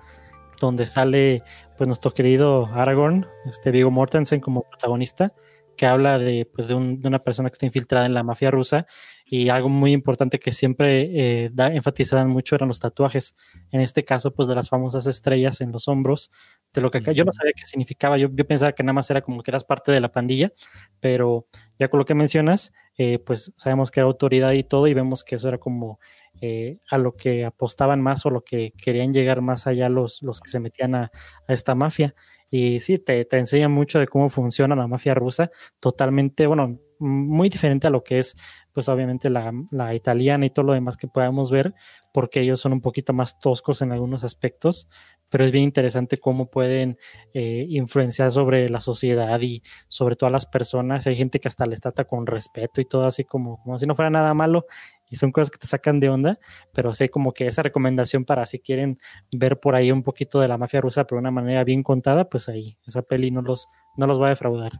donde 0.60 0.88
sale 0.88 1.44
pues 1.78 1.88
nuestro 1.88 2.14
querido 2.14 2.66
Aragorn, 2.74 3.28
este 3.46 3.72
Vigo 3.72 3.92
Mortensen 3.92 4.42
como 4.42 4.64
protagonista, 4.64 5.32
que 5.76 5.86
habla 5.86 6.18
de, 6.18 6.46
pues, 6.46 6.68
de, 6.68 6.76
una 6.76 7.20
persona 7.20 7.50
que 7.50 7.54
está 7.54 7.66
infiltrada 7.66 8.06
en 8.06 8.14
la 8.14 8.24
mafia 8.24 8.52
rusa 8.52 8.86
y 9.26 9.50
algo 9.50 9.70
muy 9.70 9.92
importante 9.92 10.40
que 10.40 10.52
siempre 10.52 11.10
eh, 11.14 11.50
da, 11.52 11.74
enfatizaban 11.74 12.30
mucho 12.30 12.56
eran 12.56 12.68
los 12.68 12.80
tatuajes. 12.80 13.36
En 13.72 13.82
este 13.82 14.04
caso, 14.04 14.34
pues 14.34 14.48
de 14.48 14.56
las 14.56 14.70
famosas 14.70 15.08
estrellas 15.08 15.62
en 15.62 15.72
los 15.72 15.88
hombros, 15.88 16.32
de 16.74 16.82
lo 16.82 16.92
que 16.92 17.00
acá, 17.00 17.12
yo 17.12 17.26
no 17.26 17.32
sabía 17.32 17.54
qué 17.56 17.66
significaba, 17.66 18.18
yo, 18.18 18.30
yo 18.32 18.48
pensaba 18.48 18.74
que 18.74 18.84
nada 18.84 18.94
más 18.94 19.10
era 19.10 19.22
como 19.22 19.42
que 19.44 19.52
eras 19.52 19.64
parte 19.64 19.92
de 19.92 20.00
la 20.00 20.12
pandilla, 20.12 20.52
pero 21.00 21.48
ya 21.80 21.90
con 21.90 22.00
lo 22.00 22.06
que 22.06 22.16
mencionas, 22.16 22.74
eh, 22.98 23.20
pues 23.20 23.54
sabemos 23.56 23.92
que 23.92 24.00
era 24.00 24.08
autoridad 24.08 24.52
y 24.52 24.64
todo, 24.64 24.88
y 24.88 24.94
vemos 24.94 25.24
que 25.24 25.36
eso 25.36 25.48
era 25.48 25.58
como 25.58 26.00
eh, 26.42 26.80
a 26.90 26.98
lo 26.98 27.16
que 27.16 27.46
apostaban 27.46 28.02
más 28.02 28.26
o 28.26 28.30
lo 28.30 28.44
que 28.44 28.74
querían 28.84 29.14
llegar 29.14 29.42
más 29.42 29.68
allá 29.68 29.88
los, 29.88 30.22
los 30.22 30.42
que 30.42 30.50
se 30.50 30.60
metían 30.60 30.94
a, 30.96 31.12
esta 31.48 31.76
mafia. 31.76 32.14
Y 32.50 32.80
sí, 32.80 33.00
te, 33.00 33.26
te 33.26 33.38
enseña 33.38 33.70
mucho 33.70 34.00
de 34.00 34.08
cómo 34.08 34.30
funciona 34.30 34.76
la 34.76 34.88
mafia 34.88 35.14
rusa, 35.14 35.52
totalmente, 35.80 36.48
bueno, 36.48 36.80
muy 37.00 37.50
diferente 37.50 37.88
a 37.88 37.90
lo 37.90 38.04
que 38.04 38.20
es, 38.20 38.36
pues 38.72 38.88
obviamente 38.90 39.30
la, 39.30 39.52
la, 39.72 39.94
italiana 39.94 40.46
y 40.46 40.50
todo 40.50 40.66
lo 40.66 40.74
demás 40.74 40.98
que 40.98 41.08
podamos 41.08 41.52
ver, 41.52 41.74
porque 42.14 42.42
ellos 42.42 42.60
son 42.60 42.74
un 42.74 42.82
poquito 42.82 43.14
más 43.14 43.40
toscos 43.40 43.82
en 43.82 43.92
algunos 43.92 44.24
aspectos, 44.24 44.88
pero 45.30 45.44
es 45.44 45.52
bien 45.52 45.66
interesante 45.66 46.18
cómo 46.18 46.50
pueden 46.50 46.98
eh, 47.34 47.66
influenciar 47.70 48.32
sobre 48.32 48.70
la 48.70 48.80
sociedad 48.80 49.40
y 49.42 49.62
sobre 49.88 50.16
todas 50.16 50.32
las 50.32 50.46
personas. 50.46 51.08
Hay 51.08 51.16
gente 51.16 51.40
que 51.40 51.48
hasta 51.48 51.66
les 51.66 51.82
trata 51.82 52.06
con 52.06 52.26
respeto 52.26 52.80
y 52.80 52.86
todo 52.86 53.06
así 53.06 53.24
como, 53.24 53.62
como 53.64 53.78
si 53.78 53.86
no 53.86 53.96
fuera 53.96 54.10
nada 54.10 54.34
malo 54.34 54.66
y 55.10 55.18
son 55.18 55.32
cosas 55.32 55.52
que 55.52 55.58
te 55.58 55.68
sacan 55.68 56.00
de 56.00 56.10
onda, 56.10 56.40
pero 56.74 56.94
sé 56.94 57.10
como 57.10 57.34
que 57.34 57.48
esa 57.48 57.64
recomendación 57.64 58.26
para 58.26 58.46
si 58.46 58.60
quieren 58.60 58.98
ver 59.32 59.60
por 59.60 59.76
ahí 59.76 59.92
un 59.92 60.04
poquito 60.04 60.40
de 60.40 60.48
la 60.48 60.58
mafia 60.58 60.82
rusa, 60.82 61.06
pero 61.06 61.18
de 61.18 61.22
una 61.22 61.32
manera 61.32 61.64
bien 61.64 61.84
contada, 61.84 62.30
pues 62.30 62.50
ahí, 62.50 62.78
esa 62.86 63.02
peli 63.02 63.32
no 63.32 63.42
los, 63.42 63.68
no 63.98 64.08
los 64.08 64.22
va 64.22 64.28
a 64.28 64.30
defraudar. 64.30 64.74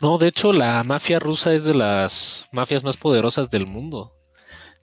No, 0.00 0.18
de 0.18 0.28
hecho, 0.28 0.52
la 0.52 0.82
mafia 0.82 1.18
rusa 1.18 1.52
es 1.52 1.64
de 1.64 1.74
las 1.74 2.48
mafias 2.52 2.84
más 2.84 2.96
poderosas 2.96 3.50
del 3.50 3.66
mundo. 3.66 4.14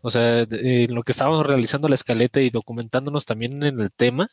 O 0.01 0.09
sea, 0.09 0.45
en 0.49 0.95
lo 0.95 1.03
que 1.03 1.11
estábamos 1.11 1.45
realizando 1.45 1.89
la 1.89 1.95
escaleta 1.95 2.39
y 2.39 2.49
documentándonos 2.49 3.25
también 3.25 3.63
en 3.63 3.79
el 3.79 3.91
tema, 3.91 4.29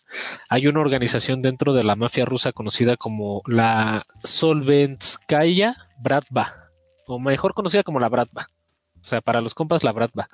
hay 0.49 0.69
una 0.69 0.81
organización 0.81 1.43
dentro 1.43 1.73
de 1.73 1.83
la 1.83 1.97
mafia 1.97 2.25
rusa 2.25 2.53
conocida 2.53 2.97
como 2.97 3.43
la 3.47 4.05
Solvenskaya 4.23 5.77
Bratva, 5.99 6.71
o 7.07 7.19
mejor 7.19 7.55
conocida 7.55 7.83
como 7.83 7.99
la 7.99 8.09
Bratva. 8.09 8.47
O 9.07 9.09
sea, 9.09 9.21
para 9.21 9.41
los 9.41 9.55
compas, 9.55 9.85
la 9.85 9.93
Bratva. 9.93 10.29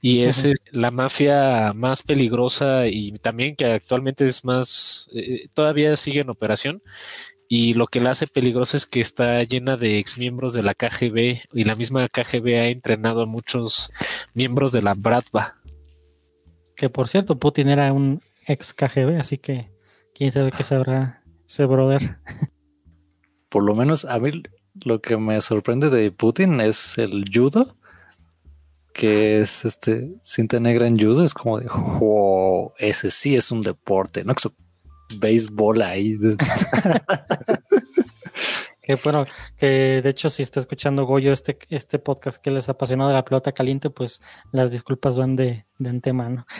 Y 0.00 0.22
es 0.22 0.48
la 0.72 0.90
mafia 0.90 1.74
más 1.74 2.02
peligrosa 2.02 2.86
y 2.86 3.12
también 3.12 3.54
que 3.54 3.66
actualmente 3.66 4.24
es 4.24 4.42
más, 4.42 5.10
eh, 5.14 5.48
todavía 5.52 5.94
sigue 5.96 6.20
en 6.20 6.30
operación 6.30 6.82
y 7.46 7.74
lo 7.74 7.88
que 7.88 8.00
la 8.00 8.12
hace 8.12 8.26
peligrosa 8.26 8.78
es 8.78 8.86
que 8.86 9.00
está 9.00 9.42
llena 9.42 9.76
de 9.76 9.98
exmiembros 9.98 10.54
de 10.54 10.62
la 10.62 10.72
KGB 10.72 11.42
y 11.52 11.64
la 11.64 11.76
misma 11.76 12.08
KGB 12.08 12.46
ha 12.58 12.68
entrenado 12.68 13.20
a 13.20 13.26
muchos 13.26 13.92
miembros 14.32 14.72
de 14.72 14.80
la 14.80 14.94
Bratva. 14.94 15.58
Que 16.74 16.88
por 16.88 17.08
cierto, 17.08 17.36
Putin 17.36 17.68
era 17.68 17.92
un 17.92 18.22
ex 18.46 18.72
KGB, 18.72 19.20
así 19.20 19.36
que 19.36 19.70
quién 20.14 20.32
sabe 20.32 20.52
qué 20.52 20.62
sabrá 20.62 21.22
ese 21.46 21.66
brother. 21.66 22.18
Por 23.50 23.62
lo 23.62 23.74
menos 23.74 24.06
a 24.06 24.18
mí 24.18 24.42
lo 24.84 25.00
que 25.00 25.16
me 25.16 25.40
sorprende 25.40 25.90
de 25.90 26.10
Putin 26.10 26.60
es 26.60 26.98
el 26.98 27.24
judo, 27.32 27.76
que 28.96 29.40
es 29.40 29.64
este 29.66 30.10
cinta 30.22 30.58
negra 30.58 30.86
en 30.86 30.98
judo, 30.98 31.22
es 31.22 31.34
como 31.34 31.60
de, 31.60 31.68
wow, 31.68 32.72
ese 32.78 33.10
sí 33.10 33.36
es 33.36 33.52
un 33.52 33.60
deporte, 33.60 34.24
¿no? 34.24 34.34
béisbol 35.18 35.82
ahí. 35.82 36.18
que 38.82 38.94
bueno, 39.04 39.26
que 39.58 40.00
de 40.02 40.08
hecho 40.08 40.30
si 40.30 40.42
está 40.42 40.60
escuchando 40.60 41.04
Goyo 41.04 41.30
este, 41.32 41.58
este 41.68 41.98
podcast 41.98 42.42
que 42.42 42.50
les 42.50 42.70
apasiona 42.70 43.06
de 43.06 43.12
la 43.12 43.24
pelota 43.24 43.52
caliente, 43.52 43.90
pues 43.90 44.22
las 44.50 44.70
disculpas 44.70 45.18
van 45.18 45.36
de, 45.36 45.66
de 45.78 45.90
antemano. 45.90 46.46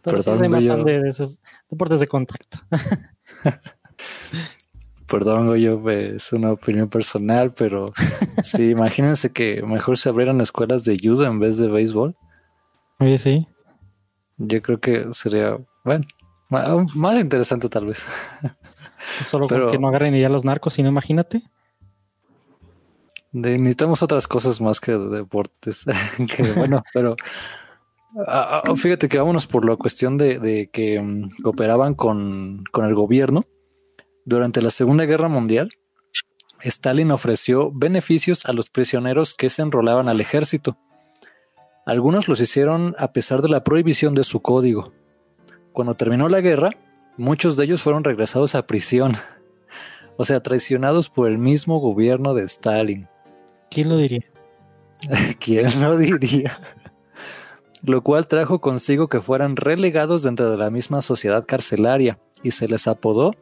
Pero 0.00 0.16
Perdón, 0.16 0.84
de, 0.84 1.00
de 1.00 1.10
esos 1.10 1.40
deportes 1.68 2.00
de 2.00 2.08
contacto. 2.08 2.60
Perdón, 5.12 5.54
yo 5.58 5.90
es 5.90 6.32
una 6.32 6.52
opinión 6.52 6.88
personal, 6.88 7.52
pero 7.52 7.84
sí, 8.42 8.70
imagínense 8.70 9.30
que 9.30 9.62
mejor 9.62 9.98
se 9.98 10.08
abrieran 10.08 10.40
escuelas 10.40 10.84
de 10.84 10.98
judo 10.98 11.26
en 11.26 11.38
vez 11.38 11.58
de 11.58 11.68
béisbol. 11.68 12.14
Oye, 12.98 13.18
sí. 13.18 13.46
Yo 14.38 14.62
creo 14.62 14.80
que 14.80 15.08
sería, 15.10 15.58
bueno, 15.84 16.06
más 16.48 17.20
interesante 17.20 17.68
tal 17.68 17.84
vez. 17.84 18.06
Solo 19.26 19.48
pero, 19.48 19.70
que 19.70 19.78
no 19.78 19.88
agarren 19.88 20.14
ya 20.14 20.30
los 20.30 20.46
narcos, 20.46 20.72
sino 20.72 20.88
imagínate. 20.88 21.42
necesitamos 23.32 24.02
otras 24.02 24.26
cosas 24.26 24.62
más 24.62 24.80
que 24.80 24.92
deportes. 24.96 25.84
que 26.34 26.42
bueno, 26.54 26.82
pero 26.94 27.16
ah, 28.26 28.62
ah, 28.64 28.76
fíjate 28.76 29.10
que 29.10 29.18
vámonos 29.18 29.46
por 29.46 29.68
la 29.68 29.76
cuestión 29.76 30.16
de, 30.16 30.70
que 30.72 31.02
mm, 31.02 31.42
cooperaban 31.42 31.92
con, 31.92 32.64
con 32.72 32.86
el 32.86 32.94
gobierno 32.94 33.42
durante 34.24 34.62
la 34.62 34.70
Segunda 34.70 35.04
Guerra 35.04 35.28
Mundial, 35.28 35.70
Stalin 36.60 37.10
ofreció 37.10 37.72
beneficios 37.72 38.46
a 38.46 38.52
los 38.52 38.70
prisioneros 38.70 39.34
que 39.34 39.50
se 39.50 39.62
enrolaban 39.62 40.08
al 40.08 40.20
ejército. 40.20 40.78
Algunos 41.86 42.28
los 42.28 42.40
hicieron 42.40 42.94
a 42.98 43.12
pesar 43.12 43.42
de 43.42 43.48
la 43.48 43.64
prohibición 43.64 44.14
de 44.14 44.22
su 44.22 44.40
código. 44.40 44.92
Cuando 45.72 45.94
terminó 45.94 46.28
la 46.28 46.40
guerra, 46.40 46.70
muchos 47.16 47.56
de 47.56 47.64
ellos 47.64 47.82
fueron 47.82 48.04
regresados 48.04 48.54
a 48.54 48.66
prisión, 48.66 49.16
o 50.16 50.24
sea, 50.24 50.40
traicionados 50.40 51.08
por 51.08 51.28
el 51.28 51.38
mismo 51.38 51.78
gobierno 51.80 52.34
de 52.34 52.44
Stalin. 52.44 53.08
¿Quién 53.70 53.88
lo 53.88 53.96
diría? 53.96 54.24
¿Quién 55.40 55.80
lo 55.80 55.96
diría? 55.96 56.56
Lo 57.82 58.02
cual 58.02 58.28
trajo 58.28 58.60
consigo 58.60 59.08
que 59.08 59.20
fueran 59.20 59.56
relegados 59.56 60.22
dentro 60.22 60.48
de 60.48 60.56
la 60.56 60.70
misma 60.70 61.02
sociedad 61.02 61.44
carcelaria 61.44 62.20
y 62.44 62.52
se 62.52 62.68
les 62.68 62.86
apodó 62.86 63.32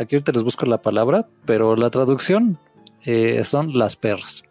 Aquí 0.00 0.16
ahorita 0.16 0.32
les 0.32 0.44
busco 0.44 0.64
la 0.64 0.80
palabra, 0.80 1.28
pero 1.44 1.76
la 1.76 1.90
traducción 1.90 2.58
eh, 3.04 3.44
son 3.44 3.76
las 3.76 3.96
perras. 3.96 4.44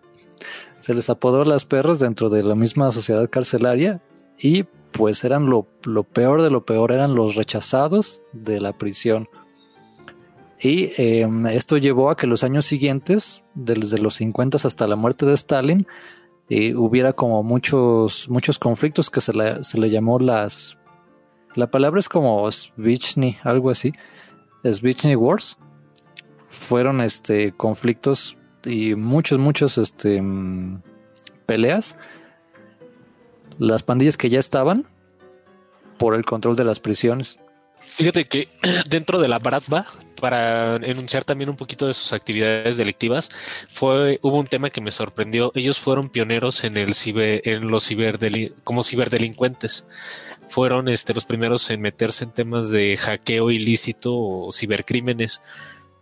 Se 0.77 0.93
les 0.93 1.09
apodó 1.09 1.43
las 1.43 1.65
perras 1.65 1.97
dentro 1.97 2.29
de 2.29 2.43
la 2.43 2.53
misma 2.53 2.91
sociedad 2.91 3.27
carcelaria 3.31 3.99
y 4.37 4.65
pues 4.91 5.23
eran 5.23 5.47
lo, 5.47 5.63
peor 6.03 6.43
de 6.43 6.51
lo 6.51 6.65
peor, 6.65 6.91
eran 6.91 7.15
los 7.15 7.33
rechazados 7.33 8.21
de 8.31 8.61
la 8.61 8.77
prisión. 8.77 9.27
Y 10.61 10.91
em, 11.01 11.47
esto 11.47 11.77
llevó 11.77 12.11
a 12.11 12.15
que 12.15 12.27
los 12.27 12.43
años 12.43 12.65
siguientes, 12.65 13.43
desde 13.55 13.97
los 13.97 14.13
50 14.15 14.57
hasta 14.63 14.85
la 14.85 14.95
muerte 14.95 15.25
de 15.25 15.33
Stalin, 15.33 15.87
eh, 16.51 16.75
hubiera 16.75 17.13
como 17.13 17.41
muchos, 17.41 18.29
muchos 18.29 18.59
conflictos 18.59 19.09
que 19.09 19.21
se 19.21 19.33
le, 19.33 19.63
se 19.63 19.79
le 19.79 19.89
llamó 19.89 20.19
las... 20.19 20.77
La 21.55 21.71
palabra 21.71 21.99
es 21.99 22.07
como 22.07 22.47
Svichny, 22.51 23.37
algo 23.43 23.71
así, 23.71 23.93
Svitny 24.63 25.15
Wars 25.15 25.57
fueron 26.49 27.01
este 27.01 27.53
conflictos 27.53 28.37
y 28.65 28.95
muchos, 28.95 29.39
muchos 29.39 29.77
este, 29.77 30.21
mm, 30.21 30.81
peleas. 31.45 31.97
Las 33.57 33.83
pandillas 33.83 34.17
que 34.17 34.29
ya 34.29 34.39
estaban 34.39 34.85
por 35.97 36.15
el 36.15 36.25
control 36.25 36.55
de 36.55 36.63
las 36.63 36.79
prisiones. 36.79 37.39
Fíjate 37.85 38.27
que 38.27 38.49
dentro 38.89 39.19
de 39.19 39.27
la 39.27 39.39
Bratva, 39.39 39.85
para 40.19 40.75
enunciar 40.77 41.25
también 41.25 41.49
un 41.49 41.55
poquito 41.55 41.87
de 41.87 41.93
sus 41.93 42.13
actividades 42.13 42.77
delictivas, 42.77 43.29
fue, 43.71 44.19
hubo 44.21 44.37
un 44.37 44.47
tema 44.47 44.69
que 44.69 44.81
me 44.81 44.91
sorprendió. 44.91 45.51
Ellos 45.55 45.79
fueron 45.79 46.09
pioneros 46.09 46.63
en 46.63 46.77
el 46.77 46.93
ciber, 46.93 47.41
en 47.45 47.69
los 47.69 47.89
como 48.63 48.83
ciberdelincuentes 48.83 49.87
fueron 50.49 50.89
este, 50.89 51.13
los 51.13 51.25
primeros 51.25 51.69
en 51.69 51.81
meterse 51.81 52.25
en 52.25 52.31
temas 52.33 52.71
de 52.71 52.97
hackeo 52.97 53.51
ilícito 53.51 54.15
o 54.15 54.51
cibercrímenes, 54.51 55.41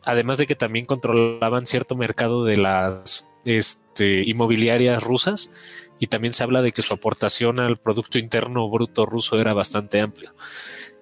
además 0.03 0.38
de 0.38 0.45
que 0.45 0.55
también 0.55 0.86
controlaban 0.86 1.68
cierto 1.68 1.95
mercado 1.95 2.45
de 2.45 2.57
las 2.57 3.30
este, 3.45 4.24
inmobiliarias 4.24 5.03
rusas 5.03 5.51
y 5.99 6.07
también 6.07 6.34
se 6.34 6.43
habla 6.43 6.61
de 6.61 6.72
que 6.72 6.82
su 6.82 6.93
aportación 6.93 7.59
al 7.59 7.78
Producto 7.78 8.20
Interno 8.20 8.70
Bruto 8.70 9.05
ruso 9.05 9.39
era 9.39 9.53
bastante 9.53 9.99
amplio. 9.99 10.34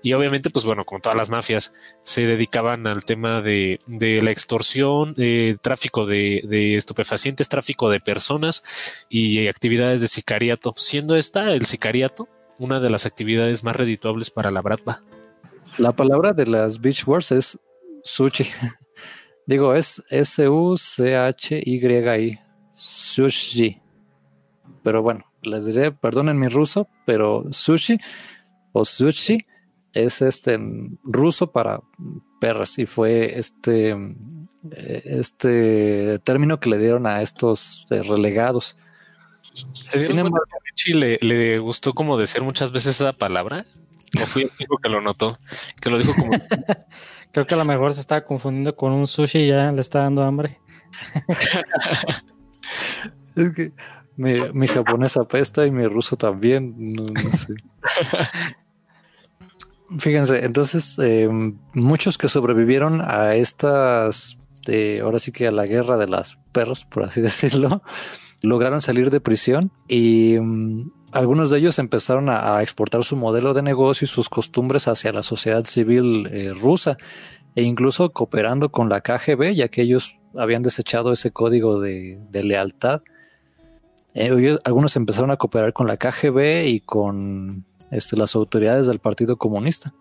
Y 0.06 0.14
obviamente, 0.14 0.52
pues 0.52 0.64
bueno, 0.66 0.86
como 0.86 1.02
todas 1.02 1.18
las 1.18 1.30
mafias, 1.30 1.74
se 2.04 2.28
dedicaban 2.28 2.86
al 2.86 3.04
tema 3.06 3.42
de, 3.42 3.80
la 3.88 4.30
extorsión, 4.30 5.16
de 5.16 5.58
tráfico 5.60 6.06
de, 6.06 6.44
de, 6.48 6.76
estupefacientes, 6.76 7.50
tráfico 7.50 7.90
de 7.90 8.00
personas 8.00 8.64
y 9.10 9.48
actividades 9.48 10.02
de 10.02 10.08
sicariato. 10.08 10.74
Siendo 10.74 11.16
esta 11.16 11.52
el 11.56 11.66
sicariato 11.66 12.30
una 12.60 12.80
de 12.80 12.92
las 12.92 13.08
actividades 13.08 13.64
más 13.64 13.76
redituables 13.76 14.30
para 14.30 14.52
la 14.52 14.62
Bratva. 14.62 15.02
La 15.80 15.92
palabra 15.92 16.34
de 16.34 16.46
las 16.46 16.80
Beach 16.82 17.08
Wars 17.08 17.32
es 17.32 17.60
sushi. 18.04 18.46
Digo, 19.48 19.74
es 19.74 20.04
S-U-C-H-Y-I. 20.12 21.10
Sushi. 22.76 23.82
Pero 24.84 25.02
bueno, 25.02 25.26
les 25.42 25.66
diré, 25.66 25.92
perdonen 25.92 26.40
mi 26.40 26.48
ruso, 26.48 26.88
pero 27.08 27.46
sushi 27.50 27.98
o 28.72 28.86
sushi 28.86 29.48
es 29.96 30.22
este 30.22 30.60
ruso 31.04 31.52
para 31.52 31.82
perras 32.40 32.78
y 32.78 32.86
fue 32.86 33.40
este, 33.40 33.96
este 34.72 36.20
término 36.20 36.60
que 36.60 36.70
le 36.70 36.78
dieron 36.78 37.08
a 37.08 37.22
estos 37.22 37.88
eh, 37.90 38.04
relegados. 38.04 38.78
Sin 39.42 40.20
embargo, 40.20 40.46
le, 40.94 41.18
le 41.22 41.60
gustó 41.60 41.94
como 41.94 42.18
decir 42.18 42.44
muchas 42.44 42.72
veces 42.72 43.02
esa 43.02 43.14
palabra? 43.14 43.66
¿O 44.22 44.26
fui 44.26 44.44
el 44.44 44.50
único 44.60 44.78
que 44.78 44.90
lo 44.90 45.02
notó? 45.02 45.38
Que 45.82 45.90
lo 45.90 45.98
dijo 45.98 46.14
como. 46.14 46.32
Creo 47.32 47.48
que 47.48 47.56
a 47.56 47.58
lo 47.58 47.66
mejor 47.66 47.94
se 47.94 48.02
estaba 48.02 48.24
confundiendo 48.24 48.76
con 48.76 48.92
un 48.92 49.08
sushi 49.08 49.40
y 49.40 49.48
ya 49.48 49.72
le 49.72 49.82
está 49.82 50.00
dando 50.00 50.24
hambre. 50.24 50.60
es 53.36 53.54
que 53.54 53.74
mi, 54.18 54.68
japonés 54.68 55.18
apesta 55.18 55.66
y 55.66 55.72
mi 55.72 55.86
ruso 55.86 56.16
también. 56.16 56.76
No, 56.78 57.06
sé. 57.08 57.54
Fíjense, 59.98 60.44
entonces, 60.44 60.98
eh, 61.00 61.30
muchos 61.74 62.18
que 62.18 62.28
sobrevivieron 62.28 63.02
a 63.02 63.36
estas, 63.36 64.40
de, 64.66 65.02
ahora 65.02 65.20
sí 65.20 65.32
que 65.32 65.48
a 65.48 65.52
la 65.52 65.66
guerra 65.66 65.98
de 65.98 66.08
las 66.08 66.38
perros, 66.52 66.86
por 66.86 67.04
así 67.04 67.22
decirlo, 67.22 67.82
lograron 68.42 68.82
salir 68.82 69.10
de 69.10 69.22
prisión 69.22 69.72
y 69.88 70.38
mm, 70.40 70.92
algunos 71.12 71.50
de 71.50 71.60
ellos 71.60 71.80
empezaron 71.80 72.30
a, 72.30 72.62
exportar 72.62 73.04
su 73.04 73.16
modelo 73.16 73.54
de 73.54 73.62
negocio 73.62 74.06
y 74.06 74.08
sus 74.08 74.28
costumbres 74.28 74.88
hacia 74.88 75.14
la 75.14 75.24
sociedad 75.24 75.64
civil 75.64 76.28
eh, 76.32 76.52
rusa 76.54 76.98
e 77.56 77.64
incluso 77.64 78.12
cooperando 78.12 78.70
con 78.70 78.90
la 78.90 79.00
KGB, 79.00 79.56
ya 79.56 79.70
que 79.70 79.82
ellos 79.82 80.20
habían 80.36 80.62
desechado 80.62 81.14
ese 81.14 81.32
código 81.32 81.80
de, 81.80 82.20
lealtad. 82.34 83.02
Eh, 84.14 84.58
algunos 84.66 84.98
empezaron 84.98 85.32
a 85.32 85.38
cooperar 85.38 85.72
con 85.72 85.88
la 85.88 85.96
KGB 85.96 86.66
y 86.68 86.82
con 86.82 87.66
este, 87.96 88.18
las 88.18 88.36
autoridades 88.36 88.88
del 88.88 89.00
Partido 89.00 89.38
Comunista. 89.38 89.94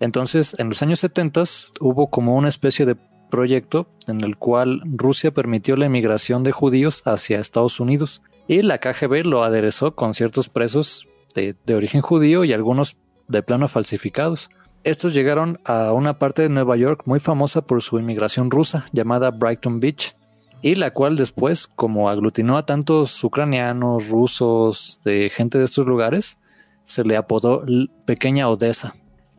Entonces, 0.00 0.56
en 0.58 0.68
los 0.68 0.82
años 0.82 0.98
70 1.00 1.42
hubo 1.80 2.08
como 2.08 2.36
una 2.36 2.48
especie 2.48 2.84
de 2.86 2.96
proyecto 3.30 3.86
en 4.08 4.20
el 4.22 4.36
cual 4.36 4.82
Rusia 4.84 5.32
permitió 5.32 5.76
la 5.76 5.86
emigración 5.86 6.42
de 6.42 6.52
judíos 6.52 7.02
hacia 7.06 7.40
Estados 7.40 7.80
Unidos 7.80 8.22
y 8.46 8.62
la 8.62 8.78
KGB 8.78 9.24
lo 9.24 9.44
aderezó 9.44 9.94
con 9.94 10.12
ciertos 10.12 10.48
presos 10.48 11.08
de, 11.34 11.56
origen 11.74 12.02
judío 12.02 12.44
y 12.44 12.52
algunos 12.52 12.96
de 13.28 13.42
plano 13.42 13.68
falsificados. 13.68 14.50
Estos 14.84 15.14
llegaron 15.14 15.60
a 15.64 15.92
una 15.92 16.18
parte 16.18 16.42
de 16.42 16.48
Nueva 16.48 16.76
York 16.76 17.02
muy 17.06 17.20
famosa 17.20 17.62
por 17.62 17.80
su 17.80 17.98
inmigración 17.98 18.50
rusa 18.50 18.84
llamada 18.92 19.30
Brighton 19.30 19.80
Beach 19.80 20.16
y 20.60 20.74
la 20.74 20.92
cual 20.92 21.16
después, 21.16 21.66
como 21.66 22.10
aglutinó 22.10 22.56
a 22.56 22.66
tantos 22.66 23.22
ucranianos, 23.24 24.08
rusos, 24.08 25.00
de 25.04 25.30
gente 25.30 25.58
de 25.58 25.64
estos 25.64 25.86
lugares, 25.86 26.38
se 26.82 27.04
le 27.04 27.16
apodó 27.16 27.64
Pequeña 28.04 28.48
Odessa. 28.48 28.94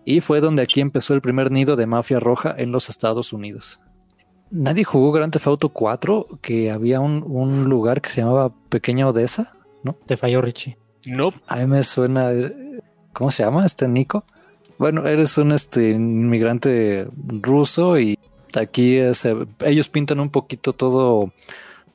Y 0.05 0.19
fue 0.19 0.41
donde 0.41 0.63
aquí 0.63 0.81
empezó 0.81 1.13
el 1.13 1.21
primer 1.21 1.51
nido 1.51 1.75
de 1.75 1.85
mafia 1.85 2.19
roja 2.19 2.53
en 2.57 2.71
los 2.71 2.89
Estados 2.89 3.31
Unidos. 3.31 3.79
Nadie 4.51 4.83
jugó 4.83 5.11
Grand 5.11 5.31
Theft 5.31 5.47
Auto 5.47 5.69
4, 5.69 6.27
que 6.41 6.69
había 6.71 6.99
un, 6.99 7.65
lugar 7.65 8.01
que 8.01 8.09
se 8.09 8.21
llamaba 8.21 8.53
Pequeña 8.69 9.07
Odessa, 9.07 9.57
¿no? 9.83 9.93
Te 10.05 10.17
falló 10.17 10.41
Richie. 10.41 10.77
No. 11.05 11.33
A 11.47 11.57
mí 11.57 11.65
me 11.65 11.83
suena. 11.83 12.29
¿Cómo 13.13 13.31
se 13.31 13.43
llama 13.43 13.65
este 13.65 13.87
Nico? 13.87 14.25
Bueno, 14.77 15.07
eres 15.07 15.37
un 15.37 15.51
este, 15.53 15.91
inmigrante 15.91 17.07
ruso 17.15 17.99
y 17.99 18.19
aquí 18.55 18.99
ellos 18.99 19.89
pintan 19.89 20.19
un 20.19 20.29
poquito 20.29 20.73
todo, 20.73 21.31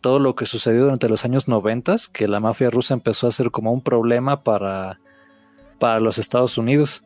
todo 0.01 0.19
lo 0.19 0.35
que 0.35 0.47
sucedió 0.47 0.85
durante 0.85 1.09
los 1.09 1.25
años 1.25 1.49
90, 1.49 1.97
que 2.13 2.29
la 2.29 2.41
mafia 2.41 2.71
rusa 2.71 2.95
empezó 2.95 3.27
a 3.27 3.33
ser 3.33 3.51
como 3.51 3.73
un 3.73 3.83
problema 3.83 4.43
para, 4.43 5.01
para 5.79 6.01
los 6.01 6.19
Estados 6.19 6.59
Unidos 6.59 7.05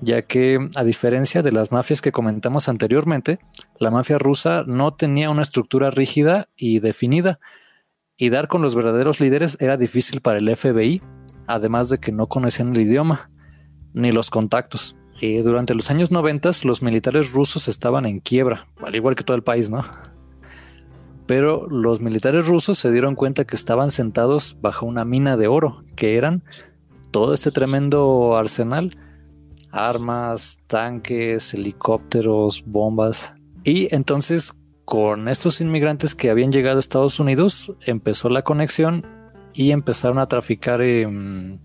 ya 0.00 0.22
que 0.22 0.68
a 0.74 0.84
diferencia 0.84 1.42
de 1.42 1.52
las 1.52 1.72
mafias 1.72 2.02
que 2.02 2.12
comentamos 2.12 2.68
anteriormente, 2.68 3.38
la 3.78 3.90
mafia 3.90 4.18
rusa 4.18 4.64
no 4.66 4.94
tenía 4.94 5.30
una 5.30 5.42
estructura 5.42 5.90
rígida 5.90 6.48
y 6.56 6.80
definida, 6.80 7.40
y 8.16 8.30
dar 8.30 8.48
con 8.48 8.62
los 8.62 8.74
verdaderos 8.74 9.20
líderes 9.20 9.58
era 9.60 9.76
difícil 9.76 10.20
para 10.20 10.38
el 10.38 10.54
FBI, 10.54 11.02
además 11.46 11.88
de 11.88 11.98
que 11.98 12.12
no 12.12 12.28
conocían 12.28 12.74
el 12.74 12.82
idioma 12.82 13.30
ni 13.92 14.12
los 14.12 14.30
contactos. 14.30 14.96
eh, 15.22 15.40
durante 15.42 15.74
los 15.74 15.90
años 15.90 16.10
90 16.10 16.50
los 16.64 16.82
militares 16.82 17.32
rusos 17.32 17.68
estaban 17.68 18.04
en 18.04 18.20
quiebra, 18.20 18.66
al 18.82 18.94
igual 18.94 19.16
que 19.16 19.24
todo 19.24 19.36
el 19.36 19.42
país, 19.42 19.70
¿no? 19.70 19.82
Pero 21.26 21.66
los 21.70 22.00
militares 22.00 22.46
rusos 22.46 22.78
se 22.78 22.92
dieron 22.92 23.14
cuenta 23.14 23.46
que 23.46 23.56
estaban 23.56 23.90
sentados 23.90 24.58
bajo 24.60 24.84
una 24.84 25.06
mina 25.06 25.38
de 25.38 25.46
oro, 25.46 25.84
que 25.96 26.16
eran 26.16 26.44
todo 27.10 27.34
este 27.34 27.50
tremendo 27.50 28.36
arsenal, 28.36 28.96
armas, 29.70 30.58
tanques, 30.66 31.54
helicópteros, 31.54 32.64
bombas. 32.66 33.34
Y 33.64 33.94
entonces 33.94 34.54
con 34.84 35.28
estos 35.28 35.60
inmigrantes 35.60 36.14
que 36.14 36.30
habían 36.30 36.52
llegado 36.52 36.76
a 36.76 36.80
Estados 36.80 37.18
Unidos 37.18 37.72
empezó 37.86 38.28
la 38.28 38.42
conexión 38.42 39.04
y 39.52 39.72
empezaron 39.72 40.18
a 40.20 40.28
traficar 40.28 40.80
em, 40.80 41.58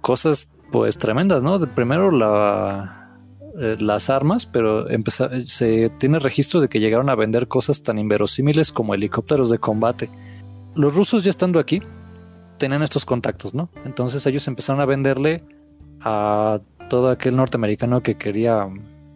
cosas 0.00 0.48
pues 0.72 0.96
tremendas, 0.96 1.42
¿no? 1.42 1.58
primero 1.74 2.10
la, 2.10 3.18
eh, 3.60 3.76
las 3.78 4.08
armas, 4.08 4.46
pero 4.46 4.86
se 5.44 5.90
tiene 5.98 6.18
registro 6.18 6.60
de 6.60 6.68
que 6.68 6.80
llegaron 6.80 7.10
a 7.10 7.14
vender 7.14 7.48
cosas 7.48 7.82
tan 7.82 7.98
inverosímiles 7.98 8.72
como 8.72 8.94
helicópteros 8.94 9.50
de 9.50 9.58
combate. 9.58 10.08
Los 10.74 10.94
rusos 10.94 11.24
ya 11.24 11.30
estando 11.30 11.58
aquí 11.58 11.82
tenían 12.60 12.82
estos 12.82 13.04
contactos, 13.04 13.54
¿no? 13.54 13.70
Entonces 13.84 14.24
ellos 14.26 14.46
empezaron 14.46 14.80
a 14.80 14.84
venderle 14.84 15.42
a 16.02 16.60
todo 16.88 17.10
aquel 17.10 17.34
norteamericano 17.34 18.02
que 18.02 18.16
quería 18.16 18.68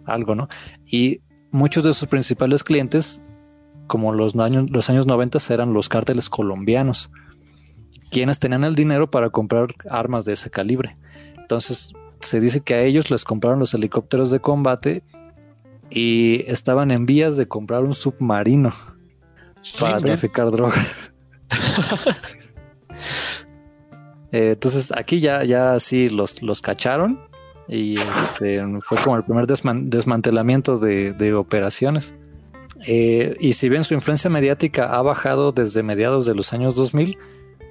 algo, 0.07 0.34
¿no? 0.34 0.49
Y 0.86 1.20
muchos 1.53 1.84
de 1.84 1.92
sus 1.92 2.09
principales 2.09 2.64
clientes, 2.64 3.22
como 3.86 4.12
los 4.12 4.34
años, 4.34 4.70
los 4.70 4.88
años 4.90 5.07
90, 5.07 5.38
eran 5.51 5.74
los 5.74 5.88
cárteles 5.88 6.30
colombianos, 6.30 7.11
quienes 8.11 8.38
tenían 8.38 8.64
el 8.64 8.74
dinero 8.74 9.11
para 9.11 9.28
comprar 9.30 9.74
armas 9.88 10.24
de 10.24 10.32
ese 10.32 10.51
calibre. 10.51 10.95
Entonces 11.38 11.92
se 12.20 12.40
dice 12.40 12.62
que 12.62 12.74
a 12.74 12.82
ellos 12.82 13.11
les 13.11 13.24
compraron 13.24 13.59
los 13.59 13.74
helicópteros 13.74 14.30
de 14.30 14.40
combate 14.40 15.03
y 15.90 16.45
estaban 16.47 16.90
en 16.90 17.05
vías 17.05 17.36
de 17.36 17.47
comprar 17.47 17.84
un 17.84 17.95
submarino 17.95 18.72
para 19.78 19.99
traficar 19.99 20.51
drogas. 20.51 21.14
Eh, 24.33 24.53
entonces 24.53 24.93
aquí 24.97 25.21
ya, 25.21 25.45
ya 25.45 25.79
sí 25.79 26.09
los, 26.09 26.43
los 26.43 26.61
cacharon 26.61 27.21
y 27.69 27.97
este, 27.99 28.63
fue 28.81 28.99
como 28.99 29.17
el 29.17 29.25
primer 29.25 29.47
desmantelamiento 29.47 30.79
de, 30.79 31.35
operaciones. 31.35 32.15
Eh, 32.87 33.37
y 33.41 33.55
si 33.55 33.69
bien 33.69 33.85
su 33.85 33.95
influencia 33.95 34.29
mediática 34.29 34.97
ha 34.97 35.03
bajado 35.03 35.53
desde 35.53 35.83
mediados 35.83 36.27
de 36.27 36.35
los 36.35 36.53
años 36.53 36.75
2000, 36.75 37.17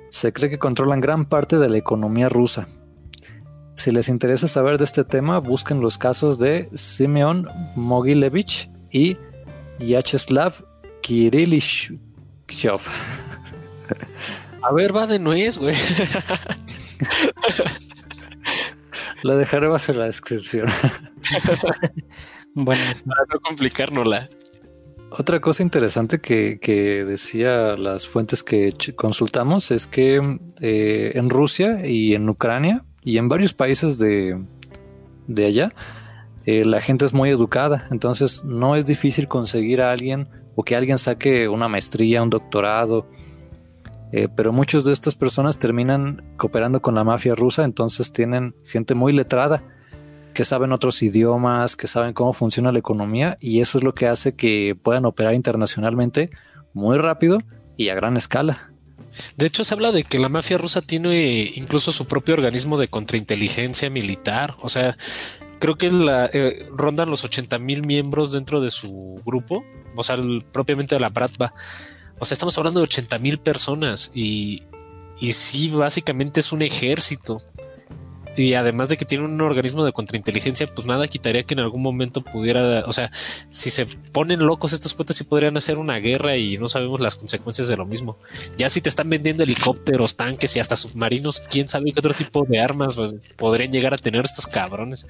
se 0.10 0.34
cree 0.34 0.50
que 0.50 0.58
controlan 0.60 1.02
gran 1.02 1.26
parte 1.26 1.58
de 1.58 1.70
la 1.70 1.78
economía 1.78 2.30
rusa. 2.30 2.68
Si 3.76 3.92
les 3.92 4.10
interesa 4.10 4.48
saber 4.48 4.78
de 4.78 4.86
este 4.86 5.04
tema, 5.04 5.40
busquen 5.40 5.82
los 5.82 5.98
casos 5.98 6.40
de 6.40 6.70
Simeon 6.74 7.48
Mogilevich 7.76 8.70
y 8.92 9.18
Yacheslav 9.80 10.54
Kirillishov. 11.02 12.00
A 14.64 14.72
ver, 14.74 14.96
va 14.96 15.06
de 15.08 15.20
nuez, 15.20 15.58
güey. 15.58 15.76
La 19.24 19.36
dejaremos 19.36 19.88
en 19.90 20.00
la 20.00 20.06
descripción. 20.06 20.68
bueno, 22.54 22.82
para 23.06 23.26
no 23.34 23.40
complicárnosla. 23.42 24.30
Otra 25.12 25.40
cosa 25.40 25.64
interesante 25.64 26.20
que, 26.20 27.06
decía 27.06 27.78
las 27.78 28.08
fuentes 28.08 28.44
que 28.44 28.74
consultamos 28.96 29.72
es 29.72 29.86
que 29.86 30.40
eh, 30.60 31.12
en 31.14 31.30
Rusia 31.30 31.88
y 31.88 32.16
en 32.16 32.28
Ucrania 32.28 32.84
y 33.04 33.18
en 33.18 33.30
varios 33.30 33.54
países 33.54 34.00
de, 34.00 34.44
allá, 35.38 35.72
eh, 36.46 36.66
la 36.66 36.82
gente 36.82 37.06
es 37.06 37.14
muy 37.14 37.30
educada, 37.30 37.88
entonces 37.92 38.44
no 38.44 38.76
es 38.76 38.86
difícil 38.86 39.28
conseguir 39.28 39.82
a 39.82 39.92
alguien 39.92 40.28
o 40.56 40.64
que 40.64 40.76
alguien 40.76 40.98
saque 40.98 41.48
una 41.48 41.68
maestría, 41.68 42.24
un 42.24 42.30
doctorado, 42.30 43.08
eh, 44.14 44.30
pero 44.34 44.54
muchas 44.54 44.86
de 44.86 44.94
estas 44.94 45.16
personas 45.16 45.58
terminan 45.58 46.24
cooperando 46.38 46.84
con 46.84 46.94
la 46.94 47.04
mafia 47.04 47.34
rusa, 47.34 47.64
entonces 47.66 48.14
tienen 48.14 48.56
gente 48.64 48.94
muy 48.94 49.12
letrada 49.12 49.64
que 50.36 50.46
saben 50.46 50.72
otros 50.72 51.02
idiomas, 51.02 51.76
que 51.76 51.88
saben 51.88 52.14
cómo 52.14 52.32
funciona 52.34 52.72
la 52.72 52.78
economía 52.78 53.38
y 53.40 53.60
eso 53.60 53.80
es 53.80 53.84
lo 53.84 53.96
que 53.96 54.08
hace 54.08 54.36
que 54.36 54.78
puedan 54.82 55.06
operar 55.06 55.34
internacionalmente 55.34 56.30
muy 56.74 57.00
rápido 57.00 57.40
y 57.76 57.90
a 57.90 57.96
gran 57.96 58.16
escala. 58.16 58.72
De 59.36 59.48
hecho, 59.48 59.64
se 59.64 59.74
habla 59.74 59.92
de 59.92 60.04
que 60.04 60.20
la 60.20 60.30
mafia 60.30 60.60
rusa 60.60 60.82
tiene 60.82 61.52
incluso 61.56 61.92
su 61.92 62.06
propio 62.06 62.36
organismo 62.36 62.78
de 62.78 62.90
contrainteligencia 62.90 63.90
militar. 63.90 64.56
O 64.62 64.70
sea, 64.70 64.96
creo 65.58 65.76
que 65.76 65.92
la, 65.92 66.30
eh, 66.32 66.68
rondan 66.72 67.10
los 67.10 67.24
80 67.24 67.58
mil 67.58 67.84
miembros 67.86 68.32
dentro 68.32 68.62
de 68.62 68.70
su 68.70 69.20
grupo, 69.26 69.64
o 69.96 70.04
sea, 70.04 70.18
propiamente 70.52 70.96
de 70.96 71.02
la 71.02 71.10
Bratva. 71.10 71.54
O 72.20 72.26
sea, 72.26 72.36
estamos 72.36 72.58
hablando 72.58 72.80
de 72.80 72.86
80 72.86 73.20
mil 73.20 73.38
personas 73.38 74.12
y, 74.14 74.64
y 75.20 75.34
sí, 75.34 75.70
básicamente 75.70 76.40
es 76.40 76.52
un 76.52 76.62
ejército. 76.62 77.40
Y 78.36 78.56
además 78.56 78.90
de 78.90 78.98
que 78.98 79.06
tiene 79.06 79.26
un 79.26 79.40
organismo 79.42 79.86
de 79.86 79.92
contrainteligencia, 79.92 80.68
pues 80.68 80.88
nada 80.88 81.08
quitaría 81.08 81.44
que 81.44 81.54
en 81.54 81.60
algún 81.60 81.84
momento 81.84 82.22
pudiera, 82.22 82.84
o 82.88 82.94
sea, 82.94 83.12
si 83.52 83.70
se 83.70 83.86
ponen 83.86 84.46
locos 84.46 84.74
estos 84.74 84.96
puentes 84.96 85.18
sí 85.18 85.24
podrían 85.24 85.56
hacer 85.56 85.78
una 85.78 85.98
guerra 85.98 86.36
y 86.36 86.58
no 86.58 86.68
sabemos 86.68 87.00
las 87.00 87.16
consecuencias 87.16 87.68
de 87.68 87.78
lo 87.78 87.86
mismo. 87.86 88.18
Ya 88.58 88.70
si 88.70 88.82
te 88.82 88.90
están 88.90 89.10
vendiendo 89.10 89.44
helicópteros, 89.44 90.16
tanques 90.16 90.56
y 90.56 90.60
hasta 90.60 90.76
submarinos, 90.76 91.42
quién 91.42 91.68
sabe 91.68 91.92
qué 91.92 92.00
otro 92.00 92.14
tipo 92.14 92.44
de 92.46 92.60
armas 92.60 92.96
podrían 93.38 93.72
llegar 93.72 93.94
a 93.94 93.98
tener 93.98 94.26
estos 94.26 94.48
cabrones. 94.48 95.08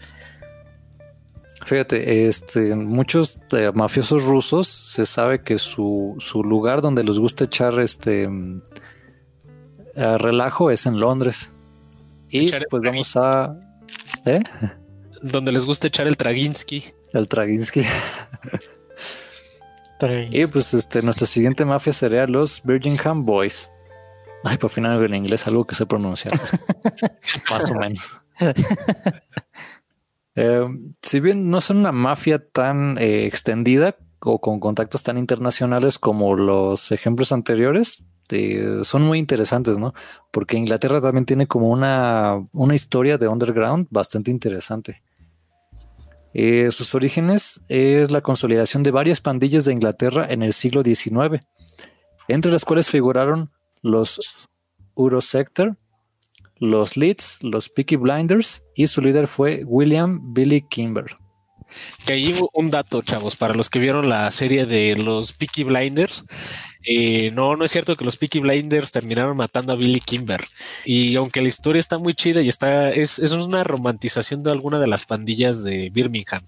Fíjate, 1.65 2.27
este, 2.27 2.75
muchos 2.75 3.39
eh, 3.51 3.71
mafiosos 3.73 4.23
rusos 4.23 4.67
se 4.67 5.05
sabe 5.05 5.43
que 5.43 5.57
su, 5.59 6.17
lugar 6.45 6.81
donde 6.81 7.03
les 7.03 7.19
gusta 7.19 7.45
echar 7.45 7.79
este 7.79 8.27
mm, 8.27 8.61
relajo 9.95 10.71
es 10.71 10.85
en 10.85 10.99
Londres. 10.99 11.51
Y 12.29 12.51
pues 12.69 12.83
vamos 12.83 13.15
a. 13.15 13.55
¿Eh? 14.25 14.41
Donde 15.21 15.51
les 15.51 15.65
gusta 15.65 15.87
echar 15.87 16.07
el 16.07 16.17
Traginsky. 16.17 16.83
El 17.13 17.27
Traginsky. 17.27 17.83
y 20.31 20.45
pues 20.47 20.73
este, 20.73 21.01
nuestra 21.01 21.27
siguiente 21.27 21.63
mafia 21.63 21.93
sería 21.93 22.27
los 22.27 22.61
Birmingham 22.63 23.23
Boys. 23.25 23.69
Ay, 24.43 24.57
por 24.57 24.69
fin 24.69 24.85
algo 24.85 25.05
en 25.05 25.15
inglés, 25.15 25.47
algo 25.47 25.65
que 25.65 25.75
se 25.75 25.85
pronuncia. 25.85 26.29
Más 27.49 27.71
o 27.71 27.75
menos. 27.75 28.17
Eh, 30.35 30.65
si 31.01 31.19
bien 31.19 31.49
no 31.49 31.61
son 31.61 31.77
una 31.77 31.91
mafia 31.91 32.39
tan 32.39 32.97
eh, 32.97 33.25
extendida 33.25 33.95
o 34.19 34.39
con 34.39 34.59
contactos 34.59 35.03
tan 35.03 35.17
internacionales 35.17 35.99
como 35.99 36.35
los 36.35 36.91
ejemplos 36.91 37.31
anteriores, 37.31 38.05
eh, 38.29 38.79
son 38.83 39.03
muy 39.03 39.19
interesantes, 39.19 39.77
¿no? 39.77 39.93
Porque 40.31 40.57
Inglaterra 40.57 41.01
también 41.01 41.25
tiene 41.25 41.45
como 41.45 41.69
una, 41.69 42.43
una 42.51 42.73
historia 42.73 43.17
de 43.17 43.27
underground 43.27 43.87
bastante 43.91 44.31
interesante. 44.31 45.01
sus 46.71 46.95
orígenes 46.95 47.61
es 47.69 48.09
la 48.09 48.21
consolidación 48.21 48.81
de 48.81 48.91
varias 48.91 49.21
pandillas 49.21 49.65
de 49.65 49.73
Inglaterra 49.73 50.25
en 50.27 50.41
el 50.41 50.53
siglo 50.53 50.81
XIX, 50.81 51.45
entre 52.27 52.51
las 52.51 52.65
cuales 52.65 52.87
figuraron 52.87 53.51
los 53.83 54.47
Eurosector, 54.95 55.77
los 56.63 56.95
Leeds, 56.95 57.39
los 57.41 57.69
Peaky 57.69 57.97
Blinders 57.97 58.63
y 58.73 58.87
su 58.87 59.01
líder 59.01 59.27
fue 59.27 59.63
William 59.65 60.33
Billy 60.33 60.61
Kimber. 60.61 61.17
Que 62.05 62.13
ahí 62.13 62.35
un 62.53 62.71
dato, 62.71 63.01
chavos, 63.01 63.35
para 63.35 63.53
los 63.53 63.69
que 63.69 63.79
vieron 63.79 64.07
la 64.07 64.29
serie 64.31 64.65
de 64.65 64.95
los 64.95 65.33
Peaky 65.33 65.63
Blinders. 65.63 66.25
Eh, 66.85 67.31
no, 67.31 67.55
no 67.57 67.65
es 67.65 67.71
cierto 67.71 67.97
que 67.97 68.05
los 68.05 68.15
Peaky 68.15 68.39
Blinders 68.39 68.91
terminaron 68.91 69.35
matando 69.35 69.73
a 69.73 69.75
Billy 69.75 69.99
Kimber. 69.99 70.45
Y 70.85 71.15
aunque 71.17 71.41
la 71.41 71.47
historia 71.49 71.79
está 71.79 71.97
muy 71.97 72.13
chida 72.13 72.41
y 72.41 72.47
está, 72.47 72.91
es, 72.91 73.19
es 73.19 73.31
una 73.31 73.63
romantización 73.65 74.43
de 74.43 74.51
alguna 74.51 74.79
de 74.79 74.87
las 74.87 75.03
pandillas 75.03 75.63
de 75.65 75.89
Birmingham. 75.89 76.43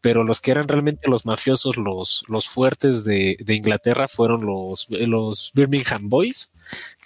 Pero 0.00 0.22
los 0.22 0.40
que 0.40 0.52
eran 0.52 0.68
realmente 0.68 1.10
los 1.10 1.26
mafiosos, 1.26 1.76
los, 1.76 2.24
los 2.28 2.46
fuertes 2.46 3.04
de, 3.04 3.36
de 3.40 3.54
Inglaterra 3.54 4.06
fueron 4.06 4.46
los, 4.46 4.86
los 4.90 5.50
Birmingham 5.54 6.08
Boys 6.08 6.52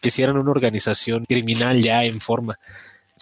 que 0.00 0.10
si 0.10 0.22
eran 0.22 0.36
una 0.36 0.50
organización 0.50 1.24
criminal 1.26 1.80
ya 1.80 2.04
en 2.04 2.20
forma. 2.20 2.58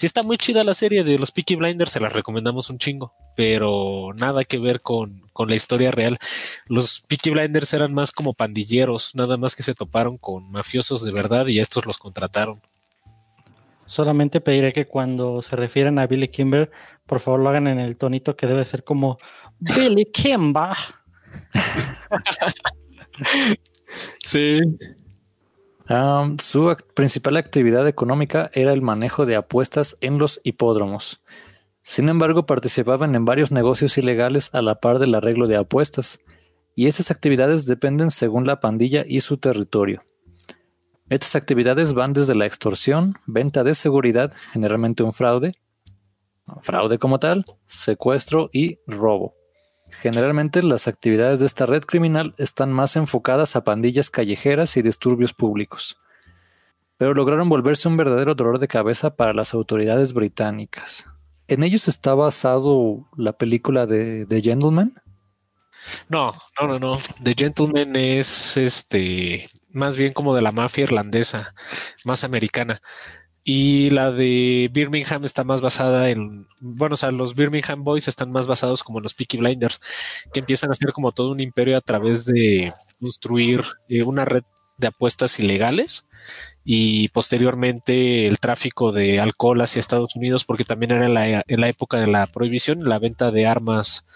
Sí 0.00 0.06
está 0.06 0.22
muy 0.22 0.38
chida 0.38 0.64
la 0.64 0.72
serie 0.72 1.04
de 1.04 1.18
los 1.18 1.30
Peaky 1.30 1.56
Blinders, 1.56 1.92
se 1.92 2.00
la 2.00 2.08
recomendamos 2.08 2.70
un 2.70 2.78
chingo, 2.78 3.12
pero 3.36 4.14
nada 4.16 4.44
que 4.44 4.58
ver 4.58 4.80
con, 4.80 5.28
la 5.46 5.54
historia 5.54 5.90
real. 5.90 6.18
Los 6.66 7.00
Peaky 7.00 7.30
Blinders 7.30 7.74
eran 7.74 7.92
más 7.92 8.12
como 8.12 8.34
pandilleros, 8.34 9.14
nada 9.14 9.36
más 9.36 9.54
que 9.54 9.62
se 9.62 9.74
toparon 9.74 10.16
con 10.16 10.50
mafiosos 10.50 11.04
de 11.04 11.12
verdad 11.12 11.46
y 11.48 11.60
estos 11.60 11.86
los 11.86 11.98
contrataron. 11.98 12.62
Solamente 13.84 14.40
pediré 14.40 14.72
que 14.72 14.86
cuando 14.86 15.42
se 15.42 15.56
refieren 15.56 15.98
a 15.98 16.06
Billy 16.06 16.28
Kimber, 16.28 16.70
por 17.06 17.20
favor 17.20 17.40
lo 17.40 17.50
hagan 17.50 17.66
en 17.66 17.78
el 17.78 17.96
tonito 17.96 18.36
que 18.36 18.46
debe 18.46 18.64
ser 18.64 18.84
como 18.84 19.18
Billy 19.58 20.06
Kimber. 20.06 20.76
sí 24.24 24.60
su 26.38 26.76
principal 26.94 27.36
actividad 27.36 27.88
económica 27.88 28.48
era 28.54 28.72
el 28.72 28.80
manejo 28.80 29.26
de 29.26 29.34
apuestas 29.34 29.96
en 30.00 30.18
los 30.18 30.40
hipódromos. 30.44 31.20
Sin 31.82 32.08
embargo, 32.08 32.46
participaban 32.46 33.16
en 33.16 33.24
varios 33.24 33.50
negocios 33.50 33.98
ilegales 33.98 34.54
a 34.54 34.62
la 34.62 34.76
par 34.76 35.00
del 35.00 35.16
arreglo 35.16 35.48
de 35.48 35.56
apuestas, 35.56 36.20
y 36.76 36.86
esas 36.86 37.10
actividades 37.10 37.66
dependen 37.66 38.12
según 38.12 38.46
la 38.46 38.60
pandilla 38.60 39.04
y 39.04 39.20
su 39.20 39.38
territorio. 39.38 40.04
Estas 41.08 41.34
actividades 41.34 41.92
van 41.92 42.12
desde 42.12 42.36
la 42.36 42.46
extorsión, 42.46 43.14
venta 43.26 43.64
de 43.64 43.74
seguridad, 43.74 44.32
generalmente 44.52 45.02
un 45.02 45.12
fraude, 45.12 45.54
fraude 46.62 46.98
como 46.98 47.18
tal, 47.18 47.44
secuestro 47.66 48.48
y 48.52 48.78
robo. 48.86 49.39
Generalmente 49.90 50.62
las 50.62 50.88
actividades 50.88 51.40
de 51.40 51.46
esta 51.46 51.66
red 51.66 51.84
criminal 51.84 52.34
están 52.38 52.72
más 52.72 52.96
enfocadas 52.96 53.56
a 53.56 53.64
pandillas 53.64 54.10
callejeras 54.10 54.76
y 54.76 54.82
disturbios 54.82 55.32
públicos, 55.32 55.98
pero 56.96 57.14
lograron 57.14 57.48
volverse 57.48 57.88
un 57.88 57.96
verdadero 57.96 58.34
dolor 58.34 58.58
de 58.58 58.68
cabeza 58.68 59.16
para 59.16 59.34
las 59.34 59.54
autoridades 59.54 60.12
británicas. 60.12 61.06
¿En 61.48 61.62
ellos 61.62 61.88
está 61.88 62.14
basado 62.14 63.08
la 63.16 63.32
película 63.32 63.86
de 63.86 64.26
The 64.26 64.40
Gentleman? 64.40 64.94
No, 66.08 66.34
no, 66.60 66.68
no, 66.68 66.78
no. 66.78 67.00
The 67.22 67.34
Gentleman 67.36 67.96
es 67.96 68.56
este 68.56 69.50
más 69.72 69.96
bien 69.96 70.12
como 70.12 70.34
de 70.34 70.42
la 70.42 70.52
mafia 70.52 70.84
irlandesa, 70.84 71.54
más 72.04 72.24
americana. 72.24 72.82
Y 73.42 73.90
la 73.90 74.10
de 74.12 74.70
Birmingham 74.72 75.24
está 75.24 75.44
más 75.44 75.60
basada 75.60 76.10
en, 76.10 76.46
bueno, 76.60 76.94
o 76.94 76.96
sea, 76.96 77.10
los 77.10 77.34
Birmingham 77.34 77.84
Boys 77.84 78.06
están 78.06 78.30
más 78.30 78.46
basados 78.46 78.82
como 78.82 78.98
en 78.98 79.04
los 79.04 79.14
Peaky 79.14 79.38
Blinders, 79.38 79.80
que 80.32 80.40
empiezan 80.40 80.70
a 80.70 80.74
ser 80.74 80.92
como 80.92 81.12
todo 81.12 81.30
un 81.30 81.40
imperio 81.40 81.76
a 81.76 81.80
través 81.80 82.26
de 82.26 82.74
construir 83.00 83.64
eh, 83.88 84.02
una 84.02 84.24
red 84.24 84.42
de 84.76 84.88
apuestas 84.88 85.38
ilegales 85.40 86.06
y 86.64 87.08
posteriormente 87.08 88.26
el 88.26 88.38
tráfico 88.38 88.92
de 88.92 89.20
alcohol 89.20 89.60
hacia 89.62 89.80
Estados 89.80 90.16
Unidos, 90.16 90.44
porque 90.44 90.64
también 90.64 90.92
era 90.92 91.06
en 91.06 91.14
la, 91.14 91.44
en 91.46 91.60
la 91.60 91.68
época 91.68 91.98
de 91.98 92.06
la 92.06 92.26
prohibición, 92.26 92.88
la 92.88 92.98
venta 92.98 93.30
de 93.30 93.46
armas 93.46 94.06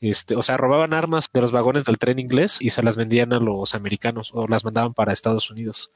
este, 0.00 0.36
o 0.36 0.42
sea, 0.42 0.58
robaban 0.58 0.92
armas 0.92 1.30
de 1.32 1.40
los 1.40 1.50
vagones 1.50 1.86
del 1.86 1.96
tren 1.96 2.18
inglés 2.18 2.58
y 2.60 2.70
se 2.70 2.82
las 2.82 2.94
vendían 2.94 3.32
a 3.32 3.40
los 3.40 3.74
americanos 3.74 4.32
o 4.34 4.46
las 4.46 4.62
mandaban 4.62 4.92
para 4.92 5.14
Estados 5.14 5.50
Unidos, 5.50 5.92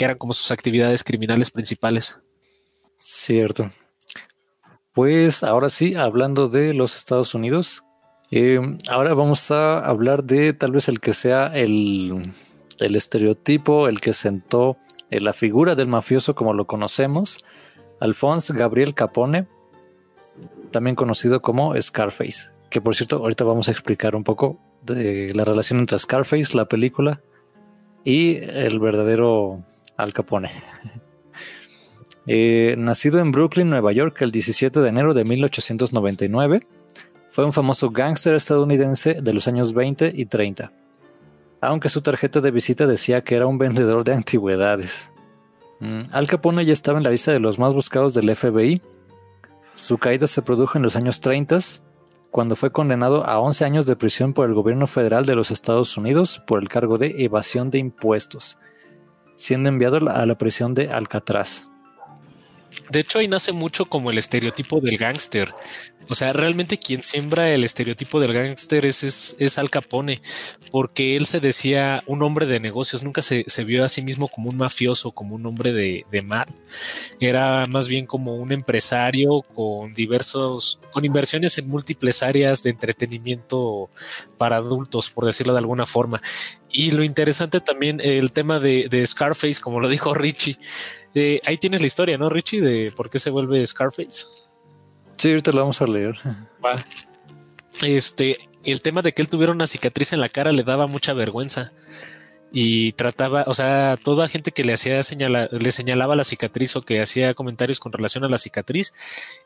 que 0.00 0.06
eran 0.06 0.16
como 0.16 0.32
sus 0.32 0.50
actividades 0.50 1.04
criminales 1.04 1.50
principales. 1.50 2.22
Cierto. 2.96 3.70
Pues 4.94 5.44
ahora 5.44 5.68
sí, 5.68 5.94
hablando 5.94 6.48
de 6.48 6.72
los 6.72 6.96
Estados 6.96 7.34
Unidos, 7.34 7.84
eh, 8.30 8.58
ahora 8.88 9.12
vamos 9.12 9.50
a 9.50 9.78
hablar 9.78 10.24
de 10.24 10.54
tal 10.54 10.72
vez 10.72 10.88
el 10.88 11.00
que 11.00 11.12
sea 11.12 11.48
el, 11.54 12.32
el 12.78 12.96
estereotipo, 12.96 13.88
el 13.88 14.00
que 14.00 14.14
sentó 14.14 14.78
en 15.10 15.24
la 15.24 15.34
figura 15.34 15.74
del 15.74 15.88
mafioso 15.88 16.34
como 16.34 16.54
lo 16.54 16.66
conocemos, 16.66 17.44
Alphonse 18.00 18.54
Gabriel 18.54 18.94
Capone, 18.94 19.48
también 20.70 20.96
conocido 20.96 21.42
como 21.42 21.78
Scarface 21.78 22.52
que 22.70 22.80
por 22.80 22.94
cierto, 22.94 23.16
ahorita 23.16 23.44
vamos 23.44 23.68
a 23.68 23.72
explicar 23.72 24.14
un 24.16 24.24
poco 24.24 24.58
de 24.82 25.34
la 25.34 25.44
relación 25.44 25.80
entre 25.80 25.98
Scarface, 25.98 26.56
la 26.56 26.66
película, 26.66 27.20
y 28.04 28.36
el 28.36 28.78
verdadero 28.78 29.64
Al 30.00 30.12
Capone. 30.12 30.50
Eh, 32.26 32.76
nacido 32.78 33.18
en 33.18 33.32
Brooklyn, 33.32 33.70
Nueva 33.70 33.90
York, 33.92 34.20
el 34.20 34.30
17 34.30 34.78
de 34.80 34.88
enero 34.88 35.14
de 35.14 35.24
1899, 35.24 36.64
fue 37.30 37.44
un 37.44 37.52
famoso 37.52 37.90
gángster 37.90 38.34
estadounidense 38.34 39.14
de 39.14 39.32
los 39.32 39.48
años 39.48 39.72
20 39.72 40.12
y 40.14 40.26
30, 40.26 40.70
aunque 41.60 41.88
su 41.88 42.02
tarjeta 42.02 42.40
de 42.40 42.52
visita 42.52 42.86
decía 42.86 43.24
que 43.24 43.34
era 43.34 43.46
un 43.46 43.58
vendedor 43.58 44.04
de 44.04 44.12
antigüedades. 44.12 45.10
Mm, 45.80 46.02
Al 46.12 46.28
Capone 46.28 46.64
ya 46.64 46.74
estaba 46.74 46.98
en 46.98 47.04
la 47.04 47.10
lista 47.10 47.32
de 47.32 47.40
los 47.40 47.58
más 47.58 47.74
buscados 47.74 48.14
del 48.14 48.36
FBI. 48.36 48.80
Su 49.74 49.98
caída 49.98 50.26
se 50.28 50.42
produjo 50.42 50.78
en 50.78 50.84
los 50.84 50.94
años 50.94 51.20
30 51.20 51.58
cuando 52.30 52.54
fue 52.54 52.70
condenado 52.70 53.26
a 53.26 53.40
11 53.40 53.64
años 53.64 53.86
de 53.86 53.96
prisión 53.96 54.34
por 54.34 54.48
el 54.48 54.54
gobierno 54.54 54.86
federal 54.86 55.24
de 55.26 55.34
los 55.34 55.50
Estados 55.50 55.96
Unidos 55.96 56.40
por 56.46 56.62
el 56.62 56.68
cargo 56.68 56.96
de 56.96 57.24
evasión 57.24 57.70
de 57.70 57.78
impuestos, 57.78 58.58
siendo 59.40 59.70
enviado 59.70 59.96
a 60.10 60.26
la 60.26 60.34
prisión 60.36 60.74
de 60.74 60.90
Alcatraz. 60.90 61.66
De 62.90 63.00
hecho, 63.00 63.18
ahí 63.18 63.26
nace 63.26 63.52
mucho 63.52 63.86
como 63.86 64.10
el 64.10 64.18
estereotipo 64.18 64.80
del 64.80 64.98
gángster. 64.98 65.54
O 66.08 66.14
sea, 66.14 66.32
realmente 66.32 66.78
quien 66.78 67.02
siembra 67.02 67.50
el 67.50 67.62
estereotipo 67.62 68.20
del 68.20 68.32
gángster 68.32 68.84
es, 68.84 69.36
es, 69.38 69.58
Al 69.58 69.70
Capone, 69.70 70.20
porque 70.70 71.16
él 71.16 71.26
se 71.26 71.38
decía 71.38 72.02
un 72.06 72.22
hombre 72.22 72.46
de 72.46 72.58
negocios, 72.58 73.04
nunca 73.04 73.22
se, 73.22 73.44
vio 73.64 73.84
a 73.84 73.88
sí 73.88 74.02
mismo 74.02 74.26
como 74.28 74.50
un 74.50 74.56
mafioso, 74.56 75.12
como 75.12 75.36
un 75.36 75.46
hombre 75.46 75.72
de, 75.72 76.04
de. 76.10 76.44
Era 77.20 77.66
más 77.66 77.88
bien 77.88 78.06
como 78.06 78.36
un 78.36 78.52
empresario 78.52 79.42
con 79.42 79.94
diversos, 79.94 80.80
con 80.92 81.04
inversiones 81.04 81.58
en 81.58 81.68
múltiples 81.68 82.22
áreas 82.22 82.62
de 82.62 82.70
entretenimiento 82.70 83.90
para 84.36 84.56
adultos, 84.56 85.10
por 85.10 85.26
decirlo 85.26 85.52
de 85.52 85.60
alguna 85.60 85.86
forma. 85.86 86.20
Y 86.72 86.92
lo 86.92 87.04
interesante 87.04 87.60
también, 87.60 88.00
el 88.00 88.32
tema 88.32 88.60
de, 88.60 88.88
de 88.88 89.04
Scarface, 89.06 89.60
como 89.60 89.80
lo 89.80 89.88
dijo 89.88 90.14
Richie, 90.14 90.58
eh, 91.14 91.40
ahí 91.44 91.56
tienes 91.56 91.80
la 91.80 91.86
historia, 91.86 92.18
¿no, 92.18 92.28
Richie? 92.28 92.60
De 92.60 92.92
por 92.92 93.10
qué 93.10 93.18
se 93.18 93.30
vuelve 93.30 93.66
Scarface. 93.66 94.26
Sí, 95.20 95.28
ahorita 95.28 95.52
lo 95.52 95.60
vamos 95.60 95.82
a 95.82 95.86
leer. 95.86 96.18
Va. 96.64 96.82
Este, 97.82 98.38
el 98.64 98.80
tema 98.80 99.02
de 99.02 99.12
que 99.12 99.20
él 99.20 99.28
tuviera 99.28 99.52
una 99.52 99.66
cicatriz 99.66 100.14
en 100.14 100.20
la 100.20 100.30
cara 100.30 100.50
le 100.50 100.62
daba 100.62 100.86
mucha 100.86 101.12
vergüenza. 101.12 101.72
Y 102.52 102.92
trataba, 102.92 103.44
o 103.46 103.52
sea, 103.52 103.98
toda 104.02 104.28
gente 104.28 104.50
que 104.50 104.64
le 104.64 104.72
hacía 104.72 105.02
señala, 105.02 105.50
le 105.52 105.72
señalaba 105.72 106.16
la 106.16 106.24
cicatriz 106.24 106.74
o 106.74 106.82
que 106.82 107.02
hacía 107.02 107.34
comentarios 107.34 107.80
con 107.80 107.92
relación 107.92 108.24
a 108.24 108.30
la 108.30 108.38
cicatriz, 108.38 108.94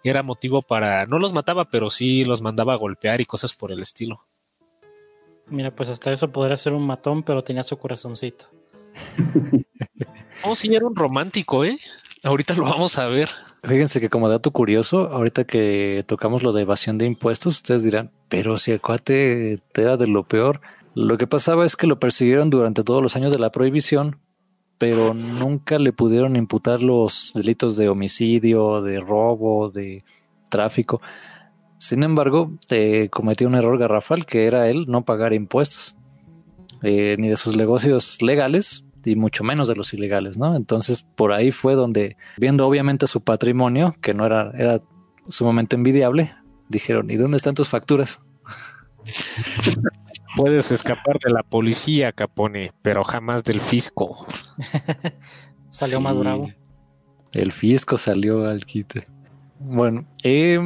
era 0.05 0.23
motivo 0.23 0.63
para, 0.63 1.07
no 1.07 1.19
los 1.19 1.33
mataba, 1.33 1.69
pero 1.71 1.91
sí 1.91 2.25
los 2.25 2.41
mandaba 2.41 2.75
a 2.75 2.77
golpear 2.77 3.21
y 3.21 3.27
cosas 3.27 3.53
por 3.53 3.73
el 3.73 3.83
estilo. 3.83 4.25
Mira, 5.49 5.75
pues 5.75 5.89
hasta 5.89 6.13
eso 6.13 6.31
podría 6.31 6.57
ser 6.57 6.73
un 6.73 6.87
matón, 6.87 7.25
pero 7.25 7.43
tenía 7.43 7.65
su 7.65 7.77
corazoncito. 7.79 8.47
Oh, 10.47 10.55
sí, 10.55 10.75
era 10.75 10.87
un 10.87 10.95
romántico, 10.95 11.65
¿eh? 11.65 11.79
Ahorita 12.23 12.55
lo 12.55 12.65
vamos 12.65 12.99
a 12.99 13.07
ver. 13.07 13.31
Fíjense 13.67 13.99
que 13.99 14.11
como 14.11 14.29
dato 14.29 14.51
curioso, 14.51 15.09
ahorita 15.09 15.45
que 15.45 16.05
tocamos 16.07 16.43
lo 16.43 16.53
de 16.53 16.63
evasión 16.63 16.99
de 16.99 17.07
impuestos, 17.07 17.57
ustedes 17.57 17.83
dirán, 17.83 18.11
pero 18.29 18.59
si 18.59 18.73
el 18.73 18.81
cuate 18.81 19.63
era 19.75 19.97
de 19.97 20.07
lo 20.07 20.25
peor, 20.25 20.61
lo 20.95 21.17
que 21.17 21.27
pasaba 21.27 21.65
es 21.65 21.75
que 21.75 21.87
lo 21.87 21.99
persiguieron 21.99 22.51
durante 22.51 22.85
todos 22.85 23.03
los 23.03 23.17
años 23.17 23.33
de 23.33 23.39
la 23.39 23.51
prohibición, 23.51 24.21
pero 24.77 25.15
nunca 25.15 25.79
le 25.79 25.95
pudieron 25.95 26.37
imputar 26.37 26.83
los 26.83 27.33
delitos 27.35 27.79
de 27.79 27.89
homicidio, 27.89 28.83
de 28.83 29.01
robo, 29.01 29.71
de 29.71 30.05
tráfico. 30.51 31.01
Sin 31.79 32.03
embargo, 32.03 32.53
eh, 32.71 33.09
cometió 33.11 33.49
un 33.49 33.55
error 33.55 33.79
garrafal 33.79 34.27
que 34.27 34.45
era 34.45 34.69
él 34.69 34.85
no 34.89 35.07
pagar 35.07 35.33
impuestos, 35.33 35.97
eh, 36.83 37.17
ni 37.19 37.29
de 37.29 37.39
sus 37.39 37.57
negocios 37.57 38.21
legales, 38.21 38.84
y 39.05 39.17
mucho 39.17 39.45
menos 39.45 39.69
de 39.69 39.77
los 39.77 39.93
ilegales, 39.95 40.39
¿no? 40.39 40.57
Entonces 40.57 41.03
por 41.03 41.33
ahí 41.33 41.53
fue 41.53 41.75
donde, 41.75 42.17
viendo 42.37 42.67
obviamente 42.67 43.07
su 43.07 43.23
patrimonio, 43.23 43.95
que 44.01 44.15
no 44.15 44.27
era, 44.27 44.53
era 44.57 44.81
sumamente 45.29 45.77
envidiable, 45.77 46.33
dijeron, 46.69 47.11
¿y 47.11 47.17
dónde 47.17 47.37
están 47.37 47.55
tus 47.55 47.69
facturas? 47.69 48.23
Puedes 50.37 50.73
escapar 50.73 51.19
de 51.25 51.33
la 51.33 51.43
policía, 51.45 52.11
Capone, 52.13 52.73
pero 52.83 53.05
jamás 53.05 53.45
del 53.45 53.61
fisco. 53.61 54.27
salió 55.69 56.01
más 56.01 56.19
bravo. 56.19 56.51
El 57.31 57.53
fisco 57.53 57.99
salió 57.99 58.49
al 58.49 58.65
quite. 58.67 59.07
Bueno, 59.61 60.07
eh, 60.25 60.59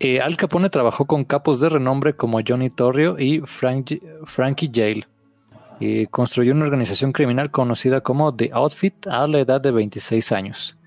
eh, 0.00 0.20
Al 0.20 0.36
Capone 0.36 0.68
trabajó 0.70 1.06
con 1.06 1.24
capos 1.24 1.60
de 1.60 1.68
renombre 1.68 2.16
como 2.16 2.40
Johnny 2.46 2.70
Torrio 2.70 3.18
y 3.18 3.40
Frankie 3.44 4.70
Jail 4.72 5.06
y 5.80 6.06
construyó 6.06 6.52
una 6.52 6.64
organización 6.64 7.12
criminal 7.12 7.50
conocida 7.50 8.00
como 8.00 8.34
The 8.34 8.50
Outfit 8.52 9.06
a 9.06 9.26
la 9.26 9.40
edad 9.40 9.60
de 9.60 9.70
26 9.70 10.32
años. 10.32 10.78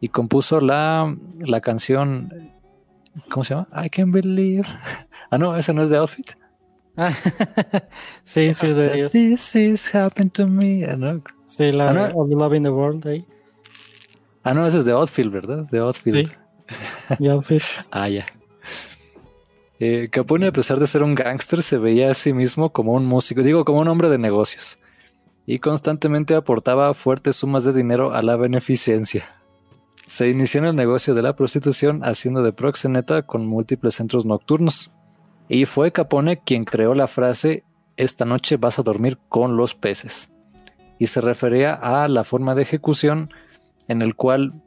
Y 0.00 0.08
compuso 0.08 0.60
la, 0.60 1.16
la 1.38 1.60
canción 1.60 2.52
¿cómo 3.30 3.44
se 3.44 3.54
llama? 3.54 3.68
I 3.72 3.88
can't 3.88 4.12
believe. 4.12 4.66
Ah 5.28 5.38
no, 5.38 5.56
esa 5.56 5.72
no 5.72 5.82
es 5.82 5.90
The 5.90 5.96
Outfit. 5.96 6.32
Sí, 8.22 8.54
sí 8.54 8.66
es 8.66 8.76
de 8.76 8.94
ellos. 8.94 9.12
This 9.12 9.56
is 9.56 9.94
happened 9.94 10.32
to 10.32 10.46
me. 10.46 10.84
Ah, 10.84 11.18
sí, 11.44 11.72
la 11.72 11.88
ah, 11.88 12.12
of 12.14 12.30
Love 12.30 12.54
in 12.54 12.62
the 12.62 12.70
World 12.70 13.06
ahí. 13.06 13.26
Ah 14.44 14.54
no, 14.54 14.66
ese 14.66 14.78
es 14.78 14.84
The 14.84 14.92
Outfield, 14.92 15.32
¿verdad? 15.32 15.66
The 15.68 15.78
Outfield. 15.78 16.28
Sí. 16.28 16.34
The 17.18 17.30
Outfit. 17.30 17.62
Ah 17.90 18.08
ya 18.08 18.26
eh, 19.78 20.08
Capone, 20.10 20.46
a 20.46 20.52
pesar 20.52 20.78
de 20.78 20.86
ser 20.86 21.02
un 21.02 21.14
gángster, 21.14 21.62
se 21.62 21.78
veía 21.78 22.10
a 22.10 22.14
sí 22.14 22.32
mismo 22.32 22.72
como 22.72 22.92
un 22.92 23.04
músico, 23.04 23.42
digo, 23.42 23.64
como 23.64 23.80
un 23.80 23.88
hombre 23.88 24.08
de 24.08 24.18
negocios, 24.18 24.78
y 25.44 25.58
constantemente 25.58 26.34
aportaba 26.34 26.94
fuertes 26.94 27.36
sumas 27.36 27.64
de 27.64 27.72
dinero 27.72 28.12
a 28.14 28.22
la 28.22 28.36
beneficencia. 28.36 29.42
Se 30.06 30.28
inició 30.28 30.60
en 30.60 30.66
el 30.66 30.76
negocio 30.76 31.14
de 31.14 31.22
la 31.22 31.34
prostitución 31.34 32.02
haciendo 32.04 32.42
de 32.42 32.52
proxeneta 32.52 33.22
con 33.22 33.46
múltiples 33.46 33.94
centros 33.96 34.24
nocturnos. 34.24 34.92
Y 35.48 35.64
fue 35.64 35.90
Capone 35.92 36.38
quien 36.38 36.64
creó 36.64 36.94
la 36.94 37.08
frase 37.08 37.64
esta 37.96 38.24
noche 38.24 38.56
vas 38.58 38.78
a 38.78 38.82
dormir 38.82 39.18
con 39.28 39.56
los 39.56 39.74
peces. 39.74 40.30
Y 40.98 41.06
se 41.08 41.20
refería 41.20 41.74
a 41.74 42.08
la 42.08 42.24
forma 42.24 42.54
de 42.54 42.62
ejecución 42.62 43.30
en 43.88 44.02
el 44.02 44.14
cual 44.14 44.62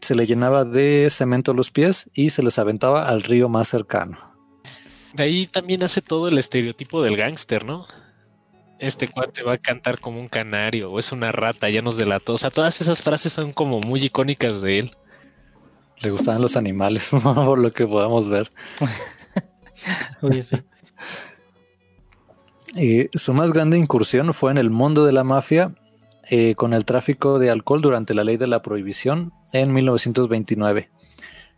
se 0.00 0.14
le 0.14 0.26
llenaba 0.26 0.64
de 0.64 1.08
cemento 1.10 1.52
los 1.52 1.70
pies 1.70 2.10
y 2.14 2.30
se 2.30 2.42
les 2.42 2.58
aventaba 2.58 3.08
al 3.08 3.22
río 3.22 3.48
más 3.48 3.68
cercano. 3.68 4.29
De 5.14 5.22
ahí 5.22 5.46
también 5.46 5.82
hace 5.82 6.02
todo 6.02 6.28
el 6.28 6.38
estereotipo 6.38 7.02
del 7.02 7.16
gángster, 7.16 7.64
¿no? 7.64 7.86
Este 8.78 9.08
cuate 9.08 9.42
va 9.42 9.54
a 9.54 9.58
cantar 9.58 10.00
como 10.00 10.20
un 10.20 10.28
canario 10.28 10.90
o 10.90 10.98
es 10.98 11.12
una 11.12 11.32
rata, 11.32 11.68
ya 11.68 11.82
nos 11.82 11.96
delató. 11.96 12.34
O 12.34 12.38
sea, 12.38 12.50
todas 12.50 12.80
esas 12.80 13.02
frases 13.02 13.32
son 13.32 13.52
como 13.52 13.80
muy 13.80 14.02
icónicas 14.04 14.62
de 14.62 14.78
él. 14.78 14.90
Le 15.98 16.10
gustaban 16.10 16.40
los 16.40 16.56
animales, 16.56 17.10
por 17.22 17.58
lo 17.58 17.70
que 17.70 17.86
podamos 17.86 18.28
ver. 18.28 18.50
Oye, 20.22 20.42
sí. 20.42 20.56
Eh, 22.76 23.08
su 23.12 23.34
más 23.34 23.52
grande 23.52 23.76
incursión 23.78 24.32
fue 24.32 24.52
en 24.52 24.58
el 24.58 24.70
mundo 24.70 25.04
de 25.04 25.12
la 25.12 25.24
mafia 25.24 25.74
eh, 26.30 26.54
con 26.54 26.72
el 26.72 26.84
tráfico 26.84 27.40
de 27.40 27.50
alcohol 27.50 27.82
durante 27.82 28.14
la 28.14 28.22
ley 28.22 28.36
de 28.36 28.46
la 28.46 28.62
prohibición 28.62 29.32
en 29.52 29.72
1929, 29.72 30.88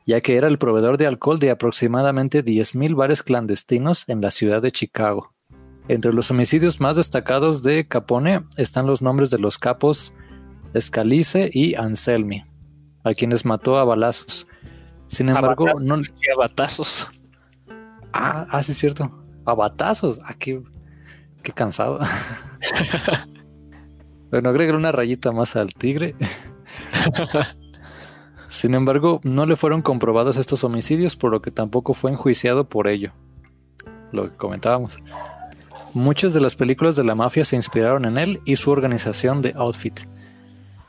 ya 0.06 0.20
que 0.20 0.36
era 0.36 0.48
el 0.48 0.58
proveedor 0.58 0.98
de 0.98 1.06
alcohol 1.06 1.38
de 1.38 1.50
aproximadamente 1.50 2.44
10.000 2.44 2.94
bares 2.94 3.22
clandestinos 3.22 4.08
en 4.08 4.20
la 4.20 4.30
ciudad 4.30 4.62
de 4.62 4.72
Chicago. 4.72 5.32
Entre 5.88 6.12
los 6.12 6.30
homicidios 6.30 6.80
más 6.80 6.96
destacados 6.96 7.62
de 7.62 7.86
Capone 7.86 8.44
están 8.56 8.86
los 8.86 9.02
nombres 9.02 9.30
de 9.30 9.38
los 9.38 9.58
capos 9.58 10.12
Scalise 10.78 11.50
y 11.52 11.74
Anselmi, 11.74 12.44
a 13.04 13.14
quienes 13.14 13.44
mató 13.44 13.78
a 13.78 13.84
balazos. 13.84 14.46
Sin 15.08 15.28
embargo, 15.28 15.66
batazos, 15.66 15.82
no. 15.82 15.94
a 15.96 16.38
batazos. 16.38 17.12
Ah, 18.12 18.46
ah, 18.50 18.62
sí, 18.62 18.72
es 18.72 18.78
cierto. 18.78 19.10
A 19.44 19.54
batazos. 19.54 20.20
Ah, 20.24 20.34
qué, 20.38 20.62
qué 21.42 21.52
cansado. 21.52 21.98
bueno, 24.30 24.48
agrega 24.48 24.76
una 24.76 24.92
rayita 24.92 25.32
más 25.32 25.56
al 25.56 25.74
tigre. 25.74 26.14
Sin 28.52 28.74
embargo, 28.74 29.22
no 29.24 29.46
le 29.46 29.56
fueron 29.56 29.80
comprobados 29.80 30.36
estos 30.36 30.62
homicidios, 30.62 31.16
por 31.16 31.30
lo 31.30 31.40
que 31.40 31.50
tampoco 31.50 31.94
fue 31.94 32.10
enjuiciado 32.10 32.68
por 32.68 32.86
ello. 32.86 33.12
Lo 34.12 34.28
que 34.28 34.36
comentábamos. 34.36 34.98
Muchas 35.94 36.34
de 36.34 36.42
las 36.42 36.54
películas 36.54 36.94
de 36.94 37.02
la 37.02 37.14
mafia 37.14 37.46
se 37.46 37.56
inspiraron 37.56 38.04
en 38.04 38.18
él 38.18 38.42
y 38.44 38.56
su 38.56 38.70
organización 38.70 39.40
de 39.40 39.54
Outfit. 39.56 40.00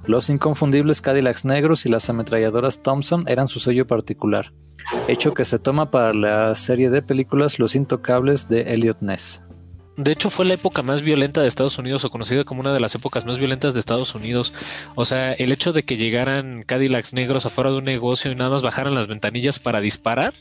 Los 0.06 0.30
inconfundibles 0.30 1.00
Cadillacs 1.00 1.46
negros 1.46 1.86
y 1.86 1.90
las 1.90 2.10
ametralladoras 2.10 2.84
Thompson 2.84 3.24
eran 3.30 3.48
su 3.48 3.62
sello 3.62 3.88
particular, 3.88 4.52
hecho 5.08 5.34
que 5.34 5.46
se 5.46 5.58
toma 5.58 5.90
para 5.90 6.14
la 6.14 6.56
serie 6.56 6.90
de 6.90 7.02
películas 7.02 7.60
Los 7.60 7.76
Intocables 7.76 8.50
de 8.50 8.74
Elliot 8.74 9.00
Ness. 9.00 9.42
De 9.96 10.12
hecho, 10.12 10.30
fue 10.30 10.46
la 10.46 10.56
época 10.56 10.82
más 10.82 11.04
violenta 11.04 11.42
de 11.42 11.48
Estados 11.48 11.78
Unidos 11.78 12.04
o 12.04 12.10
conocida 12.10 12.44
como 12.44 12.62
una 12.62 12.74
de 12.74 12.80
las 12.80 12.96
épocas 12.96 13.26
más 13.26 13.38
violentas 13.38 13.74
de 13.74 13.80
Estados 13.80 14.16
Unidos. 14.16 14.54
O 14.96 15.06
sea, 15.06 15.34
el 15.34 15.52
hecho 15.52 15.72
de 15.72 15.84
que 15.84 15.98
llegaran 15.98 16.64
Cadillacs 16.64 17.14
negros 17.14 17.46
afuera 17.46 17.72
de 17.72 17.78
un 17.78 17.84
negocio 17.84 18.32
y 18.32 18.36
nada 18.36 18.50
más 18.50 18.64
bajaran 18.64 18.96
las 18.96 19.08
ventanillas 19.08 19.60
para 19.60 19.82
disparar, 19.82 20.34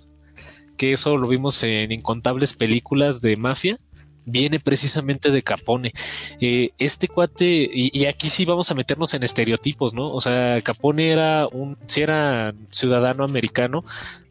que 0.79 0.93
eso 0.93 1.19
lo 1.19 1.29
vimos 1.29 1.63
en 1.63 1.93
incontables 1.93 2.55
películas 2.55 3.21
de 3.21 3.37
mafia, 3.37 3.79
viene 4.25 4.59
precisamente 4.59 5.31
de 5.31 5.43
Capone. 5.43 5.93
Eh, 6.41 6.71
este 6.79 7.09
cuate, 7.09 7.69
y, 7.73 7.91
y, 7.93 8.07
aquí 8.07 8.29
sí 8.29 8.45
vamos 8.45 8.71
a 8.71 8.75
meternos 8.75 9.15
en 9.15 9.23
estereotipos, 9.23 9.95
¿no? 9.95 10.11
O 10.11 10.21
sea, 10.21 10.61
Capone 10.63 11.11
era 11.11 11.47
un, 11.49 11.77
sí 11.87 12.01
era 12.01 12.55
ciudadano 12.71 13.25
americano, 13.25 13.85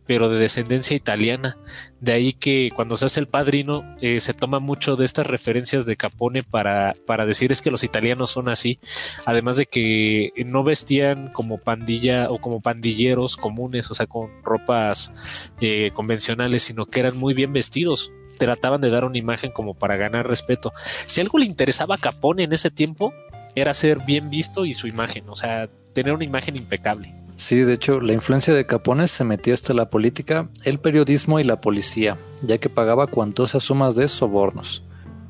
pero 0.06 0.30
de 0.30 0.40
descendencia 0.40 0.96
italiana. 0.96 1.58
De 2.00 2.12
ahí 2.14 2.34
que 2.34 2.72
cuando 2.76 2.98
se 2.98 3.06
hace 3.06 3.20
el 3.20 3.28
padrino 3.28 3.84
eh, 4.02 4.20
se 4.20 4.34
toma 4.34 4.60
mucho 4.60 4.96
de 4.96 5.06
estas 5.06 5.28
referencias 5.28 5.86
de 5.86 5.96
Capone 5.96 6.44
para, 6.44 6.96
para 7.06 7.26
decir 7.26 7.52
es 7.52 7.62
que 7.62 7.72
los 7.72 7.84
italianos 7.84 8.32
son 8.32 8.50
así. 8.50 8.80
Además 9.26 9.58
de 9.58 9.68
que 9.68 10.32
no 10.46 10.64
vestían 10.64 11.32
como 11.32 11.60
pandilla 11.60 12.30
o 12.30 12.40
como 12.40 12.62
pandilleros 12.62 13.38
comunes, 13.38 13.90
o 13.92 13.94
sea, 13.94 14.08
con 14.08 14.30
ropas 14.44 15.14
eh, 15.60 15.92
convencionales, 15.94 16.64
sino 16.64 16.86
que 16.86 17.00
eran 17.00 17.18
muy 17.18 17.34
bien 17.34 17.54
vestidos. 17.54 18.12
Trataban 18.38 18.82
de 18.82 18.90
dar 18.90 19.06
una 19.06 19.20
imagen 19.20 19.52
como 19.52 19.76
para 19.76 19.98
ganar 19.98 20.28
respeto. 20.28 20.74
Si 21.06 21.22
algo 21.22 21.38
le 21.38 21.46
interesaba 21.46 21.96
a 21.96 22.00
Capone 22.00 22.44
en 22.44 22.54
ese 22.54 22.72
tiempo, 22.72 23.14
era 23.56 23.74
ser 23.74 24.00
bien 24.00 24.30
visto 24.30 24.66
y 24.66 24.74
su 24.74 24.88
imagen, 24.88 25.30
o 25.30 25.36
sea, 25.36 25.70
tener 25.94 26.14
una 26.14 26.24
imagen 26.24 26.56
impecable. 26.56 27.14
Sí, 27.42 27.62
de 27.62 27.74
hecho, 27.74 28.00
la 28.00 28.14
influencia 28.14 28.54
de 28.54 28.68
Capone 28.68 29.08
se 29.08 29.24
metió 29.24 29.56
hasta 29.56 29.74
la 29.74 29.90
política, 29.90 30.48
el 30.64 30.78
periodismo 30.78 31.40
y 31.40 31.44
la 31.44 31.60
policía, 31.60 32.20
ya 32.44 32.60
que 32.60 32.70
pagaba 32.70 33.08
cuantosas 33.08 33.64
sumas 33.64 33.96
de 33.96 34.08
sobornos. 34.08 34.84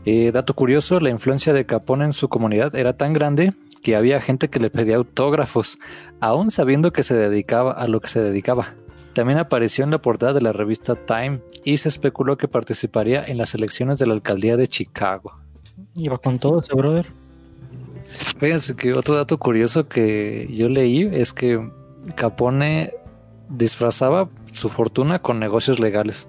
Eh, 0.03 0.31
dato 0.33 0.53
curioso, 0.53 0.99
la 0.99 1.09
influencia 1.09 1.53
de 1.53 1.65
Capone 1.65 2.03
en 2.03 2.11
su 2.11 2.27
comunidad 2.27 2.75
era 2.75 2.97
tan 2.97 3.13
grande 3.13 3.51
que 3.81 3.95
había 3.95 4.19
gente 4.19 4.49
que 4.49 4.59
le 4.59 4.69
pedía 4.69 4.97
autógrafos, 4.97 5.79
aún 6.19 6.51
sabiendo 6.51 6.91
que 6.91 7.03
se 7.03 7.15
dedicaba 7.15 7.71
a 7.71 7.87
lo 7.87 8.01
que 8.01 8.09
se 8.09 8.21
dedicaba. 8.21 8.75
También 9.13 9.39
apareció 9.39 9.85
en 9.85 9.91
la 9.91 10.01
portada 10.01 10.33
de 10.33 10.41
la 10.41 10.51
revista 10.51 10.95
Time 10.95 11.39
y 11.63 11.77
se 11.77 11.87
especuló 11.87 12.35
que 12.35 12.49
participaría 12.49 13.23
en 13.23 13.37
las 13.37 13.55
elecciones 13.55 13.99
de 13.99 14.07
la 14.07 14.13
alcaldía 14.15 14.57
de 14.57 14.67
Chicago. 14.67 15.39
Iba 15.95 16.17
con 16.17 16.39
todo 16.39 16.59
ese 16.59 16.75
brother. 16.75 17.05
Fíjense 18.37 18.75
que 18.75 18.91
otro 18.91 19.15
dato 19.15 19.37
curioso 19.39 19.87
que 19.87 20.49
yo 20.53 20.67
leí 20.67 21.03
es 21.03 21.31
que 21.31 21.71
Capone 22.15 22.93
disfrazaba 23.49 24.29
su 24.53 24.69
fortuna 24.69 25.21
con 25.21 25.39
negocios 25.39 25.79
legales. 25.79 26.27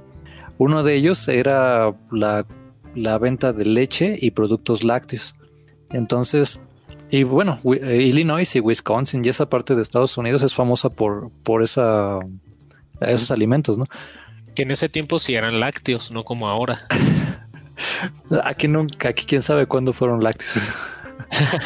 Uno 0.58 0.82
de 0.82 0.94
ellos 0.94 1.28
era 1.28 1.94
la, 2.10 2.46
la, 2.94 3.18
venta 3.18 3.52
de 3.52 3.64
leche 3.64 4.16
y 4.20 4.32
productos 4.32 4.84
lácteos. 4.84 5.34
Entonces, 5.90 6.60
y 7.10 7.24
bueno, 7.24 7.58
Illinois 7.64 8.56
y 8.56 8.60
Wisconsin 8.60 9.24
y 9.24 9.28
esa 9.28 9.48
parte 9.48 9.74
de 9.74 9.82
Estados 9.82 10.16
Unidos 10.16 10.42
es 10.42 10.54
famosa 10.54 10.90
por, 10.90 11.30
por 11.42 11.62
esa, 11.62 12.18
esos 13.00 13.30
alimentos, 13.30 13.78
¿no? 13.78 13.86
Que 14.54 14.62
en 14.62 14.70
ese 14.70 14.88
tiempo 14.88 15.18
sí 15.18 15.34
eran 15.34 15.60
lácteos, 15.60 16.10
no 16.10 16.24
como 16.24 16.48
ahora. 16.48 16.86
aquí 18.44 18.68
nunca, 18.68 19.08
aquí 19.08 19.24
quién 19.26 19.42
sabe 19.42 19.66
cuándo 19.66 19.92
fueron 19.92 20.22
lácteos. 20.22 20.72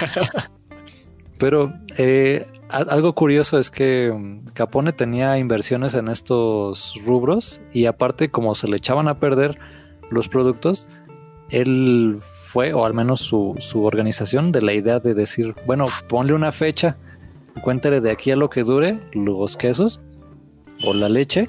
Pero 1.38 1.74
eh, 1.98 2.46
algo 2.68 3.14
curioso 3.14 3.58
es 3.58 3.70
que 3.70 4.40
Capone 4.52 4.92
tenía 4.92 5.38
inversiones 5.38 5.94
en 5.94 6.08
estos 6.08 6.94
rubros 7.04 7.60
y 7.72 7.86
aparte 7.86 8.30
como 8.30 8.54
se 8.54 8.68
le 8.68 8.76
echaban 8.76 9.08
a 9.08 9.20
perder 9.20 9.58
los 10.10 10.28
productos, 10.28 10.88
él 11.50 12.18
fue, 12.20 12.72
o 12.72 12.84
al 12.84 12.94
menos 12.94 13.20
su, 13.20 13.54
su 13.58 13.84
organización, 13.84 14.50
de 14.50 14.62
la 14.62 14.72
idea 14.72 14.98
de 14.98 15.14
decir, 15.14 15.54
bueno, 15.66 15.86
ponle 16.08 16.32
una 16.32 16.52
fecha, 16.52 16.96
cuéntale 17.62 18.00
de 18.00 18.10
aquí 18.10 18.30
a 18.32 18.36
lo 18.36 18.50
que 18.50 18.64
dure 18.64 18.98
los 19.12 19.56
quesos 19.56 20.00
o 20.84 20.92
la 20.92 21.08
leche, 21.08 21.46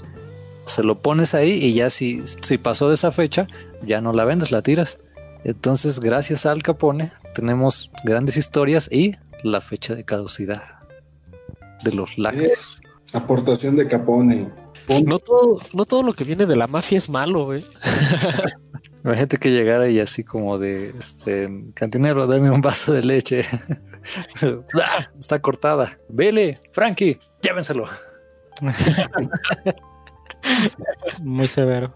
se 0.65 0.83
lo 0.83 1.01
pones 1.01 1.33
ahí 1.33 1.51
y 1.51 1.73
ya 1.73 1.89
si, 1.89 2.21
si 2.25 2.57
pasó 2.57 2.89
de 2.89 2.95
esa 2.95 3.11
fecha, 3.11 3.47
ya 3.81 4.01
no 4.01 4.13
la 4.13 4.25
vendes, 4.25 4.51
la 4.51 4.61
tiras. 4.61 4.99
Entonces, 5.43 5.99
gracias 5.99 6.45
al 6.45 6.61
Capone, 6.61 7.11
tenemos 7.33 7.91
grandes 8.03 8.37
historias 8.37 8.91
y 8.91 9.15
la 9.43 9.61
fecha 9.61 9.95
de 9.95 10.03
caducidad 10.03 10.76
de 11.83 11.93
los 11.93 12.17
lácteos. 12.17 12.81
Eh, 12.83 12.87
aportación 13.13 13.75
de 13.75 13.87
Capone. 13.87 14.49
No 15.05 15.19
todo, 15.19 15.57
no 15.73 15.85
todo 15.85 16.03
lo 16.03 16.13
que 16.13 16.23
viene 16.23 16.45
de 16.45 16.55
la 16.55 16.67
mafia 16.67 16.97
es 16.97 17.09
malo, 17.09 17.45
güey. 17.45 17.65
Imagínate 19.03 19.37
que 19.37 19.51
llegara 19.51 19.89
y 19.89 19.99
así 19.99 20.23
como 20.23 20.57
de 20.57 20.93
este 20.97 21.49
cantinero, 21.73 22.27
dame 22.27 22.51
un 22.51 22.61
vaso 22.61 22.93
de 22.93 23.03
leche. 23.03 23.45
ah, 24.81 25.09
está 25.19 25.39
cortada. 25.39 25.97
Vele, 26.09 26.59
Frankie, 26.71 27.19
llévenselo. 27.41 27.85
Muy 31.21 31.47
severo. 31.47 31.93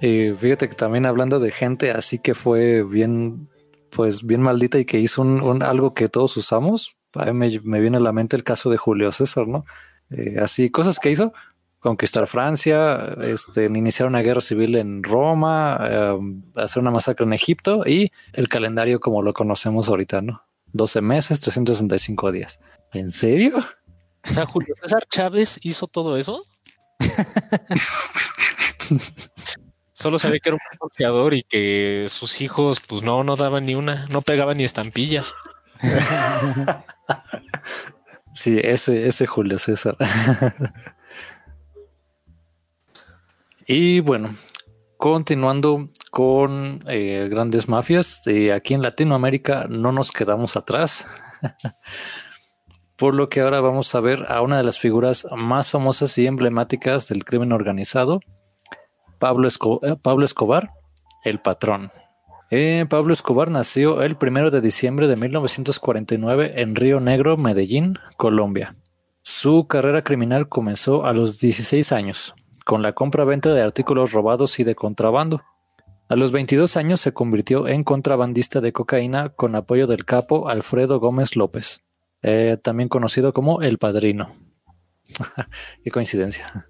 Y 0.00 0.30
fíjate 0.30 0.68
que 0.68 0.74
también 0.74 1.06
hablando 1.06 1.40
de 1.40 1.50
gente 1.50 1.90
así 1.90 2.18
que 2.18 2.34
fue 2.34 2.82
bien, 2.82 3.48
pues 3.90 4.26
bien 4.26 4.40
maldita 4.40 4.78
y 4.78 4.84
que 4.84 4.98
hizo 4.98 5.22
un, 5.22 5.40
un 5.40 5.62
algo 5.62 5.94
que 5.94 6.08
todos 6.08 6.36
usamos, 6.36 6.96
me, 7.32 7.60
me, 7.62 7.80
viene 7.80 7.96
a 7.96 8.00
la 8.00 8.12
mente 8.12 8.36
el 8.36 8.44
caso 8.44 8.70
de 8.70 8.76
Julio 8.76 9.12
César, 9.12 9.46
¿no? 9.46 9.64
Eh, 10.10 10.38
así, 10.40 10.70
cosas 10.70 10.98
que 10.98 11.10
hizo, 11.10 11.32
conquistar 11.78 12.26
Francia, 12.26 13.16
este, 13.22 13.66
iniciar 13.66 14.08
una 14.08 14.22
guerra 14.22 14.40
civil 14.40 14.76
en 14.76 15.02
Roma, 15.02 15.78
eh, 15.82 16.18
hacer 16.56 16.80
una 16.80 16.90
masacre 16.90 17.26
en 17.26 17.32
Egipto 17.32 17.84
y 17.86 18.10
el 18.32 18.48
calendario 18.48 19.00
como 19.00 19.22
lo 19.22 19.32
conocemos 19.32 19.88
ahorita, 19.88 20.22
¿no? 20.22 20.42
12 20.72 21.00
meses, 21.02 21.40
365 21.40 22.32
días. 22.32 22.58
¿En 22.92 23.10
serio? 23.10 23.58
O 23.58 24.32
sea, 24.32 24.46
Julio 24.46 24.74
César 24.80 25.04
Chávez 25.10 25.60
hizo 25.62 25.86
todo 25.86 26.16
eso. 26.16 26.44
Solo 29.92 30.18
sabía 30.18 30.40
que 30.40 30.48
era 30.48 30.56
un 30.56 30.78
boxeador 30.80 31.34
y 31.34 31.44
que 31.44 32.06
sus 32.08 32.40
hijos, 32.40 32.80
pues 32.80 33.02
no, 33.02 33.22
no 33.22 33.36
daban 33.36 33.66
ni 33.66 33.74
una, 33.74 34.06
no 34.08 34.22
pegaban 34.22 34.56
ni 34.56 34.64
estampillas. 34.64 35.34
sí, 38.34 38.58
ese, 38.62 39.06
ese 39.06 39.26
Julio 39.26 39.58
César. 39.58 39.96
y 43.66 44.00
bueno, 44.00 44.30
continuando 44.96 45.88
con 46.10 46.80
eh, 46.86 47.28
grandes 47.30 47.68
mafias, 47.68 48.26
eh, 48.26 48.52
aquí 48.52 48.74
en 48.74 48.82
Latinoamérica 48.82 49.66
no 49.68 49.92
nos 49.92 50.12
quedamos 50.12 50.56
atrás. 50.56 51.06
por 52.96 53.14
lo 53.14 53.28
que 53.28 53.40
ahora 53.40 53.60
vamos 53.60 53.94
a 53.94 54.00
ver 54.00 54.26
a 54.28 54.40
una 54.40 54.56
de 54.56 54.64
las 54.64 54.78
figuras 54.78 55.26
más 55.36 55.70
famosas 55.70 56.16
y 56.18 56.26
emblemáticas 56.26 57.08
del 57.08 57.24
crimen 57.24 57.52
organizado, 57.52 58.20
Pablo, 59.18 59.48
eh, 59.48 59.96
Pablo 60.00 60.24
Escobar, 60.24 60.70
el 61.24 61.40
patrón. 61.40 61.90
Eh, 62.56 62.86
Pablo 62.88 63.12
Escobar 63.12 63.50
nació 63.50 64.00
el 64.04 64.16
1 64.16 64.50
de 64.50 64.60
diciembre 64.60 65.08
de 65.08 65.16
1949 65.16 66.52
en 66.62 66.76
Río 66.76 67.00
Negro, 67.00 67.36
Medellín, 67.36 67.98
Colombia. 68.16 68.76
Su 69.22 69.66
carrera 69.66 70.04
criminal 70.04 70.48
comenzó 70.48 71.04
a 71.04 71.12
los 71.12 71.40
16 71.40 71.90
años, 71.90 72.36
con 72.64 72.80
la 72.80 72.92
compra-venta 72.92 73.52
de 73.52 73.60
artículos 73.60 74.12
robados 74.12 74.60
y 74.60 74.62
de 74.62 74.76
contrabando. 74.76 75.42
A 76.08 76.14
los 76.14 76.30
22 76.30 76.76
años 76.76 77.00
se 77.00 77.12
convirtió 77.12 77.66
en 77.66 77.82
contrabandista 77.82 78.60
de 78.60 78.72
cocaína 78.72 79.30
con 79.30 79.56
apoyo 79.56 79.88
del 79.88 80.04
capo 80.04 80.48
Alfredo 80.48 81.00
Gómez 81.00 81.34
López, 81.34 81.82
eh, 82.22 82.56
también 82.62 82.88
conocido 82.88 83.32
como 83.32 83.62
El 83.62 83.78
Padrino. 83.78 84.28
Qué 85.82 85.90
coincidencia. 85.90 86.68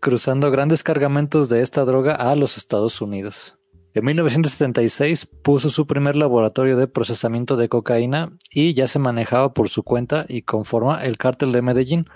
Cruzando 0.00 0.50
grandes 0.50 0.82
cargamentos 0.82 1.50
de 1.50 1.60
esta 1.60 1.84
droga 1.84 2.14
a 2.14 2.34
los 2.36 2.56
Estados 2.56 3.02
Unidos. 3.02 3.59
En 3.92 4.04
1976 4.04 5.26
puso 5.26 5.68
su 5.68 5.86
primer 5.86 6.14
laboratorio 6.14 6.76
de 6.76 6.86
procesamiento 6.86 7.56
de 7.56 7.68
cocaína 7.68 8.32
y 8.50 8.72
ya 8.74 8.86
se 8.86 9.00
manejaba 9.00 9.52
por 9.52 9.68
su 9.68 9.82
cuenta 9.82 10.26
y 10.28 10.42
conforma 10.42 11.02
el 11.04 11.18
cártel 11.18 11.50
de 11.50 11.62
Medellín, 11.62 12.06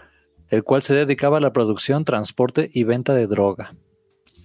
el 0.50 0.62
cual 0.62 0.82
se 0.82 0.94
dedicaba 0.94 1.38
a 1.38 1.40
la 1.40 1.52
producción, 1.52 2.04
transporte 2.04 2.70
y 2.72 2.84
venta 2.84 3.12
de 3.12 3.26
droga. 3.26 3.72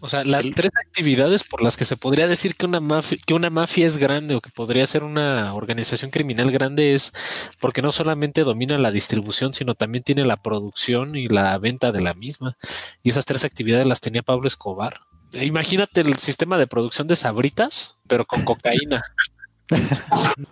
O 0.02 0.08
sea, 0.08 0.24
las 0.24 0.50
tres 0.52 0.72
actividades 0.88 1.44
por 1.44 1.62
las 1.62 1.76
que 1.76 1.84
se 1.84 1.98
podría 1.98 2.26
decir 2.28 2.56
que 2.56 2.66
una, 2.66 2.80
mafia, 2.80 3.18
que 3.26 3.34
una 3.34 3.50
mafia 3.50 3.86
es 3.86 3.98
grande 3.98 4.34
o 4.34 4.42
que 4.42 4.50
podría 4.50 4.86
ser 4.86 5.04
una 5.04 5.54
organización 5.54 6.10
criminal 6.10 6.52
grande 6.52 6.94
es 6.94 7.12
porque 7.60 7.82
no 7.82 7.92
solamente 7.92 8.44
domina 8.44 8.78
la 8.78 8.92
distribución, 8.92 9.54
sino 9.54 9.76
también 9.76 10.04
tiene 10.04 10.24
la 10.24 10.42
producción 10.42 11.16
y 11.16 11.28
la 11.28 11.58
venta 11.60 11.92
de 11.92 12.02
la 12.02 12.14
misma. 12.14 12.58
Y 13.04 13.10
esas 13.10 13.26
tres 13.26 13.44
actividades 13.44 13.86
las 13.86 14.00
tenía 14.00 14.24
Pablo 14.24 14.48
Escobar. 14.48 15.02
Imagínate 15.34 16.02
el 16.02 16.18
sistema 16.18 16.58
de 16.58 16.68
producción 16.68 17.08
de 17.08 17.16
sabritas, 17.16 17.98
pero 18.08 18.26
con 18.26 18.44
cocaína. 18.44 19.04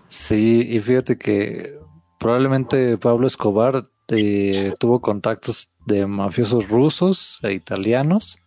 Sí, 0.05 0.61
y 0.69 0.79
fíjate 0.79 1.17
que 1.17 1.79
probablemente 2.19 2.97
Pablo 2.97 3.25
Escobar 3.25 3.81
eh, 4.09 4.73
tuvo 4.79 5.01
contactos 5.01 5.71
de 5.85 6.05
mafiosos 6.05 6.69
rusos 6.69 7.39
e 7.43 7.53
italianos 7.53 8.37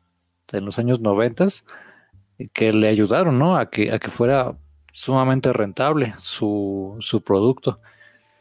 en 0.53 0.65
los 0.65 0.79
años 0.79 1.01
noventas 1.01 1.65
que 2.53 2.73
le 2.73 2.89
ayudaron, 2.89 3.39
¿no? 3.39 3.57
A 3.57 3.71
que, 3.71 3.93
a 3.93 3.99
que 3.99 4.11
fuera 4.11 4.57
sumamente 4.93 5.53
rentable 5.53 6.15
su, 6.19 6.97
su 7.01 7.23
producto. 7.23 7.81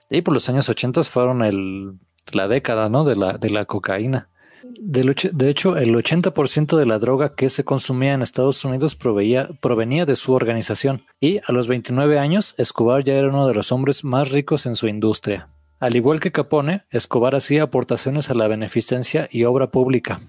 Y 0.09 0.21
por 0.21 0.33
los 0.33 0.47
años 0.49 0.69
80 0.69 1.03
fueron 1.03 1.43
el, 1.43 1.97
la 2.33 2.47
década, 2.47 2.89
¿no? 2.89 3.03
De 3.03 3.15
la, 3.15 3.37
de 3.37 3.49
la 3.49 3.65
cocaína. 3.65 4.29
De, 4.77 5.49
hecho, 5.49 5.77
el 5.77 5.95
80% 5.95 6.77
de 6.77 6.85
la 6.85 6.99
droga 6.99 7.33
que 7.33 7.49
se 7.49 7.63
consumía 7.63 8.13
en 8.13 8.21
Estados 8.21 8.63
Unidos 8.65 8.95
provenía 8.95 10.05
de 10.05 10.15
su 10.15 10.33
organización. 10.33 11.03
Y 11.19 11.37
a 11.37 11.51
los 11.51 11.67
29 11.67 12.19
años, 12.19 12.55
Escobar 12.57 13.03
ya 13.03 13.15
era 13.15 13.29
uno 13.29 13.47
de 13.47 13.53
los 13.53 13.71
hombres 13.71 14.03
más 14.03 14.29
ricos 14.29 14.65
en 14.65 14.75
su 14.75 14.87
industria. 14.87 15.49
Al 15.79 15.95
igual 15.95 16.19
que 16.19 16.31
Capone, 16.31 16.83
Escobar 16.89 17.35
hacía 17.35 17.63
aportaciones 17.63 18.29
a 18.29 18.33
la 18.33 18.47
beneficencia 18.47 19.27
y 19.31 19.45
obra 19.45 19.71
pública, 19.71 20.19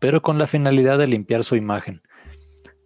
pero 0.00 0.22
con 0.22 0.38
la 0.38 0.46
finalidad 0.46 0.98
de 0.98 1.06
limpiar 1.06 1.44
su 1.44 1.56
imagen. 1.56 2.02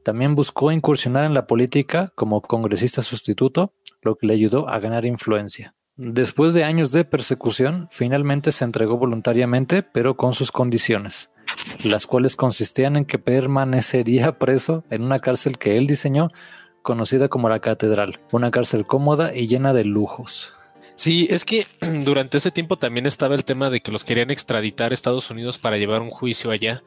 También 0.05 0.35
buscó 0.35 0.73
incursionar 0.73 1.25
en 1.25 1.35
la 1.35 1.47
política 1.47 2.13
como 2.17 2.43
congresista 2.43 3.03
sustituto, 3.03 3.75
lo 4.03 4.17
que 4.17 4.27
le 4.27 4.35
ayudó 4.35 4.69
a 4.69 4.79
ganar 4.81 5.05
influencia. 5.05 5.75
Después 6.01 6.55
de 6.55 6.63
años 6.63 6.93
de 6.93 7.05
persecución, 7.05 7.89
finalmente 7.91 8.53
se 8.53 8.65
entregó 8.65 8.99
voluntariamente, 8.99 9.83
pero 9.83 10.17
con 10.17 10.33
sus 10.33 10.53
condiciones, 10.53 11.33
las 11.83 12.07
cuales 12.07 12.37
consistían 12.37 12.95
en 12.95 13.05
que 13.05 13.19
permanecería 13.19 14.39
preso 14.39 14.85
en 14.91 15.03
una 15.03 15.19
cárcel 15.19 15.59
que 15.59 15.77
él 15.77 15.89
diseñó, 15.89 16.31
conocida 16.83 17.27
como 17.27 17.49
la 17.49 17.59
Catedral, 17.59 18.21
una 18.31 18.53
cárcel 18.53 18.85
cómoda 18.85 19.35
y 19.35 19.49
llena 19.49 19.73
de 19.73 19.87
lujos. 19.87 20.55
Sí, 20.99 21.29
es 21.31 21.45
que 21.45 21.65
durante 22.05 22.39
ese 22.39 22.51
tiempo 22.51 22.77
también 22.77 23.07
estaba 23.07 23.37
el 23.37 23.45
tema 23.45 23.71
de 23.71 23.81
que 23.81 23.93
los 23.93 24.03
querían 24.03 24.33
extraditar 24.33 24.91
a 24.91 24.95
Estados 24.95 25.31
Unidos 25.31 25.57
para 25.57 25.77
llevar 25.77 26.03
un 26.03 26.11
juicio 26.11 26.51
allá 26.51 26.83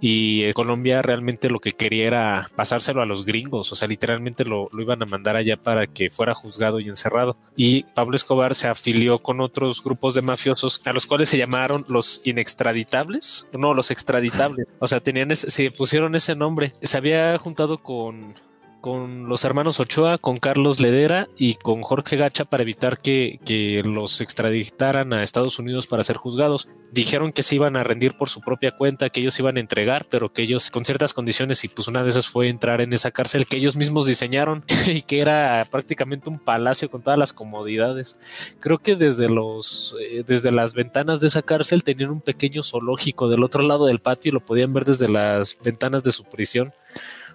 y 0.00 0.42
eh, 0.42 0.52
Colombia 0.52 1.00
realmente 1.00 1.48
lo 1.48 1.60
que 1.60 1.70
quería 1.70 2.08
era 2.08 2.48
pasárselo 2.56 3.02
a 3.02 3.06
los 3.06 3.24
gringos, 3.24 3.70
o 3.70 3.76
sea, 3.76 3.86
literalmente 3.86 4.44
lo, 4.44 4.68
iban 4.76 5.00
a 5.04 5.06
mandar 5.06 5.36
allá 5.36 5.56
para 5.56 5.86
que 5.86 6.10
fuera 6.10 6.34
juzgado 6.34 6.80
y 6.80 6.88
encerrado. 6.88 7.36
Y 7.54 7.84
Pablo 7.94 8.16
Escobar 8.16 8.56
se 8.56 8.66
afilió 8.66 9.20
con 9.20 9.40
otros 9.40 9.84
grupos 9.84 10.16
de 10.16 10.22
mafiosos 10.22 10.84
a 10.84 10.92
los 10.92 11.06
cuales 11.06 11.28
se 11.28 11.38
llamaron 11.38 11.84
los 11.88 12.26
inextraditables, 12.26 13.46
no, 13.52 13.74
los 13.74 13.92
extraditables, 13.92 14.66
o 14.80 14.88
sea, 14.88 14.98
tenían 14.98 15.36
se 15.36 15.70
pusieron 15.70 16.16
ese 16.16 16.34
nombre. 16.34 16.72
Se 16.82 16.96
había 16.96 17.38
juntado 17.38 17.78
con 17.78 18.34
con 18.82 19.28
los 19.28 19.44
hermanos 19.44 19.80
Ochoa, 19.80 20.18
con 20.18 20.38
Carlos 20.38 20.80
Ledera 20.80 21.28
y 21.38 21.54
con 21.54 21.82
Jorge 21.82 22.16
Gacha 22.16 22.44
para 22.44 22.64
evitar 22.64 22.98
que, 22.98 23.38
los 23.84 24.20
extraditaran 24.20 25.12
a 25.12 25.22
Estados 25.22 25.58
Unidos 25.58 25.86
para 25.86 26.02
ser 26.02 26.16
juzgados. 26.16 26.68
Dijeron 26.90 27.32
que 27.32 27.44
se 27.44 27.54
iban 27.54 27.76
a 27.76 27.84
rendir 27.84 28.16
por 28.16 28.28
su 28.28 28.40
propia 28.40 28.72
cuenta, 28.72 29.08
que 29.08 29.20
ellos 29.20 29.38
iban 29.38 29.56
a 29.56 29.60
entregar, 29.60 30.06
pero 30.10 30.32
que 30.32 30.42
ellos 30.42 30.70
con 30.70 30.84
ciertas 30.84 31.14
condiciones 31.14 31.62
y 31.64 31.68
pues 31.68 31.86
una 31.86 32.02
de 32.02 32.10
esas 32.10 32.26
fue 32.26 32.48
entrar 32.48 32.80
en 32.80 32.92
esa 32.92 33.12
cárcel 33.12 33.46
que 33.46 33.56
ellos 33.56 33.76
mismos 33.76 34.04
diseñaron 34.04 34.64
y 34.86 35.02
que 35.02 35.20
era 35.20 35.66
prácticamente 35.70 36.28
un 36.28 36.40
palacio 36.40 36.90
con 36.90 37.02
todas 37.02 37.18
las 37.18 37.32
comodidades. 37.32 38.18
Creo 38.58 38.78
que 38.78 38.96
desde 38.96 39.28
los 39.28 39.96
eh, 40.00 40.24
desde 40.26 40.50
las 40.50 40.74
ventanas 40.74 41.20
de 41.20 41.28
esa 41.28 41.42
cárcel 41.42 41.84
tenían 41.84 42.10
un 42.10 42.20
pequeño 42.20 42.64
zoológico 42.64 43.28
del 43.28 43.44
otro 43.44 43.62
lado 43.62 43.86
del 43.86 44.00
patio 44.00 44.30
y 44.30 44.32
lo 44.32 44.44
podían 44.44 44.72
ver 44.72 44.84
desde 44.84 45.08
las 45.08 45.56
ventanas 45.62 46.02
de 46.02 46.10
su 46.10 46.24
prisión. 46.24 46.74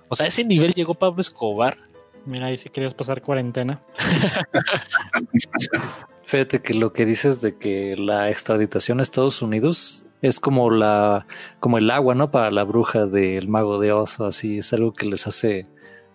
O 0.09 0.15
sea, 0.15 0.27
ese 0.27 0.43
nivel 0.43 0.73
llegó 0.73 0.93
Pablo 0.93 1.21
Escobar. 1.21 1.77
Mira, 2.25 2.47
ahí 2.47 2.57
si 2.57 2.69
querías 2.69 2.93
pasar 2.93 3.21
cuarentena. 3.21 3.81
Fíjate 6.23 6.61
que 6.61 6.73
lo 6.73 6.91
que 6.91 7.05
dices 7.05 7.39
de 7.39 7.57
que 7.57 7.95
la 7.97 8.29
extraditación 8.29 8.99
a 8.99 9.03
Estados 9.03 9.41
Unidos 9.41 10.07
es 10.21 10.39
como 10.39 10.69
la, 10.69 11.25
como 11.59 11.77
el 11.77 11.89
agua, 11.89 12.15
¿no? 12.15 12.31
Para 12.31 12.51
la 12.51 12.63
bruja 12.63 13.05
del 13.05 13.47
mago 13.47 13.79
de 13.79 13.93
Oz, 13.93 14.19
así 14.19 14.57
es 14.57 14.73
algo 14.73 14.93
que 14.93 15.05
les 15.05 15.27
hace 15.27 15.67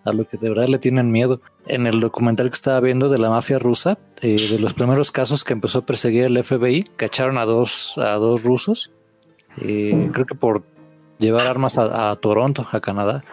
a 0.03 0.11
lo 0.11 0.27
que 0.27 0.37
de 0.37 0.49
verdad 0.49 0.67
le 0.67 0.77
tienen 0.77 1.11
miedo. 1.11 1.41
En 1.65 1.87
el 1.87 1.99
documental 1.99 2.49
que 2.49 2.55
estaba 2.55 2.79
viendo 2.79 3.09
de 3.09 3.17
la 3.17 3.29
mafia 3.29 3.57
rusa, 3.57 3.97
eh, 4.21 4.37
de 4.51 4.59
los 4.59 4.73
primeros 4.73 5.11
casos 5.11 5.43
que 5.43 5.53
empezó 5.53 5.79
a 5.79 5.85
perseguir 5.85 6.25
el 6.25 6.43
FBI, 6.43 6.83
cacharon 6.95 7.37
a 7.37 7.45
dos, 7.45 7.97
a 7.97 8.13
dos 8.15 8.43
rusos, 8.43 8.91
eh, 9.61 10.09
creo 10.11 10.25
que 10.25 10.35
por 10.35 10.63
llevar 11.19 11.47
armas 11.47 11.77
a 11.77 12.15
Toronto, 12.17 12.67
a 12.71 12.81
Canadá. 12.81 13.23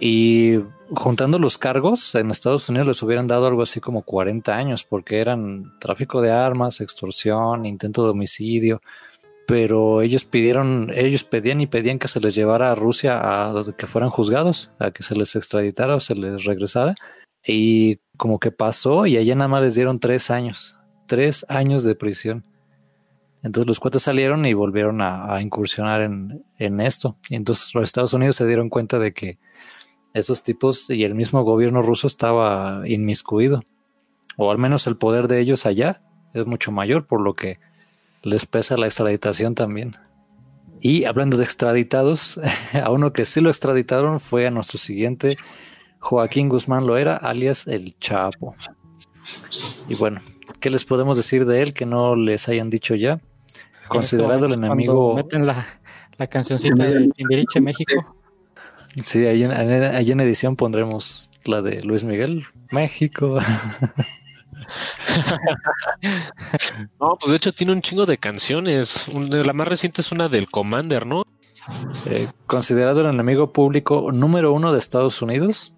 Y 0.00 0.60
juntando 0.90 1.38
los 1.38 1.58
cargos, 1.58 2.14
en 2.14 2.30
Estados 2.30 2.68
Unidos 2.68 2.88
les 2.88 3.02
hubieran 3.02 3.26
dado 3.26 3.46
algo 3.46 3.62
así 3.62 3.80
como 3.80 4.02
40 4.02 4.56
años, 4.56 4.84
porque 4.84 5.18
eran 5.18 5.78
tráfico 5.80 6.22
de 6.22 6.30
armas, 6.30 6.80
extorsión, 6.80 7.66
intento 7.66 8.04
de 8.04 8.10
homicidio. 8.10 8.80
Pero 9.46 10.02
ellos 10.02 10.24
pidieron, 10.24 10.90
ellos 10.94 11.24
pedían 11.24 11.60
y 11.60 11.66
pedían 11.66 11.98
que 11.98 12.08
se 12.08 12.20
les 12.20 12.34
llevara 12.34 12.70
a 12.70 12.74
Rusia 12.74 13.18
a 13.18 13.64
que 13.76 13.86
fueran 13.86 14.10
juzgados, 14.10 14.70
a 14.78 14.90
que 14.90 15.02
se 15.02 15.16
les 15.16 15.34
extraditara 15.36 15.96
o 15.96 16.00
se 16.00 16.14
les 16.14 16.44
regresara. 16.44 16.94
Y 17.46 17.96
como 18.16 18.38
que 18.38 18.52
pasó 18.52 19.06
y 19.06 19.16
allá 19.16 19.34
nada 19.34 19.48
más 19.48 19.62
les 19.62 19.74
dieron 19.74 20.00
tres 20.00 20.30
años, 20.30 20.76
tres 21.06 21.46
años 21.48 21.82
de 21.82 21.94
prisión. 21.94 22.44
Entonces 23.42 23.68
los 23.68 23.80
cuates 23.80 24.02
salieron 24.02 24.44
y 24.44 24.52
volvieron 24.52 25.00
a, 25.00 25.40
incursionar 25.40 26.02
en, 26.02 26.44
en, 26.58 26.80
esto. 26.80 27.16
Y 27.30 27.36
entonces 27.36 27.74
los 27.74 27.84
Estados 27.84 28.12
Unidos 28.12 28.36
se 28.36 28.46
dieron 28.46 28.68
cuenta 28.68 28.98
de 28.98 29.12
que 29.14 29.38
esos 30.18 30.42
tipos 30.42 30.90
y 30.90 31.04
el 31.04 31.14
mismo 31.14 31.42
gobierno 31.42 31.82
ruso 31.82 32.06
estaba 32.06 32.82
inmiscuido, 32.86 33.62
o 34.36 34.50
al 34.50 34.58
menos 34.58 34.86
el 34.86 34.96
poder 34.96 35.28
de 35.28 35.40
ellos 35.40 35.66
allá 35.66 36.02
es 36.34 36.46
mucho 36.46 36.72
mayor, 36.72 37.06
por 37.06 37.20
lo 37.20 37.34
que 37.34 37.58
les 38.22 38.46
pesa 38.46 38.76
la 38.76 38.86
extraditación 38.86 39.54
también. 39.54 39.96
Y 40.80 41.04
hablando 41.04 41.36
de 41.36 41.44
extraditados, 41.44 42.40
a 42.72 42.90
uno 42.90 43.12
que 43.12 43.24
sí 43.24 43.40
lo 43.40 43.50
extraditaron 43.50 44.20
fue 44.20 44.46
a 44.46 44.50
nuestro 44.50 44.78
siguiente, 44.78 45.36
Joaquín 45.98 46.48
Guzmán 46.48 46.86
Loera, 46.86 47.16
alias 47.16 47.66
el 47.66 47.96
Chapo. 47.98 48.54
Y 49.88 49.94
bueno, 49.96 50.20
¿qué 50.60 50.70
les 50.70 50.84
podemos 50.84 51.16
decir 51.16 51.44
de 51.44 51.62
él 51.62 51.74
que 51.74 51.86
no 51.86 52.14
les 52.14 52.48
hayan 52.48 52.70
dicho 52.70 52.94
ya? 52.94 53.20
Considerado 53.88 54.46
el 54.46 54.54
enemigo. 54.54 55.14
Meten 55.14 55.46
la, 55.46 55.66
la 56.18 56.26
cancioncita 56.26 56.84
de 56.84 57.08
Timbiriche 57.08 57.60
México. 57.60 58.17
Sí, 59.02 59.26
ahí 59.26 59.42
en, 59.42 59.52
en, 59.52 60.20
edición 60.20 60.56
pondremos 60.56 61.30
la 61.44 61.62
de 61.62 61.82
Luis 61.82 62.04
Miguel, 62.04 62.46
México. 62.70 63.40
no, 67.00 67.16
pues 67.18 67.30
de 67.30 67.36
hecho 67.36 67.52
tiene 67.52 67.72
un 67.72 67.82
chingo 67.82 68.06
de 68.06 68.18
canciones. 68.18 69.08
La 69.08 69.52
más 69.52 69.68
reciente 69.68 70.00
es 70.00 70.12
una 70.12 70.28
del 70.28 70.50
Commander, 70.50 71.06
¿no? 71.06 71.24
Eh, 72.06 72.28
considerado 72.46 73.02
el 73.02 73.08
enemigo 73.08 73.52
público 73.52 74.10
número 74.12 74.52
uno 74.52 74.72
de 74.72 74.78
Estados 74.78 75.20
Unidos, 75.20 75.74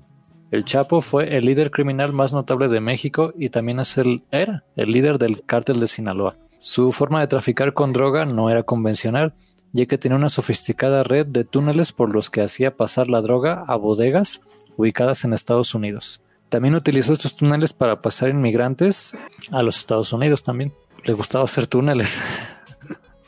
el 0.51 0.65
Chapo 0.65 1.01
fue 1.01 1.37
el 1.37 1.45
líder 1.45 1.71
criminal 1.71 2.13
más 2.13 2.33
notable 2.33 2.69
de 2.69 2.81
México 2.81 3.33
y 3.39 3.51
también 3.51 3.79
es 3.79 3.97
el, 3.99 4.25
era 4.33 4.65
el 4.75 4.91
líder 4.91 5.19
del 5.19 5.45
cártel 5.45 5.79
de 5.79 5.87
Sinaloa. 5.87 6.37
Su 6.59 6.93
forma 6.93 7.21
de 7.21 7.29
traficar 7.29 7.73
con 7.73 7.93
droga 7.93 8.25
no 8.25 8.51
era 8.51 8.65
convencional, 8.65 9.35
ya 9.73 9.87
que 9.87 9.99
tenía 9.99 10.17
una 10.17 10.29
sofisticada 10.29 11.03
red 11.03 11.27
de 11.27 11.45
túneles 11.45 11.93
por 11.93 12.13
los 12.13 12.31
que 12.31 12.43
hacía 12.43 12.77
pasar 12.77 13.09
la 13.09 13.21
droga 13.21 13.65
a 13.67 13.77
bodegas 13.77 14.41
ubicadas 14.77 15.25
en 15.25 15.33
Estados 15.33 15.75
Unidos. 15.75 16.23
También 16.49 16.75
utilizó 16.75 17.13
estos 17.13 17.37
túneles 17.37 17.73
para 17.73 18.03
pasar 18.03 18.31
inmigrantes 18.31 19.17
a 19.53 19.63
los 19.63 19.79
Estados 19.79 20.13
Unidos 20.13 20.43
también. 20.43 20.75
Le 21.05 21.13
gustaba 21.13 21.45
hacer 21.45 21.67
túneles. 21.69 22.21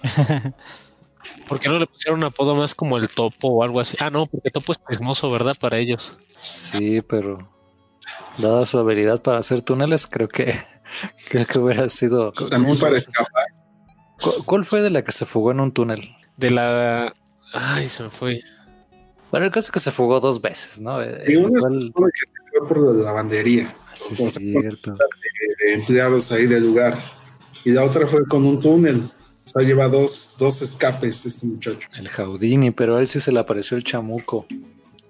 ¿Por 1.49 1.61
qué 1.61 1.69
no 1.69 1.79
le 1.79 1.87
pusieron 1.87 2.19
un 2.19 2.25
apodo 2.25 2.57
más 2.57 2.75
como 2.75 2.99
el 2.99 3.09
topo 3.09 3.49
o 3.49 3.63
algo 3.63 3.79
así? 3.79 3.97
Ah, 4.01 4.11
no, 4.11 4.27
porque 4.27 4.51
topo 4.51 4.73
es 4.73 4.81
chismoso, 4.89 5.31
¿verdad? 5.31 5.55
Para 5.61 5.79
ellos. 5.79 6.19
Sí, 6.41 7.01
pero 7.03 7.49
dada 8.39 8.67
su 8.67 8.79
habilidad 8.79 9.23
para 9.23 9.39
hacer 9.39 9.63
túneles, 9.63 10.07
creo 10.07 10.29
que 10.29 10.55
creo 11.29 11.47
que 11.47 11.59
hubiera 11.59 11.89
sido. 11.89 12.33
También 12.33 12.79
para 12.79 12.97
escapar. 12.97 13.45
¿Cuál 14.47 14.65
fue 14.65 14.83
de 14.83 14.91
la 14.91 15.03
que 15.03 15.13
se 15.13 15.27
fugó 15.27 15.53
en 15.53 15.61
un 15.61 15.73
túnel? 15.73 16.09
De 16.37 16.51
la. 16.51 17.15
Ay, 17.55 17.89
se 17.89 18.05
me 18.05 18.11
fue. 18.11 18.41
Bueno, 19.31 19.47
el 19.47 19.53
caso 19.53 19.67
es 19.67 19.71
que 19.73 19.81
se 19.81 19.91
fugó 19.91 20.21
dos 20.21 20.41
veces, 20.41 20.81
¿no? 20.81 21.03
Y 21.27 21.37
una 21.37 21.61
se 21.61 21.81
supone 21.81 22.13
que 22.13 22.31
se 22.31 22.59
fue 22.59 22.69
por 22.69 22.95
la 22.97 23.03
lavandería. 23.05 23.75
Sí, 23.95 24.13
O 24.13 24.17
sea, 24.17 24.27
es 24.27 24.35
cierto. 24.35 24.93
de, 24.93 25.67
de 25.67 25.73
empleados 25.75 26.33
ahí 26.33 26.47
del 26.47 26.65
lugar. 26.65 26.99
Y 27.65 27.71
la 27.71 27.85
otra 27.85 28.07
fue 28.07 28.27
con 28.27 28.45
un 28.45 28.61
túnel. 28.61 28.97
O 29.45 29.49
sea, 29.49 29.63
lleva 29.67 29.89
dos, 29.89 30.37
dos 30.39 30.63
escapes 30.63 31.25
este 31.27 31.47
muchacho. 31.47 31.89
El 31.97 32.09
Jaudini, 32.09 32.71
pero 32.71 32.97
a 32.97 33.01
él 33.01 33.09
sí 33.09 33.21
se 33.21 33.33
le 33.33 33.41
apareció 33.41 33.77
el 33.77 33.85
chamuco. 33.85 34.47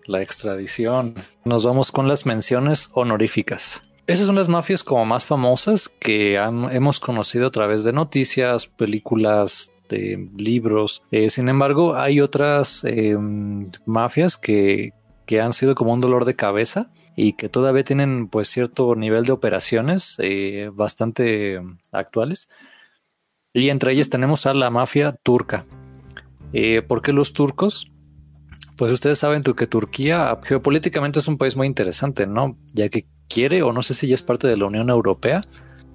La 0.07 0.21
extradición. 0.23 1.15
Nos 1.45 1.65
vamos 1.65 1.93
con 1.93 2.09
las 2.09 2.27
menciones 2.27 2.91
honoríficas. 2.93 3.83
Esas 4.07 4.27
son 4.27 4.35
las 4.35 4.49
mafias 4.49 4.83
como 4.85 5.05
más 5.05 5.25
famosas 5.25 5.89
que 5.89 6.39
han- 6.39 6.71
hemos 6.73 6.99
conocido 6.99 7.47
a 7.47 7.51
través 7.51 7.85
de 7.85 7.93
noticias, 7.93 8.67
películas, 8.67 9.73
libros. 9.93 11.03
Eh, 11.11 11.31
sin 11.31 11.49
embargo, 11.49 11.97
hay 11.97 12.21
otras 12.21 12.85
eh, 12.85 13.17
mafias 13.87 14.37
que, 14.37 14.93
que 15.27 15.41
han 15.41 15.53
sido 15.53 15.75
como 15.75 15.93
un 15.93 16.01
dolor 16.01 16.25
de 16.25 16.37
cabeza 16.37 16.91
y 17.17 17.35
que 17.35 17.49
todavía 17.49 17.85
tienen 17.85 18.29
pues 18.29 18.49
cierto 18.49 18.95
nivel 18.95 19.25
de 19.25 19.33
operaciones 19.33 20.17
eh, 20.19 20.71
bastante 20.73 21.61
actuales. 21.91 22.49
Y 23.53 23.69
entre 23.69 23.93
ellas 23.93 24.09
tenemos 24.09 24.47
a 24.47 24.55
la 24.55 24.71
mafia 24.71 25.13
turca. 25.13 25.65
¿Por 26.87 27.01
qué 27.01 27.13
los 27.13 27.33
turcos? 27.33 27.91
Pues 28.77 28.93
ustedes 28.93 29.19
saben 29.19 29.43
que 29.43 29.67
Turquía 29.67 30.39
geopolíticamente 30.43 31.19
es 31.19 31.29
un 31.29 31.39
país 31.39 31.57
muy 31.57 31.67
interesante, 31.67 32.27
¿no? 32.27 32.59
Ya 32.75 32.89
que 32.89 33.07
quiere, 33.29 33.63
o 33.63 33.73
no 33.73 33.83
sé 33.83 33.95
si 33.95 34.09
ya 34.09 34.15
es 34.15 34.23
parte 34.23 34.47
de 34.49 34.57
la 34.57 34.67
Unión 34.67 34.91
Europea, 34.91 35.41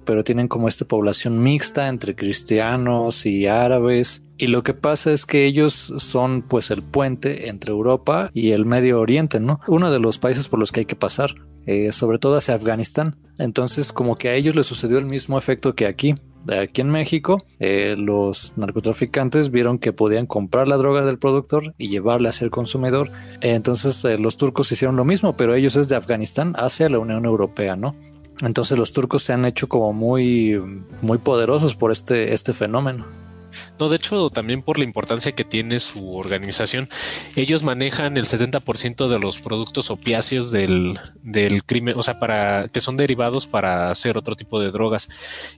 pero 0.08 0.24
tienen 0.24 0.48
como 0.48 0.68
esta 0.68 0.86
población 0.86 1.42
mixta 1.42 1.88
entre 1.88 2.16
cristianos 2.16 3.26
y 3.26 3.46
árabes. 3.46 4.24
Y 4.38 4.46
lo 4.46 4.62
que 4.62 4.72
pasa 4.72 5.12
es 5.12 5.26
que 5.26 5.44
ellos 5.44 5.74
son 5.98 6.40
pues 6.40 6.70
el 6.70 6.82
puente 6.82 7.50
entre 7.50 7.72
Europa 7.72 8.30
y 8.32 8.52
el 8.52 8.64
Medio 8.64 9.00
Oriente, 9.00 9.38
¿no? 9.38 9.60
Uno 9.68 9.90
de 9.90 9.98
los 9.98 10.16
países 10.16 10.48
por 10.48 10.60
los 10.60 10.72
que 10.72 10.80
hay 10.80 10.86
que 10.86 10.96
pasar, 10.96 11.34
eh, 11.66 11.92
sobre 11.92 12.18
todo 12.18 12.38
hacia 12.38 12.54
Afganistán. 12.54 13.16
Entonces 13.36 13.92
como 13.92 14.16
que 14.16 14.30
a 14.30 14.34
ellos 14.34 14.56
les 14.56 14.64
sucedió 14.64 14.96
el 14.96 15.04
mismo 15.04 15.36
efecto 15.36 15.74
que 15.74 15.84
aquí. 15.84 16.14
Aquí 16.58 16.80
en 16.80 16.88
México, 16.88 17.44
eh, 17.58 17.94
los 17.98 18.56
narcotraficantes 18.56 19.50
vieron 19.50 19.78
que 19.78 19.92
podían 19.92 20.24
comprar 20.24 20.68
la 20.68 20.78
droga 20.78 21.04
del 21.04 21.18
productor 21.18 21.74
y 21.76 21.88
llevarla 21.88 22.30
hacia 22.30 22.46
el 22.46 22.50
consumidor. 22.50 23.10
Entonces 23.42 24.02
eh, 24.06 24.16
los 24.16 24.38
turcos 24.38 24.72
hicieron 24.72 24.96
lo 24.96 25.04
mismo, 25.04 25.36
pero 25.36 25.54
ellos 25.54 25.76
es 25.76 25.90
de 25.90 25.96
Afganistán 25.96 26.54
hacia 26.56 26.88
la 26.88 26.98
Unión 26.98 27.26
Europea, 27.26 27.76
¿no? 27.76 27.94
Entonces 28.42 28.78
los 28.78 28.92
turcos 28.92 29.22
se 29.22 29.32
han 29.32 29.44
hecho 29.44 29.68
como 29.68 29.92
muy, 29.92 30.62
muy 31.02 31.18
poderosos 31.18 31.74
por 31.74 31.90
este, 31.90 32.34
este 32.34 32.52
fenómeno. 32.52 33.06
No, 33.78 33.88
de 33.88 33.96
hecho, 33.96 34.30
también 34.30 34.62
por 34.62 34.78
la 34.78 34.84
importancia 34.84 35.32
que 35.32 35.44
tiene 35.44 35.80
su 35.80 36.14
organización. 36.16 36.88
Ellos 37.36 37.62
manejan 37.62 38.16
el 38.16 38.24
70% 38.24 39.08
de 39.08 39.18
los 39.18 39.38
productos 39.38 39.90
opiáceos 39.90 40.50
del, 40.50 40.98
del 41.22 41.64
crimen, 41.64 41.94
o 41.96 42.02
sea, 42.02 42.18
para 42.18 42.68
que 42.68 42.80
son 42.80 42.96
derivados 42.96 43.46
para 43.46 43.90
hacer 43.90 44.16
otro 44.16 44.34
tipo 44.34 44.60
de 44.60 44.70
drogas. 44.70 45.08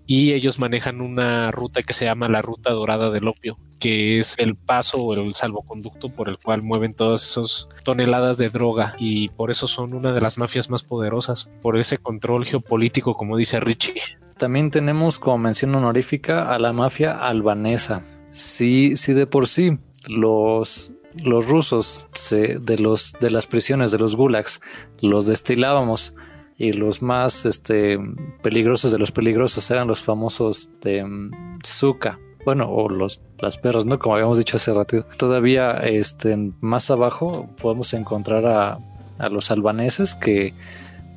Y 0.06 0.32
ellos 0.32 0.58
manejan 0.58 1.00
una 1.00 1.50
ruta 1.50 1.82
que 1.82 1.92
se 1.92 2.04
llama 2.04 2.28
la 2.28 2.42
ruta 2.42 2.70
dorada 2.70 3.10
del 3.10 3.28
opio, 3.28 3.58
que 3.78 4.18
es 4.18 4.34
el 4.38 4.56
paso 4.56 4.98
o 4.98 5.14
el 5.14 5.34
salvoconducto 5.34 6.08
por 6.10 6.28
el 6.28 6.38
cual 6.38 6.62
mueven 6.62 6.94
todas 6.94 7.26
esas 7.26 7.68
toneladas 7.84 8.38
de 8.38 8.50
droga. 8.50 8.94
Y 8.98 9.28
por 9.30 9.50
eso 9.50 9.68
son 9.68 9.94
una 9.94 10.12
de 10.12 10.20
las 10.20 10.38
mafias 10.38 10.70
más 10.70 10.82
poderosas, 10.82 11.50
por 11.62 11.78
ese 11.78 11.98
control 11.98 12.44
geopolítico, 12.44 13.14
como 13.16 13.36
dice 13.36 13.60
Richie. 13.60 14.00
También 14.40 14.70
tenemos 14.70 15.18
como 15.18 15.36
mención 15.36 15.74
honorífica 15.74 16.50
a 16.50 16.58
la 16.58 16.72
mafia 16.72 17.12
albanesa. 17.12 18.02
Sí, 18.30 18.96
sí 18.96 19.12
de 19.12 19.26
por 19.26 19.46
sí 19.46 19.76
los, 20.08 20.92
los 21.22 21.46
rusos 21.46 22.08
de, 22.30 22.78
los, 22.78 23.12
de 23.20 23.28
las 23.28 23.46
prisiones, 23.46 23.90
de 23.90 23.98
los 23.98 24.16
gulags, 24.16 24.62
los 25.02 25.26
destilábamos 25.26 26.14
y 26.56 26.72
los 26.72 27.02
más 27.02 27.44
este, 27.44 27.98
peligrosos 28.42 28.92
de 28.92 28.98
los 28.98 29.12
peligrosos 29.12 29.70
eran 29.70 29.86
los 29.86 30.00
famosos 30.00 30.70
de 30.80 31.04
mm, 31.04 31.58
Zuka. 31.62 32.18
Bueno, 32.46 32.70
o 32.70 32.88
los, 32.88 33.20
las 33.40 33.58
perras, 33.58 33.84
¿no? 33.84 33.98
Como 33.98 34.14
habíamos 34.14 34.38
dicho 34.38 34.56
hace 34.56 34.72
rato. 34.72 35.04
Todavía 35.18 35.72
este, 35.72 36.34
más 36.62 36.90
abajo 36.90 37.50
podemos 37.60 37.92
encontrar 37.92 38.46
a, 38.46 38.78
a 39.18 39.28
los 39.28 39.50
albaneses 39.50 40.14
que 40.14 40.54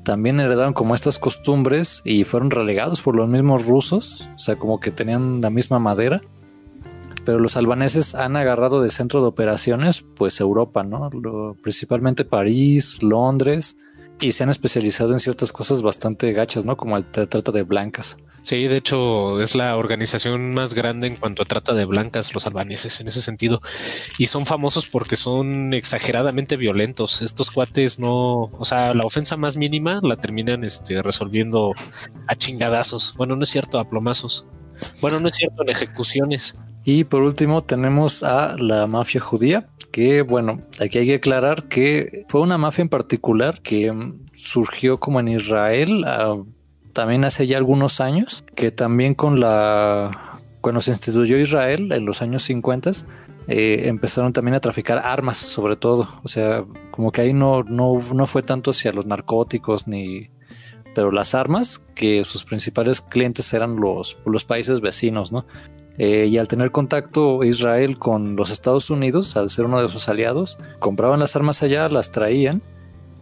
también 0.03 0.39
heredaron 0.39 0.73
como 0.73 0.95
estas 0.95 1.19
costumbres 1.19 2.01
y 2.05 2.23
fueron 2.23 2.51
relegados 2.51 3.01
por 3.01 3.15
los 3.15 3.27
mismos 3.29 3.67
rusos, 3.67 4.31
o 4.35 4.37
sea, 4.37 4.55
como 4.55 4.79
que 4.79 4.91
tenían 4.91 5.41
la 5.41 5.49
misma 5.49 5.79
madera. 5.79 6.21
Pero 7.25 7.39
los 7.39 7.55
albaneses 7.55 8.15
han 8.15 8.35
agarrado 8.35 8.81
de 8.81 8.89
centro 8.89 9.21
de 9.21 9.27
operaciones, 9.27 10.03
pues 10.15 10.41
Europa, 10.41 10.83
¿no? 10.83 11.09
Lo- 11.11 11.55
principalmente 11.63 12.25
París, 12.25 13.01
Londres, 13.01 13.77
y 14.23 14.31
se 14.31 14.43
han 14.43 14.49
especializado 14.49 15.13
en 15.13 15.19
ciertas 15.19 15.51
cosas 15.51 15.81
bastante 15.81 16.31
gachas, 16.31 16.65
¿no? 16.65 16.77
Como 16.77 16.97
el 16.97 17.11
tra- 17.11 17.27
trata 17.27 17.51
de 17.51 17.63
blancas. 17.63 18.17
Sí, 18.41 18.67
de 18.67 18.77
hecho 18.77 19.41
es 19.41 19.55
la 19.55 19.77
organización 19.77 20.53
más 20.53 20.73
grande 20.73 21.07
en 21.07 21.15
cuanto 21.15 21.43
a 21.43 21.45
trata 21.45 21.73
de 21.73 21.85
blancas, 21.85 22.33
los 22.33 22.45
albaneses 22.45 22.99
en 22.99 23.07
ese 23.07 23.21
sentido. 23.21 23.61
Y 24.17 24.27
son 24.27 24.45
famosos 24.45 24.87
porque 24.87 25.15
son 25.15 25.73
exageradamente 25.73 26.57
violentos. 26.57 27.21
Estos 27.21 27.51
cuates 27.51 27.99
no, 27.99 28.43
o 28.43 28.65
sea, 28.65 28.93
la 28.93 29.05
ofensa 29.05 29.37
más 29.37 29.55
mínima 29.55 29.99
la 30.03 30.15
terminan 30.17 30.63
este, 30.63 31.01
resolviendo 31.01 31.73
a 32.27 32.35
chingadazos. 32.35 33.15
Bueno, 33.17 33.35
no 33.35 33.43
es 33.43 33.49
cierto, 33.49 33.79
a 33.79 33.87
plomazos. 33.87 34.45
Bueno, 35.01 35.19
no 35.19 35.27
es 35.27 35.35
cierto, 35.35 35.63
en 35.63 35.69
ejecuciones. 35.69 36.57
Y 36.85 37.05
por 37.05 37.21
último 37.21 37.63
tenemos 37.63 38.23
a 38.23 38.57
la 38.57 38.87
mafia 38.87 39.21
judía, 39.21 39.69
que 39.93 40.23
bueno, 40.23 40.59
aquí 40.81 40.97
hay 40.97 41.05
que 41.05 41.15
aclarar 41.15 41.65
que 41.69 42.25
fue 42.27 42.41
una 42.41 42.57
mafia 42.57 42.81
en 42.81 42.89
particular 42.89 43.61
que 43.61 43.91
mm, 43.91 44.25
surgió 44.33 44.99
como 44.99 45.19
en 45.19 45.27
Israel 45.27 46.03
ah, 46.07 46.35
también 46.93 47.25
hace 47.25 47.45
ya 47.45 47.57
algunos 47.57 48.01
años, 48.01 48.43
que 48.55 48.71
también 48.71 49.13
con 49.13 49.39
la... 49.39 50.39
Cuando 50.61 50.81
se 50.81 50.91
instituyó 50.91 51.37
Israel 51.37 51.91
en 51.91 52.05
los 52.05 52.23
años 52.23 52.41
50, 52.43 52.91
eh, 53.47 53.83
empezaron 53.85 54.33
también 54.33 54.55
a 54.55 54.61
traficar 54.61 54.97
armas 54.97 55.37
sobre 55.37 55.75
todo. 55.75 56.07
O 56.23 56.27
sea, 56.27 56.65
como 56.89 57.11
que 57.11 57.21
ahí 57.21 57.33
no, 57.33 57.61
no, 57.63 57.99
no 58.13 58.25
fue 58.25 58.41
tanto 58.41 58.71
hacia 58.71 58.91
los 58.93 59.05
narcóticos 59.05 59.87
ni... 59.87 60.31
Pero 60.95 61.11
las 61.11 61.35
armas, 61.35 61.83
que 61.93 62.23
sus 62.23 62.43
principales 62.45 63.01
clientes 63.01 63.51
eran 63.53 63.75
los, 63.75 64.17
los 64.25 64.45
países 64.45 64.81
vecinos, 64.81 65.31
¿no? 65.31 65.45
Eh, 65.97 66.27
y 66.29 66.37
al 66.37 66.47
tener 66.47 66.71
contacto 66.71 67.43
Israel 67.43 67.97
con 67.99 68.35
los 68.35 68.49
Estados 68.49 68.89
Unidos, 68.89 69.37
al 69.37 69.49
ser 69.49 69.65
uno 69.65 69.81
de 69.81 69.89
sus 69.89 70.09
aliados, 70.09 70.57
compraban 70.79 71.19
las 71.19 71.35
armas 71.35 71.61
allá, 71.61 71.87
las 71.89 72.11
traían 72.11 72.63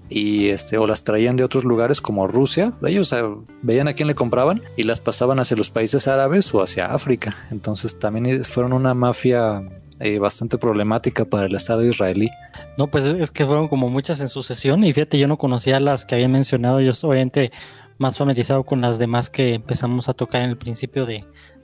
y 0.10 0.50
este 0.50 0.78
o 0.78 0.88
las 0.88 1.04
traían 1.04 1.38
de 1.38 1.44
otros 1.44 1.64
lugares 1.64 2.02
como 2.02 2.28
Rusia. 2.28 2.74
Ellos 2.86 3.12
eh, 3.14 3.24
veían 3.62 3.88
a 3.88 3.94
quién 3.94 4.08
le 4.08 4.16
compraban 4.16 4.62
y 4.78 4.84
las 4.84 5.00
pasaban 5.00 5.40
hacia 5.40 5.58
los 5.58 5.70
países 5.70 6.08
árabes 6.08 6.54
o 6.54 6.62
hacia 6.62 6.94
África. 6.94 7.36
Entonces 7.50 8.00
también 8.00 8.44
fueron 8.44 8.74
una 8.74 8.94
mafia 8.94 9.62
eh, 10.00 10.20
bastante 10.20 10.58
problemática 10.58 11.26
para 11.26 11.46
el 11.46 11.56
Estado 11.56 11.84
israelí. 11.84 12.30
No, 12.78 12.88
pues 12.88 13.06
es 13.06 13.32
que 13.32 13.46
fueron 13.46 13.68
como 13.68 13.90
muchas 13.90 14.20
en 14.20 14.30
sucesión 14.30 14.84
y 14.84 14.94
fíjate, 14.94 15.20
yo 15.20 15.28
no 15.28 15.38
conocía 15.38 15.80
las 15.80 16.06
que 16.06 16.16
habían 16.16 16.32
mencionado, 16.32 16.82
yo 16.82 16.92
obviamente 17.04 17.52
más 17.98 18.18
familiarizado 18.18 18.64
con 18.64 18.82
las 18.82 18.98
demás 18.98 19.30
que 19.30 19.54
empezamos 19.54 20.10
a 20.10 20.14
tocar 20.14 20.42
en 20.42 20.50
el 20.50 20.58
principio 20.58 21.06
de, 21.06 21.24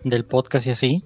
del 0.09 0.25
podcast 0.25 0.67
y 0.67 0.71
así, 0.71 1.03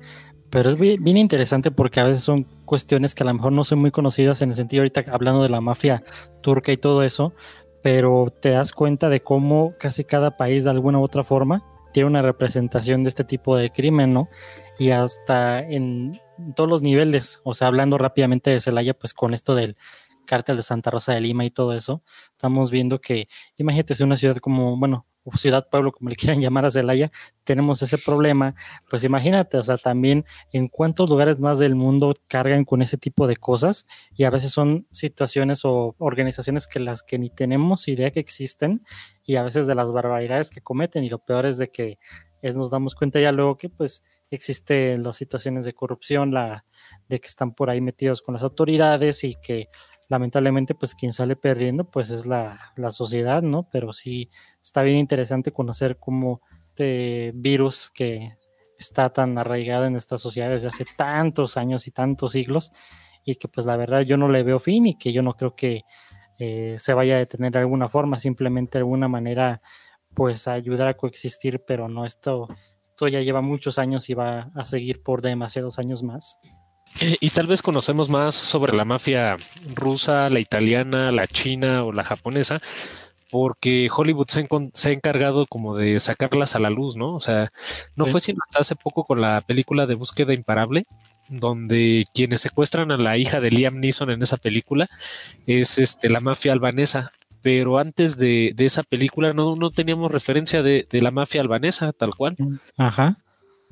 pero 0.50 0.70
es 0.70 0.78
bien, 0.78 1.18
interesante 1.18 1.72
porque 1.72 2.02
a 2.02 2.04
veces 2.04 2.24
son 2.24 2.44
cuestiones 2.66 3.16
que 3.16 3.24
a 3.24 3.26
lo 3.26 3.34
mejor 3.34 3.54
no 3.54 3.64
son 3.64 3.80
muy 3.80 3.92
conocidas 3.92 4.42
en 4.42 4.50
el 4.50 4.56
sentido 4.56 4.82
ahorita 4.82 5.06
hablando 5.12 5.42
de 5.42 5.50
la 5.50 5.62
mafia 5.62 6.04
turca 6.42 6.74
y 6.74 6.78
todo 6.78 7.04
eso, 7.04 7.34
pero 7.82 8.34
te 8.42 8.50
das 8.50 8.74
cuenta 8.74 9.10
de 9.10 9.24
cómo 9.24 9.74
casi 9.80 10.04
cada 10.04 10.36
país 10.38 10.66
de 10.66 10.72
alguna 10.72 11.00
u 11.00 11.04
otra 11.04 11.24
forma 11.24 11.64
tiene 11.94 12.08
una 12.08 12.22
representación 12.22 13.04
de 13.04 13.10
este 13.10 13.24
tipo 13.24 13.58
de 13.58 13.70
crimen, 13.70 14.14
¿no? 14.14 14.30
Y 14.78 14.92
hasta 14.92 15.60
en 15.60 16.20
todos 16.56 16.70
los 16.70 16.82
niveles, 16.82 17.42
o 17.44 17.54
sea, 17.54 17.68
hablando 17.68 17.98
rápidamente 17.98 18.50
de 18.50 18.60
Celaya, 18.60 18.94
pues 18.94 19.14
con 19.14 19.34
esto 19.34 19.56
del 19.56 19.78
cártel 20.26 20.58
de 20.58 20.62
Santa 20.62 20.92
Rosa 20.92 21.14
de 21.14 21.22
Lima 21.22 21.46
y 21.46 21.52
todo 21.52 21.74
eso, 21.74 22.04
estamos 22.32 22.72
viendo 22.72 23.00
que, 23.00 23.28
imagínate, 23.58 23.96
si 23.96 24.04
una 24.04 24.18
ciudad 24.18 24.38
como, 24.38 24.78
bueno, 24.78 25.06
o 25.24 25.38
ciudad, 25.38 25.68
pueblo, 25.70 25.92
como 25.92 26.10
le 26.10 26.16
quieran 26.18 26.42
llamar 26.42 26.66
a 26.66 26.72
Celaya, 26.72 27.12
tenemos 27.44 27.82
ese 27.82 27.98
problema, 27.98 28.56
pues 28.90 29.04
imagínate, 29.04 29.58
o 29.58 29.64
sea, 29.64 29.78
también 29.78 30.26
en 30.52 30.68
cuántos 30.68 31.10
lugares 31.10 31.40
más 31.40 31.60
del 31.60 31.76
mundo 31.76 32.14
cargan 32.28 32.66
con 32.66 32.82
ese 32.82 32.98
tipo 32.98 33.28
de 33.28 33.38
cosas 33.38 33.86
y 34.16 34.24
a 34.24 34.30
veces 34.30 34.52
son 34.52 34.88
situaciones 34.92 35.66
o 35.66 35.96
organizaciones 35.98 36.68
que 36.68 36.80
las 36.80 37.04
que 37.04 37.20
ni 37.20 37.30
tenemos 37.30 37.88
idea 37.88 38.12
que 38.12 38.20
existen 38.20 38.84
y 39.24 39.36
a 39.36 39.44
veces 39.44 39.68
de 39.68 39.76
las 39.76 39.92
barbaridades 39.92 40.50
que 40.50 40.62
cometen 40.62 41.04
y 41.04 41.10
lo 41.10 41.20
peor 41.20 41.46
es 41.46 41.58
de 41.58 41.70
que 41.70 41.98
es, 42.42 42.56
nos 42.56 42.72
damos 42.72 42.96
cuenta 42.96 43.20
ya 43.20 43.32
luego 43.32 43.58
que 43.58 43.70
pues 43.70 44.04
existen 44.32 45.04
las 45.04 45.18
situaciones 45.18 45.66
de 45.66 45.74
corrupción, 45.74 46.34
la, 46.34 46.66
de 47.08 47.20
que 47.20 47.28
están 47.28 47.54
por 47.54 47.70
ahí 47.70 47.82
metidos 47.82 48.22
con 48.22 48.34
las 48.34 48.44
autoridades 48.44 49.24
y 49.24 49.36
que 49.36 49.68
lamentablemente 50.12 50.76
pues 50.76 50.94
quien 50.94 51.14
sale 51.14 51.38
perdiendo 51.38 51.90
pues 51.90 52.12
es 52.12 52.26
la, 52.26 52.60
la 52.76 52.92
sociedad, 52.92 53.42
¿no? 53.42 53.70
Pero 53.72 53.94
sí 53.94 54.30
está 54.62 54.84
bien 54.84 54.98
interesante 54.98 55.54
conocer 55.54 55.98
cómo 55.98 56.42
este 56.72 57.32
virus 57.34 57.90
que 57.94 58.38
está 58.78 59.10
tan 59.10 59.38
arraigado 59.38 59.86
en 59.86 59.94
nuestra 59.94 60.18
sociedad 60.18 60.50
desde 60.50 60.68
hace 60.68 60.86
tantos 60.98 61.56
años 61.56 61.88
y 61.88 61.92
tantos 61.92 62.34
siglos 62.34 62.72
y 63.24 63.36
que 63.36 63.48
pues 63.48 63.66
la 63.66 63.78
verdad 63.78 64.02
yo 64.02 64.18
no 64.18 64.28
le 64.28 64.44
veo 64.44 64.60
fin 64.60 64.88
y 64.88 64.98
que 64.98 65.14
yo 65.14 65.22
no 65.22 65.36
creo 65.36 65.56
que 65.56 65.84
eh, 66.40 66.76
se 66.78 66.94
vaya 66.94 67.16
a 67.16 67.20
detener 67.20 67.52
de 67.52 67.60
alguna 67.60 67.88
forma, 67.88 68.18
simplemente 68.18 68.78
de 68.78 68.84
alguna 68.84 69.08
manera 69.08 69.62
pues 70.14 70.48
ayudar 70.48 70.88
a 70.88 70.98
coexistir, 70.98 71.64
pero 71.66 71.88
no 71.88 72.04
esto, 72.04 72.48
esto 72.82 73.08
ya 73.08 73.22
lleva 73.22 73.42
muchos 73.42 73.80
años 73.80 74.10
y 74.10 74.14
va 74.14 74.52
a 74.56 74.66
seguir 74.66 75.04
por 75.04 75.22
demasiados 75.22 75.80
años 75.80 76.04
más. 76.04 76.40
Eh, 77.00 77.18
y 77.20 77.30
tal 77.30 77.48
vez 77.48 77.62
conocemos 77.62 78.10
más 78.10 78.36
sobre 78.36 78.76
la 78.76 78.86
mafia 78.86 79.38
rusa, 79.74 80.30
la 80.30 80.40
italiana, 80.40 81.12
la 81.12 81.28
china 81.28 81.84
o 81.84 81.92
la 81.92 82.04
japonesa, 82.04 82.62
porque 83.30 83.90
Hollywood 83.96 84.28
se, 84.28 84.90
ha 84.90 84.92
encargado 84.92 85.46
como 85.48 85.76
de 85.76 86.00
sacarlas 86.00 86.56
a 86.56 86.60
la 86.60 86.70
luz, 86.70 86.98
¿no? 86.98 87.16
O 87.16 87.22
sea, 87.22 87.52
no 87.96 88.06
fue 88.06 88.20
sino 88.20 88.40
hasta 88.44 88.60
hace 88.60 88.76
poco 88.76 89.06
con 89.06 89.22
la 89.22 89.42
película 89.42 89.88
de 89.88 89.96
Búsqueda 89.96 90.34
Imparable, 90.34 90.86
donde 91.30 92.06
quienes 92.14 92.42
secuestran 92.42 92.92
a 92.92 92.98
la 92.98 93.18
hija 93.18 93.40
de 93.40 93.52
Liam 93.52 93.80
Neeson 93.80 94.12
en 94.12 94.22
esa 94.22 94.36
película 94.36 94.90
es 95.48 95.78
este, 95.78 96.10
la 96.10 96.20
mafia 96.20 96.52
albanesa. 96.52 97.12
Pero 97.42 97.80
antes 97.80 98.18
de, 98.18 98.54
esa 98.60 98.84
película 98.84 99.34
no, 99.34 99.56
no 99.56 99.72
teníamos 99.72 100.12
referencia 100.12 100.62
de, 100.62 100.86
de, 100.88 101.02
la 101.02 101.10
mafia 101.10 101.42
albanesa, 101.42 101.92
tal 101.92 102.14
cual. 102.14 102.36
Ajá. 102.78 103.18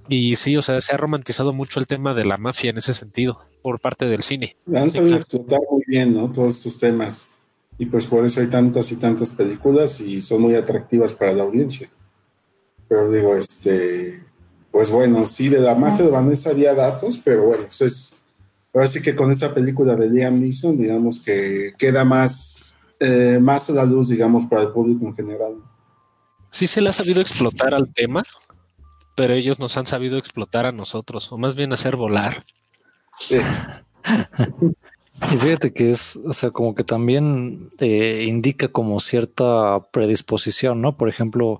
Y 0.10 0.36
sí, 0.36 0.58
o 0.58 0.62
sea, 0.64 0.82
se 0.82 0.94
ha 0.94 0.98
romantizado 0.98 1.54
mucho 1.54 1.80
el 1.80 1.86
tema 1.86 2.16
de 2.16 2.26
la 2.26 2.38
mafia 2.38 2.72
en 2.72 2.80
ese 2.80 2.94
sentido 2.94 3.40
por 3.62 3.80
parte 3.80 4.06
del 4.06 4.24
cine. 4.24 4.58
Han 4.74 4.90
sabido 4.90 5.18
explotar 5.18 5.60
muy 5.70 5.84
bien, 5.86 6.16
¿no? 6.16 6.32
Todos 6.32 6.58
estos 6.58 6.80
temas. 6.80 7.30
Y 7.78 7.86
pues 7.86 8.08
por 8.08 8.26
eso 8.26 8.42
hay 8.42 8.48
tantas 8.48 8.92
y 8.92 8.98
tantas 8.98 9.32
películas 9.34 10.02
y 10.02 10.20
son 10.20 10.42
muy 10.42 10.56
atractivas 10.56 11.14
para 11.14 11.32
la 11.32 11.44
audiencia. 11.44 11.90
Pero 12.88 13.12
digo, 13.12 13.36
este, 13.36 14.24
pues 14.72 14.90
bueno, 14.90 15.26
sí, 15.28 15.48
de 15.48 15.60
la 15.60 15.76
mafia 15.76 16.06
de 16.06 16.12
Vanessa 16.12 16.50
había 16.50 16.74
datos, 16.74 17.22
pero 17.24 17.44
bueno, 17.44 17.64
pues 17.66 17.82
es, 17.82 18.18
ahora 18.74 18.88
sí 18.88 19.02
que 19.02 19.16
con 19.16 19.30
esa 19.30 19.54
película 19.54 19.96
de 19.96 20.10
Liam 20.10 20.40
Neeson, 20.40 20.78
digamos 20.78 21.20
que 21.20 21.74
queda 21.78 22.04
más, 22.04 22.82
eh, 23.00 23.38
más 23.40 23.70
a 23.70 23.74
la 23.74 23.86
luz, 23.86 24.10
digamos, 24.10 24.46
para 24.48 24.64
el 24.64 24.72
público 24.72 25.06
en 25.06 25.16
general. 25.16 25.54
Sí 26.52 26.66
se 26.66 26.82
le 26.82 26.90
ha 26.90 26.94
sabido 26.94 27.22
explotar 27.22 27.76
al 27.76 27.94
tema, 27.94 28.24
pero 29.20 29.34
ellos 29.34 29.60
nos 29.60 29.76
han 29.76 29.86
sabido 29.86 30.18
explotar 30.18 30.66
a 30.66 30.72
nosotros, 30.72 31.30
o 31.34 31.38
más 31.38 31.58
bien 31.58 31.74
hacer 31.74 31.98
volar. 31.98 32.46
Sí. 33.18 33.36
y 35.34 35.38
fíjate 35.38 35.74
que 35.74 35.90
es, 35.90 36.16
o 36.16 36.32
sea, 36.32 36.52
como 36.52 36.74
que 36.74 36.86
también 36.86 37.68
eh, 37.80 38.24
indica 38.26 38.70
como 38.70 39.02
cierta 39.02 39.90
predisposición, 39.92 40.80
¿no? 40.80 40.96
Por 40.96 41.10
ejemplo, 41.10 41.60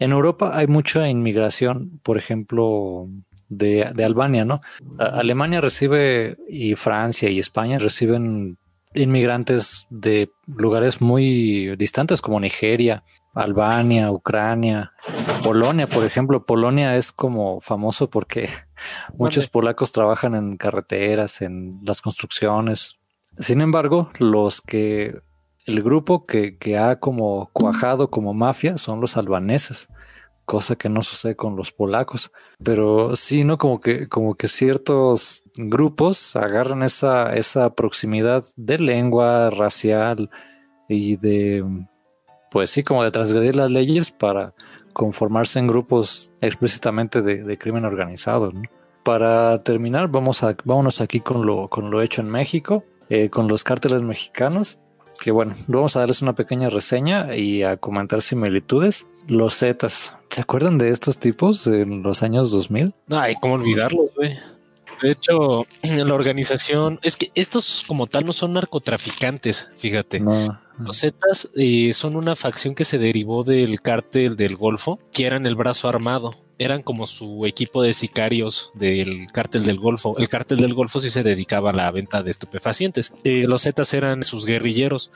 en 0.00 0.12
Europa 0.12 0.50
hay 0.52 0.66
mucha 0.66 1.08
inmigración, 1.08 1.98
por 2.02 2.18
ejemplo, 2.18 3.08
de, 3.48 3.90
de 3.94 4.04
Albania, 4.04 4.44
¿no? 4.44 4.60
Alemania 4.98 5.62
recibe 5.62 6.36
y 6.46 6.74
Francia 6.74 7.30
y 7.30 7.38
España 7.38 7.78
reciben 7.78 8.58
inmigrantes 8.92 9.86
de 9.88 10.30
lugares 10.46 11.00
muy 11.00 11.74
distantes 11.76 12.20
como 12.20 12.38
Nigeria, 12.38 13.02
Albania, 13.34 14.10
Ucrania, 14.10 14.92
Polonia, 15.42 15.86
por 15.86 16.04
ejemplo. 16.04 16.44
Polonia 16.44 16.96
es 16.96 17.12
como 17.12 17.60
famoso 17.60 18.10
porque 18.10 18.48
muchos 19.14 19.48
polacos 19.48 19.92
trabajan 19.92 20.34
en 20.34 20.56
carreteras, 20.56 21.42
en 21.42 21.80
las 21.84 22.02
construcciones. 22.02 22.98
Sin 23.38 23.60
embargo, 23.60 24.10
los 24.18 24.60
que 24.60 25.20
el 25.64 25.82
grupo 25.82 26.26
que, 26.26 26.58
que 26.58 26.76
ha 26.76 26.98
como 26.98 27.50
cuajado 27.52 28.10
como 28.10 28.34
mafia 28.34 28.76
son 28.76 29.00
los 29.00 29.16
albaneses 29.16 29.88
cosa 30.44 30.76
que 30.76 30.88
no 30.88 31.02
sucede 31.02 31.36
con 31.36 31.56
los 31.56 31.72
polacos. 31.72 32.32
Pero 32.62 33.16
sí, 33.16 33.44
¿no? 33.44 33.58
Como 33.58 33.80
que, 33.80 34.08
como 34.08 34.34
que 34.34 34.48
ciertos 34.48 35.44
grupos 35.56 36.36
agarran 36.36 36.82
esa, 36.82 37.34
esa 37.34 37.74
proximidad 37.74 38.44
de 38.56 38.78
lengua 38.78 39.50
racial 39.50 40.30
y 40.88 41.16
de, 41.16 41.64
pues 42.52 42.70
sí, 42.70 42.82
como 42.82 43.02
de 43.02 43.10
transgredir 43.10 43.56
las 43.56 43.70
leyes 43.70 44.10
para 44.10 44.54
conformarse 44.92 45.58
en 45.58 45.66
grupos 45.66 46.32
explícitamente 46.40 47.22
de, 47.22 47.58
crimen 47.58 47.84
organizado. 47.84 48.52
Para 49.02 49.62
terminar, 49.62 50.08
vamos 50.08 50.42
a, 50.42 50.54
vámonos 50.64 51.00
aquí 51.00 51.20
con 51.20 51.46
lo, 51.46 51.68
con 51.68 51.90
lo 51.90 52.02
hecho 52.02 52.20
en 52.20 52.28
México, 52.28 52.84
eh, 53.08 53.30
con 53.30 53.48
los 53.48 53.64
cárteles 53.64 54.02
mexicanos 54.02 54.78
que 55.20 55.30
bueno, 55.30 55.54
vamos 55.68 55.94
a 55.94 56.00
darles 56.00 56.22
una 56.22 56.34
pequeña 56.34 56.68
reseña 56.68 57.36
y 57.36 57.62
a 57.62 57.76
comentar 57.76 58.22
similitudes. 58.22 59.08
Los 59.28 59.58
Zetas, 59.58 60.16
¿se 60.30 60.40
acuerdan 60.40 60.78
de 60.78 60.90
estos 60.90 61.18
tipos 61.18 61.66
en 61.66 62.02
los 62.02 62.22
años 62.22 62.50
2000? 62.50 62.92
Ay, 63.10 63.36
¿cómo 63.40 63.54
olvidarlos, 63.54 64.10
güey? 64.16 64.36
De 65.00 65.12
hecho, 65.12 65.66
la 65.96 66.14
organización, 66.14 66.98
es 67.02 67.16
que 67.16 67.30
estos 67.34 67.84
como 67.86 68.06
tal 68.06 68.26
no 68.26 68.32
son 68.32 68.54
narcotraficantes, 68.54 69.70
fíjate. 69.76 70.22
Los 70.84 71.00
Zetas 71.00 71.50
eh, 71.56 71.92
son 71.92 72.16
una 72.16 72.36
facción 72.36 72.74
que 72.74 72.84
se 72.84 72.98
derivó 72.98 73.44
del 73.44 73.80
cártel 73.80 74.36
del 74.36 74.56
Golfo, 74.56 74.98
que 75.12 75.26
eran 75.26 75.46
el 75.46 75.54
brazo 75.54 75.88
armado. 75.88 76.34
Eran 76.58 76.82
como 76.82 77.06
su 77.06 77.46
equipo 77.46 77.82
de 77.82 77.92
sicarios 77.92 78.70
del 78.74 79.26
cártel 79.32 79.64
del 79.64 79.78
Golfo. 79.78 80.16
El 80.18 80.28
cártel 80.28 80.58
del 80.58 80.74
Golfo 80.74 81.00
sí 81.00 81.10
se 81.10 81.22
dedicaba 81.22 81.70
a 81.70 81.74
la 81.74 81.90
venta 81.90 82.22
de 82.22 82.30
estupefacientes. 82.30 83.14
Eh, 83.24 83.46
los 83.48 83.62
Zetas 83.62 83.94
eran 83.94 84.22
sus 84.22 84.46
guerrilleros 84.46 85.10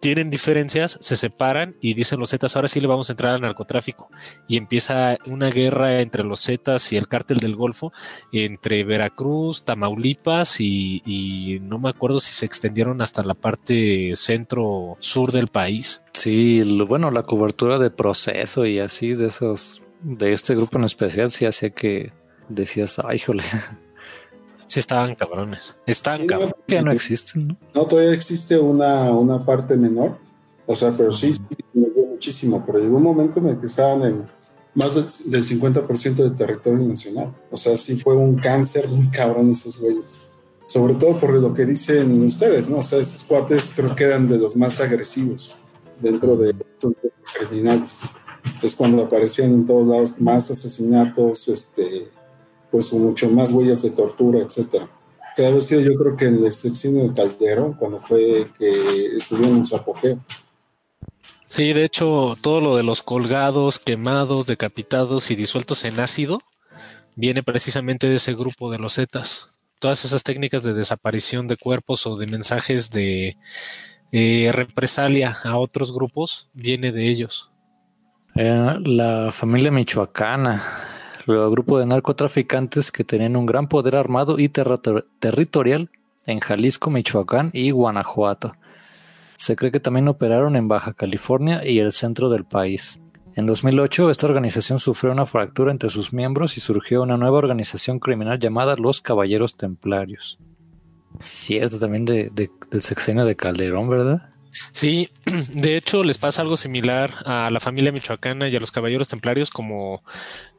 tienen 0.00 0.30
diferencias, 0.30 0.96
se 1.00 1.16
separan 1.16 1.74
y 1.80 1.94
dicen 1.94 2.20
los 2.20 2.30
Zetas, 2.30 2.56
ahora 2.56 2.68
sí 2.68 2.80
le 2.80 2.86
vamos 2.86 3.08
a 3.08 3.12
entrar 3.12 3.34
al 3.34 3.40
narcotráfico. 3.40 4.10
Y 4.46 4.56
empieza 4.56 5.18
una 5.26 5.50
guerra 5.50 6.00
entre 6.00 6.24
los 6.24 6.44
Zetas 6.44 6.92
y 6.92 6.96
el 6.96 7.08
cártel 7.08 7.38
del 7.38 7.56
Golfo, 7.56 7.92
entre 8.32 8.84
Veracruz, 8.84 9.64
Tamaulipas 9.64 10.60
y, 10.60 11.58
no 11.62 11.78
me 11.78 11.90
acuerdo 11.90 12.20
si 12.20 12.32
se 12.32 12.46
extendieron 12.46 13.02
hasta 13.02 13.22
la 13.22 13.34
parte 13.34 14.12
centro-sur 14.14 15.32
del 15.32 15.48
país. 15.48 16.04
Sí, 16.12 16.62
bueno, 16.86 17.10
la 17.10 17.22
cobertura 17.22 17.78
de 17.78 17.90
proceso 17.90 18.66
y 18.66 18.78
así 18.78 19.14
de 19.14 19.26
esos, 19.26 19.82
de 20.02 20.32
este 20.32 20.54
grupo 20.54 20.78
en 20.78 20.84
especial, 20.84 21.30
sí 21.30 21.46
hacía 21.46 21.70
que 21.70 22.12
decías, 22.48 22.98
ay, 22.98 23.18
jole. 23.18 23.44
Sí, 24.68 24.80
estaban 24.80 25.14
cabrones. 25.14 25.76
Están 25.86 26.26
cabrones. 26.26 26.54
Ya 26.68 26.82
no 26.82 26.92
existen, 26.92 27.48
¿no? 27.48 27.56
No, 27.74 27.86
todavía 27.86 28.12
existe 28.12 28.58
una, 28.58 29.10
una 29.12 29.44
parte 29.44 29.76
menor. 29.76 30.18
O 30.66 30.74
sea, 30.74 30.94
pero 30.94 31.10
sí, 31.10 31.32
sí, 31.32 31.42
muchísimo. 31.74 32.62
Pero 32.66 32.78
llegó 32.78 32.98
un 32.98 33.02
momento 33.02 33.40
en 33.40 33.46
el 33.46 33.58
que 33.58 33.64
estaban 33.64 34.02
en 34.02 34.28
más 34.74 34.94
del, 34.94 35.42
50% 35.42 36.16
del 36.16 36.34
territorio 36.34 36.86
nacional. 36.86 37.34
O 37.50 37.56
sea, 37.56 37.78
sí 37.78 37.96
fue 37.96 38.14
un 38.14 38.36
cáncer 38.36 38.86
muy 38.88 39.08
cabrón 39.08 39.50
esos 39.50 39.80
güeyes. 39.80 40.34
Sobre 40.66 40.94
todo 40.96 41.18
por 41.18 41.32
lo 41.32 41.54
que 41.54 41.64
dicen 41.64 42.22
ustedes, 42.22 42.68
¿no? 42.68 42.78
O 42.78 42.82
sea, 42.82 42.98
esos 42.98 43.24
cuates 43.24 43.72
creo 43.74 43.96
que 43.96 44.04
eran 44.04 44.28
de 44.28 44.36
los 44.36 44.54
más 44.54 44.80
agresivos 44.80 45.56
dentro 45.98 46.36
de 46.36 46.52
los 46.52 46.94
criminales. 47.38 48.02
Es 48.62 48.74
cuando 48.74 49.04
aparecían 49.04 49.52
en 49.52 49.64
todos 49.64 49.88
lados 49.88 50.20
más 50.20 50.50
asesinatos, 50.50 51.48
este, 51.48 52.08
pues 52.70 52.92
mucho 52.92 53.28
más 53.30 53.50
huellas 53.50 53.82
de 53.82 53.90
tortura, 53.90 54.40
etcétera. 54.40 54.88
Cada 55.36 55.52
vez 55.52 55.70
yo 55.70 55.94
creo 55.94 56.16
que 56.16 56.26
en 56.26 56.44
el 56.44 56.52
sexenio 56.52 57.08
de 57.08 57.14
Calderón, 57.14 57.74
cuando 57.74 58.00
fue 58.00 58.50
que 58.58 59.16
estuvieron 59.16 59.58
en 59.58 59.66
su 59.66 59.76
apogeo. 59.76 60.18
Sí, 61.46 61.72
de 61.72 61.84
hecho, 61.84 62.36
todo 62.40 62.60
lo 62.60 62.76
de 62.76 62.82
los 62.82 63.02
colgados, 63.02 63.78
quemados, 63.78 64.46
decapitados 64.46 65.30
y 65.30 65.36
disueltos 65.36 65.84
en 65.84 66.00
ácido 66.00 66.40
viene 67.14 67.42
precisamente 67.42 68.08
de 68.08 68.16
ese 68.16 68.34
grupo 68.34 68.70
de 68.70 68.78
los 68.78 68.96
Zetas. 68.96 69.50
Todas 69.78 70.04
esas 70.04 70.24
técnicas 70.24 70.62
de 70.62 70.74
desaparición 70.74 71.46
de 71.46 71.56
cuerpos 71.56 72.06
o 72.06 72.16
de 72.16 72.26
mensajes 72.26 72.90
de 72.90 73.36
eh, 74.10 74.50
represalia 74.52 75.38
a 75.44 75.58
otros 75.58 75.92
grupos 75.92 76.50
viene 76.52 76.90
de 76.90 77.08
ellos. 77.08 77.52
Eh, 78.34 78.74
la 78.84 79.30
familia 79.32 79.70
michoacana 79.70 80.62
grupo 81.50 81.78
de 81.78 81.86
narcotraficantes 81.86 82.90
que 82.90 83.04
tenían 83.04 83.36
un 83.36 83.46
gran 83.46 83.68
poder 83.68 83.96
armado 83.96 84.38
y 84.38 84.48
territorial 84.48 85.90
en 86.26 86.40
Jalisco, 86.40 86.90
Michoacán 86.90 87.50
y 87.52 87.70
Guanajuato. 87.70 88.54
Se 89.36 89.56
cree 89.56 89.70
que 89.70 89.80
también 89.80 90.08
operaron 90.08 90.56
en 90.56 90.68
Baja 90.68 90.92
California 90.92 91.64
y 91.64 91.78
el 91.78 91.92
centro 91.92 92.28
del 92.28 92.44
país. 92.44 92.98
En 93.36 93.46
2008, 93.46 94.10
esta 94.10 94.26
organización 94.26 94.80
sufrió 94.80 95.12
una 95.12 95.26
fractura 95.26 95.70
entre 95.70 95.90
sus 95.90 96.12
miembros 96.12 96.56
y 96.56 96.60
surgió 96.60 97.02
una 97.02 97.16
nueva 97.16 97.38
organización 97.38 98.00
criminal 98.00 98.38
llamada 98.38 98.74
los 98.76 99.00
Caballeros 99.00 99.56
Templarios. 99.56 100.40
Cierto, 101.20 101.78
también 101.78 102.04
de, 102.04 102.30
del 102.30 102.82
sexenio 102.82 103.24
de 103.24 103.36
Calderón, 103.36 103.88
¿verdad? 103.88 104.34
Sí, 104.72 105.10
de 105.52 105.76
hecho 105.76 106.04
les 106.04 106.18
pasa 106.18 106.42
algo 106.42 106.56
similar 106.56 107.12
a 107.24 107.50
la 107.50 107.60
familia 107.60 107.92
michoacana 107.92 108.48
y 108.48 108.56
a 108.56 108.60
los 108.60 108.72
Caballeros 108.72 109.08
Templarios 109.08 109.50
como 109.50 110.02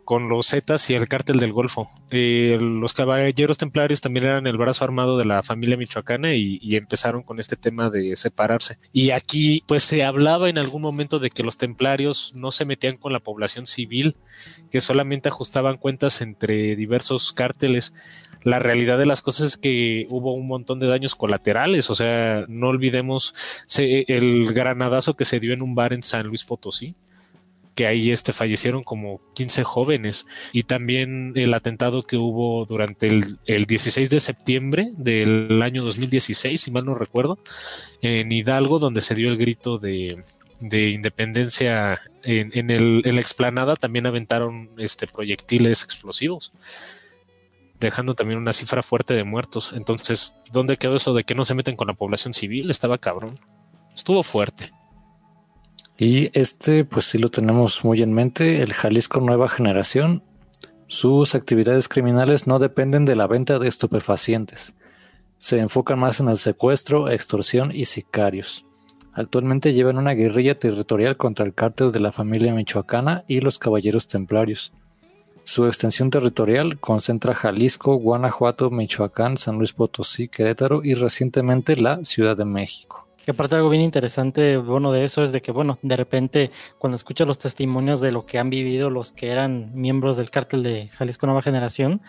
con 0.10 0.28
los 0.28 0.48
Zetas 0.48 0.90
y 0.90 0.96
el 0.96 1.08
cártel 1.08 1.38
del 1.38 1.54
Golfo. 1.54 1.88
Eh, 2.10 2.58
los 2.60 2.96
caballeros 2.96 3.60
templarios 3.60 4.02
también 4.02 4.26
eran 4.26 4.48
el 4.48 4.58
brazo 4.58 4.84
armado 4.84 5.20
de 5.20 5.26
la 5.26 5.44
familia 5.44 5.78
michoacana 5.78 6.34
y, 6.34 6.76
empezaron 6.76 7.22
con 7.22 7.40
este 7.40 7.56
tema 7.56 7.92
de 7.92 8.16
separarse. 8.16 8.80
Y 8.92 9.12
aquí 9.12 9.64
pues 9.68 9.84
se 9.84 10.04
hablaba 10.04 10.50
en 10.50 10.58
algún 10.58 10.82
momento 10.82 11.20
de 11.20 11.30
que 11.30 11.44
los 11.44 11.60
templarios 11.60 12.34
no 12.34 12.52
se 12.52 12.66
metían 12.66 12.98
con 12.98 13.14
la 13.14 13.20
población 13.20 13.68
civil, 13.68 14.16
que 14.72 14.82
solamente 14.82 15.30
ajustaban 15.30 15.78
cuentas 15.78 16.22
entre 16.22 16.76
diversos 16.76 17.32
cárteles. 17.32 17.94
La 18.42 18.58
realidad 18.58 18.98
de 18.98 19.06
las 19.06 19.22
cosas 19.22 19.46
es 19.46 19.58
que 19.58 20.08
hubo 20.10 20.34
un 20.34 20.48
montón 20.48 20.80
de 20.80 20.88
daños 20.88 21.14
colaterales, 21.14 21.88
o 21.92 21.94
sea, 21.94 22.46
no 22.48 22.70
olvidemos 22.70 23.36
el 23.78 24.52
granadazo 24.56 25.16
que 25.16 25.26
se 25.26 25.40
dio 25.40 25.54
en 25.54 25.62
un 25.62 25.76
bar 25.76 25.94
en 25.94 26.02
San 26.02 26.26
Luis 26.26 26.46
Potosí 26.46 26.96
que 27.80 27.88
ahí 27.88 28.12
este, 28.12 28.34
fallecieron 28.34 28.84
como 28.84 29.22
15 29.36 29.64
jóvenes 29.64 30.28
y 30.52 30.64
también 30.64 31.32
el 31.38 31.54
atentado 31.54 32.04
que 32.04 32.18
hubo 32.18 32.66
durante 32.66 33.08
el, 33.08 33.66
16 33.66 34.10
de 34.10 34.20
septiembre 34.20 34.92
del 34.98 35.62
año 35.62 35.82
2016, 35.86 36.60
si 36.60 36.72
mal 36.72 36.84
no 36.84 36.94
recuerdo, 36.94 37.40
en 38.02 38.34
Hidalgo, 38.34 38.80
donde 38.80 39.00
se 39.00 39.16
dio 39.16 39.30
el 39.30 39.38
grito 39.38 39.78
de, 39.78 40.22
independencia 40.62 42.02
en, 42.24 42.70
el, 42.70 43.00
la 43.00 43.22
explanada, 43.22 43.78
también 43.78 44.08
aventaron 44.08 44.72
este, 44.78 45.08
proyectiles 45.08 45.82
explosivos 45.86 46.52
dejando 47.80 48.14
también 48.14 48.40
una 48.40 48.52
cifra 48.52 48.84
fuerte 48.84 49.14
de 49.14 49.24
muertos. 49.24 49.72
Entonces, 49.72 50.36
¿dónde 50.52 50.76
quedó 50.76 50.98
eso 50.98 51.14
de 51.14 51.24
que 51.24 51.34
no 51.34 51.46
se 51.46 51.54
meten 51.54 51.78
con 51.78 51.88
la 51.88 51.94
población 51.94 52.34
civil? 52.34 52.72
Estaba 52.72 52.98
cabrón. 52.98 53.40
Estuvo 53.96 54.22
fuerte. 54.22 54.74
Y 56.02 56.32
este, 56.34 56.86
pues 56.86 57.08
sí 57.08 57.18
lo 57.18 57.28
tenemos 57.28 57.84
muy 57.84 58.02
en 58.02 58.14
mente, 58.14 58.62
el 58.64 58.72
Jalisco 58.72 59.20
Nueva 59.20 59.50
Generación. 59.50 60.24
Sus 60.88 61.36
actividades 61.36 61.90
criminales 61.90 62.48
no 62.48 62.58
dependen 62.58 63.04
de 63.04 63.18
la 63.18 63.28
venta 63.28 63.60
de 63.60 63.68
estupefacientes. 63.68 64.76
Se 65.38 65.60
enfocan 65.60 66.00
más 66.00 66.22
en 66.22 66.30
el 66.30 66.38
secuestro, 66.38 67.10
extorsión 67.10 67.76
y 67.76 67.84
sicarios. 67.84 68.66
Actualmente 69.12 69.74
llevan 69.74 69.98
una 69.98 70.14
guerrilla 70.14 70.58
territorial 70.58 71.18
contra 71.18 71.46
el 71.46 71.54
cártel 71.54 71.92
de 71.92 72.00
la 72.00 72.14
familia 72.14 72.54
michoacana 72.54 73.26
y 73.28 73.42
los 73.42 73.60
caballeros 73.60 74.08
templarios. 74.08 74.72
Su 75.44 75.68
extensión 75.68 76.12
territorial 76.12 76.80
concentra 76.80 77.36
Jalisco, 77.36 77.96
Guanajuato, 77.96 78.70
Michoacán, 78.72 79.36
San 79.36 79.58
Luis 79.58 79.74
Potosí, 79.74 80.30
Querétaro 80.30 80.82
y 80.82 80.94
recientemente 80.94 81.76
la 81.76 82.02
Ciudad 82.06 82.38
de 82.38 82.46
México. 82.46 83.09
Que 83.30 83.34
aparte 83.34 83.54
algo 83.54 83.70
bien 83.70 83.84
interesante, 83.84 84.58
bueno, 84.58 84.92
de 84.92 85.04
eso 85.04 85.22
es 85.22 85.32
de 85.32 85.40
que, 85.40 85.52
bueno, 85.52 85.78
de 85.84 85.96
repente 85.96 86.50
cuando 86.80 86.96
escuchas 86.96 87.28
los 87.28 87.38
testimonios 87.38 88.02
de 88.02 88.12
lo 88.12 88.26
que 88.26 88.40
han 88.40 88.50
vivido 88.50 88.90
los 88.90 89.12
que 89.12 89.30
eran 89.30 89.72
miembros 89.76 90.18
del 90.18 90.32
cártel 90.32 90.64
de 90.64 90.88
Jalisco 90.88 91.28
Nueva 91.28 91.44
Generación, 91.44 92.02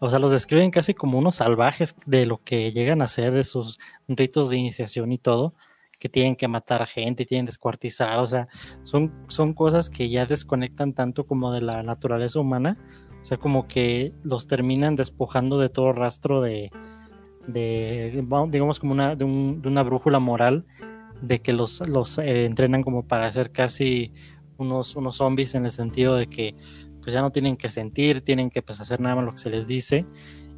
o 0.00 0.08
sea, 0.08 0.20
los 0.20 0.30
describen 0.30 0.70
casi 0.70 0.94
como 0.94 1.18
unos 1.18 1.34
salvajes 1.34 1.96
de 2.06 2.24
lo 2.24 2.40
que 2.44 2.70
llegan 2.70 3.02
a 3.02 3.06
hacer, 3.06 3.32
de 3.32 3.42
sus 3.42 3.80
ritos 4.06 4.48
de 4.48 4.58
iniciación 4.58 5.10
y 5.10 5.18
todo, 5.18 5.54
que 5.98 6.08
tienen 6.08 6.36
que 6.36 6.46
matar 6.46 6.82
a 6.82 6.86
gente, 6.86 7.26
tienen 7.26 7.46
descuartizar, 7.46 8.20
o 8.20 8.26
sea, 8.28 8.46
son, 8.84 9.12
son 9.26 9.54
cosas 9.54 9.90
que 9.90 10.08
ya 10.08 10.24
desconectan 10.24 10.92
tanto 10.92 11.26
como 11.26 11.52
de 11.52 11.62
la 11.62 11.82
naturaleza 11.82 12.38
humana, 12.38 12.78
o 13.20 13.24
sea, 13.24 13.38
como 13.38 13.66
que 13.66 14.14
los 14.22 14.46
terminan 14.46 14.94
despojando 14.94 15.58
de 15.58 15.68
todo 15.68 15.92
rastro 15.92 16.40
de, 16.40 16.70
de, 17.46 18.24
digamos, 18.48 18.78
como 18.78 18.92
una, 18.92 19.16
de, 19.16 19.24
una 19.24 19.82
brújula 19.82 20.18
moral 20.18 20.66
de 21.20 21.40
que 21.40 21.52
los, 21.52 21.86
los 21.88 22.18
eh, 22.18 22.44
entrenan 22.44 22.82
como 22.82 23.06
para 23.06 23.30
ser 23.32 23.52
casi 23.52 24.12
unos, 24.56 24.96
unos 24.96 25.16
zombies 25.16 25.54
en 25.54 25.64
el 25.64 25.70
sentido 25.70 26.16
de 26.16 26.26
que 26.26 26.54
pues 27.02 27.14
ya 27.14 27.22
no 27.22 27.32
tienen 27.32 27.56
que 27.56 27.68
sentir, 27.68 28.20
tienen 28.20 28.50
que 28.50 28.62
pues, 28.62 28.80
hacer 28.80 29.00
nada 29.00 29.16
más 29.16 29.24
lo 29.24 29.32
que 29.32 29.38
se 29.38 29.50
les 29.50 29.66
dice. 29.66 30.06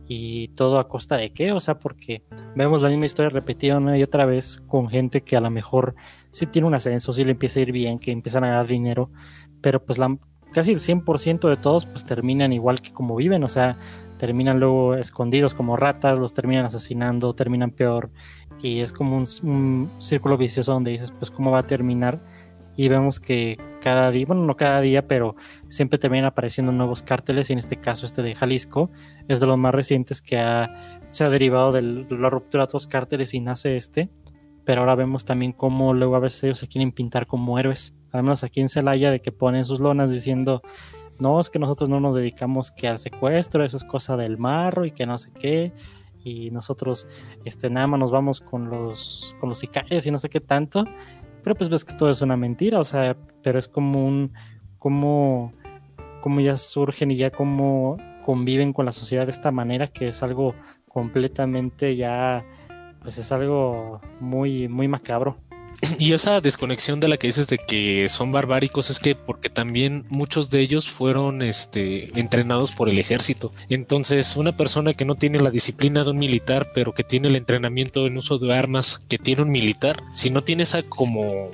Y 0.09 0.49
todo 0.49 0.79
a 0.79 0.89
costa 0.89 1.17
de 1.17 1.33
qué, 1.33 1.53
o 1.53 1.61
sea, 1.61 1.79
porque 1.79 2.23
vemos 2.57 2.83
la 2.83 2.89
misma 2.89 3.07
historia 3.07 3.31
repetida 3.31 3.79
una 3.79 3.97
y 3.97 4.03
otra 4.03 4.27
vez 4.27 4.61
con 4.67 4.89
gente 4.89 5.23
que 5.23 5.37
a 5.37 5.41
lo 5.41 5.49
mejor 5.49 5.95
sí 6.31 6.47
tiene 6.47 6.67
un 6.67 6.75
ascenso, 6.75 7.13
sí 7.13 7.25
le 7.25 7.31
empieza 7.31 7.61
a 7.61 7.63
ir 7.63 7.73
bien, 7.73 7.99
que 7.99 8.11
empiezan 8.11 8.45
a 8.45 8.49
ganar 8.49 8.67
dinero, 8.67 9.11
pero 9.63 9.83
pues 9.83 9.99
la, 9.99 10.19
casi 10.53 10.73
el 10.73 10.79
100% 10.79 11.49
de 11.49 11.57
todos 11.57 11.87
pues 11.87 12.05
terminan 12.05 12.53
igual 12.53 12.81
que 12.81 12.93
como 12.93 13.17
viven, 13.17 13.43
o 13.45 13.49
sea, 13.49 13.77
terminan 14.19 14.61
luego 14.61 14.95
escondidos 14.95 15.55
como 15.55 15.77
ratas, 15.77 16.19
los 16.19 16.33
terminan 16.33 16.65
asesinando, 16.65 17.35
terminan 17.35 17.73
peor 17.73 18.11
y 18.63 18.81
es 18.81 18.93
como 18.93 19.17
un, 19.17 19.91
círculo 19.99 20.37
vicioso 20.37 20.73
donde 20.73 20.93
dices 20.93 21.11
pues 21.11 21.31
cómo 21.31 21.51
va 21.51 21.59
a 21.59 21.67
terminar 21.67 22.21
y 22.77 22.89
vemos 22.89 23.19
que 23.19 23.59
cada 23.83 24.11
día, 24.11 24.25
bueno 24.27 24.45
no 24.45 24.57
cada 24.57 24.81
día, 24.81 25.09
pero 25.09 25.35
siempre 25.69 25.99
terminan 25.99 26.27
apareciendo 26.27 26.71
nuevos 26.71 27.03
cárteles 27.03 27.51
y 27.51 27.55
en 27.55 27.59
este 27.59 27.77
caso 27.77 28.07
este 28.07 28.23
de 28.23 28.35
Jalisco 28.35 28.91
es 29.29 29.41
de 29.41 29.47
los 29.47 29.59
más 29.59 29.75
recientes 29.75 30.23
que 30.23 30.37
se 31.07 31.25
ha 31.25 31.31
derivado 31.31 31.73
de 31.73 31.83
la 31.83 32.31
ruptura 32.31 32.63
de 32.63 32.65
otros 32.67 32.87
cárteles 32.87 33.35
y 33.35 33.41
nace 33.41 33.77
este, 33.77 34.09
pero 34.65 34.83
ahora 34.83 34.95
vemos 34.95 35.25
también 35.25 35.53
cómo 35.53 35.95
luego 35.95 36.17
a 36.17 36.21
veces 36.21 36.45
ellos 36.45 36.59
se 36.59 36.69
quieren 36.69 36.93
pintar 36.93 37.27
como 37.27 37.59
héroes, 37.59 37.97
al 38.13 38.23
menos 38.23 38.45
aquí 38.45 38.61
en 38.61 38.69
Celaya 38.69 39.11
de 39.11 39.21
que 39.21 39.33
ponen 39.33 39.65
sus 39.65 39.81
lonas 39.81 40.11
diciendo 40.11 40.63
no, 41.19 41.39
es 41.39 41.51
que 41.51 41.59
nosotros 41.59 41.89
no 41.89 42.01
nos 42.01 42.15
dedicamos 42.15 42.71
que 42.71 42.89
al 42.89 42.99
secuestro, 42.99 43.65
eso 43.65 43.77
es 43.77 43.85
cosa 43.85 44.17
del 44.17 44.39
marro 44.39 44.85
y 44.85 44.91
que 44.91 45.07
no 45.07 45.19
sé 45.19 45.31
qué, 45.39 45.73
y 46.25 46.51
nosotros 46.51 47.07
este, 47.45 47.71
nada 47.71 47.87
más 47.87 48.01
nos 48.01 48.11
vamos 48.11 48.41
con 48.41 48.69
los, 48.69 49.37
con 49.39 49.49
los 49.49 49.59
sicarios 49.59 50.07
y 50.07 50.11
no 50.11 50.19
sé 50.19 50.29
qué 50.29 50.41
tanto, 50.41 50.85
pero 51.43 51.55
pues 51.55 51.71
ves 51.71 51.85
que 51.85 51.95
todo 51.95 52.11
es 52.11 52.23
una 52.23 52.37
mentira, 52.37 52.81
o 52.81 52.85
sea, 52.85 53.17
pero 53.43 53.59
es 53.59 53.69
como 53.69 54.05
un, 54.05 54.33
como, 54.79 55.53
como 56.21 56.41
ya 56.41 56.57
surgen 56.57 57.11
y 57.11 57.17
ya 57.17 57.31
como 57.31 57.99
conviven 58.25 58.73
con 58.73 58.87
la 58.87 58.93
sociedad 58.93 59.27
de 59.27 59.33
esta 59.33 59.51
manera, 59.51 59.89
que 59.89 60.09
es 60.09 60.23
algo 60.23 60.55
completamente 60.89 61.97
ya, 61.97 62.45
pues 63.01 63.19
es 63.19 63.33
algo 63.33 64.01
muy, 64.21 64.69
muy 64.69 64.89
macabro. 64.89 65.37
Y 65.99 66.13
esa 66.13 66.41
desconexión 66.41 67.01
de 67.01 67.09
la 67.09 67.17
que 67.17 67.27
dices 67.27 67.49
de 67.49 67.59
que 67.59 68.09
son 68.09 68.31
barbáricos 68.31 68.91
es 68.91 69.01
que 69.01 69.15
porque 69.15 69.51
también 69.51 70.05
muchos 70.09 70.49
de 70.49 70.61
ellos 70.61 70.89
fueron 70.89 71.43
este, 71.43 72.19
entrenados 72.19 72.73
por 72.73 72.89
el 72.89 72.99
ejército. 72.99 73.53
Entonces, 73.69 74.37
una 74.37 74.57
persona 74.57 74.95
que 74.95 75.05
no 75.05 75.17
tiene 75.17 75.41
la 75.41 75.51
disciplina 75.51 76.05
de 76.05 76.11
un 76.11 76.19
militar, 76.19 76.71
pero 76.73 76.93
que 76.93 77.03
tiene 77.03 77.29
el 77.29 77.37
entrenamiento 77.37 78.07
en 78.07 78.17
uso 78.17 78.39
de 78.39 78.55
armas 78.55 79.03
que 79.09 79.19
tiene 79.19 79.43
un 79.43 79.51
militar, 79.51 79.97
si 80.13 80.31
no 80.31 80.43
tiene 80.43 80.63
esa 80.63 80.83
como 80.83 81.51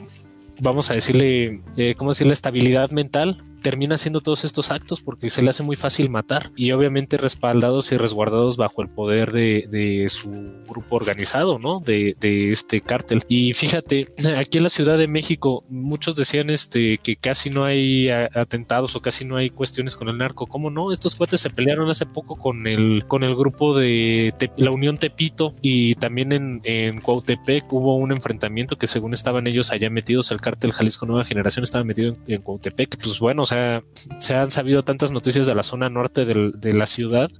vamos 0.60 0.90
a 0.90 0.94
decirle, 0.94 1.60
eh, 1.76 1.94
¿cómo 1.96 2.10
decirle? 2.10 2.32
Estabilidad 2.32 2.90
mental, 2.90 3.42
termina 3.62 3.96
haciendo 3.96 4.20
todos 4.20 4.44
estos 4.44 4.70
actos 4.70 5.00
porque 5.00 5.30
se 5.30 5.42
le 5.42 5.50
hace 5.50 5.62
muy 5.62 5.76
fácil 5.76 6.10
matar 6.10 6.50
y 6.56 6.72
obviamente 6.72 7.16
respaldados 7.16 7.92
y 7.92 7.96
resguardados 7.96 8.56
bajo 8.56 8.82
el 8.82 8.88
poder 8.88 9.32
de, 9.32 10.06
su 10.08 10.30
grupo 10.66 10.96
organizado, 10.96 11.58
¿no? 11.58 11.80
De, 11.80 12.16
este 12.50 12.80
cártel. 12.80 13.24
Y 13.28 13.52
fíjate, 13.54 14.08
aquí 14.36 14.58
en 14.58 14.64
la 14.64 14.70
Ciudad 14.70 14.98
de 14.98 15.08
México 15.08 15.64
muchos 15.68 16.16
decían 16.16 16.50
este, 16.50 16.98
que 16.98 17.16
casi 17.16 17.50
no 17.50 17.64
hay 17.64 18.08
atentados 18.10 18.96
o 18.96 19.00
casi 19.00 19.24
no 19.24 19.36
hay 19.36 19.50
cuestiones 19.50 19.96
con 19.96 20.08
el 20.08 20.18
narco. 20.18 20.46
¿Cómo 20.46 20.70
no? 20.70 20.92
Estos 20.92 21.14
cuates 21.14 21.40
se 21.40 21.50
pelearon 21.50 21.90
hace 21.90 22.06
poco 22.06 22.36
con 22.36 22.66
el, 22.66 23.04
con 23.06 23.24
el 23.24 23.34
grupo 23.34 23.76
de 23.76 24.34
la 24.56 24.70
Unión 24.70 24.98
Tepito 24.98 25.50
y 25.62 25.94
también 25.96 26.32
en, 26.32 26.60
en 26.64 27.00
Cuautepec 27.00 27.72
hubo 27.72 27.96
un 27.96 28.12
enfrentamiento 28.12 28.76
que 28.76 28.86
según 28.86 29.14
estaban 29.14 29.46
ellos 29.46 29.70
allá 29.70 29.90
metidos, 29.90 30.30
el 30.30 30.40
cártel 30.40 30.72
Jalisco 30.72 31.06
Nueva 31.06 31.24
Generación 31.24 31.64
estaba 31.64 31.84
metido 31.84 32.16
en, 32.26 32.34
en 32.34 32.42
Cuautepec. 32.42 32.98
Pues 32.98 33.18
bueno, 33.18 33.44
sea, 33.48 33.82
se 34.18 34.34
han 34.34 34.50
sabido 34.50 34.84
tantas 34.84 35.10
noticias 35.10 35.46
de 35.46 35.54
la 35.54 35.62
zona 35.62 35.88
norte 35.88 36.24
de 36.24 36.74
la 36.74 36.86
ciudad 36.86 37.30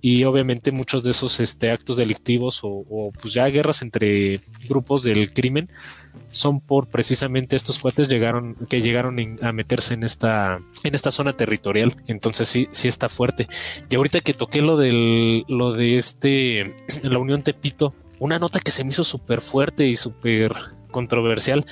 y 0.00 0.24
obviamente 0.24 0.70
muchos 0.70 1.02
de 1.02 1.10
esos 1.10 1.40
este, 1.40 1.70
actos 1.70 1.96
delictivos 1.96 2.60
o, 2.62 3.10
pues 3.20 3.34
ya 3.34 3.46
guerras 3.46 3.82
entre 3.82 4.40
grupos 4.68 5.02
del 5.02 5.32
crimen 5.32 5.68
son 6.30 6.60
por 6.60 6.88
precisamente 6.88 7.56
estos 7.56 7.78
cuates 7.78 8.08
llegaron 8.08 8.54
que 8.68 8.82
llegaron 8.82 9.16
a 9.42 9.52
meterse 9.52 9.94
en 9.94 10.04
esta 10.04 10.60
en 10.84 10.94
esta 10.94 11.10
zona 11.10 11.36
territorial. 11.36 11.96
Entonces 12.06 12.48
sí 12.48 12.68
sí 12.70 12.86
está 12.86 13.08
fuerte. 13.08 13.48
Y 13.88 13.96
ahorita 13.96 14.20
que 14.20 14.34
toqué 14.34 14.60
lo 14.60 14.76
del 14.76 15.44
lo 15.48 15.72
de 15.72 15.96
este 15.96 16.76
la 17.02 17.18
Unión 17.18 17.42
Tepito 17.42 17.94
una 18.20 18.38
nota 18.38 18.60
que 18.60 18.70
se 18.70 18.84
me 18.84 18.90
hizo 18.90 19.04
súper 19.04 19.40
fuerte 19.40 19.86
y 19.86 19.96
súper 19.96 20.52
controversial 20.90 21.66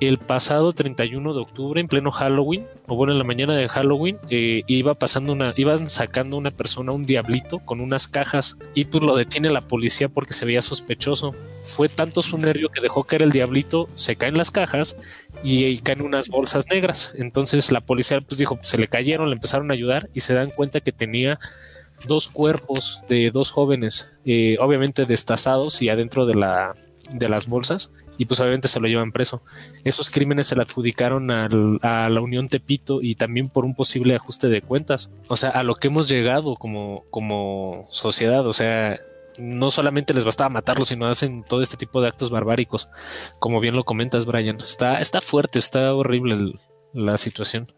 el 0.00 0.18
pasado 0.18 0.72
31 0.72 1.34
de 1.34 1.40
octubre, 1.40 1.80
en 1.80 1.88
pleno 1.88 2.10
Halloween, 2.10 2.66
o 2.86 2.96
bueno, 2.96 3.12
en 3.12 3.18
la 3.18 3.24
mañana 3.24 3.54
de 3.54 3.68
Halloween, 3.68 4.18
eh, 4.30 4.62
iba 4.66 4.94
pasando 4.94 5.32
una, 5.32 5.52
iban 5.56 5.86
sacando 5.86 6.36
una 6.36 6.50
persona, 6.50 6.92
un 6.92 7.04
diablito, 7.04 7.58
con 7.60 7.80
unas 7.80 8.08
cajas, 8.08 8.58
y 8.74 8.86
pues 8.86 9.04
lo 9.04 9.16
detiene 9.16 9.50
la 9.50 9.60
policía 9.60 10.08
porque 10.08 10.34
se 10.34 10.46
veía 10.46 10.62
sospechoso. 10.62 11.32
Fue 11.62 11.88
tanto 11.88 12.22
su 12.22 12.38
nervio 12.38 12.70
que 12.70 12.80
dejó 12.80 13.04
caer 13.04 13.22
el 13.22 13.32
diablito, 13.32 13.88
se 13.94 14.16
caen 14.16 14.36
las 14.36 14.50
cajas, 14.50 14.96
y, 15.42 15.78
caen 15.78 16.02
unas 16.02 16.28
bolsas 16.28 16.66
negras. 16.70 17.14
Entonces 17.18 17.72
la 17.72 17.80
policía 17.80 18.20
pues 18.20 18.38
dijo, 18.38 18.58
se 18.62 18.78
le 18.78 18.88
cayeron, 18.88 19.28
le 19.28 19.36
empezaron 19.36 19.70
a 19.70 19.74
ayudar 19.74 20.08
y 20.14 20.20
se 20.20 20.34
dan 20.34 20.50
cuenta 20.50 20.80
que 20.80 20.92
tenía 20.92 21.38
dos 22.06 22.28
cuerpos 22.28 23.02
de 23.08 23.30
dos 23.30 23.50
jóvenes, 23.50 24.12
eh, 24.24 24.56
obviamente 24.60 25.04
destazados 25.04 25.82
y 25.82 25.90
adentro 25.90 26.26
de, 26.26 26.34
la, 26.34 26.74
de 27.12 27.28
las 27.28 27.46
bolsas, 27.46 27.92
y 28.20 28.26
pues 28.26 28.38
obviamente 28.38 28.68
se 28.68 28.80
lo 28.80 28.86
llevan 28.86 29.12
preso. 29.12 29.42
Esos 29.82 30.10
crímenes 30.10 30.46
se 30.46 30.54
le 30.54 30.60
adjudicaron 30.60 31.30
a 31.30 31.48
la 32.10 32.20
Unión 32.20 32.50
Tepito 32.50 33.00
y 33.00 33.14
también 33.14 33.48
por 33.48 33.64
un 33.64 33.74
posible 33.74 34.14
ajuste 34.14 34.48
de 34.48 34.60
cuentas. 34.60 35.10
O 35.28 35.36
sea, 35.36 35.48
a 35.48 35.62
lo 35.62 35.74
que 35.74 35.88
hemos 35.88 36.06
llegado 36.06 36.56
como, 36.56 37.04
como 37.08 37.86
sociedad, 37.88 38.46
o 38.46 38.52
sea, 38.52 39.00
no 39.38 39.70
solamente 39.70 40.12
les 40.12 40.26
bastaba 40.26 40.50
matarlos, 40.50 40.88
sino 40.88 41.06
hacen 41.06 41.44
todo 41.48 41.62
este 41.62 41.78
tipo 41.78 42.02
de 42.02 42.08
actos 42.08 42.28
barbáricos, 42.28 42.90
como 43.38 43.58
bien 43.58 43.74
lo 43.74 43.84
comentas, 43.84 44.26
Brian. 44.26 44.60
Está, 44.60 45.00
está 45.00 45.22
fuerte, 45.22 45.58
está 45.58 45.94
horrible 45.94 46.60
la 46.92 47.16
situación. 47.16 47.68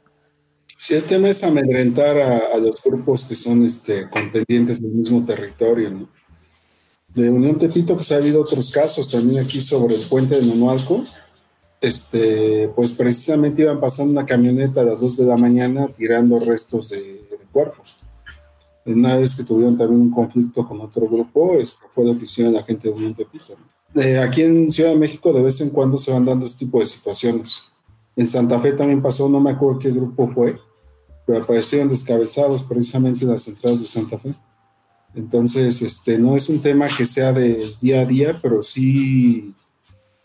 Sí, 0.76 0.94
el 0.94 1.04
tema 1.04 1.28
es 1.28 1.44
amedrentar 1.44 2.18
a, 2.18 2.56
los 2.56 2.82
grupos 2.82 3.26
que 3.26 3.36
son 3.36 3.64
este, 3.64 4.10
contendientes 4.10 4.82
del 4.82 4.90
mismo 4.90 5.24
territorio, 5.24 5.88
¿no? 5.88 6.08
De 7.14 7.28
Unión 7.28 7.58
Tepito, 7.58 7.94
pues 7.94 8.10
ha 8.12 8.16
habido 8.16 8.40
otros 8.40 8.72
casos 8.72 9.08
también 9.08 9.44
aquí 9.44 9.60
sobre 9.60 9.94
el 9.94 10.00
puente 10.02 10.40
de 10.40 10.46
Nonualco. 10.46 11.04
Este, 11.80 12.68
pues 12.76 12.92
precisamente 12.92 13.62
iban 13.62 13.80
pasando 13.80 14.12
una 14.12 14.24
camioneta 14.24 14.80
a 14.80 14.84
las 14.84 15.00
2 15.00 15.16
de 15.16 15.26
la 15.26 15.36
mañana 15.36 15.88
tirando 15.88 16.38
restos 16.38 16.90
de, 16.90 17.20
cuerpos. 17.50 17.98
Una 18.86 19.16
vez 19.16 19.36
que 19.36 19.44
tuvieron 19.44 19.76
también 19.76 20.00
un 20.00 20.10
conflicto 20.10 20.66
con 20.66 20.80
otro 20.80 21.06
grupo, 21.06 21.54
esto 21.58 21.84
fue 21.94 22.06
lo 22.06 22.16
que 22.16 22.24
hicieron 22.24 22.54
la 22.54 22.62
gente 22.62 22.88
de 22.88 22.94
Unión 22.94 23.14
Tepito. 23.14 23.56
Eh, 23.94 24.18
aquí 24.18 24.42
en 24.42 24.72
Ciudad 24.72 24.90
de 24.90 24.96
México 24.96 25.32
de 25.32 25.42
vez 25.42 25.60
en 25.60 25.70
cuando 25.70 25.98
se 25.98 26.12
van 26.12 26.24
dando 26.24 26.46
este 26.46 26.64
tipo 26.64 26.78
de 26.78 26.86
situaciones. 26.86 27.64
En 28.16 28.26
Santa 28.26 28.58
Fe 28.58 28.72
también 28.72 29.02
pasó, 29.02 29.28
no 29.28 29.40
me 29.40 29.50
acuerdo 29.50 29.78
qué 29.78 29.90
grupo 29.90 30.28
fue, 30.28 30.58
pero 31.26 31.42
aparecieron 31.42 31.88
descabezados 31.88 32.64
precisamente 32.64 33.24
en 33.24 33.30
las 33.30 33.46
entradas 33.48 33.80
de 33.80 33.86
Santa 33.86 34.18
Fe. 34.18 34.34
Entonces, 35.14 35.82
este, 35.82 36.18
no 36.18 36.36
es 36.36 36.48
un 36.48 36.60
tema 36.60 36.88
que 36.88 37.04
sea 37.04 37.32
de 37.32 37.62
día 37.80 38.00
a 38.00 38.06
día, 38.06 38.38
pero 38.40 38.62
sí 38.62 39.54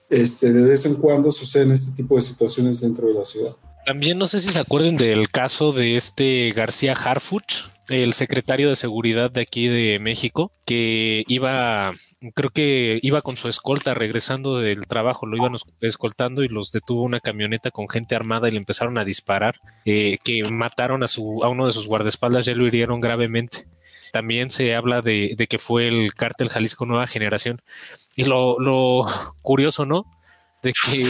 este, 0.09 0.53
de 0.53 0.63
vez 0.63 0.85
en 0.85 0.95
cuando 0.95 1.31
suceden 1.31 1.71
este 1.71 1.95
tipo 2.01 2.15
de 2.15 2.21
situaciones 2.21 2.81
dentro 2.81 3.07
de 3.07 3.13
la 3.13 3.25
ciudad. 3.25 3.55
También 3.85 4.17
no 4.17 4.27
sé 4.27 4.39
si 4.39 4.51
se 4.51 4.59
acuerden 4.59 4.97
del 4.97 5.29
caso 5.29 5.71
de 5.71 5.95
este 5.95 6.51
García 6.51 6.93
Harfuch, 6.93 7.69
el 7.87 8.13
secretario 8.13 8.67
de 8.67 8.75
seguridad 8.75 9.31
de 9.31 9.41
aquí 9.41 9.67
de 9.67 9.97
México, 9.99 10.51
que 10.65 11.23
iba, 11.27 11.93
creo 12.35 12.49
que 12.49 12.99
iba 13.01 13.21
con 13.21 13.37
su 13.37 13.47
escolta 13.47 13.93
regresando 13.93 14.57
del 14.57 14.87
trabajo, 14.87 15.25
lo 15.25 15.37
iban 15.37 15.53
escoltando 15.79 16.43
y 16.43 16.49
los 16.49 16.71
detuvo 16.73 17.03
una 17.03 17.21
camioneta 17.21 17.71
con 17.71 17.87
gente 17.87 18.15
armada 18.15 18.49
y 18.49 18.51
le 18.51 18.57
empezaron 18.57 18.97
a 18.97 19.05
disparar, 19.05 19.55
eh, 19.85 20.17
que 20.21 20.43
mataron 20.51 21.01
a, 21.03 21.07
su, 21.07 21.41
a 21.43 21.47
uno 21.47 21.65
de 21.65 21.71
sus 21.71 21.87
guardaespaldas, 21.87 22.45
ya 22.45 22.55
lo 22.55 22.67
hirieron 22.67 22.99
gravemente. 22.99 23.67
También 24.11 24.49
se 24.49 24.75
habla 24.75 25.01
de, 25.01 25.35
que 25.49 25.59
fue 25.59 25.87
el 25.87 26.13
cártel 26.13 26.49
Jalisco 26.49 26.85
Nueva 26.85 27.07
Generación. 27.07 27.59
Y 28.15 28.25
lo, 28.25 28.59
lo 28.59 29.05
curioso, 29.41 29.85
¿no? 29.85 30.05
De 30.63 30.73
que 30.73 31.03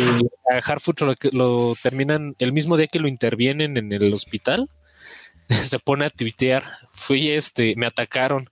a 0.51 0.57
Harfoot 0.57 1.01
lo, 1.01 1.13
lo 1.31 1.75
terminan 1.81 2.35
el 2.39 2.51
mismo 2.51 2.77
día 2.77 2.87
que 2.87 2.99
lo 2.99 3.07
intervienen 3.07 3.77
en 3.77 3.91
el 3.93 4.13
hospital 4.13 4.69
se 5.63 5.79
pone 5.79 6.05
a 6.05 6.09
tuitear, 6.09 6.63
fui 6.89 7.29
este, 7.29 7.75
me 7.75 7.85
atacaron, 7.85 8.45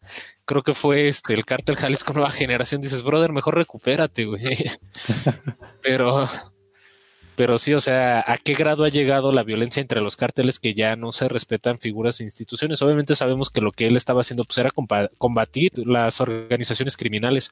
creo 0.45 0.63
que 0.63 0.73
fue 0.73 1.07
este 1.07 1.34
el 1.34 1.45
cártel 1.45 1.76
Jalisco 1.76 2.13
Nueva 2.13 2.31
Generación, 2.31 2.81
dices, 2.81 3.03
brother, 3.03 3.31
mejor 3.31 3.55
recupérate, 3.55 4.26
güey. 4.26 4.41
pero, 5.81 6.26
pero 7.36 7.57
sí, 7.57 7.74
o 7.74 7.80
sea, 7.80 8.24
¿a 8.26 8.38
qué 8.38 8.53
grado 8.53 8.84
ha 8.84 8.90
llegado 8.90 9.32
la 9.32 9.44
violencia 9.44 9.82
entre 9.82 10.02
los 10.02 10.16
cárteles 10.16 10.60
que 10.60 10.74
ya 10.74 10.95
no 10.95 11.12
se 11.12 11.28
respetan 11.28 11.78
figuras 11.78 12.20
e 12.20 12.24
instituciones? 12.24 12.82
Obviamente 12.82 13.16
sabemos 13.16 13.49
que 13.49 13.62
lo 13.62 13.72
que 13.72 13.88
él 13.88 13.98
estaba 13.98 14.22
haciendo 14.22 14.45
pues 14.45 14.57
era 14.57 14.72
combatir 15.18 15.72
las 15.86 16.22
organizaciones 16.22 16.95
criminales, 16.95 17.52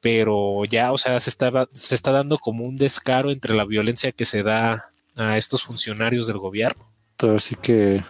pero 0.00 0.64
ya, 0.64 0.92
o 0.92 0.98
sea, 0.98 1.20
se, 1.20 1.30
estaba, 1.30 1.68
se 1.72 1.94
está 1.94 2.10
dando 2.10 2.38
como 2.38 2.64
un 2.64 2.76
descaro 2.76 3.30
entre 3.30 3.54
la 3.54 3.64
violencia 3.64 4.12
que 4.12 4.24
se 4.24 4.42
da 4.42 4.84
a 5.16 5.36
estos 5.36 5.62
funcionarios 5.62 6.26
del 6.26 6.38
gobierno. 6.38 6.90
Así 7.18 7.54
que 7.54 8.02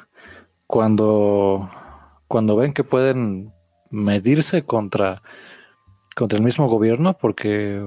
cuando, 0.67 1.71
cuando 2.29 2.57
ven 2.57 2.73
que 2.73 2.85
pueden 2.85 3.53
medirse 3.91 4.63
contra, 4.63 5.23
contra 6.15 6.39
el 6.39 6.45
mismo 6.45 6.69
gobierno, 6.69 7.19
porque 7.19 7.85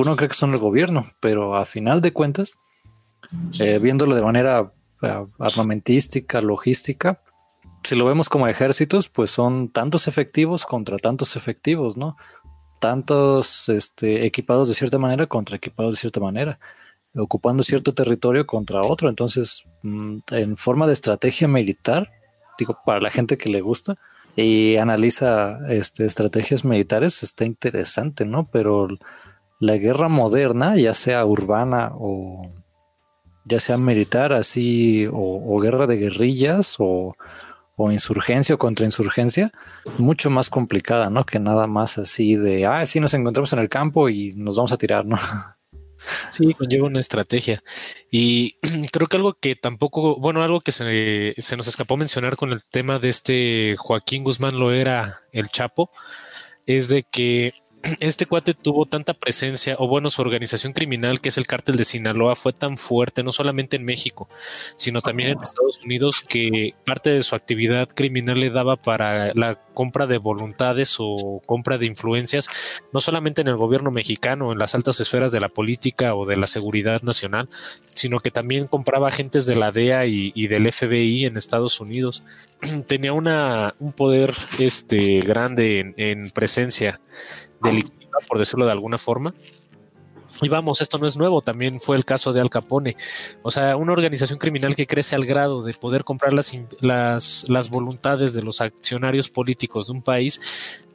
uno 0.00 0.16
cree 0.16 0.28
que 0.28 0.34
son 0.34 0.52
el 0.52 0.58
gobierno, 0.58 1.04
pero 1.20 1.56
a 1.56 1.64
final 1.64 2.00
de 2.00 2.12
cuentas, 2.12 2.58
eh, 3.58 3.78
viéndolo 3.78 4.14
de 4.14 4.22
manera 4.22 4.72
eh, 5.02 5.26
armamentística, 5.38 6.40
logística, 6.40 7.22
si 7.82 7.96
lo 7.96 8.04
vemos 8.04 8.28
como 8.28 8.48
ejércitos, 8.48 9.08
pues 9.08 9.30
son 9.30 9.68
tantos 9.70 10.08
efectivos 10.08 10.64
contra 10.66 10.98
tantos 10.98 11.36
efectivos, 11.36 11.96
¿no? 11.96 12.16
Tantos 12.80 13.68
este, 13.68 14.24
equipados 14.24 14.68
de 14.68 14.74
cierta 14.74 14.98
manera 14.98 15.26
contra 15.26 15.56
equipados 15.56 15.94
de 15.94 16.00
cierta 16.00 16.20
manera 16.20 16.58
ocupando 17.16 17.62
cierto 17.62 17.94
territorio 17.94 18.46
contra 18.46 18.82
otro. 18.82 19.08
Entonces, 19.08 19.64
mm, 19.82 20.18
en 20.30 20.56
forma 20.56 20.86
de 20.86 20.92
estrategia 20.92 21.48
militar, 21.48 22.10
digo, 22.58 22.78
para 22.84 23.00
la 23.00 23.10
gente 23.10 23.38
que 23.38 23.48
le 23.48 23.60
gusta 23.60 23.96
y 24.36 24.76
analiza 24.76 25.58
este, 25.68 26.06
estrategias 26.06 26.64
militares, 26.64 27.22
está 27.22 27.44
interesante, 27.44 28.24
¿no? 28.24 28.48
Pero 28.50 28.86
la 29.60 29.76
guerra 29.76 30.08
moderna, 30.08 30.76
ya 30.76 30.94
sea 30.94 31.24
urbana 31.24 31.90
o 31.94 32.52
ya 33.44 33.60
sea 33.60 33.78
militar, 33.78 34.32
así, 34.32 35.08
o, 35.10 35.58
guerra 35.58 35.86
de 35.86 35.96
guerrillas, 35.96 36.76
o, 36.78 37.16
o 37.76 37.90
insurgencia 37.90 38.54
o 38.54 38.58
contrainsurgencia, 38.58 39.52
mucho 39.98 40.28
más 40.28 40.50
complicada, 40.50 41.08
¿no? 41.08 41.24
Que 41.24 41.38
nada 41.38 41.66
más 41.66 41.96
así 41.96 42.36
de, 42.36 42.66
ah, 42.66 42.84
sí, 42.84 43.00
nos 43.00 43.14
encontramos 43.14 43.52
en 43.54 43.60
el 43.60 43.70
campo 43.70 44.10
y 44.10 44.34
nos 44.34 44.56
vamos 44.56 44.72
a 44.72 44.76
tirar, 44.76 45.06
¿no? 45.06 45.16
Sí, 46.30 46.54
conlleva 46.54 46.86
una 46.86 47.00
estrategia. 47.00 47.62
Y 48.10 48.56
creo 48.92 49.08
que 49.08 49.16
algo 49.16 49.34
que 49.34 49.56
tampoco, 49.56 50.16
bueno, 50.20 50.42
algo 50.42 50.60
que 50.60 50.72
se, 50.72 51.34
se, 51.38 51.56
nos 51.56 51.68
escapó 51.68 51.96
mencionar 51.96 52.36
con 52.36 52.50
el 52.50 52.62
tema 52.64 52.98
de 52.98 53.08
este 53.08 53.76
Joaquín 53.78 54.24
Guzmán 54.24 54.58
lo 54.58 54.72
era 54.72 55.20
el 55.32 55.48
Chapo, 55.48 55.90
es 56.66 56.88
de 56.88 57.02
que 57.02 57.54
este 58.00 58.26
cuate 58.26 58.54
tuvo 58.54 58.86
tanta 58.86 59.14
presencia, 59.14 59.76
o 59.78 59.88
bueno, 59.88 60.10
su 60.10 60.22
organización 60.22 60.72
criminal, 60.72 61.20
que 61.20 61.28
es 61.28 61.38
el 61.38 61.46
cártel 61.46 61.76
de 61.76 61.84
Sinaloa, 61.84 62.36
fue 62.36 62.52
tan 62.52 62.76
fuerte, 62.76 63.22
no 63.22 63.32
solamente 63.32 63.76
en 63.76 63.84
México, 63.84 64.28
sino 64.76 65.02
también 65.02 65.30
en 65.30 65.42
Estados 65.42 65.82
Unidos, 65.84 66.22
que 66.22 66.74
parte 66.84 67.10
de 67.10 67.22
su 67.22 67.34
actividad 67.34 67.88
criminal 67.88 68.40
le 68.40 68.50
daba 68.50 68.76
para 68.76 69.32
la 69.34 69.60
compra 69.74 70.06
de 70.06 70.18
voluntades 70.18 70.96
o 70.98 71.40
compra 71.46 71.78
de 71.78 71.86
influencias, 71.86 72.48
no 72.92 73.00
solamente 73.00 73.42
en 73.42 73.48
el 73.48 73.56
gobierno 73.56 73.90
mexicano, 73.90 74.52
en 74.52 74.58
las 74.58 74.74
altas 74.74 75.00
esferas 75.00 75.30
de 75.30 75.40
la 75.40 75.48
política 75.48 76.14
o 76.14 76.26
de 76.26 76.36
la 76.36 76.46
seguridad 76.46 77.02
nacional, 77.02 77.48
sino 77.94 78.18
que 78.18 78.30
también 78.30 78.66
compraba 78.66 79.08
agentes 79.08 79.46
de 79.46 79.56
la 79.56 79.72
DEA 79.72 80.06
y, 80.06 80.48
del 80.48 80.72
FBI 80.72 81.26
en 81.26 81.36
Estados 81.36 81.80
Unidos. 81.80 82.24
Tenía 82.86 83.12
una, 83.12 83.74
un 83.78 83.92
poder 83.92 84.34
este, 84.58 85.20
grande 85.20 85.80
en, 85.80 85.94
en 85.96 86.30
presencia 86.30 87.00
delictiva, 87.62 88.18
por 88.26 88.38
decirlo 88.38 88.66
de 88.66 88.72
alguna 88.72 88.98
forma. 88.98 89.34
Y 90.40 90.48
vamos, 90.48 90.80
esto 90.80 90.98
no 90.98 91.06
es 91.06 91.16
nuevo, 91.16 91.42
también 91.42 91.80
fue 91.80 91.96
el 91.96 92.04
caso 92.04 92.32
de 92.32 92.40
Al 92.40 92.50
Capone. 92.50 92.96
O 93.42 93.50
sea, 93.50 93.76
una 93.76 93.92
organización 93.92 94.38
criminal 94.38 94.76
que 94.76 94.86
crece 94.86 95.16
al 95.16 95.26
grado 95.26 95.62
de 95.62 95.74
poder 95.74 96.04
comprar 96.04 96.32
las, 96.32 96.56
las, 96.80 97.46
las 97.48 97.70
voluntades 97.70 98.34
de 98.34 98.42
los 98.42 98.60
accionarios 98.60 99.28
políticos 99.28 99.88
de 99.88 99.94
un 99.94 100.02
país, 100.02 100.40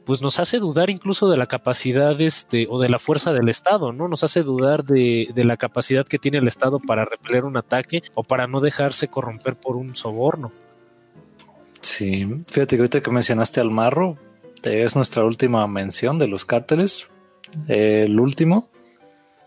pues 0.06 0.22
nos 0.22 0.38
hace 0.38 0.58
dudar 0.58 0.88
incluso 0.88 1.28
de 1.28 1.36
la 1.36 1.46
capacidad 1.46 2.18
este, 2.20 2.66
o 2.70 2.80
de 2.80 2.88
la 2.88 2.98
fuerza 2.98 3.32
del 3.32 3.48
Estado, 3.48 3.92
¿no? 3.92 4.08
Nos 4.08 4.24
hace 4.24 4.42
dudar 4.42 4.84
de, 4.84 5.28
de, 5.34 5.44
la 5.44 5.56
capacidad 5.56 6.06
que 6.06 6.18
tiene 6.18 6.38
el 6.38 6.48
Estado 6.48 6.78
para 6.78 7.04
repeler 7.04 7.44
un 7.44 7.56
ataque 7.56 8.02
o 8.14 8.22
para 8.22 8.46
no 8.46 8.60
dejarse 8.60 9.08
corromper 9.08 9.56
por 9.56 9.76
un 9.76 9.94
soborno. 9.94 10.52
Sí, 11.80 12.40
fíjate 12.48 12.76
que 12.76 12.82
ahorita 12.82 13.02
que 13.02 13.10
mencionaste 13.10 13.60
al 13.60 13.70
marro, 13.70 14.16
es 14.66 14.96
nuestra 14.96 15.24
última 15.24 15.66
mención 15.66 16.18
de 16.18 16.28
los 16.28 16.44
cárteles. 16.44 17.08
El 17.68 18.18
último 18.18 18.68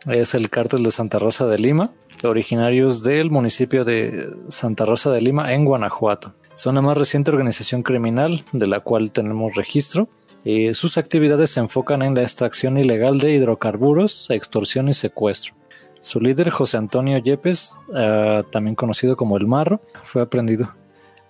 es 0.06 0.36
el 0.36 0.50
cártel 0.50 0.84
de 0.84 0.92
Santa 0.92 1.20
Rosa 1.20 1.48
de 1.48 1.58
Lima, 1.58 1.92
originarios 2.24 3.04
del 3.04 3.30
municipio 3.32 3.84
de 3.86 4.30
Santa 4.50 4.86
Rosa 4.86 5.12
de 5.12 5.22
Lima 5.22 5.54
en 5.54 5.66
Guanajuato. 5.66 6.34
Son 6.56 6.76
la 6.76 6.82
más 6.82 6.98
reciente 6.98 7.32
organización 7.32 7.84
criminal 7.84 8.42
de 8.52 8.68
la 8.68 8.80
cual 8.80 9.12
tenemos 9.12 9.56
registro. 9.56 10.10
y 10.44 10.74
sus 10.76 10.98
actividades 10.98 11.50
se 11.50 11.60
enfocan 11.60 12.04
en 12.04 12.16
la 12.16 12.22
extracción 12.22 12.78
ilegal 12.78 13.18
de 13.18 13.34
hidrocarburos, 13.34 14.30
extorsión 14.30 14.88
y 14.88 14.94
secuestro. 14.94 15.56
Su 16.00 16.22
líder, 16.22 16.52
José 16.52 16.78
Antonio 16.78 17.18
Yepes, 17.18 17.76
ah, 17.94 18.44
también 18.50 18.76
conocido 18.76 19.18
como 19.18 19.36
el 19.36 19.46
Marro, 19.46 19.82
fue 20.04 20.22
aprendido. 20.22 20.74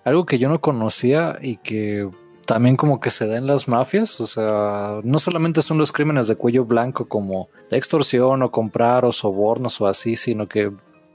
Algo 0.04 0.24
que 0.24 0.38
yo 0.38 0.48
no 0.48 0.60
conocía 0.60 1.38
y 1.42 1.56
que 1.56 2.08
también 2.48 2.76
como 2.76 2.98
que 2.98 3.10
se 3.10 3.26
da 3.26 3.36
en 3.36 3.46
las 3.46 3.68
mafias, 3.68 4.18
o 4.22 4.26
sea, 4.26 5.00
no 5.04 5.18
solamente 5.18 5.60
son 5.60 5.76
los 5.76 5.92
crímenes 5.92 6.28
de 6.28 6.36
cuello 6.36 6.64
blanco 6.64 7.06
como 7.06 7.50
extorsión 7.70 8.42
o 8.42 8.50
comprar 8.50 9.04
o 9.04 9.12
sobornos 9.12 9.78
o 9.82 9.86
así, 9.86 10.16
sino 10.16 10.48
que 10.48 10.72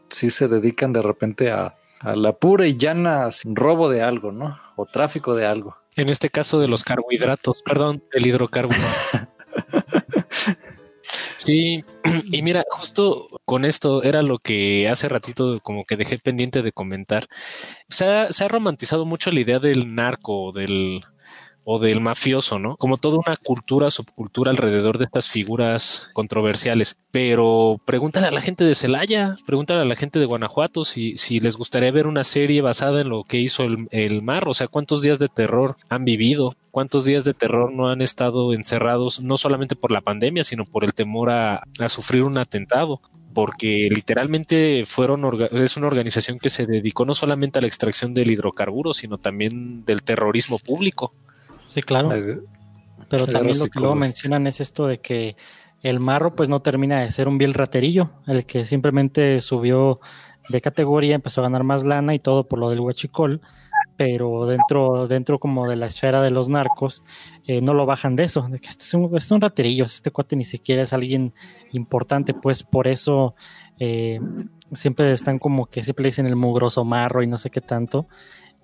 sí 0.10 0.30
se 0.30 0.48
dedican 0.48 0.94
de 0.94 1.02
repente 1.02 1.50
a, 1.50 1.74
a 2.02 2.16
la 2.16 2.34
pura 2.34 2.68
y 2.68 2.78
llana 2.78 3.30
robo 3.46 3.90
de 3.90 4.04
algo, 4.04 4.32
¿no? 4.32 4.60
O 4.76 4.86
tráfico 4.86 5.34
de 5.34 5.48
algo. 5.48 5.76
En 5.96 6.08
este 6.08 6.30
caso 6.30 6.60
de 6.60 6.68
los 6.68 6.84
carbohidratos, 6.84 7.64
perdón, 7.64 8.04
el 8.12 8.28
hidrocarburo. 8.28 8.78
Sí, 11.38 11.84
y 12.32 12.42
mira, 12.42 12.64
justo 12.70 13.28
con 13.44 13.66
esto 13.66 14.02
era 14.02 14.22
lo 14.22 14.40
que 14.40 14.88
hace 14.88 15.10
ratito 15.10 15.60
como 15.62 15.84
que 15.84 15.98
dejé 15.98 16.18
pendiente 16.18 16.62
de 16.62 16.72
comentar. 16.72 17.28
Se 17.90 18.06
ha, 18.06 18.32
se 18.32 18.46
ha 18.46 18.48
romantizado 18.48 19.06
mucho 19.06 19.30
la 19.30 19.42
idea 19.42 19.60
del 19.60 19.94
narco, 19.94 20.54
del, 20.54 21.02
o 21.66 21.80
del 21.80 22.02
mafioso, 22.02 22.60
¿no? 22.60 22.76
Como 22.78 22.98
toda 22.98 23.18
una 23.18 23.38
cultura, 23.38 23.90
subcultura 23.90 24.52
alrededor 24.52 24.98
de 24.98 25.06
estas 25.06 25.28
figuras 25.28 26.12
controversiales. 26.14 27.00
Pero 27.12 27.80
pregúntale 27.86 28.28
a 28.28 28.32
la 28.32 28.42
gente 28.42 28.64
de 28.64 28.76
Celaya, 28.76 29.38
pregúntale 29.46 29.82
a 29.82 29.86
la 29.86 29.96
gente 29.96 30.20
de 30.20 30.26
Guanajuato 30.26 30.84
si, 30.84 31.16
si 31.16 31.40
les 31.40 31.58
gustaría 31.58 31.92
ver 31.92 32.08
una 32.08 32.24
serie 32.24 32.62
basada 32.62 33.02
en 33.02 33.10
lo 33.10 33.24
que 33.24 33.38
hizo 33.38 33.64
el, 33.64 33.88
el 33.92 34.22
mar, 34.22 34.48
o 34.48 34.54
sea, 34.54 34.68
cuántos 34.68 35.02
días 35.02 35.20
de 35.20 35.30
terror 35.30 35.76
han 35.90 36.06
vivido, 36.06 36.56
cuántos 36.72 37.06
días 37.06 37.24
de 37.24 37.34
terror 37.34 37.72
no 37.72 37.90
han 37.90 38.02
estado 38.02 38.54
encerrados, 38.54 39.22
no 39.22 39.38
solamente 39.38 39.76
por 39.76 39.92
la 39.92 40.02
pandemia, 40.02 40.44
sino 40.44 40.66
por 40.66 40.84
el 40.84 40.94
temor 40.94 41.30
a, 41.30 41.64
a 41.80 41.90
sufrir 41.90 42.24
un 42.24 42.38
atentado 42.38 43.00
porque 43.34 43.90
literalmente 43.92 44.84
fueron 44.86 45.24
es 45.52 45.78
una 45.78 45.88
organización 45.88 46.40
que 46.40 46.50
se 46.50 46.66
dedicó 46.66 47.06
no 47.06 47.16
solamente 47.16 47.60
a 47.60 47.62
la 47.62 47.68
extracción 47.68 48.14
del 48.14 48.32
hidrocarburo, 48.32 48.94
sino 48.94 49.18
también 49.18 49.84
del 49.86 50.04
terrorismo 50.04 50.60
público. 50.60 51.14
Sí, 51.68 51.82
claro. 51.82 52.10
Pero 53.10 53.28
también 53.28 53.60
lo 53.60 53.68
que 53.68 53.80
luego 53.80 53.96
mencionan 53.96 54.48
es 54.48 54.60
esto 54.60 54.88
de 54.88 55.00
que 55.00 55.36
el 55.82 56.00
marro 56.00 56.36
pues 56.36 56.50
no 56.50 56.62
termina 56.62 57.02
de 57.02 57.12
ser 57.12 57.28
un 57.28 57.38
vil 57.38 57.54
raterillo, 57.54 58.12
el 58.26 58.46
que 58.46 58.64
simplemente 58.64 59.42
subió 59.42 60.00
de 60.50 60.62
categoría, 60.62 61.16
empezó 61.16 61.42
a 61.42 61.44
ganar 61.44 61.64
más 61.64 61.84
lana 61.84 62.14
y 62.14 62.20
todo 62.20 62.48
por 62.48 62.60
lo 62.60 62.70
del 62.70 62.80
huachicol, 62.80 63.42
pero 63.98 64.46
dentro, 64.46 65.08
dentro 65.08 65.40
como 65.40 65.68
de 65.68 65.76
la 65.76 65.86
esfera 65.86 66.22
de 66.22 66.32
los 66.32 66.50
narcos, 66.50 67.04
eh, 67.46 67.62
no 67.62 67.74
lo 67.74 67.86
bajan 67.86 68.16
de 68.16 68.24
eso, 68.24 68.48
de 68.50 68.60
que 68.60 68.68
este 68.68 68.84
es 68.84 68.94
un, 68.94 69.16
es 69.16 69.32
un 69.32 69.42
raterillo, 69.42 69.86
este 69.86 70.12
cuate 70.12 70.36
ni 70.36 70.46
siquiera 70.46 70.84
es 70.84 70.94
alguien 70.94 71.34
importante, 71.72 72.34
pues 72.34 72.64
por 72.64 72.88
eso 72.88 73.36
eh, 73.80 74.20
siempre 74.74 75.12
están 75.12 75.40
como 75.40 75.66
que 75.66 75.84
siempre 75.84 76.06
dicen 76.06 76.28
el 76.28 76.36
mugroso 76.36 76.84
marro 76.84 77.24
y 77.24 77.28
no 77.28 77.38
sé 77.38 77.50
qué 77.50 77.62
tanto, 77.62 78.08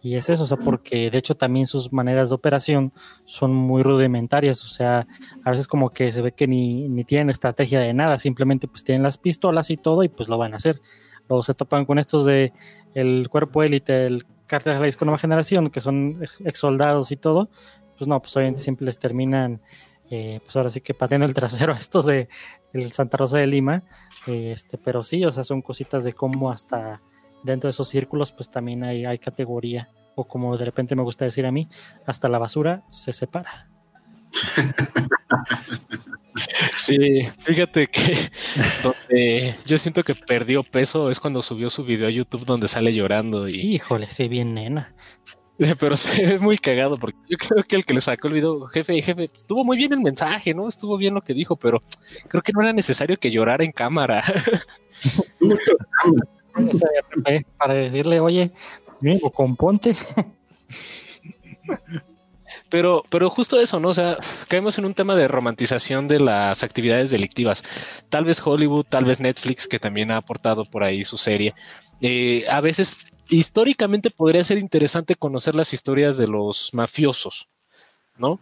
y 0.02 0.16
es 0.16 0.30
eso, 0.30 0.44
o 0.44 0.48
sea, 0.48 0.58
porque 0.58 1.12
de 1.12 1.18
hecho 1.18 1.36
también 1.36 1.68
sus 1.68 1.92
maneras 1.92 2.30
de 2.30 2.36
operación 2.36 2.94
son 3.26 3.54
muy 3.54 3.84
rudimentarias, 3.84 4.64
o 4.64 4.70
sea, 4.70 5.08
a 5.44 5.52
veces 5.52 5.68
como 5.68 5.90
que 5.90 6.12
se 6.12 6.22
ve 6.22 6.32
que 6.32 6.48
ni, 6.48 6.88
ni 6.88 7.04
tienen 7.04 7.30
estrategia 7.30 7.82
de 7.82 7.94
nada, 7.94 8.18
simplemente 8.18 8.68
pues 8.68 8.84
tienen 8.84 9.04
las 9.04 9.18
pistolas 9.18 9.70
y 9.70 9.78
todo 9.78 10.04
y 10.04 10.10
pues 10.10 10.30
lo 10.30 10.38
van 10.38 10.54
a 10.54 10.58
hacer. 10.58 10.82
Luego 11.28 11.44
se 11.44 11.54
topan 11.54 11.86
con 11.86 12.00
estos 12.00 12.26
de 12.26 12.54
el 12.96 13.28
cuerpo 13.30 13.62
élite, 13.62 14.08
el 14.08 14.26
cártel 14.48 14.80
de 14.80 14.90
la 14.90 14.98
nueva 15.02 15.18
generación, 15.18 15.70
que 15.70 15.80
son 15.80 16.24
ex 16.44 16.60
soldados 16.60 17.12
y 17.12 17.18
todo, 17.18 17.50
pues 17.98 18.08
no, 18.08 18.22
pues 18.22 18.36
obviamente 18.38 18.62
siempre 18.62 18.86
les 18.86 18.98
terminan, 18.98 19.62
eh, 20.10 20.40
pues 20.44 20.56
ahora 20.56 20.70
sí 20.70 20.82
que 20.82 20.94
pateando 20.94 21.28
el 21.28 21.34
trasero 21.34 21.74
a 21.74 21.78
estos 21.78 22.06
de 22.06 22.30
el 22.74 22.92
Santa 22.94 23.18
Rosa 23.18 23.38
de 23.38 23.48
Lima, 23.48 23.84
este, 24.28 24.78
pero 24.78 25.04
sí, 25.04 25.26
o 25.26 25.32
sea, 25.32 25.44
son 25.44 25.62
cositas 25.62 26.04
de 26.04 26.14
cómo 26.14 26.52
hasta 26.52 27.02
dentro 27.44 27.68
de 27.68 27.72
esos 27.72 27.88
círculos 27.88 28.32
pues 28.32 28.50
también 28.50 28.84
hay, 28.84 29.06
hay 29.06 29.20
categoría 29.20 29.90
o 30.16 30.28
como 30.28 30.58
de 30.58 30.66
repente 30.66 30.96
me 30.96 31.04
gusta 31.04 31.26
decir 31.26 31.46
a 31.46 31.52
mí, 31.52 31.70
hasta 32.06 32.28
la 32.28 32.40
basura 32.40 32.84
se 32.90 33.14
separa. 33.14 33.70
Sí, 36.78 37.22
fíjate 37.40 37.88
que 37.88 38.16
donde 38.84 39.56
yo 39.66 39.78
siento 39.78 40.04
que 40.04 40.16
perdió 40.16 40.64
peso 40.64 41.10
es 41.10 41.20
cuando 41.20 41.42
subió 41.42 41.70
su 41.70 41.84
video 41.84 42.08
a 42.08 42.12
YouTube 42.12 42.46
donde 42.46 42.68
sale 42.68 42.94
llorando 42.94 43.48
y 43.48 43.76
híjole, 43.76 44.10
sí, 44.10 44.28
bien 44.28 44.54
nena. 44.54 44.94
Pero 45.80 45.98
se 45.98 46.26
ve 46.26 46.40
muy 46.40 46.58
cagado 46.58 46.98
porque 46.98 47.18
yo 47.28 47.38
creo 47.38 47.64
que 47.64 47.76
el 47.76 47.86
que 47.86 47.94
le 47.94 48.02
sacó 48.02 48.28
el 48.28 48.34
video, 48.34 48.62
jefe, 48.68 49.02
jefe, 49.02 49.28
pues, 49.28 49.42
estuvo 49.42 49.66
muy 49.66 49.76
bien 49.76 49.92
el 49.92 50.00
mensaje, 50.00 50.54
¿no? 50.54 50.68
Estuvo 50.68 50.98
bien 50.98 51.14
lo 51.14 51.22
que 51.22 51.34
dijo, 51.34 51.58
pero 51.58 51.82
creo 52.30 52.42
que 52.42 52.54
no 52.54 52.62
era 52.62 52.72
necesario 52.72 53.18
que 53.18 53.30
llorara 53.30 53.66
en 53.66 53.74
cámara. 53.74 54.24
Para 57.58 57.74
decirle, 57.74 58.20
oye, 58.20 58.52
pues 59.02 59.20
componte. 59.34 59.96
Pero, 62.70 63.04
pero 63.10 63.30
justo 63.30 63.60
eso, 63.60 63.80
¿no? 63.80 63.90
O 63.90 63.94
sea, 63.94 64.18
caemos 64.48 64.78
en 64.78 64.86
un 64.86 64.94
tema 64.94 65.16
de 65.16 65.28
romantización 65.28 66.08
de 66.08 66.20
las 66.20 66.64
actividades 66.64 67.10
delictivas. 67.10 67.64
Tal 68.10 68.26
vez 68.26 68.46
Hollywood, 68.46 68.86
tal 68.88 69.06
vez 69.06 69.20
Netflix, 69.20 69.68
que 69.68 69.80
también 69.80 70.12
ha 70.12 70.18
aportado 70.18 70.66
por 70.66 70.84
ahí 70.84 71.04
su 71.04 71.18
serie. 71.18 71.56
Eh, 72.02 72.46
a 72.50 72.62
veces, 72.62 72.98
históricamente 73.30 74.12
podría 74.12 74.44
ser 74.44 74.60
interesante 74.60 75.16
conocer 75.16 75.56
las 75.56 75.74
historias 75.74 76.18
de 76.18 76.28
los 76.28 76.72
mafiosos, 76.74 77.50
¿no? 78.18 78.40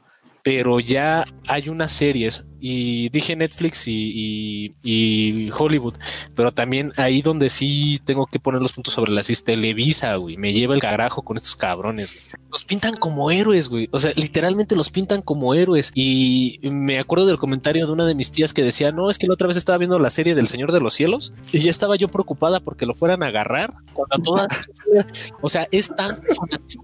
Pero 0.48 0.80
ya 0.80 1.26
hay 1.46 1.68
unas 1.68 1.92
series 1.92 2.46
y 2.62 3.10
dije 3.10 3.36
Netflix 3.36 3.84
y, 3.86 5.50
Hollywood, 5.58 5.96
pero 6.36 6.54
también 6.54 6.94
ahí 6.96 7.22
donde 7.22 7.50
sí 7.50 8.00
tengo 8.06 8.28
que 8.28 8.40
poner 8.40 8.62
los 8.62 8.72
puntos 8.72 8.94
sobre 8.94 9.12
las 9.12 9.28
Televisa, 9.44 10.16
güey, 10.16 10.38
me 10.38 10.54
lleva 10.54 10.74
el 10.74 10.80
carajo 10.80 11.22
con 11.24 11.36
estos 11.36 11.58
cabrones. 11.58 12.30
Los 12.50 12.64
pintan 12.64 12.96
como 12.96 13.30
héroes, 13.30 13.68
güey. 13.68 13.90
O 13.92 14.00
sea, 14.00 14.14
literalmente 14.16 14.78
los 14.78 14.90
pintan 14.90 15.22
como 15.22 15.54
héroes. 15.54 15.92
Y 15.94 16.60
me 16.64 16.98
acuerdo 16.98 17.26
del 17.26 17.38
comentario 17.38 17.86
de 17.86 17.92
una 17.92 18.06
de 18.06 18.16
mis 18.16 18.32
tías 18.32 18.54
que 18.54 18.64
decía, 18.64 18.94
no, 18.94 19.10
es 19.10 19.18
que 19.18 19.28
la 19.28 19.34
otra 19.34 19.48
vez 19.48 19.58
estaba 19.58 19.78
viendo 19.78 20.00
la 20.00 20.10
serie 20.10 20.34
del 20.34 20.48
Señor 20.48 20.72
de 20.72 20.80
los 20.80 20.94
Cielos 20.94 21.34
y 21.52 21.60
ya 21.60 21.70
estaba 21.70 21.98
yo 21.98 22.08
preocupada 22.08 22.62
porque 22.62 22.86
lo 22.86 22.94
fueran 22.96 23.22
a 23.22 23.28
agarrar 23.28 23.74
cuando 23.92 24.18
todas, 24.24 24.48
o 25.42 25.50
sea, 25.50 25.68
es 25.72 25.94
tan 25.94 26.22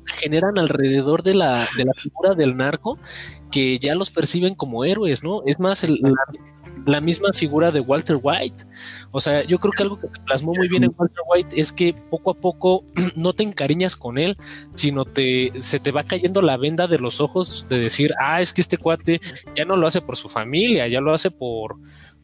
generan 0.05 0.57
alrededor 0.57 1.23
de 1.23 1.35
la, 1.35 1.65
de 1.77 1.85
la 1.85 1.93
figura 1.93 2.35
del 2.35 2.57
narco 2.57 2.97
que 3.53 3.77
ya 3.77 3.93
los 3.93 4.09
perciben 4.09 4.55
como 4.55 4.84
héroes, 4.84 5.23
¿no? 5.23 5.43
Es 5.45 5.59
más, 5.59 5.85
la, 6.85 7.01
misma 7.01 7.34
figura 7.34 7.71
de 7.71 7.81
Walter 7.81 8.17
White. 8.19 8.65
O 9.11 9.19
sea, 9.19 9.43
yo 9.43 9.59
creo 9.59 9.71
que 9.71 9.84
algo 9.84 9.99
que 9.99 10.09
se 10.09 10.19
plasmó 10.25 10.53
muy 10.55 10.67
bien 10.67 10.84
en 10.84 10.95
Walter 10.97 11.21
White 11.27 11.61
es 11.61 11.71
que 11.71 11.93
poco 11.93 12.31
a 12.31 12.34
poco 12.34 12.84
no 13.15 13.34
te 13.34 13.43
encariñas 13.43 13.95
con 13.95 14.17
él, 14.17 14.38
sino 14.73 15.05
te, 15.05 15.51
se 15.61 15.80
te 15.80 15.91
va 15.91 16.03
cayendo 16.03 16.41
la 16.41 16.57
venda 16.57 16.88
de 16.88 16.97
los 16.97 17.21
ojos 17.21 17.67
de 17.69 17.77
decir, 17.77 18.15
ah, 18.19 18.41
es 18.41 18.53
que 18.53 18.61
este 18.61 18.77
cuate 18.77 19.21
ya 19.55 19.65
no 19.65 19.77
lo 19.77 19.85
hace 19.85 20.01
por 20.01 20.17
su 20.17 20.30
familia, 20.30 20.88
ya 20.88 20.99
lo 20.99 21.13
hace 21.13 21.30
por, 21.30 21.77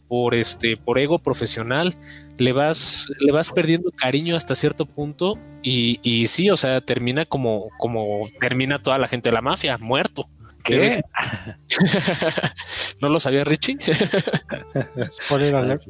por 0.10 0.36
este 0.36 0.76
por 0.76 1.00
ego 1.00 1.20
profesional 1.20 1.96
le 2.38 2.52
vas 2.52 3.10
le 3.20 3.32
vas 3.32 3.52
perdiendo 3.52 3.92
cariño 3.92 4.36
hasta 4.36 4.56
cierto 4.56 4.86
punto 4.86 5.40
y, 5.64 6.00
y 6.04 6.28
sí 6.28 6.50
o 6.50 6.58
sea 6.58 6.82
termina 6.82 7.26
como 7.26 7.70
como 7.78 8.28
termina 8.42 8.82
toda 8.82 8.98
la 8.98 9.08
gente 9.08 9.30
de 9.30 9.34
la 9.34 9.42
mafia 9.42 9.78
muerto 9.78 10.28
¿No 13.02 13.10
lo 13.10 13.20
sabía 13.20 13.44
Richie? 13.44 13.78
Spoiler 15.10 15.56
alert. 15.56 15.82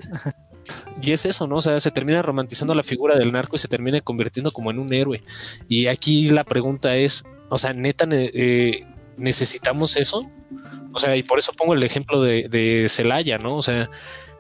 Y 1.02 1.12
es 1.12 1.26
eso, 1.26 1.48
¿no? 1.48 1.58
O 1.58 1.62
sea, 1.62 1.80
se 1.80 1.92
termina 1.92 2.22
romantizando 2.22 2.76
la 2.76 2.84
figura 2.84 3.18
del 3.18 3.32
narco 3.32 3.56
y 3.56 3.60
se 3.60 3.68
termina 3.68 4.02
convirtiendo 4.02 4.52
como 4.52 4.72
en 4.72 4.80
un 4.80 4.94
héroe. 4.94 5.24
Y 5.68 5.88
aquí 5.88 6.30
la 6.30 6.44
pregunta 6.44 6.96
es, 6.96 7.24
o 7.50 7.58
sea, 7.58 7.74
neta, 7.74 8.08
eh, 8.12 8.86
¿necesitamos 9.18 9.98
eso? 9.98 10.30
O 10.94 11.00
sea, 11.00 11.16
y 11.16 11.24
por 11.24 11.40
eso 11.40 11.54
pongo 11.54 11.74
el 11.74 11.84
ejemplo 11.84 12.22
de, 12.22 12.88
Celaya, 12.90 13.38
¿no? 13.38 13.58
O 13.58 13.64
sea, 13.64 13.90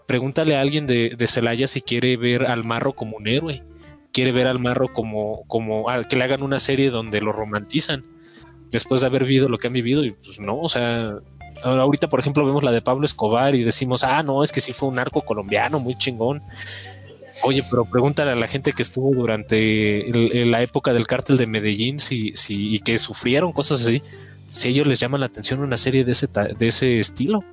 pregúntale 0.07 0.55
a 0.55 0.61
alguien 0.61 0.87
de, 0.87 1.09
de 1.17 1.27
Celaya 1.27 1.67
si 1.67 1.81
quiere 1.81 2.17
ver 2.17 2.45
al 2.45 2.63
marro 2.63 2.93
como 2.93 3.17
un 3.17 3.27
héroe, 3.27 3.63
quiere 4.11 4.31
ver 4.31 4.47
al 4.47 4.59
marro 4.59 4.91
como, 4.93 5.43
como 5.47 5.85
que 6.09 6.15
le 6.15 6.23
hagan 6.23 6.43
una 6.43 6.59
serie 6.59 6.89
donde 6.89 7.21
lo 7.21 7.31
romantizan 7.31 8.03
después 8.71 9.01
de 9.01 9.07
haber 9.07 9.25
vivido 9.25 9.49
lo 9.49 9.57
que 9.57 9.67
han 9.67 9.73
vivido 9.73 10.03
y 10.03 10.11
pues 10.11 10.39
no, 10.39 10.59
o 10.59 10.69
sea, 10.69 11.15
ahorita 11.63 12.09
por 12.09 12.19
ejemplo 12.19 12.45
vemos 12.45 12.63
la 12.63 12.71
de 12.71 12.81
Pablo 12.81 13.05
Escobar 13.05 13.55
y 13.55 13.63
decimos, 13.63 14.03
ah, 14.03 14.23
no, 14.23 14.43
es 14.43 14.51
que 14.51 14.61
sí 14.61 14.73
fue 14.73 14.89
un 14.89 14.95
narco 14.95 15.21
colombiano 15.21 15.79
muy 15.79 15.95
chingón. 15.95 16.41
Oye, 17.43 17.63
pero 17.69 17.85
pregúntale 17.85 18.31
a 18.31 18.35
la 18.35 18.47
gente 18.47 18.73
que 18.73 18.81
estuvo 18.81 19.13
durante 19.13 20.11
la 20.45 20.61
época 20.61 20.91
del 20.91 21.07
cártel 21.07 21.37
de 21.37 21.47
Medellín 21.47 21.99
si, 21.99 22.33
si, 22.33 22.75
y 22.75 22.79
que 22.79 22.97
sufrieron 22.97 23.53
cosas 23.53 23.81
así, 23.81 24.03
si 24.49 24.69
ellos 24.69 24.87
les 24.87 24.99
llaman 24.99 25.19
la 25.19 25.27
atención 25.27 25.59
una 25.61 25.77
serie 25.77 26.03
de 26.03 26.11
ese, 26.11 26.27
de 26.27 26.67
ese 26.67 26.99
estilo. 26.99 27.43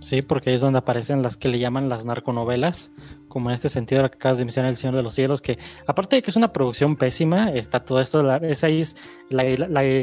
Sí, 0.00 0.22
porque 0.22 0.50
ahí 0.50 0.56
es 0.56 0.60
donde 0.60 0.78
aparecen 0.78 1.22
las 1.22 1.36
que 1.36 1.48
le 1.48 1.58
llaman 1.58 1.88
las 1.88 2.04
narconovelas, 2.04 2.92
como 3.28 3.50
en 3.50 3.54
este 3.54 3.68
sentido 3.68 4.02
lo 4.02 4.10
que 4.10 4.16
acabas 4.16 4.38
de 4.38 4.44
mencionar 4.44 4.70
El 4.70 4.76
Señor 4.76 4.94
de 4.94 5.02
los 5.02 5.14
Cielos, 5.14 5.40
que 5.40 5.58
aparte 5.86 6.16
de 6.16 6.22
que 6.22 6.30
es 6.30 6.36
una 6.36 6.52
producción 6.52 6.96
pésima, 6.96 7.50
está 7.50 7.84
todo 7.84 8.00
esto, 8.00 8.36
es 8.36 8.62
ahí 8.62 8.82
la, 9.30 9.44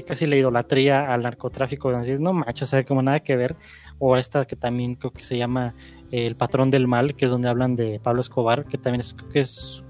casi 0.06 0.26
la 0.26 0.36
idolatría 0.36 1.14
al 1.14 1.22
narcotráfico, 1.22 1.92
donde 1.92 2.20
no 2.20 2.34
manches, 2.34 2.70
sea, 2.70 2.84
como 2.84 3.02
nada 3.02 3.20
que 3.22 3.36
ver, 3.36 3.56
o 4.00 4.18
esta 4.18 4.46
que 4.46 4.56
también 4.56 4.96
creo 4.96 5.14
que 5.14 5.24
se 5.24 5.38
llama 5.38 5.76
El 6.12 6.36
Patrón 6.36 6.72
del 6.72 6.88
Mal, 6.88 7.16
que 7.16 7.26
es 7.26 7.32
donde 7.32 7.48
hablan 7.50 7.76
de 7.76 8.00
Pablo 8.02 8.22
Escobar, 8.22 8.66
que 8.66 8.78
también 8.78 9.02
es, 9.02 9.14
que 9.14 9.40
es 9.40 9.84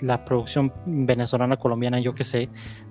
la 0.00 0.24
producción 0.24 0.72
venezolana, 0.86 1.56
colombiana, 1.56 2.00
yo 2.00 2.14
que 2.14 2.24
sé, 2.24 2.48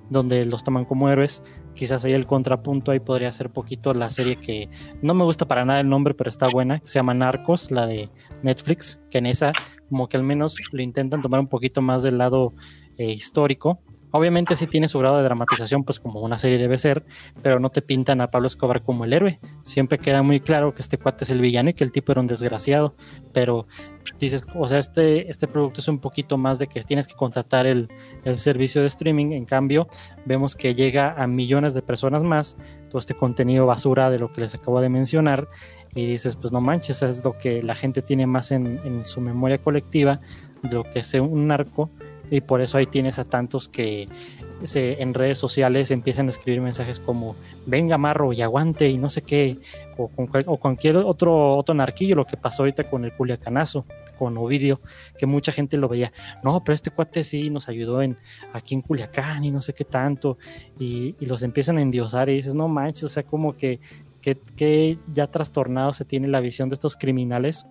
donde 0.10 0.46
los 0.46 0.64
toman 0.64 0.86
como 0.86 1.10
héroes. 1.10 1.44
Quizás 1.74 2.06
ahí 2.06 2.14
el 2.14 2.28
contrapunto 2.28 2.92
ahí 2.92 3.00
podría 3.00 3.32
ser 3.32 3.50
poquito 3.50 3.94
la 3.94 4.10
serie 4.10 4.36
que 4.36 4.70
no 5.02 5.14
me 5.14 5.24
gusta 5.24 5.48
para 5.48 5.66
nada 5.66 5.80
el 5.80 5.90
nombre, 5.90 6.14
pero 6.14 6.30
está 6.30 6.48
buena, 6.52 6.80
que 6.80 6.88
se 6.88 7.00
llama 7.00 7.14
Narcos, 7.14 7.72
la 7.72 7.88
de 7.88 8.10
Netflix, 8.44 9.02
que 9.10 9.18
en 9.18 9.26
esa 9.26 9.54
como 9.90 10.08
que 10.08 10.18
al 10.18 10.24
menos 10.24 10.58
lo 10.72 10.82
intentan 10.82 11.22
tomar 11.22 11.40
un 11.40 11.48
poquito 11.48 11.82
más 11.82 12.04
del 12.04 12.18
lado 12.18 12.54
eh, 12.98 13.12
histórico 13.12 13.80
Obviamente 14.16 14.56
sí 14.56 14.68
tiene 14.68 14.88
su 14.88 15.00
grado 15.00 15.18
de 15.18 15.24
dramatización, 15.24 15.84
pues 15.84 16.00
como 16.00 16.22
una 16.22 16.38
serie 16.38 16.60
debe 16.60 16.78
ser, 16.78 17.04
pero 17.42 17.60
no 17.60 17.72
te 17.72 17.82
pintan 17.82 18.22
a 18.22 18.30
Pablo 18.30 18.46
Escobar 18.46 18.84
como 18.84 19.06
el 19.06 19.14
héroe. 19.14 19.40
Siempre 19.64 19.98
queda 19.98 20.22
muy 20.22 20.40
claro 20.40 20.72
que 20.76 20.84
este 20.84 21.00
cuate 21.00 21.24
es 21.24 21.32
el 21.32 21.42
villano 21.42 21.72
y 21.72 21.74
que 21.74 21.84
el 21.84 21.92
tipo 21.92 22.12
era 22.12 22.22
un 22.22 22.28
desgraciado, 22.28 22.94
pero 23.32 23.66
dices, 24.20 24.46
o 24.54 24.68
sea, 24.68 24.78
este, 24.78 25.32
este 25.32 25.48
producto 25.48 25.82
es 25.82 25.88
un 25.88 25.98
poquito 25.98 26.38
más 26.38 26.60
de 26.60 26.68
que 26.68 26.80
tienes 26.84 27.08
que 27.08 27.16
contratar 27.16 27.66
el, 27.66 27.90
el 28.24 28.38
servicio 28.38 28.82
de 28.82 28.88
streaming, 28.88 29.32
en 29.32 29.46
cambio 29.46 29.88
vemos 30.26 30.56
que 30.56 30.76
llega 30.76 31.14
a 31.14 31.26
millones 31.26 31.74
de 31.74 31.82
personas 31.82 32.24
más, 32.24 32.56
todo 32.90 33.00
este 33.00 33.16
contenido 33.16 33.66
basura 33.66 34.12
de 34.12 34.20
lo 34.20 34.32
que 34.32 34.42
les 34.42 34.54
acabo 34.54 34.80
de 34.80 34.90
mencionar, 34.90 35.50
y 35.96 36.06
dices, 36.06 36.36
pues 36.36 36.54
no 36.54 36.62
manches, 36.62 37.02
es 37.02 37.26
lo 37.26 37.36
que 37.36 37.64
la 37.64 37.74
gente 37.74 38.04
tiene 38.04 38.28
más 38.28 38.52
en, 38.52 38.80
en 38.84 39.06
su 39.06 39.22
memoria 39.22 39.58
colectiva, 39.58 40.20
lo 40.62 40.84
que 40.84 41.00
es 41.00 41.14
un 41.16 41.48
narco 41.48 41.90
y 42.30 42.42
por 42.42 42.62
eso 42.62 42.78
ahí 42.78 42.86
tienes 42.86 43.20
a 43.20 43.26
tantos 43.26 43.68
que 43.68 44.08
en 44.76 45.14
redes 45.14 45.38
sociales 45.38 45.92
empiezan 45.92 46.28
a 46.28 46.30
escribir 46.30 46.62
mensajes 46.62 47.00
como 47.00 47.36
venga 47.66 47.98
marro 47.98 48.32
y 48.32 48.42
aguante 48.42 48.90
y 48.90 48.98
no 48.98 49.10
sé 49.10 49.22
qué, 49.22 49.58
o, 49.98 50.08
cualquier 50.58 50.98
otro, 50.98 51.58
otro 51.58 51.76
narquillo, 51.76 52.16
lo 52.16 52.26
que 52.26 52.38
pasó 52.38 52.64
ahorita 52.64 52.86
con 52.86 53.04
el 53.04 53.14
Culiacanazo, 53.14 53.86
con 54.18 54.38
Ovidio, 54.38 54.80
que 55.18 55.26
mucha 55.26 55.52
gente 55.52 55.78
lo 55.78 55.90
veía, 55.90 56.14
no, 56.44 56.64
pero 56.64 56.76
este 56.76 56.92
cuate 56.92 57.24
sí 57.24 57.50
nos 57.50 57.68
ayudó 57.68 58.02
en, 58.02 58.18
aquí 58.54 58.76
en 58.76 58.82
Culiacán 58.82 59.44
y 59.44 59.52
no 59.52 59.62
sé 59.62 59.74
qué 59.74 59.84
tanto, 59.84 60.38
y, 60.80 61.16
los 61.20 61.44
empiezan 61.44 61.78
a 61.78 61.82
endiosar 61.82 62.30
y 62.30 62.36
dices, 62.36 62.56
no 62.56 62.68
manches, 62.68 63.04
o 63.04 63.10
sea, 63.10 63.24
como 63.24 63.54
que, 63.54 63.80
que 64.22 64.98
ya 65.12 65.28
trastornado 65.28 65.92
se 65.92 66.06
tiene 66.06 66.28
la 66.28 66.40
visión 66.40 66.70
de 66.70 66.76
estos 66.76 66.96
criminales 66.96 67.68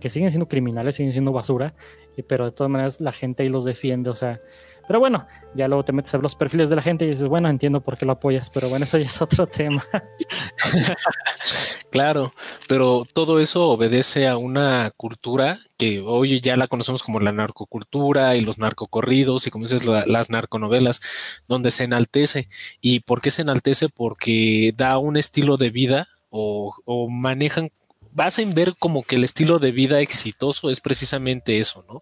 que 0.00 0.08
siguen 0.08 0.30
siendo 0.30 0.48
criminales, 0.48 0.94
siguen 0.96 1.12
siendo 1.12 1.32
basura, 1.32 1.74
pero 2.22 2.46
de 2.46 2.52
todas 2.52 2.70
maneras 2.70 3.00
la 3.00 3.12
gente 3.12 3.42
ahí 3.42 3.48
los 3.48 3.64
defiende, 3.64 4.10
o 4.10 4.14
sea, 4.14 4.40
pero 4.88 5.00
bueno, 5.00 5.26
ya 5.54 5.68
luego 5.68 5.84
te 5.84 5.92
metes 5.92 6.14
a 6.14 6.16
ver 6.16 6.22
los 6.22 6.34
perfiles 6.34 6.70
de 6.70 6.76
la 6.76 6.80
gente 6.80 7.04
y 7.04 7.10
dices, 7.10 7.28
bueno, 7.28 7.50
entiendo 7.50 7.82
por 7.82 7.98
qué 7.98 8.06
lo 8.06 8.12
apoyas, 8.12 8.48
pero 8.48 8.70
bueno, 8.70 8.86
eso 8.86 8.96
ya 8.96 9.04
es 9.04 9.20
otro 9.20 9.46
tema. 9.46 9.84
claro, 11.90 12.32
pero 12.68 13.06
todo 13.12 13.38
eso 13.38 13.68
obedece 13.68 14.26
a 14.26 14.38
una 14.38 14.90
cultura 14.96 15.58
que 15.76 16.00
hoy 16.00 16.40
ya 16.40 16.56
la 16.56 16.68
conocemos 16.68 17.02
como 17.02 17.20
la 17.20 17.32
narcocultura 17.32 18.34
y 18.36 18.40
los 18.40 18.58
narcocorridos 18.58 19.46
y 19.46 19.50
como 19.50 19.66
dices, 19.66 19.84
las 19.84 20.30
narconovelas, 20.30 21.02
donde 21.46 21.70
se 21.70 21.84
enaltece. 21.84 22.48
¿Y 22.80 23.00
por 23.00 23.20
qué 23.20 23.30
se 23.30 23.42
enaltece? 23.42 23.90
Porque 23.90 24.72
da 24.74 24.96
un 24.96 25.18
estilo 25.18 25.58
de 25.58 25.68
vida 25.68 26.08
o, 26.30 26.74
o 26.86 27.10
manejan 27.10 27.72
vas 28.18 28.38
a 28.38 28.42
ver 28.44 28.74
como 28.78 29.04
que 29.04 29.14
el 29.14 29.22
estilo 29.22 29.60
de 29.60 29.70
vida 29.70 30.00
exitoso 30.00 30.70
es 30.70 30.80
precisamente 30.80 31.60
eso, 31.60 31.84
¿no? 31.88 32.00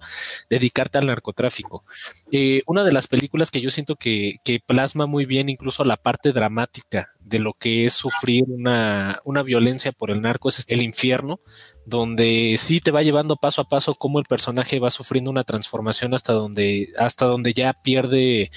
Dedicarte 0.48 0.96
al 0.96 1.06
narcotráfico. 1.06 1.84
Eh, 2.32 2.62
una 2.66 2.84
de 2.84 2.92
las 2.92 3.06
películas 3.06 3.50
que 3.50 3.60
yo 3.60 3.70
siento 3.70 3.96
que, 3.96 4.36
que, 4.42 4.58
plasma 4.58 5.06
muy 5.06 5.26
bien 5.26 5.50
incluso 5.50 5.84
la 5.84 5.98
parte 5.98 6.32
dramática 6.32 7.10
de 7.20 7.38
lo 7.38 7.52
que 7.52 7.84
es 7.84 7.92
sufrir 7.92 8.44
una, 8.48 9.20
una 9.24 9.42
violencia 9.42 9.92
por 9.92 10.10
el 10.10 10.22
narco 10.22 10.48
es 10.48 10.64
El 10.68 10.82
Infierno, 10.82 11.38
donde 11.86 12.56
sí 12.58 12.80
te 12.80 12.90
va 12.90 13.02
llevando 13.02 13.36
paso 13.36 13.62
a 13.62 13.68
paso 13.68 13.94
cómo 13.94 14.18
el 14.18 14.24
personaje 14.24 14.80
va 14.80 14.90
sufriendo 14.90 15.30
una 15.30 15.44
transformación 15.44 16.14
hasta 16.14 16.32
donde, 16.32 16.88
hasta 16.98 17.26
donde 17.26 17.54
ya 17.54 17.72
pierde 17.72 18.50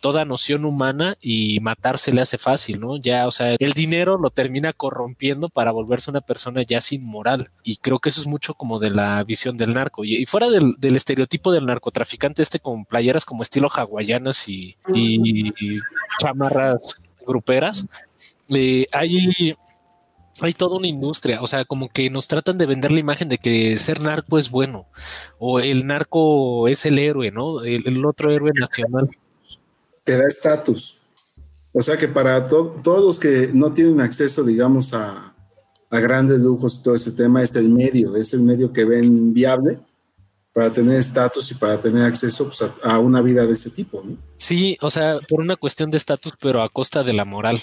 toda 0.00 0.26
noción 0.26 0.66
humana 0.66 1.16
y 1.18 1.60
matarse 1.60 2.12
le 2.12 2.20
hace 2.20 2.36
fácil, 2.36 2.78
¿no? 2.78 2.98
Ya, 2.98 3.26
o 3.26 3.30
sea, 3.30 3.56
el 3.58 3.72
dinero 3.72 4.18
lo 4.18 4.28
termina 4.28 4.74
corrompiendo 4.74 5.48
para 5.48 5.72
volverse 5.72 6.10
una 6.10 6.20
persona 6.20 6.62
ya 6.62 6.82
sin 6.82 7.06
moral. 7.06 7.50
Y 7.62 7.76
creo 7.78 7.98
que 8.00 8.10
eso 8.10 8.20
es 8.20 8.26
mucho 8.26 8.52
como 8.52 8.78
de 8.78 8.90
la 8.90 9.24
visión 9.24 9.56
del 9.56 9.72
narco. 9.72 10.04
Y, 10.04 10.26
fuera 10.26 10.50
del, 10.50 10.76
estereotipo 10.82 11.52
del 11.52 11.64
narcotraficante, 11.64 12.42
este 12.42 12.60
con 12.60 12.84
playeras 12.84 13.24
como 13.24 13.42
estilo 13.42 13.70
hawaianas 13.74 14.46
y, 14.46 14.76
chamarras 16.20 17.00
gruperas, 17.26 17.86
eh, 18.50 18.86
hay 18.92 19.56
hay 20.40 20.52
toda 20.52 20.76
una 20.76 20.88
industria, 20.88 21.40
o 21.42 21.46
sea, 21.46 21.64
como 21.64 21.88
que 21.88 22.10
nos 22.10 22.26
tratan 22.26 22.58
de 22.58 22.66
vender 22.66 22.90
la 22.92 23.00
imagen 23.00 23.28
de 23.28 23.38
que 23.38 23.76
ser 23.76 24.00
narco 24.00 24.38
es 24.38 24.50
bueno, 24.50 24.88
o 25.38 25.60
el 25.60 25.86
narco 25.86 26.66
es 26.66 26.84
el 26.86 26.98
héroe, 26.98 27.30
¿no? 27.30 27.62
El, 27.62 28.04
otro 28.04 28.32
héroe 28.32 28.50
nacional. 28.58 29.08
Te 30.02 30.16
da 30.16 30.26
estatus. 30.26 30.98
O 31.72 31.80
sea 31.80 31.96
que 31.96 32.08
para 32.08 32.46
todos 32.46 33.04
los 33.04 33.18
que 33.18 33.50
no 33.52 33.72
tienen 33.72 34.00
acceso, 34.00 34.44
digamos, 34.44 34.92
a, 34.92 35.34
a 35.90 36.00
grandes 36.00 36.38
lujos 36.40 36.78
y 36.78 36.82
todo 36.82 36.94
ese 36.94 37.12
tema, 37.12 37.42
es 37.42 37.54
el 37.54 37.68
medio, 37.68 38.16
es 38.16 38.32
el 38.32 38.42
medio 38.42 38.72
que 38.72 38.84
ven 38.84 39.32
viable 39.32 39.78
para 40.52 40.70
tener 40.70 40.98
estatus 40.98 41.50
y 41.50 41.54
para 41.54 41.80
tener 41.80 42.04
acceso 42.04 42.44
pues, 42.44 42.62
a, 42.62 42.72
a, 42.82 42.98
una 43.00 43.20
vida 43.20 43.44
de 43.44 43.52
ese 43.52 43.70
tipo, 43.70 44.02
¿no? 44.04 44.16
Sí, 44.36 44.78
o 44.80 44.90
sea, 44.90 45.18
por 45.28 45.40
una 45.40 45.56
cuestión 45.56 45.90
de 45.90 45.96
estatus, 45.96 46.34
pero 46.40 46.62
a 46.62 46.68
costa 46.68 47.02
de 47.02 47.12
la 47.12 47.24
moral. 47.24 47.60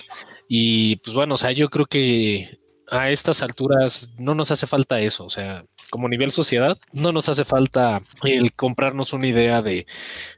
Y 0.49 0.97
pues 0.97 1.15
bueno, 1.15 1.35
o 1.35 1.37
sea, 1.37 1.53
yo 1.53 1.69
creo 1.69 1.85
que 1.85 2.60
a 2.91 3.09
estas 3.09 3.41
alturas 3.41 4.09
no 4.17 4.35
nos 4.35 4.51
hace 4.51 4.67
falta 4.67 4.99
eso, 4.99 5.23
o 5.23 5.29
sea, 5.29 5.63
como 5.89 6.09
nivel 6.09 6.29
sociedad, 6.29 6.77
no 6.91 7.13
nos 7.13 7.29
hace 7.29 7.45
falta 7.45 8.01
el 8.23 8.53
comprarnos 8.53 9.13
una 9.13 9.27
idea 9.27 9.61
de, 9.61 9.87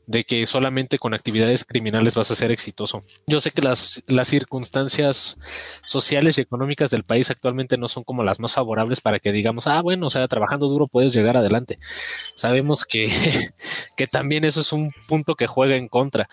de 0.05 0.23
que 0.23 0.45
solamente 0.45 0.99
con 0.99 1.15
actividades 1.15 1.65
criminales 1.65 2.13
vas 2.13 2.29
a 2.29 2.35
ser 2.35 2.51
exitoso. 2.51 3.01
Yo 3.25 3.39
sé 3.39 3.49
que 3.49 3.63
las, 3.63 4.03
las 4.07 4.27
circunstancias 4.27 5.39
sociales 5.83 6.37
y 6.37 6.41
económicas 6.41 6.91
del 6.91 7.03
país 7.03 7.31
actualmente 7.31 7.77
no 7.77 7.87
son 7.87 8.03
como 8.03 8.23
las 8.23 8.39
más 8.39 8.53
favorables 8.53 9.01
para 9.01 9.17
que 9.17 9.31
digamos, 9.31 9.65
ah, 9.65 9.81
bueno, 9.81 10.05
o 10.05 10.09
sea, 10.11 10.27
trabajando 10.27 10.67
duro 10.67 10.87
puedes 10.87 11.11
llegar 11.11 11.35
adelante. 11.35 11.79
Sabemos 12.35 12.85
que, 12.85 13.11
que 13.97 14.05
también 14.05 14.45
eso 14.45 14.61
es 14.61 14.71
un 14.71 14.91
punto 15.07 15.33
que 15.33 15.47
juega 15.47 15.75
en 15.75 15.87
contra 15.87 16.29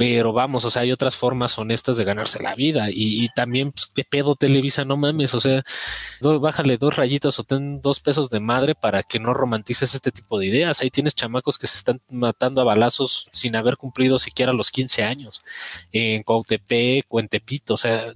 pero 0.00 0.32
vamos, 0.32 0.64
o 0.64 0.70
sea, 0.70 0.80
hay 0.80 0.92
otras 0.92 1.14
formas 1.14 1.58
honestas 1.58 1.98
de 1.98 2.04
ganarse 2.04 2.42
la 2.42 2.54
vida 2.54 2.86
y, 2.90 3.28
también, 3.36 3.70
pues, 3.70 3.84
¿qué 3.94 4.02
pedo 4.02 4.34
Televisa? 4.34 4.86
No 4.86 4.96
mames, 4.96 5.34
o 5.34 5.40
sea, 5.40 5.62
bájale 6.22 6.78
dos 6.78 6.96
rayitos 6.96 7.38
o 7.38 7.44
ten 7.44 7.82
dos 7.82 8.00
pesos 8.00 8.30
de 8.30 8.40
madre 8.40 8.74
para 8.74 9.02
que 9.02 9.18
no 9.18 9.34
romantices 9.34 9.94
este 9.94 10.10
tipo 10.10 10.38
de 10.38 10.46
ideas. 10.46 10.80
Ahí 10.80 10.88
tienes 10.88 11.14
chamacos 11.14 11.58
que 11.58 11.66
se 11.66 11.76
están 11.76 12.00
matando 12.08 12.62
a 12.62 12.64
balazos 12.64 13.28
sin 13.32 13.54
haber 13.56 13.76
cumplido 13.76 14.18
siquiera 14.18 14.54
los 14.54 14.70
15 14.70 15.02
años 15.02 15.42
en 15.92 16.22
Cuautepec 16.22 17.04
o 17.10 17.20
en 17.20 17.28
Tepito, 17.28 17.74
o 17.74 17.76
sea, 17.76 18.14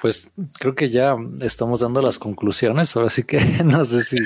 pues 0.00 0.30
creo 0.60 0.76
que 0.76 0.88
ya 0.88 1.16
estamos 1.40 1.80
dando 1.80 2.00
las 2.00 2.20
conclusiones. 2.20 2.94
Ahora 2.94 3.08
sí 3.08 3.24
que 3.24 3.40
no 3.64 3.84
sé 3.84 4.04
si 4.04 4.18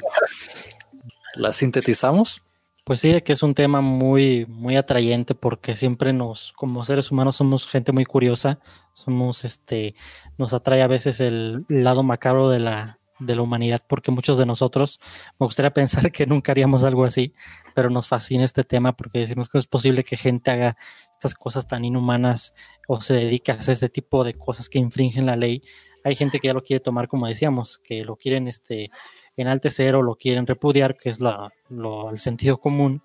las 1.36 1.56
sintetizamos. 1.56 2.43
Pues 2.84 2.98
sí, 2.98 3.20
que 3.22 3.32
es 3.32 3.44
un 3.44 3.54
tema 3.54 3.80
muy, 3.80 4.44
muy 4.46 4.76
atrayente 4.76 5.36
porque 5.36 5.76
siempre 5.76 6.12
nos, 6.12 6.52
como 6.52 6.84
seres 6.84 7.12
humanos, 7.12 7.36
somos 7.36 7.68
gente 7.68 7.92
muy 7.92 8.04
curiosa, 8.04 8.59
somos, 8.92 9.44
este, 9.44 9.94
nos 10.36 10.52
atrae 10.52 10.82
a 10.82 10.88
veces 10.88 11.20
el 11.20 11.64
lado 11.68 12.02
macabro 12.02 12.50
de 12.50 12.59
la, 12.59 12.98
de 13.20 13.36
la 13.36 13.42
humanidad 13.42 13.82
porque 13.88 14.10
muchos 14.10 14.36
de 14.36 14.46
nosotros, 14.46 14.98
me 15.38 15.46
gustaría 15.46 15.70
pensar 15.74 16.10
que 16.10 16.26
nunca 16.26 16.50
haríamos 16.50 16.82
algo 16.82 17.04
así, 17.04 17.34
pero 17.72 17.88
nos 17.88 18.09
fascina 18.09 18.44
este 18.44 18.64
tema 18.64 18.96
porque 18.96 19.20
decimos 19.20 19.48
que 19.48 19.59
es 19.59 19.68
posible 19.68 20.02
que 20.02 20.16
gente 20.16 20.50
haga 20.50 20.76
estas 21.12 21.36
cosas 21.36 21.68
tan 21.68 21.84
inhumanas 21.84 22.54
o 22.88 23.00
se 23.00 23.14
dedique 23.14 23.52
a 23.52 23.56
hacer 23.56 23.74
este 23.74 23.90
tipo 23.90 24.24
de 24.24 24.34
cosas 24.34 24.68
que 24.68 24.80
infringen 24.80 25.26
la 25.26 25.36
ley. 25.36 25.62
Hay 26.02 26.16
gente 26.16 26.40
que 26.40 26.48
ya 26.48 26.54
lo 26.54 26.64
quiere 26.64 26.80
tomar, 26.80 27.06
como 27.06 27.28
decíamos, 27.28 27.78
que 27.78 28.04
lo 28.04 28.16
quieren, 28.16 28.48
este, 28.48 28.90
enaltecer 29.36 29.94
o 29.94 30.02
lo 30.02 30.16
quieren 30.16 30.46
repudiar, 30.46 30.96
que 30.96 31.09
es 31.09 31.20
lo, 31.20 32.10
el 32.10 32.18
sentido 32.18 32.59
común, 32.59 33.02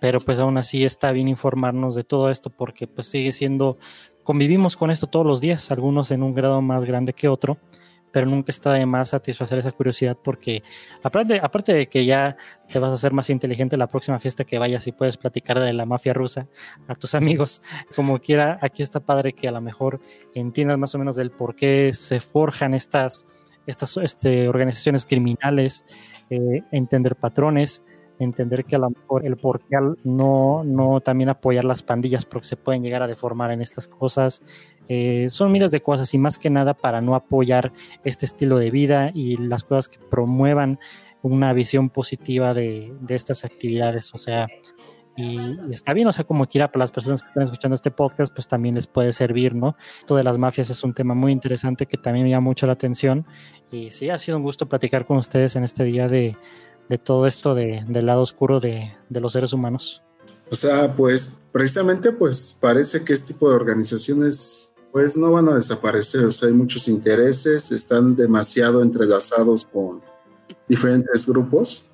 pero 0.00 0.20
pues 0.20 0.40
aún 0.40 0.58
así 0.58 0.84
está 0.84 1.12
bien 1.12 1.28
informarnos 1.28 1.94
de 1.94 2.04
todo 2.04 2.30
esto 2.30 2.50
porque 2.50 2.86
pues 2.86 3.08
sigue 3.08 3.32
siendo, 3.32 3.78
convivimos 4.22 4.76
con 4.76 4.90
esto 4.90 5.06
todos 5.06 5.26
los 5.26 5.40
días, 5.40 5.70
algunos 5.70 6.10
en 6.10 6.22
un 6.22 6.34
grado 6.34 6.62
más 6.62 6.84
grande 6.84 7.12
que 7.12 7.28
otro, 7.28 7.58
pero 8.12 8.26
nunca 8.26 8.50
está 8.50 8.72
de 8.72 8.86
más 8.86 9.10
satisfacer 9.10 9.58
esa 9.58 9.72
curiosidad 9.72 10.18
porque 10.22 10.62
aparte, 11.02 11.40
aparte 11.42 11.72
de 11.72 11.88
que 11.88 12.04
ya 12.04 12.36
te 12.68 12.78
vas 12.78 12.90
a 12.90 12.94
hacer 12.94 13.12
más 13.12 13.30
inteligente 13.30 13.76
la 13.76 13.86
próxima 13.86 14.18
fiesta 14.18 14.44
que 14.44 14.58
vayas 14.58 14.86
y 14.86 14.92
puedes 14.92 15.16
platicar 15.16 15.60
de 15.60 15.72
la 15.72 15.86
mafia 15.86 16.12
rusa 16.12 16.48
a 16.88 16.94
tus 16.94 17.14
amigos, 17.14 17.62
como 17.94 18.18
quiera, 18.18 18.58
aquí 18.62 18.82
está 18.82 19.00
padre 19.00 19.32
que 19.32 19.48
a 19.48 19.52
lo 19.52 19.60
mejor 19.60 20.00
entiendas 20.34 20.78
más 20.78 20.94
o 20.94 20.98
menos 20.98 21.16
del 21.16 21.30
por 21.30 21.54
qué 21.54 21.92
se 21.92 22.20
forjan 22.20 22.74
estas 22.74 23.26
estas 23.66 23.96
este, 23.98 24.48
organizaciones 24.48 25.04
criminales, 25.04 25.84
eh, 26.30 26.62
entender 26.72 27.16
patrones, 27.16 27.82
entender 28.18 28.64
que 28.64 28.76
a 28.76 28.78
lo 28.78 28.90
mejor 28.90 29.26
el 29.26 29.36
por 29.36 29.60
qué 29.60 29.76
no, 30.04 30.62
no 30.64 31.00
también 31.00 31.30
apoyar 31.30 31.64
las 31.64 31.82
pandillas 31.82 32.24
porque 32.26 32.46
se 32.46 32.56
pueden 32.56 32.82
llegar 32.82 33.02
a 33.02 33.06
deformar 33.06 33.50
en 33.50 33.62
estas 33.62 33.88
cosas. 33.88 34.42
Eh, 34.88 35.28
son 35.30 35.52
miles 35.52 35.70
de 35.70 35.82
cosas 35.82 36.12
y 36.14 36.18
más 36.18 36.38
que 36.38 36.50
nada 36.50 36.74
para 36.74 37.00
no 37.00 37.14
apoyar 37.14 37.72
este 38.04 38.26
estilo 38.26 38.58
de 38.58 38.70
vida 38.70 39.10
y 39.14 39.36
las 39.36 39.64
cosas 39.64 39.88
que 39.88 39.98
promuevan 39.98 40.78
una 41.22 41.52
visión 41.52 41.90
positiva 41.90 42.54
de, 42.54 42.92
de 43.00 43.14
estas 43.14 43.44
actividades. 43.44 44.14
O 44.14 44.18
sea, 44.18 44.48
y, 45.20 45.72
está 45.72 45.92
bien, 45.92 46.08
o 46.08 46.12
sea, 46.12 46.24
como 46.24 46.46
quiera, 46.46 46.70
para 46.70 46.82
las 46.82 46.92
personas 46.92 47.22
que 47.22 47.28
están 47.28 47.42
escuchando 47.42 47.74
este 47.74 47.90
podcast, 47.90 48.32
pues 48.34 48.48
también 48.48 48.74
les 48.74 48.86
puede 48.86 49.12
servir, 49.12 49.54
¿no? 49.54 49.76
Esto 50.00 50.16
de 50.16 50.24
las 50.24 50.38
mafias 50.38 50.70
es 50.70 50.82
un 50.84 50.94
tema 50.94 51.14
muy 51.14 51.32
interesante 51.32 51.86
que 51.86 51.96
también 51.96 52.24
me 52.24 52.30
llama 52.30 52.44
mucho 52.44 52.66
la 52.66 52.72
atención 52.72 53.26
y 53.70 53.90
sí, 53.90 54.10
ha 54.10 54.18
sido 54.18 54.36
un 54.38 54.42
gusto 54.42 54.66
platicar 54.66 55.06
con 55.06 55.16
ustedes 55.16 55.56
en 55.56 55.64
este 55.64 55.84
día 55.84 56.08
de, 56.08 56.36
de 56.88 56.98
todo 56.98 57.26
esto 57.26 57.54
de, 57.54 57.84
del 57.88 58.06
lado 58.06 58.22
oscuro 58.22 58.60
de, 58.60 58.92
de 59.08 59.20
los 59.20 59.32
seres 59.32 59.52
humanos. 59.52 60.02
O 60.50 60.56
sea, 60.56 60.94
pues 60.94 61.42
precisamente 61.52 62.12
pues 62.12 62.56
parece 62.60 63.04
que 63.04 63.12
este 63.12 63.34
tipo 63.34 63.48
de 63.48 63.56
organizaciones 63.56 64.74
pues 64.92 65.16
no 65.16 65.30
van 65.30 65.48
a 65.48 65.54
desaparecer, 65.54 66.24
o 66.24 66.30
sea, 66.32 66.48
hay 66.48 66.54
muchos 66.54 66.88
intereses, 66.88 67.70
están 67.70 68.16
demasiado 68.16 68.82
entrelazados 68.82 69.64
con 69.64 70.02
diferentes 70.68 71.26
grupos, 71.26 71.84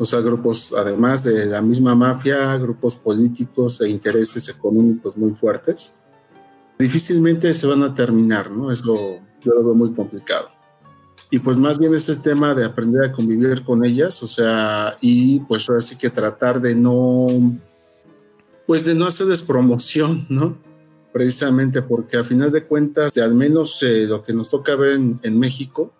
o 0.00 0.04
sea, 0.06 0.20
grupos 0.20 0.72
además 0.72 1.24
de 1.24 1.44
la 1.44 1.60
misma 1.60 1.94
mafia, 1.94 2.56
grupos 2.56 2.96
políticos 2.96 3.82
e 3.82 3.90
intereses 3.90 4.48
económicos 4.48 5.14
muy 5.18 5.32
fuertes. 5.32 5.98
Difícilmente 6.78 7.52
se 7.52 7.66
van 7.66 7.82
a 7.82 7.94
terminar, 7.94 8.50
¿no? 8.50 8.72
Eso 8.72 9.20
yo 9.42 9.52
lo 9.52 9.62
veo 9.62 9.74
muy 9.74 9.92
complicado. 9.92 10.48
Y 11.30 11.38
pues 11.38 11.58
más 11.58 11.78
bien 11.78 11.94
ese 11.94 12.16
tema 12.16 12.54
de 12.54 12.64
aprender 12.64 13.04
a 13.04 13.12
convivir 13.12 13.62
con 13.62 13.84
ellas, 13.84 14.22
o 14.22 14.26
sea, 14.26 14.96
y 15.02 15.40
pues 15.40 15.68
ahora 15.68 15.82
sí 15.82 15.98
que 15.98 16.08
tratar 16.08 16.62
de 16.62 16.74
no 16.74 17.26
pues 18.66 18.86
de 18.86 18.94
no 18.94 19.04
hacerles 19.04 19.42
promoción, 19.42 20.24
¿no? 20.30 20.56
Precisamente 21.12 21.82
porque 21.82 22.16
a 22.16 22.24
final 22.24 22.50
de 22.50 22.64
cuentas, 22.64 23.12
de 23.12 23.22
al 23.22 23.34
menos 23.34 23.82
eh, 23.82 24.06
lo 24.08 24.22
que 24.22 24.32
nos 24.32 24.48
toca 24.48 24.76
ver 24.76 24.92
en, 24.94 25.38
México, 25.38 25.92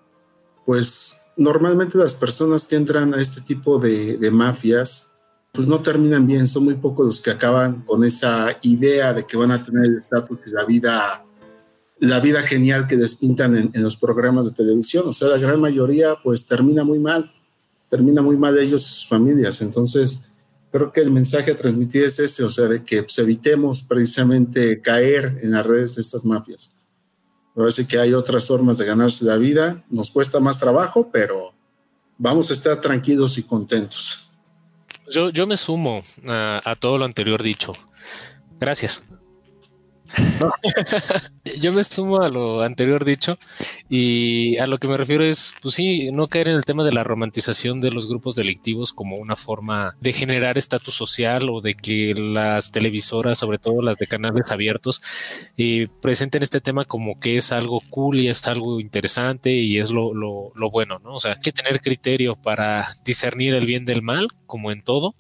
pues 0.64 1.19
normalmente 1.36 1.98
las 1.98 2.14
personas 2.14 2.66
que 2.66 2.76
entran 2.76 3.14
a 3.14 3.20
este 3.20 3.40
tipo 3.40 3.78
de, 3.78 4.30
mafias, 4.32 5.12
pues 5.52 5.66
no 5.66 5.80
terminan 5.80 6.26
bien, 6.26 6.46
son 6.46 6.64
muy 6.64 6.74
pocos 6.74 7.06
los 7.06 7.20
que 7.20 7.30
acaban 7.30 7.82
con 7.82 8.04
esa 8.04 8.56
idea 8.62 9.12
de 9.12 9.26
que 9.26 9.36
van 9.36 9.50
a 9.50 9.64
tener 9.64 9.84
el 9.84 9.98
estatus 9.98 10.38
y 10.46 10.50
la 10.50 10.64
vida, 10.64 11.24
la 11.98 12.20
vida 12.20 12.40
genial 12.42 12.86
que 12.86 12.96
les 12.96 13.16
pintan 13.16 13.56
en, 13.56 13.70
en, 13.72 13.82
los 13.82 13.96
programas 13.96 14.46
de 14.46 14.52
televisión. 14.52 15.04
O 15.08 15.12
sea, 15.12 15.28
la 15.28 15.38
gran 15.38 15.60
mayoría 15.60 16.16
pues 16.22 16.46
termina 16.46 16.84
muy 16.84 16.98
mal, 16.98 17.32
termina 17.88 18.22
muy 18.22 18.36
mal 18.36 18.56
ellos 18.58 18.82
y 18.82 18.94
sus 18.94 19.08
familias. 19.08 19.60
Entonces, 19.60 20.30
creo 20.70 20.92
que 20.92 21.00
el 21.00 21.10
mensaje 21.10 21.50
a 21.50 21.56
transmitir 21.56 22.04
es 22.04 22.18
ese, 22.18 22.44
o 22.44 22.50
sea, 22.50 22.66
de 22.66 22.84
que 22.84 23.02
pues, 23.02 23.18
evitemos 23.18 23.82
precisamente 23.82 24.80
caer 24.80 25.40
en 25.42 25.52
las 25.52 25.66
redes 25.66 25.96
de 25.96 26.02
estas 26.02 26.24
mafias. 26.24 26.74
Parece 27.60 27.86
que 27.86 27.98
hay 27.98 28.14
otras 28.14 28.48
formas 28.48 28.78
de 28.78 28.86
ganarse 28.86 29.22
la 29.26 29.36
vida, 29.36 29.84
nos 29.90 30.10
cuesta 30.10 30.40
más 30.40 30.58
trabajo, 30.58 31.10
pero 31.12 31.52
vamos 32.16 32.48
a 32.48 32.54
estar 32.54 32.80
tranquilos 32.80 33.36
y 33.36 33.42
contentos. 33.42 34.30
Yo, 35.10 35.28
yo 35.28 35.46
me 35.46 35.58
sumo 35.58 36.00
a 36.26 36.76
todo 36.80 36.96
lo 36.96 37.04
anterior 37.04 37.42
dicho. 37.42 37.74
Gracias. 38.58 39.04
Yo 41.60 41.72
me 41.72 41.84
sumo 41.84 42.20
a 42.22 42.28
lo 42.28 42.62
anterior 42.62 43.04
dicho 43.04 43.38
y 43.88 44.56
a 44.58 44.66
lo 44.66 44.78
que 44.78 44.88
me 44.88 44.96
refiero 44.96 45.24
es, 45.24 45.54
pues 45.62 45.74
sí, 45.74 46.10
no 46.12 46.28
caer 46.28 46.48
en 46.48 46.56
el 46.56 46.64
tema 46.64 46.84
de 46.84 46.92
la 46.92 47.04
romantización 47.04 47.80
de 47.80 47.90
los 47.90 48.08
grupos 48.08 48.34
delictivos 48.34 48.92
como 48.92 49.16
una 49.16 49.36
forma 49.36 49.96
de 50.00 50.12
generar 50.12 50.58
estatus 50.58 50.94
social 50.94 51.48
o 51.50 51.60
de 51.60 51.74
que 51.74 52.14
las 52.14 52.72
televisoras, 52.72 53.38
sobre 53.38 53.58
todo 53.58 53.82
las 53.82 53.98
de 53.98 54.06
canales 54.06 54.50
abiertos, 54.50 55.02
eh, 55.56 55.88
presenten 56.00 56.42
este 56.42 56.60
tema 56.60 56.84
como 56.84 57.18
que 57.20 57.36
es 57.36 57.52
algo 57.52 57.82
cool 57.90 58.20
y 58.20 58.28
es 58.28 58.46
algo 58.46 58.80
interesante 58.80 59.52
y 59.52 59.78
es 59.78 59.90
lo, 59.90 60.14
lo, 60.14 60.52
lo 60.54 60.70
bueno, 60.70 60.98
¿no? 61.02 61.14
O 61.14 61.20
sea, 61.20 61.32
hay 61.32 61.40
que 61.40 61.52
tener 61.52 61.80
criterio 61.80 62.36
para 62.36 62.88
discernir 63.04 63.54
el 63.54 63.66
bien 63.66 63.84
del 63.84 64.02
mal, 64.02 64.28
como 64.46 64.70
en 64.72 64.82
todo, 64.82 65.14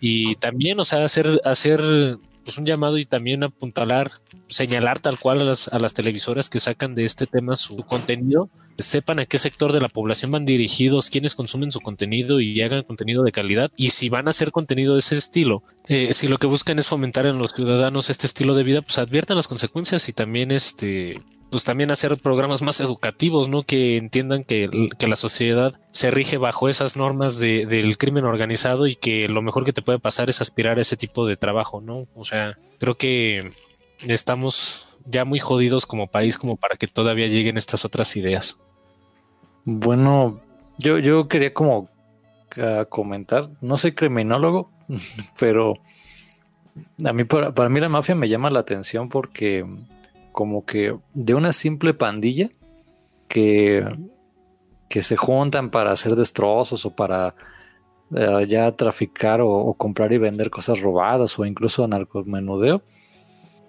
y 0.00 0.34
también, 0.34 0.78
o 0.80 0.84
sea, 0.84 1.04
hacer, 1.04 1.40
hacer 1.44 2.18
pues 2.44 2.58
un 2.58 2.66
llamado 2.66 2.98
y 2.98 3.06
también 3.06 3.42
apuntalar, 3.42 4.12
señalar 4.46 5.00
tal 5.00 5.18
cual 5.18 5.40
a 5.40 5.44
las, 5.44 5.68
a 5.68 5.78
las 5.78 5.94
televisoras 5.94 6.50
que 6.50 6.60
sacan 6.60 6.94
de 6.94 7.04
este 7.04 7.26
tema 7.26 7.56
su 7.56 7.76
contenido, 7.76 8.50
sepan 8.78 9.20
a 9.20 9.26
qué 9.26 9.38
sector 9.38 9.72
de 9.72 9.80
la 9.80 9.88
población 9.88 10.30
van 10.30 10.44
dirigidos, 10.44 11.10
quiénes 11.10 11.34
consumen 11.34 11.70
su 11.70 11.80
contenido 11.80 12.40
y 12.40 12.60
hagan 12.60 12.82
contenido 12.82 13.22
de 13.22 13.32
calidad. 13.32 13.70
Y 13.76 13.90
si 13.90 14.08
van 14.08 14.26
a 14.26 14.30
hacer 14.30 14.50
contenido 14.50 14.94
de 14.94 15.00
ese 15.00 15.14
estilo, 15.14 15.62
eh, 15.86 16.12
si 16.12 16.28
lo 16.28 16.38
que 16.38 16.46
buscan 16.46 16.78
es 16.78 16.88
fomentar 16.88 17.26
en 17.26 17.38
los 17.38 17.52
ciudadanos 17.52 18.10
este 18.10 18.26
estilo 18.26 18.54
de 18.54 18.64
vida, 18.64 18.82
pues 18.82 18.98
adviertan 18.98 19.36
las 19.36 19.48
consecuencias 19.48 20.08
y 20.08 20.12
también 20.12 20.50
este 20.50 21.20
pues 21.54 21.62
también 21.62 21.92
hacer 21.92 22.16
programas 22.16 22.62
más 22.62 22.80
educativos, 22.80 23.48
¿no? 23.48 23.62
Que 23.62 23.96
entiendan 23.96 24.42
que, 24.42 24.68
la 25.06 25.14
sociedad 25.14 25.72
se 25.92 26.10
rige 26.10 26.36
bajo 26.36 26.68
esas 26.68 26.96
normas 26.96 27.38
del 27.38 27.96
crimen 27.96 28.24
organizado 28.24 28.88
y 28.88 28.96
que 28.96 29.28
lo 29.28 29.40
mejor 29.40 29.64
que 29.64 29.72
te 29.72 29.80
puede 29.80 30.00
pasar 30.00 30.28
es 30.28 30.40
aspirar 30.40 30.78
a 30.78 30.80
ese 30.80 30.96
tipo 30.96 31.28
de 31.28 31.36
trabajo, 31.36 31.80
¿no? 31.80 32.08
O 32.16 32.24
sea, 32.24 32.58
creo 32.80 32.96
que 32.96 33.52
estamos 34.00 34.98
ya 35.06 35.24
muy 35.24 35.38
jodidos 35.38 35.86
como 35.86 36.08
país 36.08 36.38
como 36.38 36.56
para 36.56 36.74
que 36.74 36.88
todavía 36.88 37.28
lleguen 37.28 37.56
estas 37.56 37.84
otras 37.84 38.16
ideas. 38.16 38.58
Bueno, 39.64 40.40
yo, 40.78 40.98
yo 40.98 41.28
quería 41.28 41.54
como 41.54 41.88
ah, 42.56 42.84
comentar, 42.88 43.48
no 43.60 43.76
soy 43.76 43.92
criminólogo, 43.92 44.72
pero 45.38 45.74
a 47.04 47.12
mí 47.12 47.22
para 47.22 47.68
mí 47.68 47.78
la 47.78 47.88
mafia 47.88 48.16
me 48.16 48.28
llama 48.28 48.50
la 48.50 48.58
atención 48.58 49.08
porque 49.08 49.64
como 50.34 50.66
que 50.66 50.98
de 51.14 51.34
una 51.34 51.52
simple 51.52 51.94
pandilla 51.94 52.50
que, 53.28 53.86
que 54.90 55.00
se 55.00 55.16
juntan 55.16 55.70
para 55.70 55.92
hacer 55.92 56.16
destrozos 56.16 56.84
o 56.84 56.96
para 56.96 57.36
eh, 58.12 58.44
ya 58.48 58.72
traficar 58.72 59.40
o, 59.40 59.72
comprar 59.74 60.12
y 60.12 60.18
vender 60.18 60.50
cosas 60.50 60.80
robadas 60.80 61.38
o 61.38 61.46
incluso 61.46 61.86
narcomenudeo. 61.86 62.82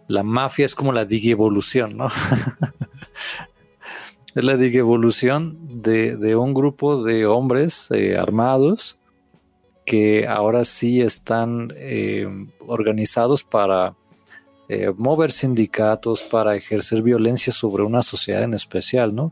La 0.08 0.24
mafia 0.24 0.66
es 0.66 0.74
como 0.74 0.92
la 0.92 1.06
digievolución, 1.06 1.98
¿no? 1.98 2.08
es 4.36 4.44
la 4.44 4.58
digievolución 4.58 5.84
de, 5.84 6.18
de 6.18 6.36
un 6.36 6.56
grupo 6.56 7.04
de 7.04 7.28
hombres 7.28 7.90
eh, 7.92 8.18
armados 8.18 8.98
que 9.86 10.28
ahora 10.28 10.66
sí 10.66 11.00
están 11.00 11.72
eh, 11.76 12.26
organizados 12.66 13.44
para 13.44 13.96
eh, 14.68 14.92
mover 14.98 15.32
sindicatos, 15.32 16.24
para 16.24 16.56
ejercer 16.56 17.02
violencia 17.02 17.54
sobre 17.54 17.84
una 17.84 18.02
sociedad 18.02 18.44
en 18.44 18.54
especial, 18.54 19.14
¿no? 19.14 19.32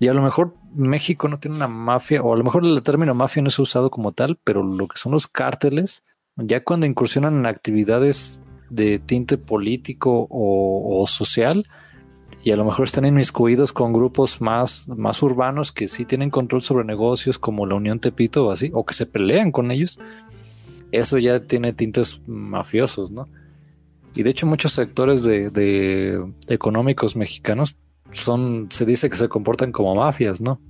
Y 0.00 0.08
a 0.08 0.14
lo 0.14 0.22
mejor 0.22 0.54
México 0.74 1.28
no 1.28 1.38
tiene 1.38 1.56
una 1.56 1.68
mafia, 1.68 2.20
o 2.22 2.34
a 2.34 2.36
lo 2.36 2.44
mejor 2.44 2.64
el 2.64 2.82
término 2.82 3.14
mafia 3.14 3.42
no 3.42 3.48
es 3.48 3.58
usado 3.58 3.90
como 3.90 4.12
tal, 4.12 4.38
pero 4.44 4.62
lo 4.62 4.88
que 4.88 4.98
son 4.98 5.12
los 5.12 5.26
cárteles, 5.26 6.04
ya 6.36 6.62
cuando 6.62 6.86
incursionan 6.86 7.36
en 7.36 7.46
actividades 7.46 8.40
de 8.70 8.98
tinte 8.98 9.38
político 9.38 10.26
o, 10.30 11.06
social, 11.06 11.66
y 12.42 12.50
a 12.50 12.56
lo 12.56 12.66
mejor 12.66 12.84
están 12.84 13.06
inmiscuidos 13.06 13.72
con 13.72 13.94
grupos 13.94 14.42
más, 14.42 14.88
más 14.88 15.22
urbanos 15.22 15.72
que 15.72 15.88
sí 15.88 16.04
tienen 16.04 16.28
control 16.28 16.60
sobre 16.60 16.84
negocios 16.84 17.38
como 17.38 17.64
la 17.64 17.76
Unión 17.76 18.00
Tepito 18.00 18.46
o 18.46 18.50
así, 18.50 18.70
o 18.74 18.84
que 18.84 18.92
se 18.92 19.06
pelean 19.06 19.52
con 19.52 19.70
ellos, 19.70 19.98
eso 20.92 21.16
ya 21.16 21.40
tiene 21.40 21.72
tintes 21.72 22.20
mafiosos, 22.26 23.10
¿no? 23.10 23.28
Y 24.14 24.22
de 24.22 24.30
hecho 24.30 24.46
muchos 24.46 24.72
sectores 24.72 25.24
de, 25.24 26.24
económicos 26.48 27.16
mexicanos 27.16 27.80
son, 28.12 28.68
se 28.70 28.84
dice 28.84 29.10
que 29.10 29.16
se 29.16 29.28
comportan 29.28 29.72
como 29.72 29.94
mafias, 29.94 30.40
¿no? 30.40 30.60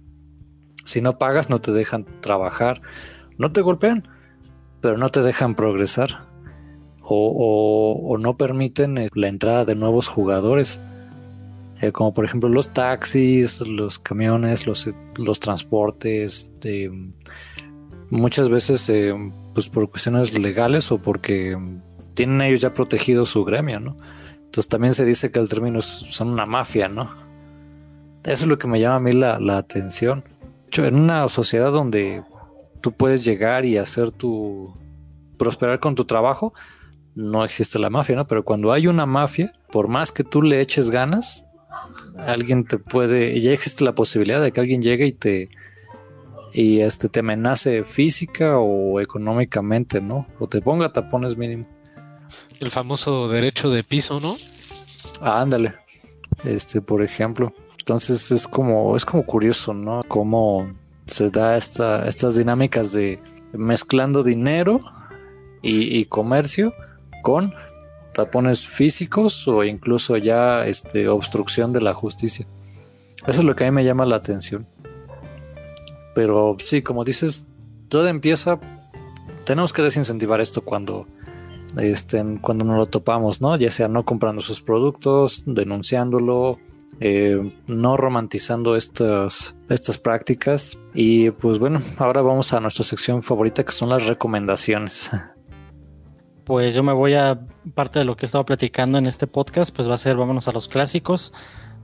Si 0.85 1.01
no 1.01 1.19
pagas, 1.19 1.51
no 1.51 1.61
te 1.61 1.73
dejan 1.73 2.07
trabajar, 2.21 2.81
no 3.39 3.53
te 3.53 3.61
golpean, 3.61 4.03
pero 4.81 4.97
no 4.97 5.11
te 5.11 5.23
dejan 5.23 5.55
progresar. 5.55 6.27
O, 7.07 8.17
no 8.19 8.39
permiten 8.39 8.97
eh, 8.97 9.09
la 9.15 9.29
entrada 9.29 9.67
de 9.67 9.75
nuevos 9.75 10.09
jugadores, 10.09 10.81
eh, 11.83 11.93
como 11.93 12.15
por 12.15 12.25
ejemplo 12.25 12.49
los 12.49 12.71
taxis, 12.71 13.61
los 13.61 13.99
camiones, 13.99 14.67
los, 14.67 14.89
los 15.17 15.39
transportes, 15.39 16.51
muchas 18.09 18.49
veces 18.49 18.89
eh, 18.89 19.15
pues 19.53 19.69
por 19.69 19.91
cuestiones 19.91 20.39
legales 20.39 20.91
o 20.93 20.99
porque 20.99 21.59
tienen 22.15 22.41
ellos 22.43 22.61
ya 22.61 22.73
protegido 22.73 23.27
su 23.27 23.45
gremio, 23.45 23.81
¿no? 23.81 23.97
Entonces 24.37 24.69
también 24.69 24.95
se 24.95 25.05
dice 25.05 25.31
que 25.33 25.41
el 25.41 25.49
término 25.49 25.81
es, 25.81 25.85
son 25.85 26.31
una 26.31 26.47
mafia, 26.47 26.89
¿no? 26.89 27.13
Eso 28.23 28.45
es 28.45 28.47
lo 28.47 28.59
que 28.59 28.69
me 28.69 28.81
llama 28.81 28.97
a 28.97 29.01
mí 29.01 29.13
la, 29.13 29.57
atención. 29.57 30.25
En 30.77 30.95
una 30.97 31.29
sociedad 31.29 31.71
donde 31.71 32.25
tú 32.81 32.93
puedes 32.93 33.25
llegar 33.25 33.65
y 33.65 33.77
hacer 33.77 34.11
tu 34.11 34.75
prosperar 35.37 35.79
con 35.79 35.95
tu 35.95 36.05
trabajo, 36.05 36.55
no 37.15 37.45
existe 37.45 37.79
la 37.79 37.91
mafia, 37.91 38.17
¿no? 38.17 38.27
Pero 38.27 38.45
cuando 38.45 38.73
hay 38.73 38.87
una 38.87 39.07
mafia, 39.07 39.53
por 39.71 39.89
más 39.89 40.11
que 40.11 40.25
tú 40.25 40.43
le 40.43 40.61
eches 40.61 40.91
ganas, 40.91 41.47
alguien 42.17 42.65
te 42.65 42.79
puede, 42.79 43.41
ya 43.41 43.53
existe 43.53 43.85
la 43.85 43.95
posibilidad 43.95 44.41
de 44.41 44.53
que 44.53 44.61
alguien 44.61 44.83
llegue 44.83 45.07
y 45.07 45.13
te 45.13 45.49
y 46.55 46.79
este 46.81 47.09
te 47.09 47.19
amenace 47.19 47.83
física 47.83 48.59
o 48.59 49.01
económicamente, 49.01 50.01
¿no? 50.01 50.25
O 50.39 50.47
te 50.49 50.63
ponga 50.63 50.93
tapones 50.93 51.37
mínimo. 51.37 51.67
El 52.65 52.71
famoso 52.71 53.29
derecho 53.29 53.69
de 53.69 53.85
piso, 53.85 54.21
¿no? 54.21 54.35
Ándale. 55.21 55.75
Este, 56.45 56.81
por 56.81 57.03
ejemplo. 57.03 57.53
Entonces 57.79 58.31
es 58.31 58.49
como, 58.49 58.97
es 58.97 59.05
como 59.05 59.27
curioso, 59.27 59.75
¿no? 59.75 60.01
Cómo 60.09 60.73
se 61.05 61.29
da 61.29 61.59
esta, 61.59 62.09
estas 62.09 62.37
dinámicas 62.37 62.93
de 62.93 63.21
mezclando 63.53 64.23
dinero 64.23 64.81
y, 65.61 66.07
comercio 66.07 66.73
con 67.23 67.53
tapones 68.15 68.67
físicos 68.67 69.47
o 69.47 69.63
incluso 69.63 70.17
ya 70.17 70.65
este, 70.65 71.09
obstrucción 71.09 71.75
de 71.75 71.83
la 71.83 71.93
justicia. 71.93 72.47
Eso 73.27 73.41
es 73.41 73.45
lo 73.45 73.55
que 73.55 73.67
a 73.67 73.71
mí 73.71 73.75
me 73.75 73.85
llama 73.85 74.07
la 74.07 74.17
atención. 74.17 74.67
Pero 76.15 76.57
sí, 76.61 76.81
como 76.81 77.05
dices, 77.05 77.47
todo 77.89 78.09
empieza. 78.09 78.59
Tenemos 79.45 79.75
que 79.75 79.83
desincentivar 79.83 80.41
esto 80.41 80.63
cuando, 80.63 81.07
este, 81.77 82.23
cuando 82.41 82.65
nos 82.65 82.77
lo 82.77 82.87
topamos, 82.87 83.41
¿no? 83.41 83.57
Ya 83.57 83.71
sea 83.71 83.89
no 83.89 84.05
comprando 84.05 84.43
sus 84.43 84.61
productos, 84.61 85.45
denunciándolo, 85.47 86.59
eh, 87.01 87.53
no 87.67 87.97
romantizando 87.97 88.77
estas, 88.77 89.55
estas 89.69 89.99
prácticas. 89.99 90.79
Y 90.95 91.31
pues 91.31 91.59
bueno, 91.59 91.81
ahora 91.99 92.23
vamos 92.23 92.53
a 92.53 92.61
nuestra 92.61 92.85
sección 92.85 93.23
favorita 93.23 93.65
que 93.65 93.73
son 93.73 93.89
las 93.89 94.07
recomendaciones. 94.07 95.11
Pues 96.45 96.75
yo 96.75 96.83
me 96.83 96.93
voy 96.93 97.15
a 97.15 97.41
parte 97.73 98.01
de 98.01 98.05
lo 98.05 98.17
que 98.17 98.27
he 98.27 98.29
estado 98.29 98.45
platicando 98.45 98.99
en 98.99 99.07
este 99.07 99.27
podcast, 99.27 99.75
pues 99.75 99.89
va 99.89 99.95
a 99.95 99.97
ser 99.97 100.15
vámonos 100.15 100.47
a 100.47 100.53
los 100.53 100.69
clásicos, 100.69 101.33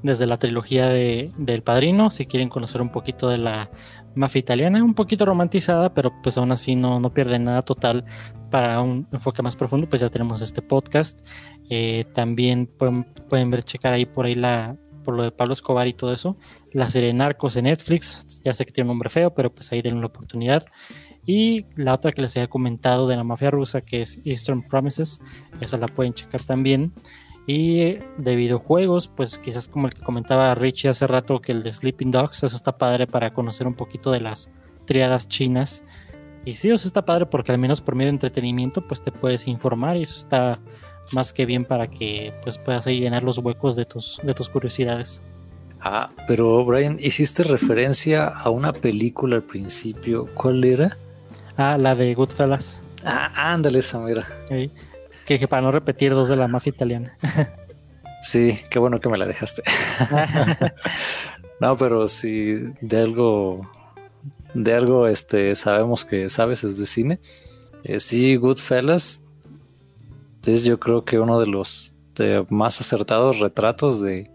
desde 0.02 0.26
la 0.26 0.38
trilogía 0.38 0.88
de, 0.88 1.30
del 1.36 1.62
Padrino, 1.62 2.10
si 2.10 2.26
quieren 2.26 2.48
conocer 2.48 2.80
un 2.82 2.90
poquito 2.90 3.28
de 3.28 3.38
la 3.38 3.70
mafia 4.14 4.40
italiana, 4.40 4.82
un 4.82 4.94
poquito 4.94 5.24
romantizada, 5.24 5.94
pero 5.94 6.12
pues 6.22 6.36
aún 6.38 6.52
así 6.52 6.76
no, 6.76 7.00
no 7.00 7.12
pierde 7.12 7.38
nada 7.38 7.62
total 7.62 8.04
para 8.50 8.80
un 8.80 9.06
enfoque 9.12 9.42
más 9.42 9.56
profundo, 9.56 9.88
pues 9.88 10.02
ya 10.02 10.10
tenemos 10.10 10.42
este 10.42 10.62
podcast. 10.62 11.26
Eh, 11.68 12.04
también 12.12 12.66
pueden, 12.66 13.04
pueden 13.28 13.50
ver, 13.50 13.62
checar 13.62 13.92
ahí 13.92 14.06
por 14.06 14.26
ahí 14.26 14.34
la, 14.34 14.76
por 15.04 15.14
lo 15.14 15.22
de 15.22 15.32
Pablo 15.32 15.52
Escobar 15.52 15.86
y 15.88 15.92
todo 15.92 16.12
eso. 16.12 16.36
La 16.72 16.88
serie 16.88 17.12
Narcos 17.12 17.54
de 17.54 17.62
Netflix, 17.62 18.42
ya 18.44 18.54
sé 18.54 18.64
que 18.64 18.72
tiene 18.72 18.86
un 18.86 18.96
nombre 18.96 19.10
feo, 19.10 19.34
pero 19.34 19.52
pues 19.54 19.70
ahí 19.72 19.82
denle 19.82 19.98
una 19.98 20.08
oportunidad. 20.08 20.64
Y 21.26 21.66
la 21.76 21.94
otra 21.94 22.12
que 22.12 22.22
les 22.22 22.36
había 22.36 22.48
comentado 22.48 23.06
de 23.06 23.16
la 23.16 23.24
mafia 23.24 23.50
rusa, 23.50 23.82
que 23.82 24.00
es 24.00 24.20
Eastern 24.24 24.66
Promises, 24.66 25.20
esa 25.60 25.76
la 25.76 25.86
pueden 25.86 26.14
checar 26.14 26.42
también. 26.42 26.92
Y 27.52 27.96
de 28.16 28.36
videojuegos, 28.36 29.08
pues 29.08 29.36
quizás 29.36 29.66
como 29.66 29.88
el 29.88 29.94
que 29.94 30.02
comentaba 30.02 30.54
Richie 30.54 30.88
hace 30.88 31.08
rato, 31.08 31.40
que 31.40 31.50
el 31.50 31.64
de 31.64 31.72
Sleeping 31.72 32.12
Dogs, 32.12 32.44
eso 32.44 32.54
está 32.54 32.78
padre 32.78 33.08
para 33.08 33.32
conocer 33.32 33.66
un 33.66 33.74
poquito 33.74 34.12
de 34.12 34.20
las 34.20 34.52
triadas 34.84 35.26
chinas. 35.26 35.82
Y 36.44 36.52
sí, 36.52 36.70
eso 36.70 36.86
está 36.86 37.04
padre 37.04 37.26
porque 37.26 37.50
al 37.50 37.58
menos 37.58 37.80
por 37.80 37.96
medio 37.96 38.06
de 38.06 38.14
entretenimiento, 38.14 38.86
pues 38.86 39.02
te 39.02 39.10
puedes 39.10 39.48
informar 39.48 39.96
y 39.96 40.02
eso 40.02 40.14
está 40.16 40.60
más 41.10 41.32
que 41.32 41.44
bien 41.44 41.64
para 41.64 41.90
que 41.90 42.32
pues 42.44 42.56
puedas 42.56 42.86
ahí 42.86 43.00
llenar 43.00 43.24
los 43.24 43.38
huecos 43.38 43.74
de 43.74 43.84
tus, 43.84 44.20
de 44.22 44.32
tus 44.32 44.48
curiosidades. 44.48 45.20
Ah, 45.80 46.12
pero 46.28 46.64
Brian, 46.64 46.98
hiciste 47.00 47.42
referencia 47.42 48.28
a 48.28 48.48
una 48.50 48.72
película 48.72 49.34
al 49.34 49.42
principio. 49.42 50.28
¿Cuál 50.34 50.62
era? 50.62 50.96
Ah, 51.56 51.76
la 51.76 51.96
de 51.96 52.14
Goodfellas. 52.14 52.84
Ah, 53.04 53.32
ándale 53.34 53.80
esa, 53.80 53.98
mira. 53.98 54.24
Es 55.12 55.22
que 55.22 55.48
para 55.48 55.62
no 55.62 55.72
repetir 55.72 56.12
dos 56.12 56.28
de 56.28 56.36
la 56.36 56.48
mafia 56.48 56.70
italiana. 56.70 57.16
sí, 58.22 58.58
qué 58.70 58.78
bueno 58.78 59.00
que 59.00 59.08
me 59.08 59.18
la 59.18 59.26
dejaste. 59.26 59.62
no, 61.60 61.76
pero 61.76 62.08
si 62.08 62.56
de 62.80 63.00
algo, 63.00 63.70
de 64.54 64.74
algo, 64.74 65.06
este, 65.06 65.54
sabemos 65.54 66.04
que 66.04 66.28
sabes 66.28 66.64
es 66.64 66.78
de 66.78 66.86
cine. 66.86 67.20
Eh, 67.84 68.00
sí, 68.00 68.36
Goodfellas 68.36 69.24
es 70.46 70.64
yo 70.64 70.80
creo 70.80 71.04
que 71.04 71.18
uno 71.18 71.40
de 71.40 71.46
los 71.46 71.96
más 72.48 72.80
acertados 72.80 73.40
retratos 73.40 74.02
de, 74.02 74.30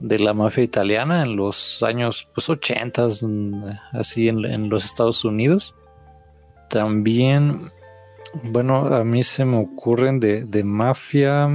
la 0.00 0.32
mafia 0.32 0.62
italiana 0.62 1.22
en 1.22 1.36
los 1.36 1.82
años 1.82 2.28
pues, 2.34 2.48
80, 2.48 3.06
mm, 3.22 3.64
así 3.92 4.28
en, 4.28 4.68
los 4.68 4.84
Estados 4.84 5.24
Unidos. 5.24 5.74
También, 6.68 7.72
bueno, 8.44 8.94
a 8.94 9.04
mí 9.04 9.22
se 9.22 9.44
me 9.44 9.58
ocurren 9.58 10.20
de, 10.20 10.64
mafia. 10.64 11.48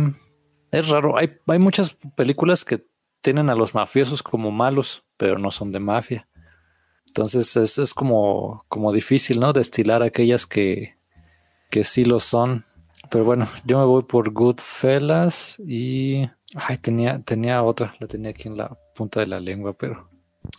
Es 0.71 0.89
raro, 0.89 1.17
hay, 1.17 1.37
hay 1.47 1.59
muchas 1.59 1.97
películas 2.15 2.65
que 2.65 2.85
tienen 3.21 3.49
a 3.49 3.55
los 3.55 3.73
mafiosos 3.73 4.21
como 4.21 4.51
malos, 4.51 5.05
pero 5.17 5.39
no 5.39 5.51
son 5.51 5.71
de 5.71 5.79
mafia. 5.79 6.27
Entonces 7.07 7.55
es, 7.55 7.77
es 7.77 7.93
como, 7.93 8.65
como 8.67 8.91
difícil, 8.91 9.39
¿no? 9.39 9.53
Destilar 9.53 10.03
aquellas 10.03 10.45
que, 10.45 10.97
que 11.69 11.83
sí 11.83 12.05
lo 12.05 12.19
son. 12.19 12.65
Pero 13.09 13.23
bueno, 13.23 13.47
yo 13.63 13.79
me 13.79 13.85
voy 13.85 14.03
por 14.03 14.31
Goodfellas 14.31 15.59
y. 15.59 16.29
Ay, 16.55 16.77
tenía, 16.77 17.21
tenía 17.21 17.63
otra, 17.63 17.95
la 17.99 18.07
tenía 18.07 18.31
aquí 18.31 18.47
en 18.47 18.57
la 18.57 18.77
punta 18.93 19.19
de 19.19 19.27
la 19.27 19.39
lengua, 19.39 19.73
pero. 19.73 20.09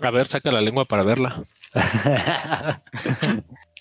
A 0.01 0.11
ver, 0.11 0.27
saca 0.27 0.51
la 0.51 0.61
lengua 0.61 0.85
para 0.85 1.05
verla. 1.05 1.43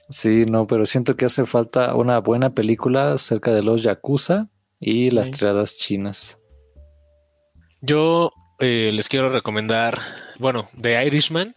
sí, 0.09 0.45
no, 0.45 0.67
pero 0.67 0.85
siento 0.85 1.15
que 1.15 1.25
hace 1.25 1.45
falta 1.45 1.95
una 1.95 2.19
buena 2.19 2.53
película 2.53 3.13
acerca 3.13 3.51
de 3.51 3.63
los 3.63 3.83
Yakuza 3.83 4.49
y 4.79 5.11
las 5.11 5.31
triadas 5.31 5.77
chinas. 5.77 6.39
Yo 7.81 8.31
eh, 8.59 8.91
les 8.93 9.09
quiero 9.09 9.29
recomendar, 9.29 9.99
bueno, 10.39 10.67
The 10.79 11.05
Irishman, 11.05 11.53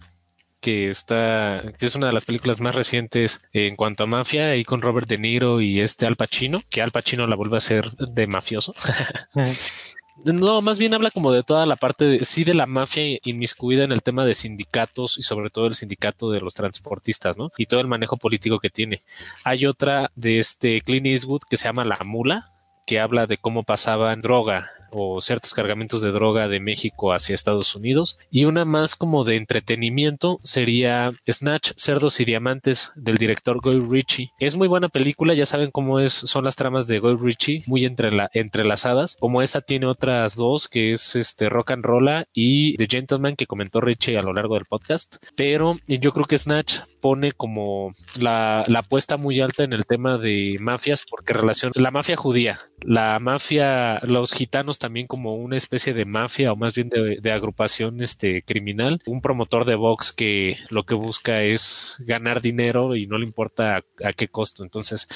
que 0.60 0.90
está, 0.90 1.62
que 1.78 1.86
es 1.86 1.94
una 1.94 2.08
de 2.08 2.12
las 2.12 2.24
películas 2.24 2.60
más 2.60 2.74
recientes 2.74 3.46
en 3.52 3.76
cuanto 3.76 4.04
a 4.04 4.06
mafia, 4.06 4.56
y 4.56 4.64
con 4.64 4.82
Robert 4.82 5.08
De 5.08 5.18
Niro 5.18 5.60
y 5.60 5.80
este 5.80 6.06
Al 6.06 6.16
Pacino, 6.16 6.62
que 6.70 6.82
Al 6.82 6.90
Pacino 6.90 7.26
la 7.26 7.36
vuelve 7.36 7.56
a 7.56 7.60
ser 7.60 7.90
de 7.92 8.26
mafioso. 8.26 8.74
No, 10.24 10.60
más 10.60 10.78
bien 10.78 10.94
habla 10.94 11.10
como 11.10 11.32
de 11.32 11.42
toda 11.42 11.64
la 11.64 11.76
parte 11.76 12.04
de 12.04 12.24
sí 12.24 12.44
de 12.44 12.54
la 12.54 12.66
mafia 12.66 13.18
inmiscuida 13.24 13.84
en 13.84 13.92
el 13.92 14.02
tema 14.02 14.24
de 14.24 14.34
sindicatos 14.34 15.18
y 15.18 15.22
sobre 15.22 15.50
todo 15.50 15.66
el 15.66 15.74
sindicato 15.74 16.30
de 16.30 16.40
los 16.40 16.54
transportistas, 16.54 17.38
¿no? 17.38 17.50
Y 17.56 17.66
todo 17.66 17.80
el 17.80 17.86
manejo 17.86 18.16
político 18.16 18.58
que 18.58 18.70
tiene. 18.70 19.02
Hay 19.44 19.66
otra 19.66 20.10
de 20.16 20.38
este 20.38 20.80
Clint 20.80 21.06
Eastwood 21.06 21.42
que 21.48 21.56
se 21.56 21.64
llama 21.64 21.84
La 21.84 21.98
Mula, 22.04 22.50
que 22.86 23.00
habla 23.00 23.26
de 23.26 23.38
cómo 23.38 23.62
pasaban 23.62 24.20
droga 24.20 24.70
o 24.90 25.20
ciertos 25.20 25.54
cargamentos 25.54 26.02
de 26.02 26.10
droga 26.10 26.48
de 26.48 26.60
México 26.60 27.12
hacia 27.12 27.34
Estados 27.34 27.74
Unidos. 27.74 28.18
Y 28.30 28.44
una 28.44 28.64
más 28.64 28.96
como 28.96 29.24
de 29.24 29.36
entretenimiento 29.36 30.40
sería 30.42 31.12
Snatch, 31.30 31.72
Cerdos 31.76 32.20
y 32.20 32.24
Diamantes 32.24 32.92
del 32.96 33.18
director 33.18 33.60
Guy 33.60 33.80
Ritchie. 33.80 34.32
Es 34.38 34.56
muy 34.56 34.68
buena 34.68 34.88
película, 34.88 35.34
ya 35.34 35.46
saben 35.46 35.70
cómo 35.70 36.00
es, 36.00 36.12
son 36.12 36.44
las 36.44 36.56
tramas 36.56 36.86
de 36.88 36.98
Guy 36.98 37.16
Ritchie, 37.20 37.62
muy 37.66 37.84
entre 37.84 38.12
la, 38.12 38.30
entrelazadas. 38.32 39.16
Como 39.20 39.42
esa 39.42 39.60
tiene 39.60 39.86
otras 39.86 40.36
dos, 40.36 40.68
que 40.68 40.92
es 40.92 41.16
este 41.16 41.48
Rock 41.48 41.72
and 41.72 41.84
Roll 41.84 41.98
y 42.32 42.76
The 42.76 42.86
Gentleman 42.86 43.36
que 43.36 43.46
comentó 43.46 43.80
Richie 43.80 44.18
a 44.18 44.22
lo 44.22 44.32
largo 44.32 44.54
del 44.54 44.64
podcast. 44.64 45.16
Pero 45.36 45.78
yo 45.86 46.12
creo 46.12 46.26
que 46.26 46.38
Snatch 46.38 46.78
pone 47.00 47.32
como 47.32 47.90
la, 48.18 48.64
la 48.68 48.80
apuesta 48.80 49.16
muy 49.16 49.40
alta 49.40 49.64
en 49.64 49.72
el 49.72 49.86
tema 49.86 50.18
de 50.18 50.56
mafias 50.60 51.04
porque 51.08 51.32
relaciona 51.32 51.72
la 51.74 51.90
mafia 51.90 52.16
judía, 52.16 52.60
la 52.82 53.18
mafia, 53.20 54.00
los 54.02 54.32
gitanos 54.32 54.77
también 54.78 55.06
como 55.06 55.34
una 55.34 55.56
especie 55.56 55.94
de 55.94 56.04
mafia 56.04 56.52
o 56.52 56.56
más 56.56 56.74
bien 56.74 56.88
de, 56.88 57.32
agrupación 57.32 58.00
este, 58.00 58.42
criminal, 58.42 59.02
un 59.06 59.20
promotor 59.20 59.64
de 59.64 59.74
box 59.74 60.12
que 60.12 60.56
lo 60.70 60.84
que 60.84 60.94
busca 60.94 61.42
es 61.42 62.02
ganar 62.06 62.40
dinero 62.40 62.96
y 62.96 63.06
no 63.06 63.18
le 63.18 63.24
importa 63.24 63.84
a, 64.02 64.12
qué 64.12 64.28
costo. 64.28 64.64
Entonces, 64.64 65.08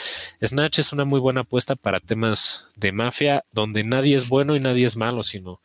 Snatch 0.45 0.79
es 0.79 0.93
una 0.93 1.05
muy 1.05 1.21
buena 1.21 1.43
apuesta 1.43 1.77
para 1.77 2.01
temas 2.01 2.71
de 2.77 2.93
mafia 2.93 3.45
donde 3.53 3.85
nadie 3.85 4.15
es 4.15 4.29
bueno 4.29 4.57
y 4.57 4.61
nadie 4.61 4.87
es 4.87 4.97
malo, 4.97 5.23
sino 5.23 5.61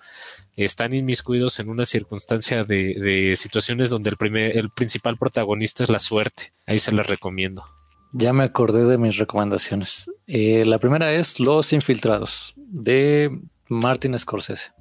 están 0.56 0.94
inmiscuidos 0.94 1.60
en 1.60 1.70
una 1.70 1.86
circunstancia 1.86 2.64
de, 2.64 3.34
situaciones 3.38 3.90
donde 3.90 4.10
el, 4.10 4.18
primer, 4.18 4.58
el 4.58 4.70
principal 4.72 5.18
protagonista 5.18 5.84
es 5.84 5.90
la 5.90 6.00
suerte. 6.00 6.54
Ahí 6.66 6.80
se 6.80 6.92
les 6.92 7.06
recomiendo. 7.06 7.64
Ya 8.14 8.34
me 8.34 8.44
acordé 8.44 8.86
de 8.86 8.98
mis 8.98 9.18
recomendaciones. 9.18 10.10
Eh, 10.26 10.66
la 10.66 10.80
primera 10.80 11.14
es 11.14 11.40
Los 11.40 11.74
Infiltrados 11.74 12.54
de 12.56 13.40
Martin 13.70 14.18
Scorsese. 14.18 14.72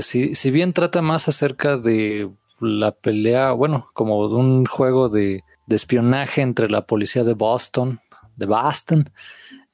si, 0.00 0.50
bien 0.50 0.72
trata 0.72 1.02
más 1.02 1.28
acerca 1.28 1.76
de 1.76 2.30
la 2.60 2.92
pelea, 2.92 3.52
bueno, 3.52 3.88
como 3.92 4.28
de 4.28 4.34
un 4.34 4.64
juego 4.66 5.08
de, 5.08 5.42
espionaje 5.68 6.42
entre 6.42 6.68
la 6.68 6.86
policía 6.86 7.24
de 7.24 7.32
Boston, 7.32 7.98
de 8.36 8.46
Boston, 8.46 9.04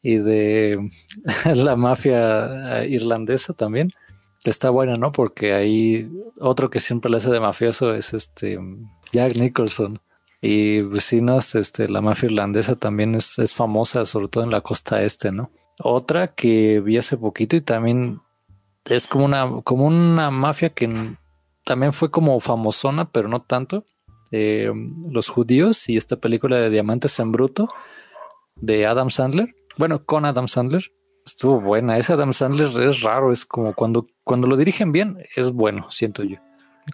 y 0.00 0.16
de 0.16 0.88
la 1.54 1.74
mafia 1.74 2.82
eh, 2.82 2.88
irlandesa 2.88 3.52
también. 3.52 3.90
Está 4.44 4.70
buena, 4.70 4.96
¿no? 4.96 5.10
Porque 5.10 5.54
ahí 5.54 6.08
otro 6.40 6.70
que 6.70 6.78
siempre 6.78 7.10
le 7.10 7.16
hace 7.16 7.30
de 7.30 7.40
mafioso 7.40 7.92
es 7.94 8.14
este 8.14 8.58
Jack 9.12 9.36
Nicholson. 9.36 10.00
Y 10.40 10.82
vecinos, 10.82 11.56
este, 11.56 11.88
la 11.88 12.00
mafia 12.00 12.26
irlandesa 12.26 12.76
también 12.76 13.16
es, 13.16 13.40
es 13.40 13.54
famosa, 13.54 14.06
sobre 14.06 14.28
todo 14.28 14.44
en 14.44 14.52
la 14.52 14.60
costa 14.60 15.02
este, 15.02 15.32
¿no? 15.32 15.50
Otra 15.80 16.34
que 16.34 16.80
vi 16.80 16.96
hace 16.96 17.16
poquito 17.16 17.56
y 17.56 17.60
también 17.60 18.20
es 18.88 19.06
como 19.06 19.24
una, 19.24 19.62
como 19.62 19.86
una 19.86 20.30
mafia 20.30 20.70
que 20.70 21.16
también 21.64 21.92
fue 21.92 22.10
como 22.10 22.38
famosona, 22.40 23.10
pero 23.10 23.28
no 23.28 23.42
tanto. 23.42 23.84
Eh, 24.30 24.70
los 25.10 25.28
judíos 25.28 25.88
y 25.88 25.96
esta 25.96 26.16
película 26.16 26.56
de 26.56 26.70
Diamantes 26.70 27.18
en 27.18 27.32
Bruto 27.32 27.68
de 28.56 28.86
Adam 28.86 29.10
Sandler. 29.10 29.54
Bueno, 29.76 30.04
con 30.04 30.24
Adam 30.24 30.48
Sandler. 30.48 30.90
Estuvo 31.24 31.60
buena. 31.60 31.98
Ese 31.98 32.14
Adam 32.14 32.32
Sandler 32.32 32.88
es 32.88 33.02
raro. 33.02 33.32
Es 33.32 33.44
como 33.44 33.74
cuando, 33.74 34.06
cuando 34.24 34.46
lo 34.46 34.56
dirigen 34.56 34.92
bien, 34.92 35.18
es 35.36 35.52
bueno, 35.52 35.90
siento 35.90 36.24
yo. 36.24 36.38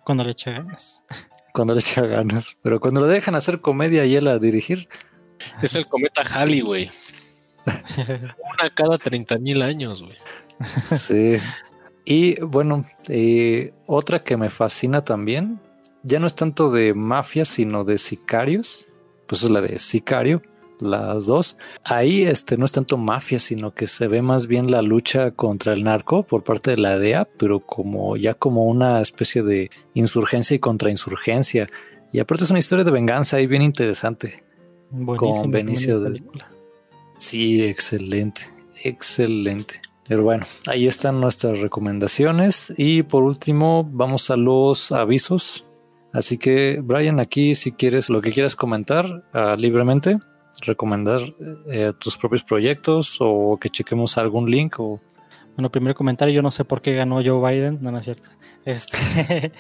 Cuando 0.05 0.25
le 0.25 0.33
echa 0.33 0.51
ganas. 0.51 1.05
Cuando 1.53 1.75
le 1.75 1.81
echa 1.81 2.03
ganas. 2.03 2.57
Pero 2.63 2.81
cuando 2.81 3.01
lo 3.01 3.07
dejan 3.07 3.37
hacer 3.37 3.61
comedia 3.61 4.05
y 4.05 4.17
él 4.17 4.27
a 4.27 4.39
dirigir. 4.39 4.89
Es 5.63 5.77
el 5.77 5.87
cometa 5.87 6.23
Halley, 6.23 6.61
güey. 6.61 6.91
Una 7.67 8.71
cada 8.75 8.99
30 8.99 9.39
mil 9.39 9.63
años, 9.63 10.03
güey. 10.03 10.17
Sí. 10.97 11.39
Y 12.05 12.41
bueno, 12.41 12.85
eh, 13.09 13.73
otra 13.87 14.23
que 14.23 14.37
me 14.37 14.51
fascina 14.51 15.05
también, 15.05 15.61
ya 16.03 16.21
no 16.21 16.27
es 16.27 16.35
tanto 16.35 16.71
de 16.71 16.95
mafia, 16.95 17.45
sino 17.45 17.85
de 17.85 17.99
sicarios. 17.99 18.87
Pues 19.27 19.43
es 19.43 19.51
la 19.51 19.63
de 19.63 19.79
sicario, 19.79 20.43
las 20.81 21.27
dos. 21.27 21.57
Ahí 21.83 22.23
este 22.23 22.59
no 22.59 22.67
es 22.67 22.73
tanto 22.73 22.99
mafia, 22.99 23.39
sino 23.39 23.75
que 23.75 23.87
se 23.87 24.07
ve 24.07 24.21
más 24.21 24.47
bien 24.47 24.71
la 24.71 24.83
lucha 24.83 25.31
contra 25.31 25.73
el 25.73 25.83
narco 25.85 26.25
por 26.25 26.45
parte 26.45 26.73
de 26.73 26.77
la 26.77 26.99
DEA, 26.99 27.27
pero 27.39 27.61
como 27.61 28.19
ya 28.19 28.35
como 28.35 28.65
una 28.65 29.01
especie 29.01 29.43
de 29.43 29.71
insurgencia 29.95 30.55
y 30.55 30.59
contrainsurgencia. 30.59 31.69
Y 32.13 32.19
aparte 32.21 32.45
es 32.45 32.51
una 32.51 32.59
historia 32.59 32.85
de 32.85 32.91
venganza 32.91 33.39
ahí 33.39 33.47
bien 33.47 33.63
interesante. 33.63 34.45
con 35.17 35.51
Benicio 35.51 36.01
de... 36.01 36.23
Sí, 37.17 37.63
excelente, 37.63 38.43
excelente. 38.83 39.81
Pero 40.07 40.23
bueno, 40.23 40.45
ahí 40.67 40.87
están 40.87 41.21
nuestras 41.21 41.61
recomendaciones. 41.61 42.73
Y 42.77 43.03
por 43.03 43.23
último, 43.23 43.89
vamos 43.91 44.31
a 44.31 44.37
los 44.37 44.93
avisos. 44.93 45.65
Así 46.13 46.39
que, 46.39 46.81
Brian, 46.83 47.21
aquí 47.21 47.55
si 47.55 47.73
quieres 47.73 48.11
lo 48.11 48.21
que 48.21 48.31
quieras 48.31 48.55
comentar 48.55 49.07
uh, 49.07 49.57
libremente, 49.57 50.19
recomendar 50.67 51.21
eh, 51.71 51.93
tus 51.99 52.17
propios 52.17 52.45
proyectos 52.45 53.17
o 53.21 53.59
que 53.61 53.69
chequemos 53.69 54.17
algún 54.19 54.51
link 54.51 54.79
o 54.79 55.01
bueno, 55.57 55.71
primer 55.71 55.95
comentario, 55.95 56.35
yo 56.35 56.43
no 56.43 56.51
sé 56.51 56.65
por 56.65 56.83
qué 56.83 56.95
ganó 56.95 57.23
Joe 57.25 57.41
Biden, 57.53 57.79
no, 57.81 57.93
no 57.93 57.99
es 57.99 58.05
cierto. 58.05 58.29
Este, 58.65 59.53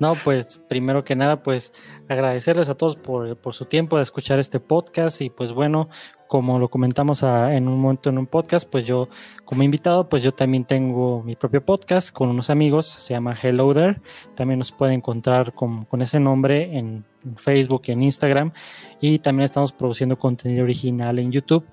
no, 0.00 0.14
pues 0.24 0.60
primero 0.68 1.04
que 1.04 1.14
nada, 1.14 1.44
pues 1.44 1.72
agradecerles 2.08 2.68
a 2.68 2.74
todos 2.74 2.96
por, 2.96 3.36
por, 3.36 3.54
su 3.54 3.66
tiempo 3.66 3.98
de 3.98 4.02
escuchar 4.02 4.40
este 4.40 4.58
podcast 4.58 5.20
y 5.22 5.30
pues 5.30 5.52
bueno, 5.52 5.88
como 6.28 6.58
lo 6.58 6.68
comentamos 6.68 7.22
en 7.22 7.66
un 7.66 7.80
momento 7.80 8.10
en 8.10 8.18
un 8.18 8.26
podcast, 8.26 8.70
pues 8.70 8.84
yo 8.84 9.08
como 9.46 9.62
invitado, 9.62 10.08
pues 10.08 10.22
yo 10.22 10.30
también 10.30 10.64
tengo 10.64 11.22
mi 11.22 11.34
propio 11.34 11.64
podcast 11.64 12.12
con 12.12 12.28
unos 12.28 12.50
amigos, 12.50 12.86
se 12.86 13.14
llama 13.14 13.34
Hello 13.42 13.72
There, 13.72 14.00
también 14.34 14.58
nos 14.58 14.70
puede 14.70 14.92
encontrar 14.92 15.54
con, 15.54 15.86
ese 16.00 16.20
nombre 16.20 16.76
en, 16.76 17.04
Facebook 17.36 17.82
y 17.86 17.92
en 17.92 18.02
Instagram. 18.02 18.52
Y 19.00 19.18
también 19.18 19.44
estamos 19.44 19.72
produciendo 19.72 20.18
contenido 20.18 20.64
original 20.64 21.18
en 21.18 21.32
YouTube, 21.32 21.64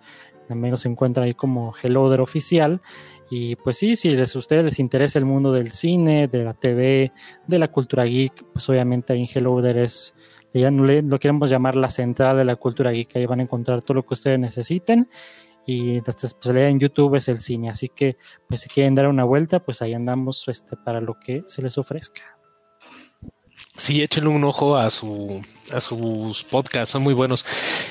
también 0.48 0.72
nos 0.72 0.86
encuentran 0.86 1.26
ahí 1.26 1.34
como 1.34 1.73
Hello 1.82 2.10
There 2.10 2.23
Oficial. 2.23 2.82
Y 3.30 3.56
pues 3.57 3.77
sí, 3.77 3.95
si 3.95 4.15
les, 4.15 4.36
a 4.36 4.40
ustedes 4.40 4.64
les 4.64 4.80
interesa 4.80 5.19
el 5.19 5.26
mundo 5.26 5.52
del 5.52 5.72
cine, 5.72 6.27
de 6.27 6.44
la 6.44 6.53
TV, 6.53 7.11
de 7.48 7.60
la 7.60 7.69
cultura 7.69 8.06
geek, 8.06 8.45
pues 8.53 8.69
obviamente 8.69 9.14
ahí 9.14 9.22
en 9.22 9.27
Hello 9.34 9.61
There 9.61 9.84
es, 9.84 10.15
ya 10.60 10.72
no 10.72 10.84
le, 10.86 11.02
lo 11.02 11.19
queremos 11.19 11.49
llamar 11.49 11.76
la 11.76 11.90
central 11.90 12.38
de 12.38 12.45
la 12.45 12.56
cultura 12.56 12.91
geek, 12.91 13.15
ahí 13.15 13.26
van 13.26 13.40
a 13.40 13.44
encontrar 13.44 13.82
todo 13.82 13.95
lo 13.95 14.06
que 14.06 14.14
ustedes 14.14 14.40
necesiten. 14.40 15.10
Y 15.68 15.95
la 15.95 16.14
especialidad 16.15 16.69
en 16.69 16.80
YouTube 16.80 17.15
es 17.15 17.27
el 17.27 17.40
cine, 17.40 17.69
así 17.69 17.90
que 17.90 18.18
pues 18.48 18.61
si 18.61 18.69
quieren 18.69 18.94
dar 18.94 19.07
una 19.07 19.23
vuelta, 19.23 19.60
pues 19.60 19.82
ahí 19.82 19.94
andamos 19.94 20.48
este, 20.48 20.77
para 20.77 21.02
lo 21.02 21.19
que 21.19 21.44
se 21.48 21.64
les 21.64 21.77
ofrezca. 21.77 22.36
Sí, 23.77 24.02
échenle 24.02 24.30
un 24.30 24.44
ojo 24.45 24.77
a 24.77 24.90
su 24.90 25.41
a 25.73 25.82
sus 25.82 26.45
podcasts, 26.45 26.91
son 26.91 27.03
muy 27.03 27.14
buenos. 27.14 27.45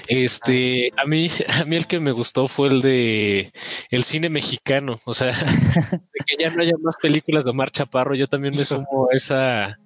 Este, 0.09 0.91
ah, 0.97 1.03
a 1.03 1.07
mí 1.07 1.28
a 1.61 1.65
mí 1.65 1.77
el 1.77 1.86
que 1.86 2.01
me 2.01 2.12
gustó 2.12 2.49
fue 2.49 2.69
el 2.69 2.81
de 2.81 3.53
el 3.91 4.05
cine 4.05 4.31
mexicano, 4.31 4.97
o 5.05 5.12
sea, 5.12 5.27
de 6.12 6.20
que 6.27 6.36
ya 6.43 6.51
no 6.51 6.62
haya 6.62 6.74
más 6.81 6.97
películas 6.97 7.45
de 7.45 7.51
Omar 7.51 7.70
Chaparro, 7.70 8.15
yo 8.15 8.28
también 8.28 8.57
me 8.57 8.65
sumo 8.65 9.09
a 9.12 9.16
esa 9.16 9.78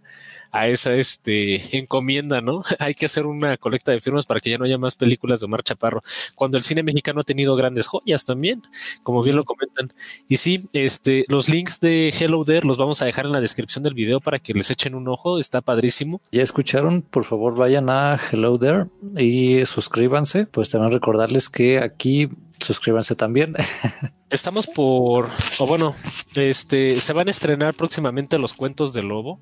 a 0.50 0.68
esa 0.68 0.94
este, 0.94 1.76
encomienda, 1.76 2.40
¿no? 2.40 2.62
Hay 2.78 2.94
que 2.94 3.06
hacer 3.06 3.26
una 3.26 3.56
colecta 3.56 3.92
de 3.92 4.00
firmas 4.00 4.26
para 4.26 4.40
que 4.40 4.50
ya 4.50 4.58
no 4.58 4.64
haya 4.64 4.78
más 4.78 4.94
películas 4.94 5.40
de 5.40 5.46
Omar 5.46 5.62
Chaparro, 5.62 6.02
cuando 6.34 6.56
el 6.56 6.62
cine 6.62 6.82
mexicano 6.82 7.20
ha 7.20 7.24
tenido 7.24 7.56
grandes 7.56 7.86
joyas 7.86 8.24
también, 8.24 8.62
como 9.02 9.22
bien 9.22 9.36
lo 9.36 9.44
comentan. 9.44 9.92
Y 10.28 10.36
sí, 10.36 10.68
este, 10.72 11.24
los 11.28 11.48
links 11.48 11.80
de 11.80 12.12
Hello 12.18 12.44
There 12.44 12.66
los 12.66 12.78
vamos 12.78 13.02
a 13.02 13.04
dejar 13.04 13.26
en 13.26 13.32
la 13.32 13.40
descripción 13.40 13.82
del 13.82 13.94
video 13.94 14.20
para 14.20 14.38
que 14.38 14.54
les 14.54 14.70
echen 14.70 14.94
un 14.94 15.08
ojo, 15.08 15.38
está 15.38 15.60
padrísimo. 15.60 16.20
Ya 16.32 16.42
escucharon, 16.42 17.02
por 17.02 17.24
favor 17.24 17.56
vayan 17.56 17.90
a 17.90 18.18
Hello 18.30 18.58
There 18.58 18.86
y 19.16 19.64
suscríbanse, 19.66 20.46
pues 20.46 20.70
también 20.70 20.92
recordarles 20.92 21.48
que 21.48 21.78
aquí 21.78 22.28
suscríbanse 22.60 23.14
también. 23.14 23.54
Estamos 24.30 24.66
por, 24.66 25.28
o 25.58 25.66
bueno, 25.66 25.94
este, 26.36 27.00
se 27.00 27.12
van 27.14 27.28
a 27.28 27.30
estrenar 27.30 27.74
próximamente 27.74 28.36
los 28.38 28.52
cuentos 28.52 28.92
del 28.92 29.08
lobo. 29.08 29.40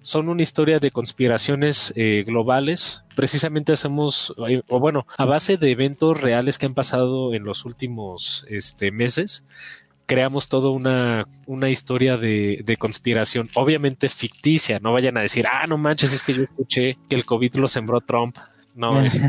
Son 0.00 0.28
una 0.28 0.42
historia 0.44 0.78
de 0.78 0.92
conspiraciones 0.92 1.92
eh, 1.96 2.22
globales. 2.24 3.02
Precisamente 3.16 3.72
hacemos, 3.72 4.32
eh, 4.48 4.62
o 4.68 4.78
bueno, 4.78 5.06
a 5.18 5.24
base 5.24 5.56
de 5.56 5.72
eventos 5.72 6.20
reales 6.20 6.58
que 6.58 6.66
han 6.66 6.74
pasado 6.74 7.34
en 7.34 7.42
los 7.42 7.64
últimos 7.64 8.46
este, 8.48 8.92
meses, 8.92 9.46
creamos 10.06 10.48
toda 10.48 10.70
una, 10.70 11.24
una 11.46 11.70
historia 11.70 12.16
de, 12.16 12.62
de, 12.64 12.76
conspiración, 12.76 13.50
obviamente 13.54 14.08
ficticia. 14.08 14.78
No 14.78 14.92
vayan 14.92 15.16
a 15.16 15.22
decir, 15.22 15.46
ah, 15.50 15.66
no 15.66 15.78
manches, 15.78 16.12
es 16.12 16.22
que 16.22 16.34
yo 16.34 16.44
escuché 16.44 16.98
que 17.08 17.16
el 17.16 17.24
COVID 17.24 17.56
lo 17.56 17.68
sembró 17.68 18.00
Trump. 18.00 18.36
No, 18.74 19.00
es, 19.02 19.22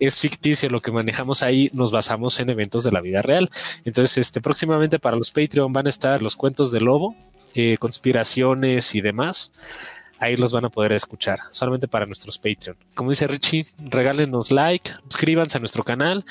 es 0.00 0.18
ficticio 0.18 0.68
lo 0.70 0.80
que 0.80 0.90
manejamos 0.92 1.42
ahí, 1.42 1.70
nos 1.72 1.90
basamos 1.90 2.40
en 2.40 2.50
eventos 2.50 2.84
de 2.84 2.92
la 2.92 3.00
vida 3.00 3.22
real. 3.22 3.50
Entonces, 3.84 4.18
este 4.18 4.40
próximamente 4.40 4.98
para 4.98 5.16
los 5.16 5.30
Patreon 5.30 5.72
van 5.72 5.86
a 5.86 5.90
estar 5.90 6.22
los 6.22 6.36
cuentos 6.36 6.72
de 6.72 6.80
lobo, 6.80 7.14
eh, 7.54 7.76
conspiraciones 7.78 8.94
y 8.94 9.02
demás. 9.02 9.52
Ahí 10.22 10.36
los 10.36 10.52
van 10.52 10.64
a 10.64 10.70
poder 10.70 10.92
escuchar, 10.92 11.40
solamente 11.50 11.88
para 11.88 12.06
nuestros 12.06 12.38
Patreon. 12.38 12.76
Como 12.94 13.10
dice 13.10 13.26
Richie, 13.26 13.66
regálenos 13.90 14.52
like, 14.52 14.88
suscríbanse 15.08 15.58
a 15.58 15.60
nuestro 15.60 15.82
canal, 15.82 16.24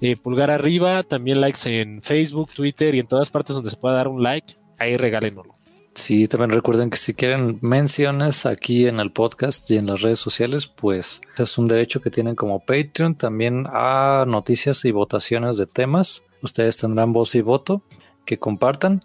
eh, 0.00 0.16
pulgar 0.16 0.52
arriba, 0.52 1.02
también 1.02 1.40
likes 1.40 1.68
en 1.80 2.02
Facebook, 2.02 2.50
Twitter 2.54 2.94
y 2.94 3.00
en 3.00 3.08
todas 3.08 3.30
partes 3.30 3.56
donde 3.56 3.70
se 3.70 3.76
pueda 3.76 3.96
dar 3.96 4.06
un 4.06 4.22
like, 4.22 4.54
ahí 4.78 4.96
regálenoslo. 4.96 5.56
Sí, 5.92 6.28
también 6.28 6.52
recuerden 6.52 6.88
que 6.88 6.98
si 6.98 7.14
quieren 7.14 7.58
menciones 7.62 8.46
aquí 8.46 8.86
en 8.86 9.00
el 9.00 9.10
podcast 9.10 9.68
y 9.72 9.76
en 9.76 9.88
las 9.88 10.02
redes 10.02 10.20
sociales, 10.20 10.68
pues 10.68 11.20
es 11.36 11.58
un 11.58 11.66
derecho 11.66 12.00
que 12.00 12.10
tienen 12.10 12.36
como 12.36 12.60
Patreon. 12.60 13.16
También 13.16 13.66
a 13.72 14.24
noticias 14.28 14.84
y 14.84 14.92
votaciones 14.92 15.56
de 15.56 15.66
temas. 15.66 16.22
Ustedes 16.42 16.76
tendrán 16.76 17.12
voz 17.12 17.34
y 17.34 17.40
voto 17.40 17.82
que 18.24 18.38
compartan. 18.38 19.04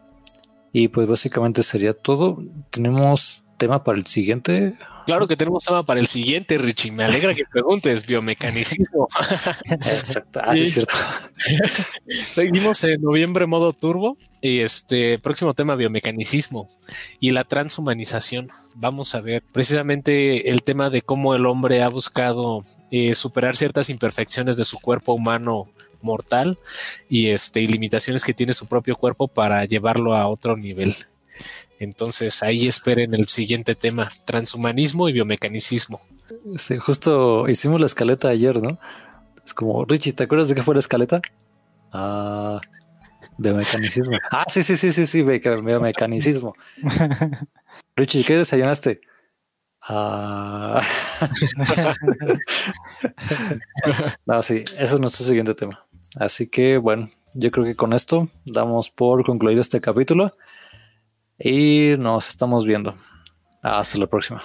Y 0.72 0.90
pues 0.90 1.08
básicamente 1.08 1.64
sería 1.64 1.94
todo. 1.94 2.38
Tenemos 2.70 3.44
tema 3.58 3.84
para 3.84 3.98
el 3.98 4.06
siguiente. 4.06 4.74
Claro 5.06 5.26
que 5.26 5.38
tenemos 5.38 5.64
tema 5.64 5.84
para 5.84 6.00
el 6.00 6.08
siguiente, 6.08 6.58
Richie. 6.58 6.92
Me 6.92 7.06
alegra 7.06 7.34
que 7.34 7.46
preguntes 7.46 8.06
biomecanicismo. 8.06 9.08
Exacto, 9.70 10.42
ah, 10.44 10.54
es 10.54 10.74
cierto. 10.74 10.94
Seguimos 12.08 12.84
en 12.84 13.02
noviembre 13.02 13.46
modo 13.46 13.74
turbo 13.74 14.18
y 14.42 14.60
este 14.60 15.18
próximo 15.20 15.54
tema 15.54 15.76
biomecanicismo 15.76 16.68
y 17.20 17.32
la 17.32 17.46
transhumanización. 17.46 18.50
Vamos 18.76 19.16
a 19.16 19.22
ver 19.22 19.44
precisamente 19.52 20.52
el 20.52 20.64
tema 20.64 20.90
de 20.90 21.02
cómo 21.02 21.36
el 21.36 21.46
hombre 21.46 21.82
ha 21.82 21.90
buscado 21.90 22.62
eh, 22.92 23.14
superar 23.14 23.56
ciertas 23.56 23.90
imperfecciones 23.90 24.58
de 24.58 24.66
su 24.66 24.78
cuerpo 24.80 25.14
humano 25.14 25.70
mortal 26.02 26.60
y 27.10 27.28
este 27.28 27.62
y 27.62 27.68
limitaciones 27.68 28.24
que 28.24 28.34
tiene 28.34 28.54
su 28.54 28.68
propio 28.68 28.96
cuerpo 28.96 29.28
para 29.28 29.66
llevarlo 29.66 30.14
a 30.14 30.28
otro 30.28 30.58
nivel. 30.58 30.96
Entonces 31.80 32.42
ahí 32.42 32.68
esperen 32.68 33.14
el 33.14 33.28
siguiente 33.28 33.76
tema, 33.76 34.10
transhumanismo 34.26 35.10
y 35.10 35.14
biomecanicismo. 35.14 36.00
Sí, 36.58 36.78
justo 36.78 37.48
hicimos 37.48 37.80
la 37.80 37.88
escaleta 37.88 38.30
ayer, 38.30 38.62
¿no? 38.62 38.80
Es 39.46 39.54
como, 39.54 39.86
Richie, 39.86 40.14
¿te 40.14 40.24
acuerdas 40.24 40.50
de 40.50 40.56
qué 40.56 40.64
fue 40.64 40.76
la 40.76 40.80
escaleta? 40.80 41.22
Ah, 41.92 42.60
biomecanicismo. 43.38 44.18
Ah, 44.32 44.46
sí, 44.48 44.64
sí, 44.64 44.76
sí, 44.76 44.92
sí, 44.92 45.08
sí, 45.08 45.24
biomecanicismo. 45.24 46.56
Richie, 47.96 48.24
¿qué 48.24 48.38
desayunaste? 48.38 49.02
Ah. 49.82 50.82
no, 54.26 54.42
sí, 54.42 54.64
ese 54.78 54.96
es 54.96 55.00
nuestro 55.00 55.26
siguiente 55.26 55.54
tema. 55.54 55.86
Así 56.16 56.48
que 56.48 56.78
bueno, 56.78 57.08
yo 57.36 57.52
creo 57.52 57.66
que 57.66 57.76
con 57.76 57.94
esto 57.94 58.28
damos 58.46 58.90
por 58.90 59.24
concluido 59.24 59.62
este 59.62 59.80
capítulo. 59.80 60.36
Y 61.40 61.96
nos 61.98 62.30
estamos 62.30 62.66
viendo. 62.66 62.96
Hasta 63.62 63.98
la 63.98 64.08
próxima. 64.08 64.42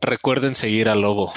Recuerden 0.00 0.54
seguir 0.54 0.88
al 0.88 1.02
lobo. 1.02 1.32